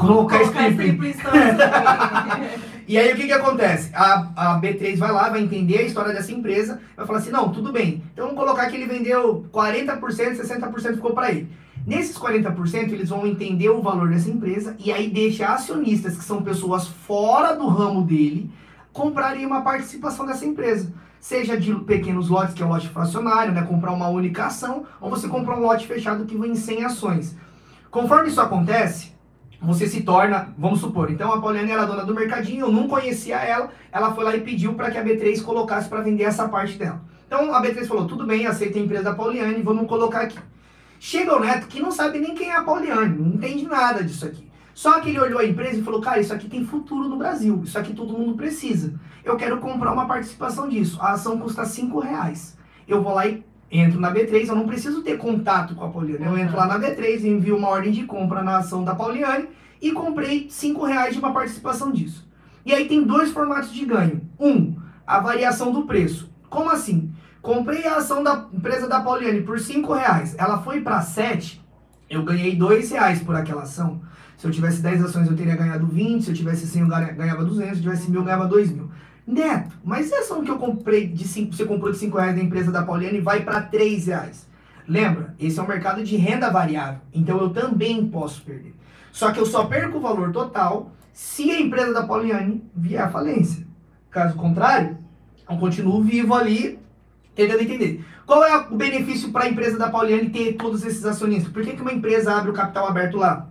Colocar 0.02 0.44
strip. 0.44 0.84
strip 0.84 1.14
stories. 1.14 1.58
E 2.88 2.98
aí 2.98 3.12
o 3.12 3.18
que 3.18 3.26
que 3.26 3.34
acontece? 3.34 3.92
A, 3.94 4.30
a 4.54 4.62
B3 4.62 4.98
vai 4.98 5.12
lá, 5.12 5.28
vai 5.28 5.42
entender 5.42 5.80
a 5.80 5.82
história 5.82 6.14
dessa 6.14 6.32
empresa, 6.32 6.80
vai 6.96 7.06
falar 7.06 7.20
assim, 7.20 7.32
não, 7.32 7.52
tudo 7.52 7.70
bem. 7.70 8.02
Então 8.14 8.28
vamos 8.28 8.40
colocar 8.42 8.66
que 8.68 8.78
ele 8.78 8.86
vendeu 8.86 9.46
40%, 9.52 10.00
60% 10.00 10.96
ficou 10.96 11.12
para 11.12 11.32
ele. 11.32 11.50
Nesses 11.86 12.18
40%, 12.18 12.94
eles 12.94 13.10
vão 13.10 13.28
entender 13.28 13.70
o 13.70 13.82
valor 13.82 14.08
dessa 14.08 14.30
empresa 14.30 14.74
e 14.80 14.90
aí 14.90 15.10
deixa 15.10 15.48
acionistas, 15.48 16.16
que 16.18 16.24
são 16.24 16.42
pessoas 16.42 16.88
fora 16.88 17.54
do 17.58 17.68
ramo 17.68 18.04
dele, 18.04 18.50
comprarem 18.94 19.46
uma 19.46 19.62
participação 19.64 20.26
dessa 20.26 20.46
empresa. 20.46 20.90
Seja 21.28 21.60
de 21.60 21.76
pequenos 21.76 22.30
lotes, 22.30 22.54
que 22.54 22.64
é 22.64 22.66
o 22.66 22.70
lote 22.70 22.88
fracionário, 22.88 23.52
né? 23.52 23.62
Comprar 23.62 23.92
uma 23.92 24.08
única 24.08 24.46
ação, 24.46 24.86
ou 25.02 25.10
você 25.10 25.28
comprar 25.28 25.58
um 25.58 25.62
lote 25.62 25.86
fechado 25.86 26.24
que 26.24 26.38
vem 26.38 26.52
em 26.52 26.56
100 26.56 26.86
ações. 26.86 27.36
Conforme 27.92 28.30
isso 28.30 28.40
acontece, 28.40 29.12
você 29.62 29.88
se 29.88 30.04
torna, 30.04 30.56
vamos 30.58 30.80
supor, 30.80 31.12
então 31.12 31.34
a 31.34 31.42
Pauliane 31.42 31.70
era 31.70 31.84
dona 31.84 32.06
do 32.06 32.16
mercadinho, 32.16 32.68
eu 32.68 32.72
não 32.72 32.88
conhecia 32.88 33.36
ela, 33.40 33.72
ela 33.92 34.16
foi 34.16 34.24
lá 34.24 34.38
e 34.38 34.40
pediu 34.40 34.74
para 34.76 34.90
que 34.90 34.98
a 34.98 35.04
B3 35.04 35.44
colocasse 35.44 35.90
para 35.90 36.00
vender 36.00 36.24
essa 36.24 36.48
parte 36.48 36.78
dela. 36.78 37.02
Então 37.28 37.54
a 37.54 37.62
B3 37.62 37.86
falou, 37.86 38.08
tudo 38.08 38.26
bem, 38.26 38.48
aceita 38.48 38.80
a 38.80 38.82
empresa 38.82 39.04
da 39.04 39.14
Pauliane, 39.14 39.62
vamos 39.62 39.86
colocar 39.86 40.22
aqui. 40.22 40.40
Chega 40.98 41.36
o 41.36 41.42
Neto 41.42 41.68
que 41.68 41.82
não 41.82 41.92
sabe 41.92 42.20
nem 42.20 42.36
quem 42.36 42.52
é 42.52 42.56
a 42.56 42.64
Pauliane, 42.64 43.18
não 43.18 43.34
entende 43.34 43.66
nada 43.66 44.02
disso 44.02 44.26
aqui. 44.26 44.47
Só 44.78 45.00
que 45.00 45.10
ele 45.10 45.20
olhou 45.20 45.40
a 45.40 45.44
empresa 45.44 45.80
e 45.80 45.84
falou, 45.84 46.00
cara, 46.00 46.20
isso 46.20 46.32
aqui 46.32 46.48
tem 46.48 46.64
futuro 46.64 47.10
no 47.10 47.18
Brasil, 47.18 47.64
isso 47.64 47.80
aqui 47.80 47.96
todo 47.96 48.14
mundo 48.14 48.36
precisa. 48.36 48.94
Eu 49.26 49.36
quero 49.36 49.58
comprar 49.58 49.92
uma 49.92 50.06
participação 50.06 50.70
disso. 50.70 51.02
A 51.02 51.14
ação 51.14 51.40
custa 51.40 51.66
5 51.66 51.98
reais. 52.00 52.56
Eu 52.88 53.02
vou 53.02 53.16
lá 53.16 53.26
e 53.26 53.44
entro 53.72 54.00
na 54.00 54.14
B3, 54.14 54.48
eu 54.48 54.56
não 54.56 54.68
preciso 54.68 55.02
ter 55.02 55.18
contato 55.18 55.74
com 55.74 55.84
a 55.84 55.90
Pauliane. 55.90 56.24
Eu 56.24 56.38
entro 56.38 56.56
lá 56.56 56.68
na 56.68 56.78
B3, 56.78 57.24
envio 57.24 57.58
uma 57.58 57.70
ordem 57.70 57.92
de 57.92 58.04
compra 58.04 58.44
na 58.44 58.58
ação 58.58 58.84
da 58.84 58.94
Pauliane 58.94 59.48
e 59.82 59.92
comprei 59.92 60.48
5 60.48 60.86
reais 60.86 61.14
de 61.14 61.20
uma 61.20 61.34
participação 61.34 61.92
disso. 61.92 62.30
E 62.64 62.72
aí 62.72 62.88
tem 62.88 63.04
dois 63.04 63.32
formatos 63.32 63.74
de 63.74 63.84
ganho. 63.84 64.22
Um, 64.40 64.76
a 65.08 65.20
variação 65.20 65.72
do 65.72 65.88
preço. 65.88 66.32
Como 66.52 66.70
assim? 66.70 67.12
Comprei 67.42 67.88
a 67.88 67.96
ação 67.96 68.22
da 68.22 68.46
empresa 68.54 68.88
da 68.88 69.02
Pauliane 69.02 69.42
por 69.42 69.60
5 69.60 69.92
reais. 69.92 70.36
Ela 70.38 70.62
foi 70.62 70.82
para 70.82 71.02
7, 71.02 71.66
eu 72.08 72.22
ganhei 72.22 72.56
2 72.56 72.92
reais 72.92 73.24
por 73.24 73.36
aquela 73.36 73.64
ação. 73.64 74.06
Se 74.38 74.46
eu 74.46 74.52
tivesse 74.52 74.82
10 74.82 75.04
ações, 75.04 75.28
eu 75.28 75.36
teria 75.36 75.56
ganhado 75.56 75.88
20. 75.88 76.24
Se 76.24 76.32
eu 76.32 76.36
tivesse 76.36 76.68
100, 76.68 76.84
eu 76.84 76.88
ganha- 76.88 77.12
ganhava 77.12 77.44
200. 77.44 77.80
Se 77.80 77.84
eu 77.86 77.92
tivesse 77.92 78.10
1000, 78.10 78.22
eu 78.22 78.26
ganhava 78.26 78.46
2 78.48 78.72
mil. 78.72 78.90
Neto, 79.26 79.76
mas 79.84 80.06
essa 80.12 80.22
ação 80.22 80.44
que 80.44 80.50
eu 80.52 80.58
comprei 80.58 81.08
de 81.08 81.28
5, 81.28 81.54
você 81.54 81.66
comprou 81.66 81.92
de 81.92 81.98
5 81.98 82.18
reais 82.18 82.36
da 82.36 82.42
empresa 82.42 82.72
da 82.72 82.84
Pauliane 82.84 83.20
vai 83.20 83.42
para 83.44 83.62
3 83.62 84.08
reais. 84.08 84.48
Lembra, 84.88 85.36
esse 85.38 85.60
é 85.60 85.62
um 85.64 85.68
mercado 85.68 86.02
de 86.02 86.16
renda 86.16 86.50
variável, 86.50 87.02
então 87.14 87.38
eu 87.40 87.50
também 87.50 88.08
posso 88.08 88.42
perder. 88.44 88.74
Só 89.12 89.32
que 89.34 89.40
eu 89.40 89.46
só 89.46 89.66
perco 89.66 89.98
o 89.98 90.02
valor 90.02 90.32
total 90.32 90.94
se 91.12 91.52
a 91.52 91.60
empresa 91.60 91.92
da 91.92 92.04
Pauliane 92.06 92.64
vier 92.74 93.02
à 93.04 93.10
falência. 93.10 93.68
Caso 94.10 94.36
contrário, 94.38 94.98
eu 95.50 95.58
continuo 95.58 96.02
vivo 96.02 96.34
ali, 96.34 96.80
tentando 97.36 97.64
entender. 97.64 98.06
Qual 98.26 98.44
é 98.46 98.56
o 98.70 98.76
benefício 98.78 99.32
para 99.32 99.44
a 99.46 99.50
empresa 99.50 99.78
da 99.78 99.90
Pauliane 99.90 100.30
ter 100.30 100.54
todos 100.54 100.86
esses 100.86 101.04
acionistas? 101.04 101.52
Por 101.52 101.64
que, 101.64 101.74
que 101.76 101.82
uma 101.82 101.92
empresa 101.92 102.34
abre 102.34 102.52
o 102.52 102.54
capital 102.54 102.88
aberto 102.88 103.18
lá? 103.18 103.50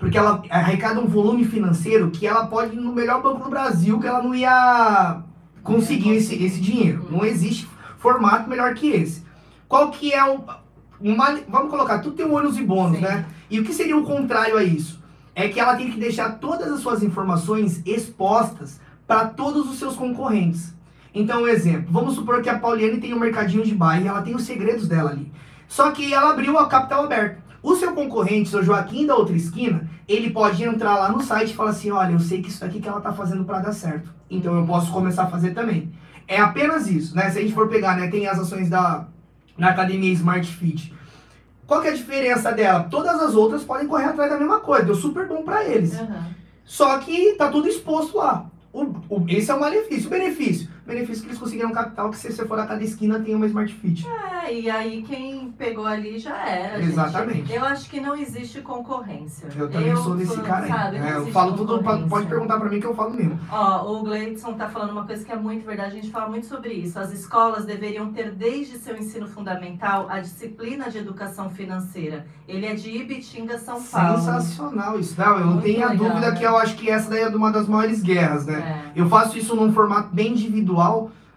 Porque 0.00 0.16
ela 0.16 0.42
arrecada 0.48 0.98
um 0.98 1.06
volume 1.06 1.44
financeiro 1.44 2.10
que 2.10 2.26
ela 2.26 2.46
pode 2.46 2.74
ir 2.74 2.80
no 2.80 2.90
melhor 2.90 3.22
banco 3.22 3.44
do 3.44 3.50
Brasil, 3.50 4.00
que 4.00 4.06
ela 4.06 4.22
não 4.22 4.34
ia 4.34 5.20
conseguir 5.62 6.14
esse, 6.14 6.42
esse 6.42 6.58
dinheiro. 6.58 7.06
Não 7.10 7.22
existe 7.22 7.68
formato 7.98 8.48
melhor 8.48 8.72
que 8.74 8.88
esse. 8.88 9.22
Qual 9.68 9.90
que 9.90 10.10
é 10.10 10.24
o. 10.24 10.40
Uma, 10.98 11.38
vamos 11.46 11.70
colocar, 11.70 11.98
tudo 11.98 12.16
tem 12.16 12.24
um 12.26 12.34
ônus 12.34 12.56
e 12.56 12.62
bônus, 12.62 12.96
Sim. 12.96 13.02
né? 13.02 13.26
E 13.50 13.60
o 13.60 13.64
que 13.64 13.74
seria 13.74 13.96
o 13.96 14.02
contrário 14.02 14.56
a 14.56 14.64
isso? 14.64 15.02
É 15.34 15.48
que 15.48 15.60
ela 15.60 15.76
tem 15.76 15.90
que 15.90 16.00
deixar 16.00 16.38
todas 16.38 16.72
as 16.72 16.80
suas 16.80 17.02
informações 17.02 17.82
expostas 17.84 18.80
para 19.06 19.26
todos 19.26 19.70
os 19.70 19.78
seus 19.78 19.96
concorrentes. 19.96 20.74
Então, 21.14 21.42
um 21.42 21.48
exemplo, 21.48 21.88
vamos 21.90 22.14
supor 22.14 22.40
que 22.40 22.48
a 22.48 22.58
Pauliane 22.58 23.00
tem 23.00 23.12
um 23.12 23.18
mercadinho 23.18 23.64
de 23.64 23.74
bairro 23.74 24.04
e 24.04 24.08
ela 24.08 24.22
tem 24.22 24.34
os 24.34 24.44
segredos 24.44 24.88
dela 24.88 25.10
ali. 25.10 25.30
Só 25.68 25.90
que 25.90 26.12
ela 26.12 26.30
abriu 26.30 26.58
a 26.58 26.66
capital 26.66 27.04
aberto. 27.04 27.49
O 27.62 27.74
seu 27.76 27.92
concorrente, 27.92 28.48
seu 28.48 28.62
Joaquim 28.62 29.06
da 29.06 29.14
outra 29.16 29.36
esquina, 29.36 29.88
ele 30.08 30.30
pode 30.30 30.62
entrar 30.64 30.94
lá 30.96 31.10
no 31.10 31.20
site 31.22 31.50
e 31.50 31.54
falar 31.54 31.70
assim: 31.70 31.90
olha, 31.90 32.12
eu 32.12 32.20
sei 32.20 32.40
que 32.40 32.48
isso 32.48 32.64
aqui 32.64 32.80
que 32.80 32.88
ela 32.88 33.00
tá 33.00 33.12
fazendo 33.12 33.44
para 33.44 33.58
dar 33.60 33.72
certo. 33.72 34.10
Então 34.30 34.56
eu 34.58 34.64
posso 34.66 34.90
começar 34.92 35.24
a 35.24 35.30
fazer 35.30 35.52
também. 35.52 35.92
É 36.26 36.40
apenas 36.40 36.86
isso, 36.88 37.14
né? 37.14 37.28
Se 37.30 37.38
a 37.38 37.42
gente 37.42 37.52
for 37.54 37.68
pegar, 37.68 37.96
né? 37.96 38.08
Tem 38.08 38.26
as 38.26 38.38
ações 38.38 38.68
da 38.70 39.06
na 39.58 39.70
academia 39.70 40.12
Smart 40.12 40.46
Fit. 40.46 40.94
Qual 41.66 41.82
que 41.82 41.88
é 41.88 41.90
a 41.90 41.94
diferença 41.94 42.50
dela? 42.52 42.84
Todas 42.90 43.20
as 43.20 43.34
outras 43.34 43.62
podem 43.62 43.86
correr 43.86 44.06
atrás 44.06 44.30
da 44.30 44.38
mesma 44.38 44.58
coisa, 44.60 44.84
deu 44.86 44.94
super 44.94 45.28
bom 45.28 45.42
para 45.42 45.64
eles. 45.64 45.94
Aham. 45.98 46.26
Só 46.64 46.98
que 46.98 47.34
tá 47.34 47.48
tudo 47.48 47.68
exposto 47.68 48.16
lá. 48.16 48.46
O, 48.72 48.84
o- 49.08 49.24
esse 49.28 49.50
é 49.50 49.54
o 49.54 49.60
malefício. 49.60 50.06
O 50.06 50.10
benefício. 50.10 50.68
Benefício 50.90 51.22
que 51.22 51.28
eles 51.28 51.38
conseguiram 51.38 51.70
capital 51.70 52.10
que 52.10 52.16
se 52.16 52.32
você 52.32 52.44
for 52.44 52.58
a 52.58 52.66
cada 52.66 52.82
esquina 52.82 53.20
tem 53.20 53.34
uma 53.34 53.46
Smart 53.46 53.72
Fit. 53.72 54.06
É, 54.06 54.52
e 54.52 54.68
aí 54.68 55.02
quem 55.02 55.52
pegou 55.52 55.86
ali 55.86 56.18
já 56.18 56.36
era. 56.46 56.78
gente. 56.78 56.90
Exatamente. 56.90 57.52
Eu 57.52 57.64
acho 57.64 57.88
que 57.88 58.00
não 58.00 58.16
existe 58.16 58.60
concorrência. 58.60 59.48
Eu 59.56 59.70
também 59.70 59.94
sou 59.96 60.16
desse 60.16 60.40
cara 60.40 60.64
aí. 60.64 60.70
sabe, 60.70 60.98
não 60.98 61.06
É, 61.06 61.16
eu 61.16 61.26
falo 61.28 61.56
tudo, 61.56 61.82
pode, 62.08 62.26
perguntar 62.26 62.58
pra 62.58 62.68
mim 62.68 62.80
que 62.80 62.86
eu 62.86 62.94
falo 62.94 63.14
mesmo. 63.14 63.38
Ó, 63.50 63.92
o 63.92 64.02
Gleidson 64.02 64.54
tá 64.54 64.68
falando 64.68 64.90
uma 64.90 65.06
coisa 65.06 65.24
que 65.24 65.32
é 65.32 65.36
muito 65.36 65.64
verdade, 65.64 65.92
a 65.92 66.00
gente 66.00 66.10
fala 66.10 66.28
muito 66.28 66.46
sobre 66.46 66.72
isso. 66.72 66.98
As 66.98 67.12
escolas 67.12 67.64
deveriam 67.64 68.12
ter 68.12 68.32
desde 68.32 68.78
seu 68.78 68.96
ensino 68.96 69.28
fundamental 69.28 70.08
a 70.08 70.20
disciplina 70.20 70.90
de 70.90 70.98
educação 70.98 71.50
financeira. 71.50 72.26
Ele 72.48 72.66
é 72.66 72.74
de 72.74 72.90
Ibitinga, 72.90 73.58
São 73.58 73.80
Paulo. 73.80 74.18
Sensacional 74.18 74.98
isso. 74.98 75.14
Não, 75.18 75.38
eu 75.38 75.46
não 75.46 75.60
tenho 75.60 75.84
a 75.86 75.94
dúvida 75.94 76.32
né? 76.32 76.36
que 76.36 76.42
eu 76.42 76.56
acho 76.56 76.74
que 76.76 76.90
essa 76.90 77.10
daí 77.10 77.22
é 77.22 77.28
uma 77.28 77.52
das 77.52 77.68
maiores 77.68 78.02
guerras, 78.02 78.46
né? 78.46 78.92
É. 78.96 79.00
Eu 79.00 79.08
faço 79.08 79.38
isso 79.38 79.54
num 79.54 79.72
formato 79.72 80.08
bem 80.12 80.32
individual, 80.32 80.79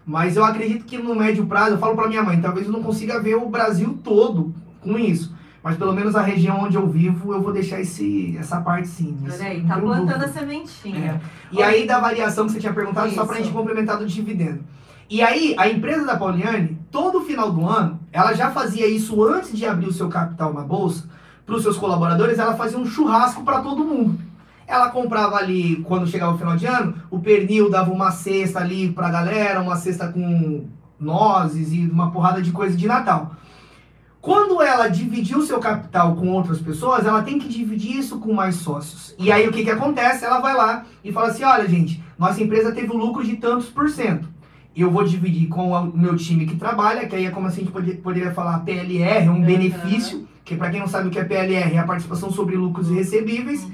mas 0.06 0.36
eu 0.36 0.44
acredito 0.44 0.84
que 0.84 0.98
no 0.98 1.14
médio 1.14 1.46
prazo, 1.46 1.72
eu 1.72 1.78
falo 1.78 1.94
pra 1.96 2.08
minha 2.08 2.22
mãe, 2.22 2.40
talvez 2.40 2.66
eu 2.66 2.72
não 2.72 2.82
consiga 2.82 3.20
ver 3.20 3.36
o 3.36 3.48
Brasil 3.48 3.98
todo 4.02 4.54
com 4.80 4.98
isso. 4.98 5.34
Mas 5.62 5.78
pelo 5.78 5.94
menos 5.94 6.14
a 6.14 6.20
região 6.20 6.60
onde 6.60 6.76
eu 6.76 6.86
vivo, 6.86 7.32
eu 7.32 7.40
vou 7.40 7.50
deixar 7.50 7.80
esse, 7.80 8.36
essa 8.36 8.60
parte 8.60 8.86
sim. 8.86 9.16
Isso, 9.24 9.34
Olha 9.34 9.50
aí, 9.50 9.62
tá 9.62 9.78
plantando 9.78 10.06
dúvida. 10.08 10.26
a 10.26 10.28
sementinha. 10.28 11.22
E 11.50 11.62
aí 11.62 11.86
da 11.86 11.98
variação 11.98 12.44
que 12.44 12.52
você 12.52 12.60
tinha 12.60 12.74
perguntado, 12.74 13.10
só 13.12 13.24
pra 13.24 13.36
Isso. 13.36 13.44
gente 13.44 13.54
complementar 13.54 13.96
do 13.96 14.06
dividendo. 14.06 14.62
E 15.08 15.22
aí, 15.22 15.54
a 15.58 15.68
empresa 15.68 16.04
da 16.04 16.16
Pauliane, 16.16 16.78
todo 16.90 17.22
final 17.22 17.50
do 17.50 17.66
ano, 17.66 17.98
ela 18.12 18.34
já 18.34 18.50
fazia 18.50 18.86
isso 18.86 19.22
antes 19.24 19.56
de 19.56 19.64
abrir 19.66 19.86
o 19.86 19.92
seu 19.92 20.08
capital 20.08 20.52
na 20.52 20.62
bolsa, 20.62 21.08
para 21.46 21.54
os 21.54 21.62
seus 21.62 21.76
colaboradores, 21.76 22.38
ela 22.38 22.56
fazia 22.56 22.78
um 22.78 22.86
churrasco 22.86 23.42
para 23.42 23.60
todo 23.60 23.84
mundo. 23.84 24.18
Ela 24.66 24.90
comprava 24.90 25.36
ali, 25.36 25.76
quando 25.84 26.06
chegava 26.06 26.34
o 26.34 26.38
final 26.38 26.56
de 26.56 26.66
ano, 26.66 26.94
o 27.10 27.18
pernil 27.20 27.70
dava 27.70 27.92
uma 27.92 28.10
cesta 28.10 28.60
ali 28.60 28.90
pra 28.90 29.10
galera, 29.10 29.60
uma 29.60 29.76
cesta 29.76 30.08
com 30.08 30.64
nozes 30.98 31.72
e 31.72 31.80
uma 31.80 32.10
porrada 32.10 32.40
de 32.40 32.50
coisa 32.50 32.76
de 32.76 32.86
Natal. 32.86 33.34
Quando 34.20 34.62
ela 34.62 34.88
dividiu 34.88 35.38
o 35.38 35.42
seu 35.42 35.58
capital 35.58 36.16
com 36.16 36.28
outras 36.30 36.58
pessoas, 36.58 37.04
ela 37.04 37.22
tem 37.22 37.38
que 37.38 37.46
dividir 37.46 37.98
isso 37.98 38.18
com 38.18 38.32
mais 38.32 38.54
sócios. 38.56 39.14
E 39.18 39.30
aí 39.30 39.46
o 39.46 39.52
que, 39.52 39.62
que 39.64 39.70
acontece? 39.70 40.24
Ela 40.24 40.40
vai 40.40 40.54
lá 40.54 40.84
e 41.04 41.12
fala 41.12 41.28
assim: 41.28 41.44
olha, 41.44 41.68
gente, 41.68 42.02
nossa 42.18 42.42
empresa 42.42 42.72
teve 42.72 42.90
um 42.90 42.96
lucro 42.96 43.22
de 43.22 43.36
tantos 43.36 43.66
por 43.66 43.90
cento. 43.90 44.26
Eu 44.74 44.90
vou 44.90 45.04
dividir 45.04 45.46
com 45.48 45.72
o 45.72 45.96
meu 45.96 46.16
time 46.16 46.46
que 46.46 46.56
trabalha, 46.56 47.06
que 47.06 47.14
aí 47.14 47.26
é 47.26 47.30
como 47.30 47.46
assim 47.46 47.60
a 47.60 47.64
gente 47.64 47.72
pode- 47.72 47.92
poderia 47.96 48.32
falar 48.32 48.60
PLR, 48.60 49.28
um 49.28 49.34
Uhum. 49.34 49.42
benefício, 49.42 50.26
que 50.42 50.56
para 50.56 50.70
quem 50.70 50.80
não 50.80 50.88
sabe 50.88 51.08
o 51.08 51.10
que 51.10 51.18
é 51.18 51.24
PLR, 51.24 51.74
é 51.74 51.78
a 51.78 51.84
participação 51.84 52.32
sobre 52.32 52.56
lucros 52.56 52.88
recebíveis. 52.90 53.62
Uhum. 53.62 53.70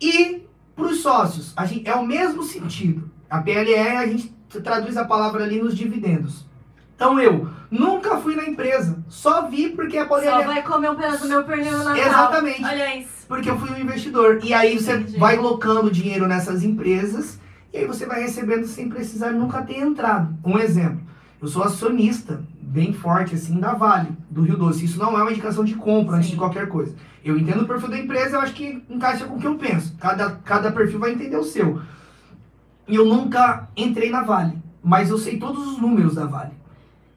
E 0.00 0.42
para 0.74 0.86
os 0.86 1.00
sócios, 1.00 1.52
a 1.56 1.66
gente, 1.66 1.88
é 1.88 1.94
o 1.94 2.06
mesmo 2.06 2.42
sentido. 2.42 3.10
A 3.28 3.40
PLR, 3.40 3.96
a 3.96 4.06
gente 4.06 4.34
traduz 4.62 4.96
a 4.96 5.04
palavra 5.04 5.44
ali 5.44 5.60
nos 5.60 5.76
dividendos. 5.76 6.46
Então 6.94 7.20
eu 7.20 7.48
nunca 7.70 8.16
fui 8.16 8.34
na 8.34 8.44
empresa, 8.44 8.98
só 9.08 9.48
vi 9.48 9.68
porque 9.68 9.98
a 9.98 10.08
Só 10.08 10.18
PLR... 10.18 10.46
vai 10.46 10.62
comer 10.62 10.90
um 10.90 10.96
pedaço 10.96 11.22
do 11.22 11.28
meu 11.28 11.44
pernil 11.44 11.78
Natal. 11.78 11.96
Exatamente. 11.96 12.64
Olha 12.64 12.96
isso. 12.96 13.26
Porque 13.28 13.50
eu 13.50 13.58
fui 13.58 13.70
um 13.70 13.78
investidor. 13.78 14.40
E 14.42 14.52
aí 14.52 14.76
você 14.76 14.94
Entendi. 14.94 15.18
vai 15.18 15.36
locando 15.36 15.90
dinheiro 15.90 16.26
nessas 16.26 16.64
empresas 16.64 17.38
e 17.72 17.78
aí 17.78 17.86
você 17.86 18.04
vai 18.04 18.22
recebendo 18.22 18.66
sem 18.66 18.88
precisar 18.88 19.30
nunca 19.30 19.62
ter 19.62 19.78
entrado. 19.78 20.36
Um 20.44 20.58
exemplo, 20.58 21.00
eu 21.40 21.46
sou 21.46 21.62
acionista 21.62 22.42
bem 22.68 22.92
forte 22.92 23.34
assim 23.34 23.58
da 23.58 23.72
Vale, 23.72 24.10
do 24.30 24.42
Rio 24.42 24.56
Doce. 24.56 24.84
Isso 24.84 24.98
não 24.98 25.18
é 25.18 25.22
uma 25.22 25.30
indicação 25.30 25.64
de 25.64 25.74
compra 25.74 26.16
antes 26.16 26.28
Sim. 26.28 26.34
de 26.34 26.38
qualquer 26.38 26.68
coisa. 26.68 26.94
Eu 27.24 27.36
entendo 27.38 27.62
o 27.62 27.66
perfil 27.66 27.88
da 27.88 27.98
empresa, 27.98 28.36
eu 28.36 28.40
acho 28.40 28.54
que 28.54 28.82
encaixa 28.88 29.24
com 29.24 29.36
o 29.36 29.38
que 29.38 29.46
eu 29.46 29.56
penso. 29.56 29.96
Cada, 29.98 30.30
cada 30.44 30.70
perfil 30.70 30.98
vai 30.98 31.12
entender 31.12 31.36
o 31.36 31.44
seu. 31.44 31.80
E 32.86 32.94
eu 32.94 33.04
nunca 33.04 33.68
entrei 33.76 34.10
na 34.10 34.22
Vale, 34.22 34.58
mas 34.82 35.10
eu 35.10 35.18
sei 35.18 35.38
todos 35.38 35.66
os 35.66 35.78
números 35.78 36.14
da 36.14 36.26
Vale. 36.26 36.52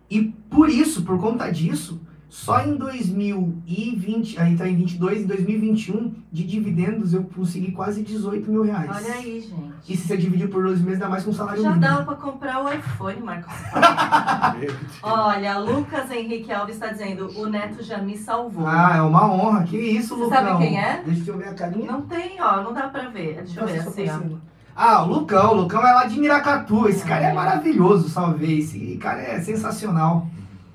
E 0.09 0.23
por 0.49 0.69
isso, 0.69 1.03
por 1.03 1.19
conta 1.19 1.49
disso, 1.51 2.01
só 2.33 2.61
em 2.61 2.77
2020, 2.77 4.39
aí 4.39 4.55
tá 4.55 4.65
em 4.65 4.73
22 4.77 5.23
e 5.23 5.25
2021, 5.25 6.13
de 6.31 6.43
dividendos 6.45 7.13
eu 7.13 7.23
consegui 7.25 7.73
quase 7.73 8.01
18 8.01 8.49
mil 8.49 8.63
reais. 8.63 8.89
Olha 8.89 9.13
aí, 9.15 9.41
gente. 9.41 9.73
E 9.89 9.97
se 9.97 10.07
você 10.07 10.15
dividir 10.15 10.49
por 10.49 10.63
12 10.63 10.81
meses, 10.81 10.99
dá 10.99 11.09
mais 11.09 11.25
que 11.25 11.29
um 11.29 11.33
salário 11.33 11.61
Já 11.61 11.71
mínimo. 11.75 11.85
dava 11.85 12.03
pra 12.05 12.15
comprar 12.15 12.63
o 12.63 12.71
iPhone, 12.73 13.19
Marcos. 13.21 13.53
Olha, 15.03 15.57
Lucas 15.57 16.09
Henrique 16.09 16.51
Alves 16.53 16.75
está 16.75 16.87
dizendo, 16.87 17.29
o 17.37 17.47
Neto 17.47 17.83
já 17.83 17.97
me 17.97 18.17
salvou. 18.17 18.65
Ah, 18.65 18.93
é 18.95 19.01
uma 19.01 19.29
honra. 19.29 19.63
Que 19.63 19.77
isso, 19.77 20.15
Você 20.15 20.23
Lucão. 20.23 20.43
sabe 20.45 20.57
quem 20.63 20.79
é? 20.79 21.01
Deixa 21.05 21.31
eu 21.31 21.37
ver 21.37 21.49
a 21.49 21.53
carinha. 21.53 21.91
Não 21.91 22.01
tem, 22.03 22.41
ó, 22.41 22.63
não 22.63 22.73
dá 22.73 22.87
pra 22.87 23.09
ver. 23.09 23.41
Deixa 23.43 23.59
eu 23.59 23.67
ver 23.67 23.83
Nossa, 23.83 23.89
assim, 23.89 24.09
ó. 24.09 24.37
Ah, 24.73 25.03
o 25.03 25.07
Lucão. 25.09 25.51
O 25.51 25.55
Lucão 25.63 25.85
é 25.85 25.91
lá 25.91 26.05
de 26.05 26.17
Miracatu. 26.17 26.87
Esse 26.87 27.03
cara 27.03 27.25
é 27.25 27.31
É. 27.31 27.33
maravilhoso, 27.33 28.07
salve. 28.07 28.59
Esse 28.59 28.95
cara 29.01 29.19
é 29.21 29.41
sensacional. 29.41 30.27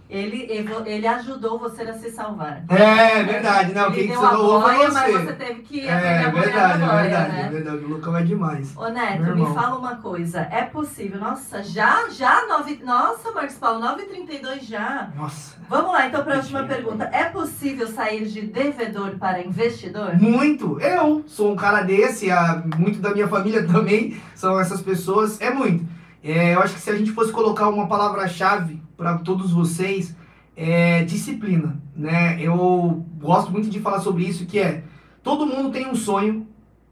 Ele, 0.08 0.46
ele, 0.86 1.06
ajudou 1.06 1.58
você 1.58 1.82
a 1.82 1.92
se 1.94 2.10
salvar. 2.10 2.62
É 2.68 3.24
verdade. 3.24 3.74
Não, 3.74 3.86
ele 3.86 3.94
quem 3.94 4.02
que 4.06 4.12
deu 4.12 4.20
você 4.20 4.26
a 4.26 4.30
salvou 4.30 4.62
foi 4.62 4.74
boia, 4.74 4.90
mas 4.92 5.12
você. 5.12 5.18
você 5.18 5.32
teve 5.32 5.62
que 5.62 5.88
aprender 5.88 6.06
É 6.06 6.24
a 6.24 6.30
verdade, 6.30 6.82
a 6.82 6.86
é 6.86 6.88
boia, 6.88 7.02
verdade, 7.02 7.32
né? 7.32 7.42
é 7.42 7.50
verdade. 7.50 7.84
O 7.84 7.88
Lucão 7.88 8.16
é 8.16 8.22
demais. 8.22 8.76
Ô 8.76 8.88
Neto, 8.88 9.36
me 9.36 9.54
fala 9.54 9.76
uma 9.76 9.96
coisa. 9.96 10.40
É 10.50 10.62
possível? 10.62 11.18
Nossa, 11.18 11.60
já, 11.62 12.08
já, 12.08 12.46
nove... 12.46 12.80
Nossa, 12.84 13.32
Marcos 13.32 13.56
Paulo, 13.56 13.84
9h32 13.84 14.62
já. 14.62 15.10
Nossa. 15.16 15.56
Vamos 15.68 15.92
lá, 15.92 16.06
então, 16.06 16.22
para 16.22 16.34
a 16.34 16.38
última 16.38 16.62
pergunta. 16.62 17.10
É 17.12 17.24
possível 17.24 17.88
sair 17.88 18.26
de 18.26 18.42
devedor 18.42 19.16
para 19.18 19.44
investidor? 19.44 20.14
Muito. 20.14 20.80
Eu 20.80 21.24
sou 21.26 21.52
um 21.52 21.56
cara 21.56 21.82
desse, 21.82 22.30
a, 22.30 22.62
muito 22.78 23.00
da 23.00 23.12
minha 23.12 23.26
família 23.26 23.66
também 23.66 24.20
são 24.36 24.58
essas 24.60 24.80
pessoas. 24.80 25.40
É 25.40 25.50
muito. 25.50 25.84
É, 26.22 26.54
eu 26.54 26.60
acho 26.60 26.74
que 26.74 26.80
se 26.80 26.90
a 26.90 26.96
gente 26.96 27.10
fosse 27.10 27.32
colocar 27.32 27.68
uma 27.68 27.88
palavra-chave 27.88 28.85
para 28.96 29.18
todos 29.18 29.52
vocês, 29.52 30.14
é 30.56 31.04
disciplina, 31.04 31.80
né? 31.94 32.40
Eu 32.40 33.04
gosto 33.18 33.50
muito 33.50 33.68
de 33.68 33.80
falar 33.80 34.00
sobre 34.00 34.24
isso, 34.24 34.46
que 34.46 34.58
é 34.58 34.84
todo 35.22 35.46
mundo 35.46 35.70
tem 35.70 35.86
um 35.86 35.94
sonho, 35.94 36.46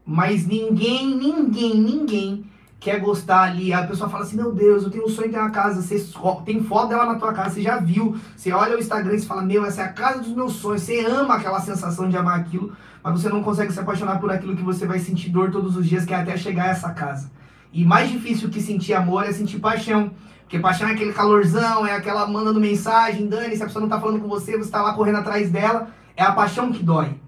mas 0.05 0.45
ninguém, 0.45 1.15
ninguém, 1.15 1.75
ninguém 1.75 2.45
quer 2.79 2.99
gostar 2.99 3.41
ali. 3.41 3.73
A 3.73 3.87
pessoa 3.87 4.07
fala 4.07 4.23
assim, 4.23 4.35
meu 4.35 4.51
Deus, 4.51 4.83
eu 4.83 4.91
tenho 4.91 5.05
um 5.05 5.09
sonho 5.09 5.27
de 5.27 5.33
ter 5.33 5.39
uma 5.39 5.49
casa. 5.49 5.81
Você 5.81 5.99
tem 6.45 6.63
foto 6.63 6.89
dela 6.89 7.05
na 7.07 7.15
tua 7.15 7.33
casa, 7.33 7.55
você 7.55 7.61
já 7.63 7.79
viu. 7.79 8.15
Você 8.35 8.51
olha 8.51 8.75
o 8.75 8.79
Instagram 8.79 9.15
e 9.15 9.21
fala, 9.21 9.41
meu, 9.41 9.65
essa 9.65 9.81
é 9.81 9.85
a 9.85 9.93
casa 9.93 10.19
dos 10.19 10.33
meus 10.35 10.53
sonhos. 10.53 10.83
Você 10.83 11.03
ama 11.03 11.35
aquela 11.35 11.59
sensação 11.59 12.07
de 12.07 12.15
amar 12.15 12.39
aquilo, 12.39 12.73
mas 13.03 13.19
você 13.19 13.29
não 13.29 13.41
consegue 13.41 13.73
se 13.73 13.79
apaixonar 13.79 14.19
por 14.19 14.29
aquilo 14.29 14.55
que 14.55 14.61
você 14.61 14.85
vai 14.85 14.99
sentir 14.99 15.31
dor 15.31 15.49
todos 15.49 15.75
os 15.75 15.87
dias, 15.87 16.05
que 16.05 16.13
é 16.13 16.17
até 16.17 16.37
chegar 16.37 16.65
a 16.65 16.69
essa 16.69 16.91
casa. 16.91 17.31
E 17.73 17.83
mais 17.83 18.11
difícil 18.11 18.49
que 18.49 18.61
sentir 18.61 18.93
amor 18.93 19.23
é 19.23 19.31
sentir 19.31 19.59
paixão. 19.59 20.11
Porque 20.55 20.59
paixão 20.59 20.87
é 20.87 20.93
aquele 20.93 21.11
calorzão, 21.11 21.85
é 21.85 21.93
aquela 21.93 22.25
mandando 22.25 22.61
mensagem, 22.61 23.27
Dani, 23.27 23.57
se 23.57 23.63
a 23.63 23.65
pessoa 23.65 23.81
não 23.81 23.89
tá 23.89 23.99
falando 23.99 24.21
com 24.21 24.27
você, 24.29 24.57
você 24.57 24.71
tá 24.71 24.81
lá 24.81 24.93
correndo 24.93 25.17
atrás 25.17 25.51
dela. 25.51 25.89
É 26.15 26.23
a 26.23 26.31
paixão 26.31 26.71
que 26.71 26.81
dói. 26.81 27.19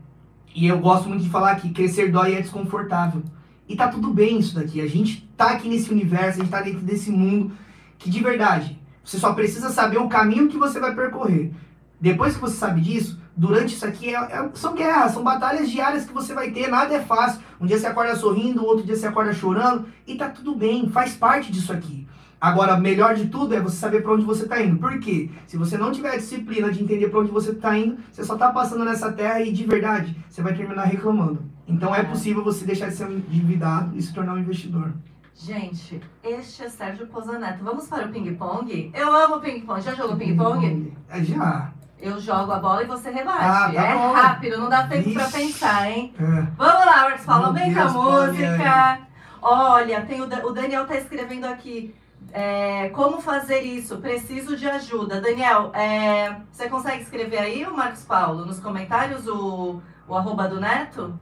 E 0.55 0.65
eu 0.65 0.79
gosto 0.79 1.09
muito 1.09 1.23
de 1.23 1.29
falar 1.29 1.55
que 1.55 1.71
crescer 1.71 2.09
dói 2.09 2.35
é 2.35 2.41
desconfortável. 2.41 3.21
E 3.67 3.75
tá 3.75 3.89
tudo 3.89 4.13
bem 4.13 4.39
isso 4.39 4.55
daqui. 4.55 4.79
A 4.79 4.87
gente 4.87 5.29
tá 5.35 5.51
aqui 5.51 5.67
nesse 5.67 5.91
universo, 5.91 6.39
a 6.39 6.43
gente 6.43 6.51
tá 6.51 6.61
dentro 6.61 6.79
desse 6.79 7.11
mundo 7.11 7.51
que 7.97 8.09
de 8.09 8.23
verdade, 8.23 8.79
você 9.03 9.17
só 9.17 9.33
precisa 9.33 9.71
saber 9.71 9.97
o 9.97 10.07
caminho 10.07 10.47
que 10.47 10.57
você 10.57 10.79
vai 10.79 10.95
percorrer. 10.95 11.51
Depois 11.99 12.35
que 12.35 12.39
você 12.39 12.55
sabe 12.55 12.79
disso, 12.79 13.19
durante 13.35 13.75
isso 13.75 13.85
aqui 13.85 14.15
é, 14.15 14.19
é, 14.19 14.49
são 14.53 14.73
guerras, 14.73 15.11
são 15.11 15.23
batalhas 15.23 15.69
diárias 15.69 16.05
que 16.05 16.13
você 16.13 16.33
vai 16.33 16.51
ter, 16.51 16.69
nada 16.69 16.93
é 16.93 17.01
fácil. 17.01 17.41
Um 17.59 17.65
dia 17.65 17.77
você 17.77 17.87
acorda 17.87 18.15
sorrindo, 18.15 18.65
outro 18.65 18.85
dia 18.85 18.95
você 18.95 19.07
acorda 19.07 19.33
chorando, 19.33 19.85
e 20.05 20.15
tá 20.15 20.29
tudo 20.29 20.55
bem, 20.55 20.87
faz 20.89 21.13
parte 21.13 21.51
disso 21.51 21.73
aqui. 21.73 22.07
Agora, 22.39 22.77
melhor 22.77 23.15
de 23.15 23.27
tudo 23.27 23.55
é 23.55 23.59
você 23.59 23.77
saber 23.77 24.03
para 24.03 24.13
onde 24.13 24.23
você 24.23 24.43
está 24.43 24.61
indo. 24.61 24.77
Por 24.77 24.99
quê? 24.99 25.31
Se 25.47 25.57
você 25.57 25.77
não 25.77 25.91
tiver 25.91 26.11
a 26.11 26.17
disciplina 26.17 26.71
de 26.71 26.83
entender 26.83 27.09
para 27.09 27.19
onde 27.19 27.31
você 27.31 27.51
está 27.51 27.77
indo, 27.77 27.97
você 28.11 28.23
só 28.23 28.33
está 28.33 28.51
passando 28.51 28.85
nessa 28.85 29.11
terra 29.11 29.41
e 29.41 29.51
de 29.51 29.65
verdade 29.65 30.15
você 30.29 30.41
vai 30.41 30.53
terminar 30.53 30.83
reclamando. 30.83 31.43
Então 31.67 31.93
é, 31.95 32.01
é 32.01 32.03
possível 32.03 32.43
você 32.43 32.63
deixar 32.63 32.89
de 32.89 32.95
ser 32.95 33.05
um 33.05 33.13
endividado 33.13 33.97
e 33.97 34.01
se 34.01 34.13
tornar 34.13 34.33
um 34.35 34.39
investidor. 34.39 34.93
Gente, 35.33 36.01
este 36.23 36.63
é 36.63 36.69
Sérgio 36.69 37.07
Pozaneto. 37.07 37.63
Vamos 37.63 37.87
para 37.87 38.05
o 38.07 38.09
ping-pong? 38.09 38.91
Eu 38.93 39.15
amo 39.15 39.39
ping-pong. 39.39 39.81
Já 39.81 39.93
jogou 39.93 40.15
ping-pong? 40.15 40.93
É, 41.09 41.23
já. 41.23 41.71
Eu 41.99 42.19
jogo 42.19 42.51
a 42.51 42.59
bola 42.59 42.83
e 42.83 42.87
você 42.87 43.09
rebate. 43.09 43.43
Ah, 43.43 43.71
tá 43.73 43.83
é 43.83 43.93
bom. 43.93 44.13
rápido, 44.13 44.57
não 44.59 44.69
dá 44.69 44.87
tempo 44.87 45.13
para 45.13 45.27
pensar, 45.29 45.89
hein? 45.91 46.13
É. 46.19 46.23
Vamos 46.55 46.85
lá, 46.85 47.01
Marcos 47.01 47.25
Paulo, 47.25 47.53
vem 47.53 47.73
com 47.73 47.79
a 47.79 47.89
música. 47.89 48.99
Olha, 49.41 50.01
tem 50.01 50.21
o, 50.21 50.25
o 50.25 50.51
Daniel 50.51 50.85
tá 50.85 50.95
escrevendo 50.95 51.45
aqui. 51.45 51.95
É, 52.39 52.89
como 52.89 53.19
fazer 53.19 53.61
isso? 53.61 53.97
Preciso 53.97 54.55
de 54.55 54.69
ajuda. 54.69 55.19
Daniel, 55.19 55.71
é, 55.73 56.35
você 56.51 56.69
consegue 56.69 57.01
escrever 57.01 57.39
aí, 57.39 57.65
o 57.65 57.75
Marcos 57.75 58.03
Paulo, 58.03 58.45
nos 58.45 58.59
comentários, 58.59 59.27
o, 59.27 59.81
o 60.07 60.15
arroba 60.15 60.47
do 60.47 60.59
Neto? 60.59 61.19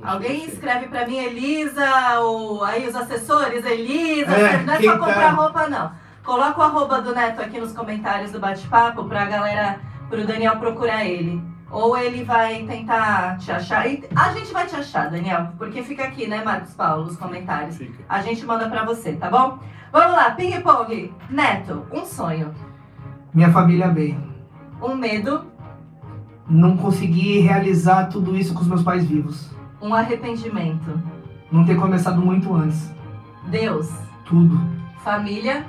Alguém 0.00 0.44
escreve 0.44 0.86
para 0.86 1.08
mim, 1.08 1.16
Elisa, 1.16 2.20
ou 2.20 2.62
aí 2.62 2.86
os 2.86 2.94
assessores, 2.94 3.64
Elisa, 3.64 4.30
é, 4.30 4.62
não 4.62 4.74
é 4.74 4.80
só 4.80 4.92
comprar 4.96 5.14
tá? 5.14 5.30
roupa, 5.30 5.68
não. 5.68 5.90
Coloca 6.22 6.60
o 6.60 6.62
arroba 6.62 7.02
do 7.02 7.12
Neto 7.12 7.40
aqui 7.40 7.58
nos 7.58 7.72
comentários 7.72 8.30
do 8.30 8.38
bate-papo 8.38 9.06
pra 9.06 9.26
galera, 9.26 9.80
pro 10.08 10.24
Daniel 10.24 10.56
procurar 10.60 11.04
ele. 11.04 11.42
Ou 11.74 11.96
ele 11.96 12.22
vai 12.22 12.62
tentar 12.62 13.36
te 13.36 13.50
achar. 13.50 13.90
E 13.90 14.04
a 14.14 14.32
gente 14.32 14.52
vai 14.52 14.64
te 14.64 14.76
achar, 14.76 15.10
Daniel, 15.10 15.48
porque 15.58 15.82
fica 15.82 16.04
aqui, 16.04 16.28
né, 16.28 16.42
Marcos 16.44 16.72
Paulo, 16.72 17.06
nos 17.06 17.16
comentários. 17.16 17.76
Fica. 17.76 18.04
A 18.08 18.22
gente 18.22 18.46
manda 18.46 18.68
pra 18.68 18.84
você, 18.84 19.14
tá 19.14 19.28
bom? 19.28 19.58
Vamos 19.92 20.12
lá, 20.12 20.30
ping-pong. 20.30 21.12
Neto, 21.28 21.84
um 21.92 22.04
sonho. 22.04 22.54
Minha 23.34 23.50
família 23.50 23.88
bem. 23.88 24.16
Um 24.80 24.94
medo. 24.94 25.46
Não 26.48 26.76
conseguir 26.76 27.40
realizar 27.40 28.06
tudo 28.06 28.36
isso 28.36 28.54
com 28.54 28.60
os 28.60 28.68
meus 28.68 28.84
pais 28.84 29.04
vivos. 29.04 29.50
Um 29.82 29.92
arrependimento. 29.92 31.02
Não 31.50 31.64
ter 31.64 31.74
começado 31.74 32.20
muito 32.20 32.54
antes. 32.54 32.94
Deus. 33.48 33.90
Tudo. 34.24 34.60
Família. 35.02 35.66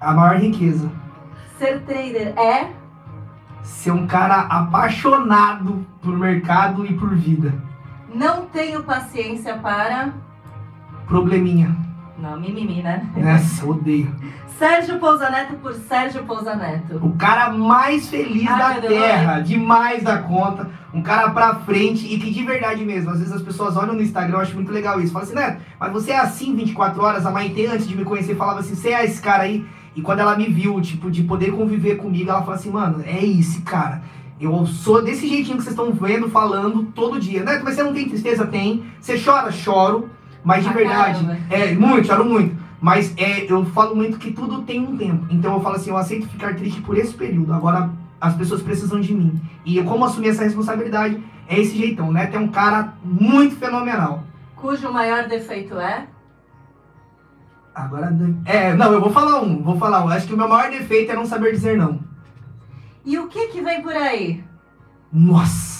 A 0.00 0.12
maior 0.12 0.36
riqueza. 0.36 0.88
Ser 1.58 1.80
trader 1.82 2.38
é 2.38 2.75
ser 3.66 3.90
um 3.90 4.06
cara 4.06 4.42
apaixonado 4.42 5.84
por 6.00 6.16
mercado 6.16 6.86
e 6.86 6.94
por 6.94 7.14
vida. 7.14 7.52
Não 8.14 8.46
tenho 8.46 8.82
paciência 8.82 9.54
para. 9.56 10.14
Probleminha. 11.06 11.76
Não, 12.18 12.40
mimimi, 12.40 12.82
né? 12.82 13.06
Nossa, 13.14 13.66
odeio. 13.66 14.14
Sérgio 14.58 14.98
Pousaneto 14.98 15.54
por 15.56 15.74
Sérgio 15.74 16.24
Pousaneto. 16.24 16.96
O 16.96 17.14
cara 17.16 17.50
mais 17.50 18.08
feliz 18.08 18.48
Ai, 18.48 18.58
da 18.58 18.80
terra, 18.80 19.34
Deus. 19.34 19.48
demais 19.48 20.02
da 20.02 20.18
conta. 20.18 20.70
Um 20.94 21.02
cara 21.02 21.28
pra 21.30 21.56
frente 21.56 22.06
e 22.06 22.18
que 22.18 22.30
de 22.30 22.42
verdade 22.42 22.82
mesmo. 22.82 23.10
Às 23.10 23.18
vezes 23.18 23.34
as 23.34 23.42
pessoas 23.42 23.76
olham 23.76 23.94
no 23.94 24.00
Instagram, 24.00 24.36
eu 24.36 24.40
acho 24.40 24.54
muito 24.54 24.72
legal 24.72 24.98
isso. 24.98 25.12
Fala 25.12 25.26
assim, 25.26 25.34
Neto, 25.34 25.60
mas 25.78 25.92
você 25.92 26.12
é 26.12 26.18
assim 26.18 26.54
24 26.56 27.02
horas? 27.02 27.26
A 27.26 27.30
Maite, 27.30 27.66
antes 27.66 27.86
de 27.86 27.94
me 27.94 28.04
conhecer, 28.04 28.34
falava 28.34 28.60
assim: 28.60 28.74
você 28.74 28.90
é 28.94 29.04
esse 29.04 29.20
cara 29.20 29.42
aí? 29.42 29.66
E 29.96 30.02
quando 30.02 30.20
ela 30.20 30.36
me 30.36 30.46
viu, 30.46 30.78
tipo, 30.82 31.10
de 31.10 31.22
poder 31.22 31.52
conviver 31.52 31.96
comigo, 31.96 32.28
ela 32.28 32.40
falou 32.40 32.54
assim, 32.54 32.70
mano, 32.70 33.02
é 33.06 33.24
esse 33.24 33.62
cara. 33.62 34.02
Eu 34.38 34.66
sou 34.66 35.02
desse 35.02 35.26
jeitinho 35.26 35.56
que 35.56 35.62
vocês 35.62 35.74
estão 35.74 35.90
vendo, 35.90 36.28
falando 36.28 36.84
todo 36.94 37.18
dia. 37.18 37.42
Né? 37.42 37.58
Mas 37.64 37.74
você 37.74 37.82
não 37.82 37.94
tem 37.94 38.06
tristeza? 38.06 38.46
Tem. 38.46 38.84
Você 39.00 39.18
chora? 39.18 39.50
Choro. 39.50 40.10
Mas 40.44 40.62
de 40.62 40.68
ah, 40.68 40.72
verdade, 40.72 41.24
caramba. 41.24 41.40
é, 41.50 41.74
muito, 41.74 42.06
choro 42.06 42.24
muito. 42.26 42.54
Mas 42.78 43.12
é, 43.16 43.50
eu 43.50 43.64
falo 43.64 43.96
muito 43.96 44.18
que 44.18 44.30
tudo 44.30 44.62
tem 44.62 44.80
um 44.80 44.96
tempo. 44.98 45.26
Então 45.30 45.54
eu 45.54 45.60
falo 45.60 45.76
assim, 45.76 45.88
eu 45.88 45.96
aceito 45.96 46.28
ficar 46.28 46.54
triste 46.54 46.82
por 46.82 46.98
esse 46.98 47.14
período. 47.14 47.54
Agora 47.54 47.90
as 48.20 48.34
pessoas 48.36 48.62
precisam 48.62 49.00
de 49.00 49.14
mim. 49.14 49.40
E 49.64 49.78
eu, 49.78 49.84
como 49.84 50.04
assumir 50.04 50.28
essa 50.28 50.44
responsabilidade, 50.44 51.18
é 51.48 51.58
esse 51.58 51.76
jeitão, 51.76 52.12
né? 52.12 52.26
Tem 52.26 52.38
um 52.38 52.48
cara 52.48 52.94
muito 53.02 53.56
fenomenal. 53.56 54.24
Cujo 54.54 54.92
maior 54.92 55.26
defeito 55.26 55.78
é? 55.78 56.06
Agora. 57.76 58.10
É, 58.46 58.72
não, 58.72 58.90
eu 58.90 59.00
vou 59.02 59.10
falar 59.10 59.42
um. 59.42 59.62
Vou 59.62 59.76
falar 59.76 60.02
um. 60.02 60.08
Acho 60.08 60.26
que 60.26 60.32
o 60.32 60.36
meu 60.36 60.48
maior 60.48 60.70
defeito 60.70 61.12
é 61.12 61.14
não 61.14 61.26
saber 61.26 61.52
dizer 61.52 61.76
não. 61.76 62.00
E 63.04 63.18
o 63.18 63.28
que 63.28 63.48
que 63.48 63.60
vem 63.60 63.82
por 63.82 63.92
aí? 63.92 64.42
Nossa! 65.12 65.76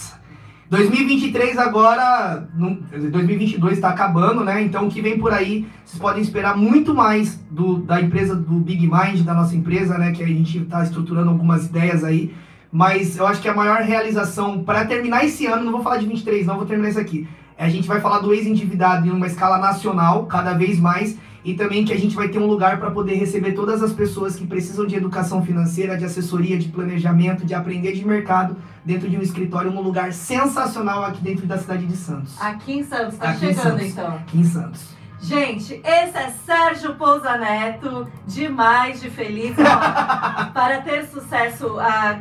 2023 0.69 1.57
agora, 1.57 2.47
2022 2.53 3.73
está 3.73 3.89
acabando, 3.89 4.43
né? 4.43 4.61
Então 4.61 4.85
o 4.85 4.91
que 4.91 5.01
vem 5.01 5.17
por 5.17 5.33
aí, 5.33 5.65
vocês 5.83 5.99
podem 5.99 6.21
esperar 6.21 6.55
muito 6.55 6.93
mais 6.93 7.35
do, 7.49 7.77
da 7.77 7.99
empresa 7.99 8.35
do 8.35 8.59
Big 8.59 8.85
Mind, 8.85 9.21
da 9.23 9.33
nossa 9.33 9.55
empresa, 9.55 9.97
né? 9.97 10.11
Que 10.11 10.23
a 10.23 10.27
gente 10.27 10.59
está 10.59 10.83
estruturando 10.83 11.31
algumas 11.31 11.65
ideias 11.65 12.03
aí. 12.03 12.35
Mas 12.71 13.17
eu 13.17 13.25
acho 13.25 13.41
que 13.41 13.49
a 13.49 13.55
maior 13.55 13.81
realização 13.81 14.63
para 14.63 14.85
terminar 14.85 15.25
esse 15.25 15.47
ano, 15.47 15.63
não 15.63 15.71
vou 15.71 15.81
falar 15.81 15.97
de 15.97 16.05
23, 16.05 16.45
não, 16.45 16.57
vou 16.57 16.65
terminar 16.65 16.89
isso 16.89 16.99
aqui. 16.99 17.27
A 17.57 17.69
gente 17.69 17.87
vai 17.87 17.99
falar 17.99 18.19
do 18.19 18.31
ex-endividado 18.33 19.07
em 19.07 19.09
uma 19.09 19.25
escala 19.25 19.57
nacional, 19.57 20.27
cada 20.27 20.53
vez 20.53 20.79
mais 20.79 21.17
e 21.47 21.53
também 21.53 21.85
que 21.85 21.93
a 21.93 21.97
gente 21.97 22.13
vai 22.13 22.27
ter 22.27 22.39
um 22.39 22.45
lugar 22.45 22.77
para 22.77 22.91
poder 22.91 23.15
receber 23.15 23.53
todas 23.53 23.81
as 23.81 23.93
pessoas 23.93 24.35
que 24.35 24.45
precisam 24.45 24.85
de 24.85 24.97
educação 24.97 25.41
financeira, 25.41 25.97
de 25.97 26.03
assessoria, 26.03 26.57
de 26.59 26.67
planejamento, 26.67 27.45
de 27.45 27.53
aprender 27.53 27.93
de 27.93 28.05
mercado 28.05 28.57
dentro 28.83 29.09
de 29.09 29.15
um 29.15 29.21
escritório, 29.21 29.71
um 29.71 29.79
lugar 29.79 30.11
sensacional 30.11 31.05
aqui 31.05 31.23
dentro 31.23 31.47
da 31.47 31.57
cidade 31.57 31.85
de 31.85 31.95
Santos. 31.95 32.35
Aqui 32.41 32.79
em 32.79 32.83
Santos, 32.83 33.13
está 33.13 33.33
chegando 33.33 33.61
Santos. 33.61 33.85
então. 33.85 34.07
Aqui 34.07 34.39
em 34.39 34.43
Santos. 34.43 34.87
Gente, 35.21 35.81
esse 35.85 36.17
é 36.17 36.33
Sérgio 36.45 36.95
Pousa 36.95 37.37
Neto, 37.37 38.05
demais 38.27 38.99
de 38.99 39.09
feliz. 39.09 39.55
Ó, 39.57 40.51
para 40.51 40.81
ter 40.81 41.07
sucesso, 41.07 41.79
a 41.79 42.19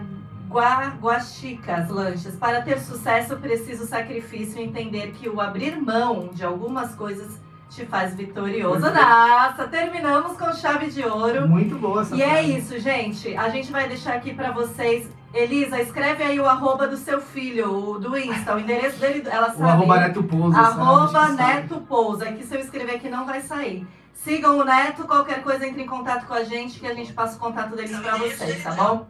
Gua, 0.49 0.95
Guaxicas 1.01 1.89
Lanches, 1.89 2.37
para 2.37 2.63
ter 2.63 2.79
sucesso 2.79 3.37
preciso 3.39 3.87
sacrifício 3.87 4.63
entender 4.63 5.11
que 5.15 5.29
o 5.29 5.41
abrir 5.41 5.77
mão 5.83 6.31
de 6.33 6.45
algumas 6.45 6.95
coisas 6.95 7.45
te 7.71 7.85
faz 7.85 8.15
vitorioso. 8.15 8.81
Nossa, 8.81 9.67
terminamos 9.69 10.37
com 10.37 10.53
chave 10.53 10.87
de 10.87 11.05
ouro. 11.05 11.49
Muito 11.49 11.77
boa 11.77 12.03
essa 12.03 12.15
E 12.15 12.23
é 12.23 12.43
isso, 12.43 12.79
gente. 12.79 13.37
A 13.37 13.49
gente 13.49 13.71
vai 13.71 13.89
deixar 13.89 14.15
aqui 14.15 14.33
para 14.33 14.51
vocês. 14.51 15.09
Elisa, 15.35 15.81
escreve 15.81 16.25
aí 16.25 16.41
o 16.41 16.47
arroba 16.47 16.87
do 16.89 16.97
seu 16.97 17.21
filho, 17.21 17.71
o 17.71 17.99
do 17.99 18.17
Insta, 18.17 18.55
o 18.55 18.59
endereço 18.59 18.99
dele, 18.99 19.23
ela 19.29 19.49
sabe. 19.49 19.63
O 19.63 19.69
arroba 19.69 20.01
Neto 20.01 20.23
Pousa. 20.23 20.59
Arroba 20.59 21.29
Neto 21.29 21.81
Pousa, 21.83 22.33
que 22.33 22.45
se 22.45 22.55
eu 22.55 22.61
escrever 22.61 22.97
aqui 22.97 23.09
não 23.09 23.27
vai 23.27 23.43
sair. 23.43 23.87
Sigam 24.15 24.59
o 24.59 24.65
Neto, 24.65 25.05
qualquer 25.05 25.43
coisa 25.43 25.67
entre 25.67 25.83
em 25.83 25.87
contato 25.87 26.27
com 26.27 26.33
a 26.33 26.43
gente, 26.43 26.81
que 26.81 26.87
a 26.87 26.95
gente 26.95 27.13
passa 27.13 27.37
o 27.37 27.39
contato 27.39 27.77
deles 27.77 27.99
para 27.99 28.17
vocês, 28.17 28.63
tá 28.65 28.73
bom? 28.73 29.07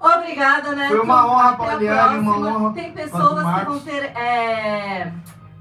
Obrigada, 0.00 0.74
Neto. 0.74 0.88
Foi 0.88 1.00
uma 1.00 1.26
honra, 1.26 1.56
Pauliane, 1.56 2.18
uma 2.18 2.38
honra. 2.38 2.72
Tem 2.72 2.92
pessoas 2.92 3.58
que 3.58 3.64
vão 3.66 3.80
ter, 3.80 4.04
é, 4.16 5.12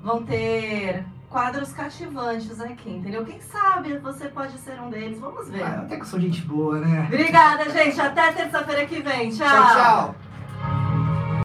vão 0.02 0.24
ter 0.24 1.06
quadros 1.30 1.74
cativantes 1.74 2.60
aqui, 2.60 2.90
entendeu? 2.90 3.26
Quem 3.26 3.40
sabe 3.42 3.98
você 3.98 4.30
pode 4.30 4.58
ser 4.58 4.80
um 4.80 4.90
deles. 4.90 5.20
Vamos 5.20 5.50
ver. 5.50 5.64
Ah, 5.64 5.82
até 5.82 5.96
que 5.96 6.02
eu 6.02 6.06
sou 6.06 6.20
gente 6.20 6.42
boa, 6.42 6.80
né? 6.80 7.06
Obrigada, 7.08 7.70
gente. 7.70 8.00
Até 8.00 8.32
terça-feira 8.32 8.86
que 8.86 9.02
vem. 9.02 9.30
Tchau. 9.30 9.48
Tchau, 9.48 9.76
tchau. 9.76 10.16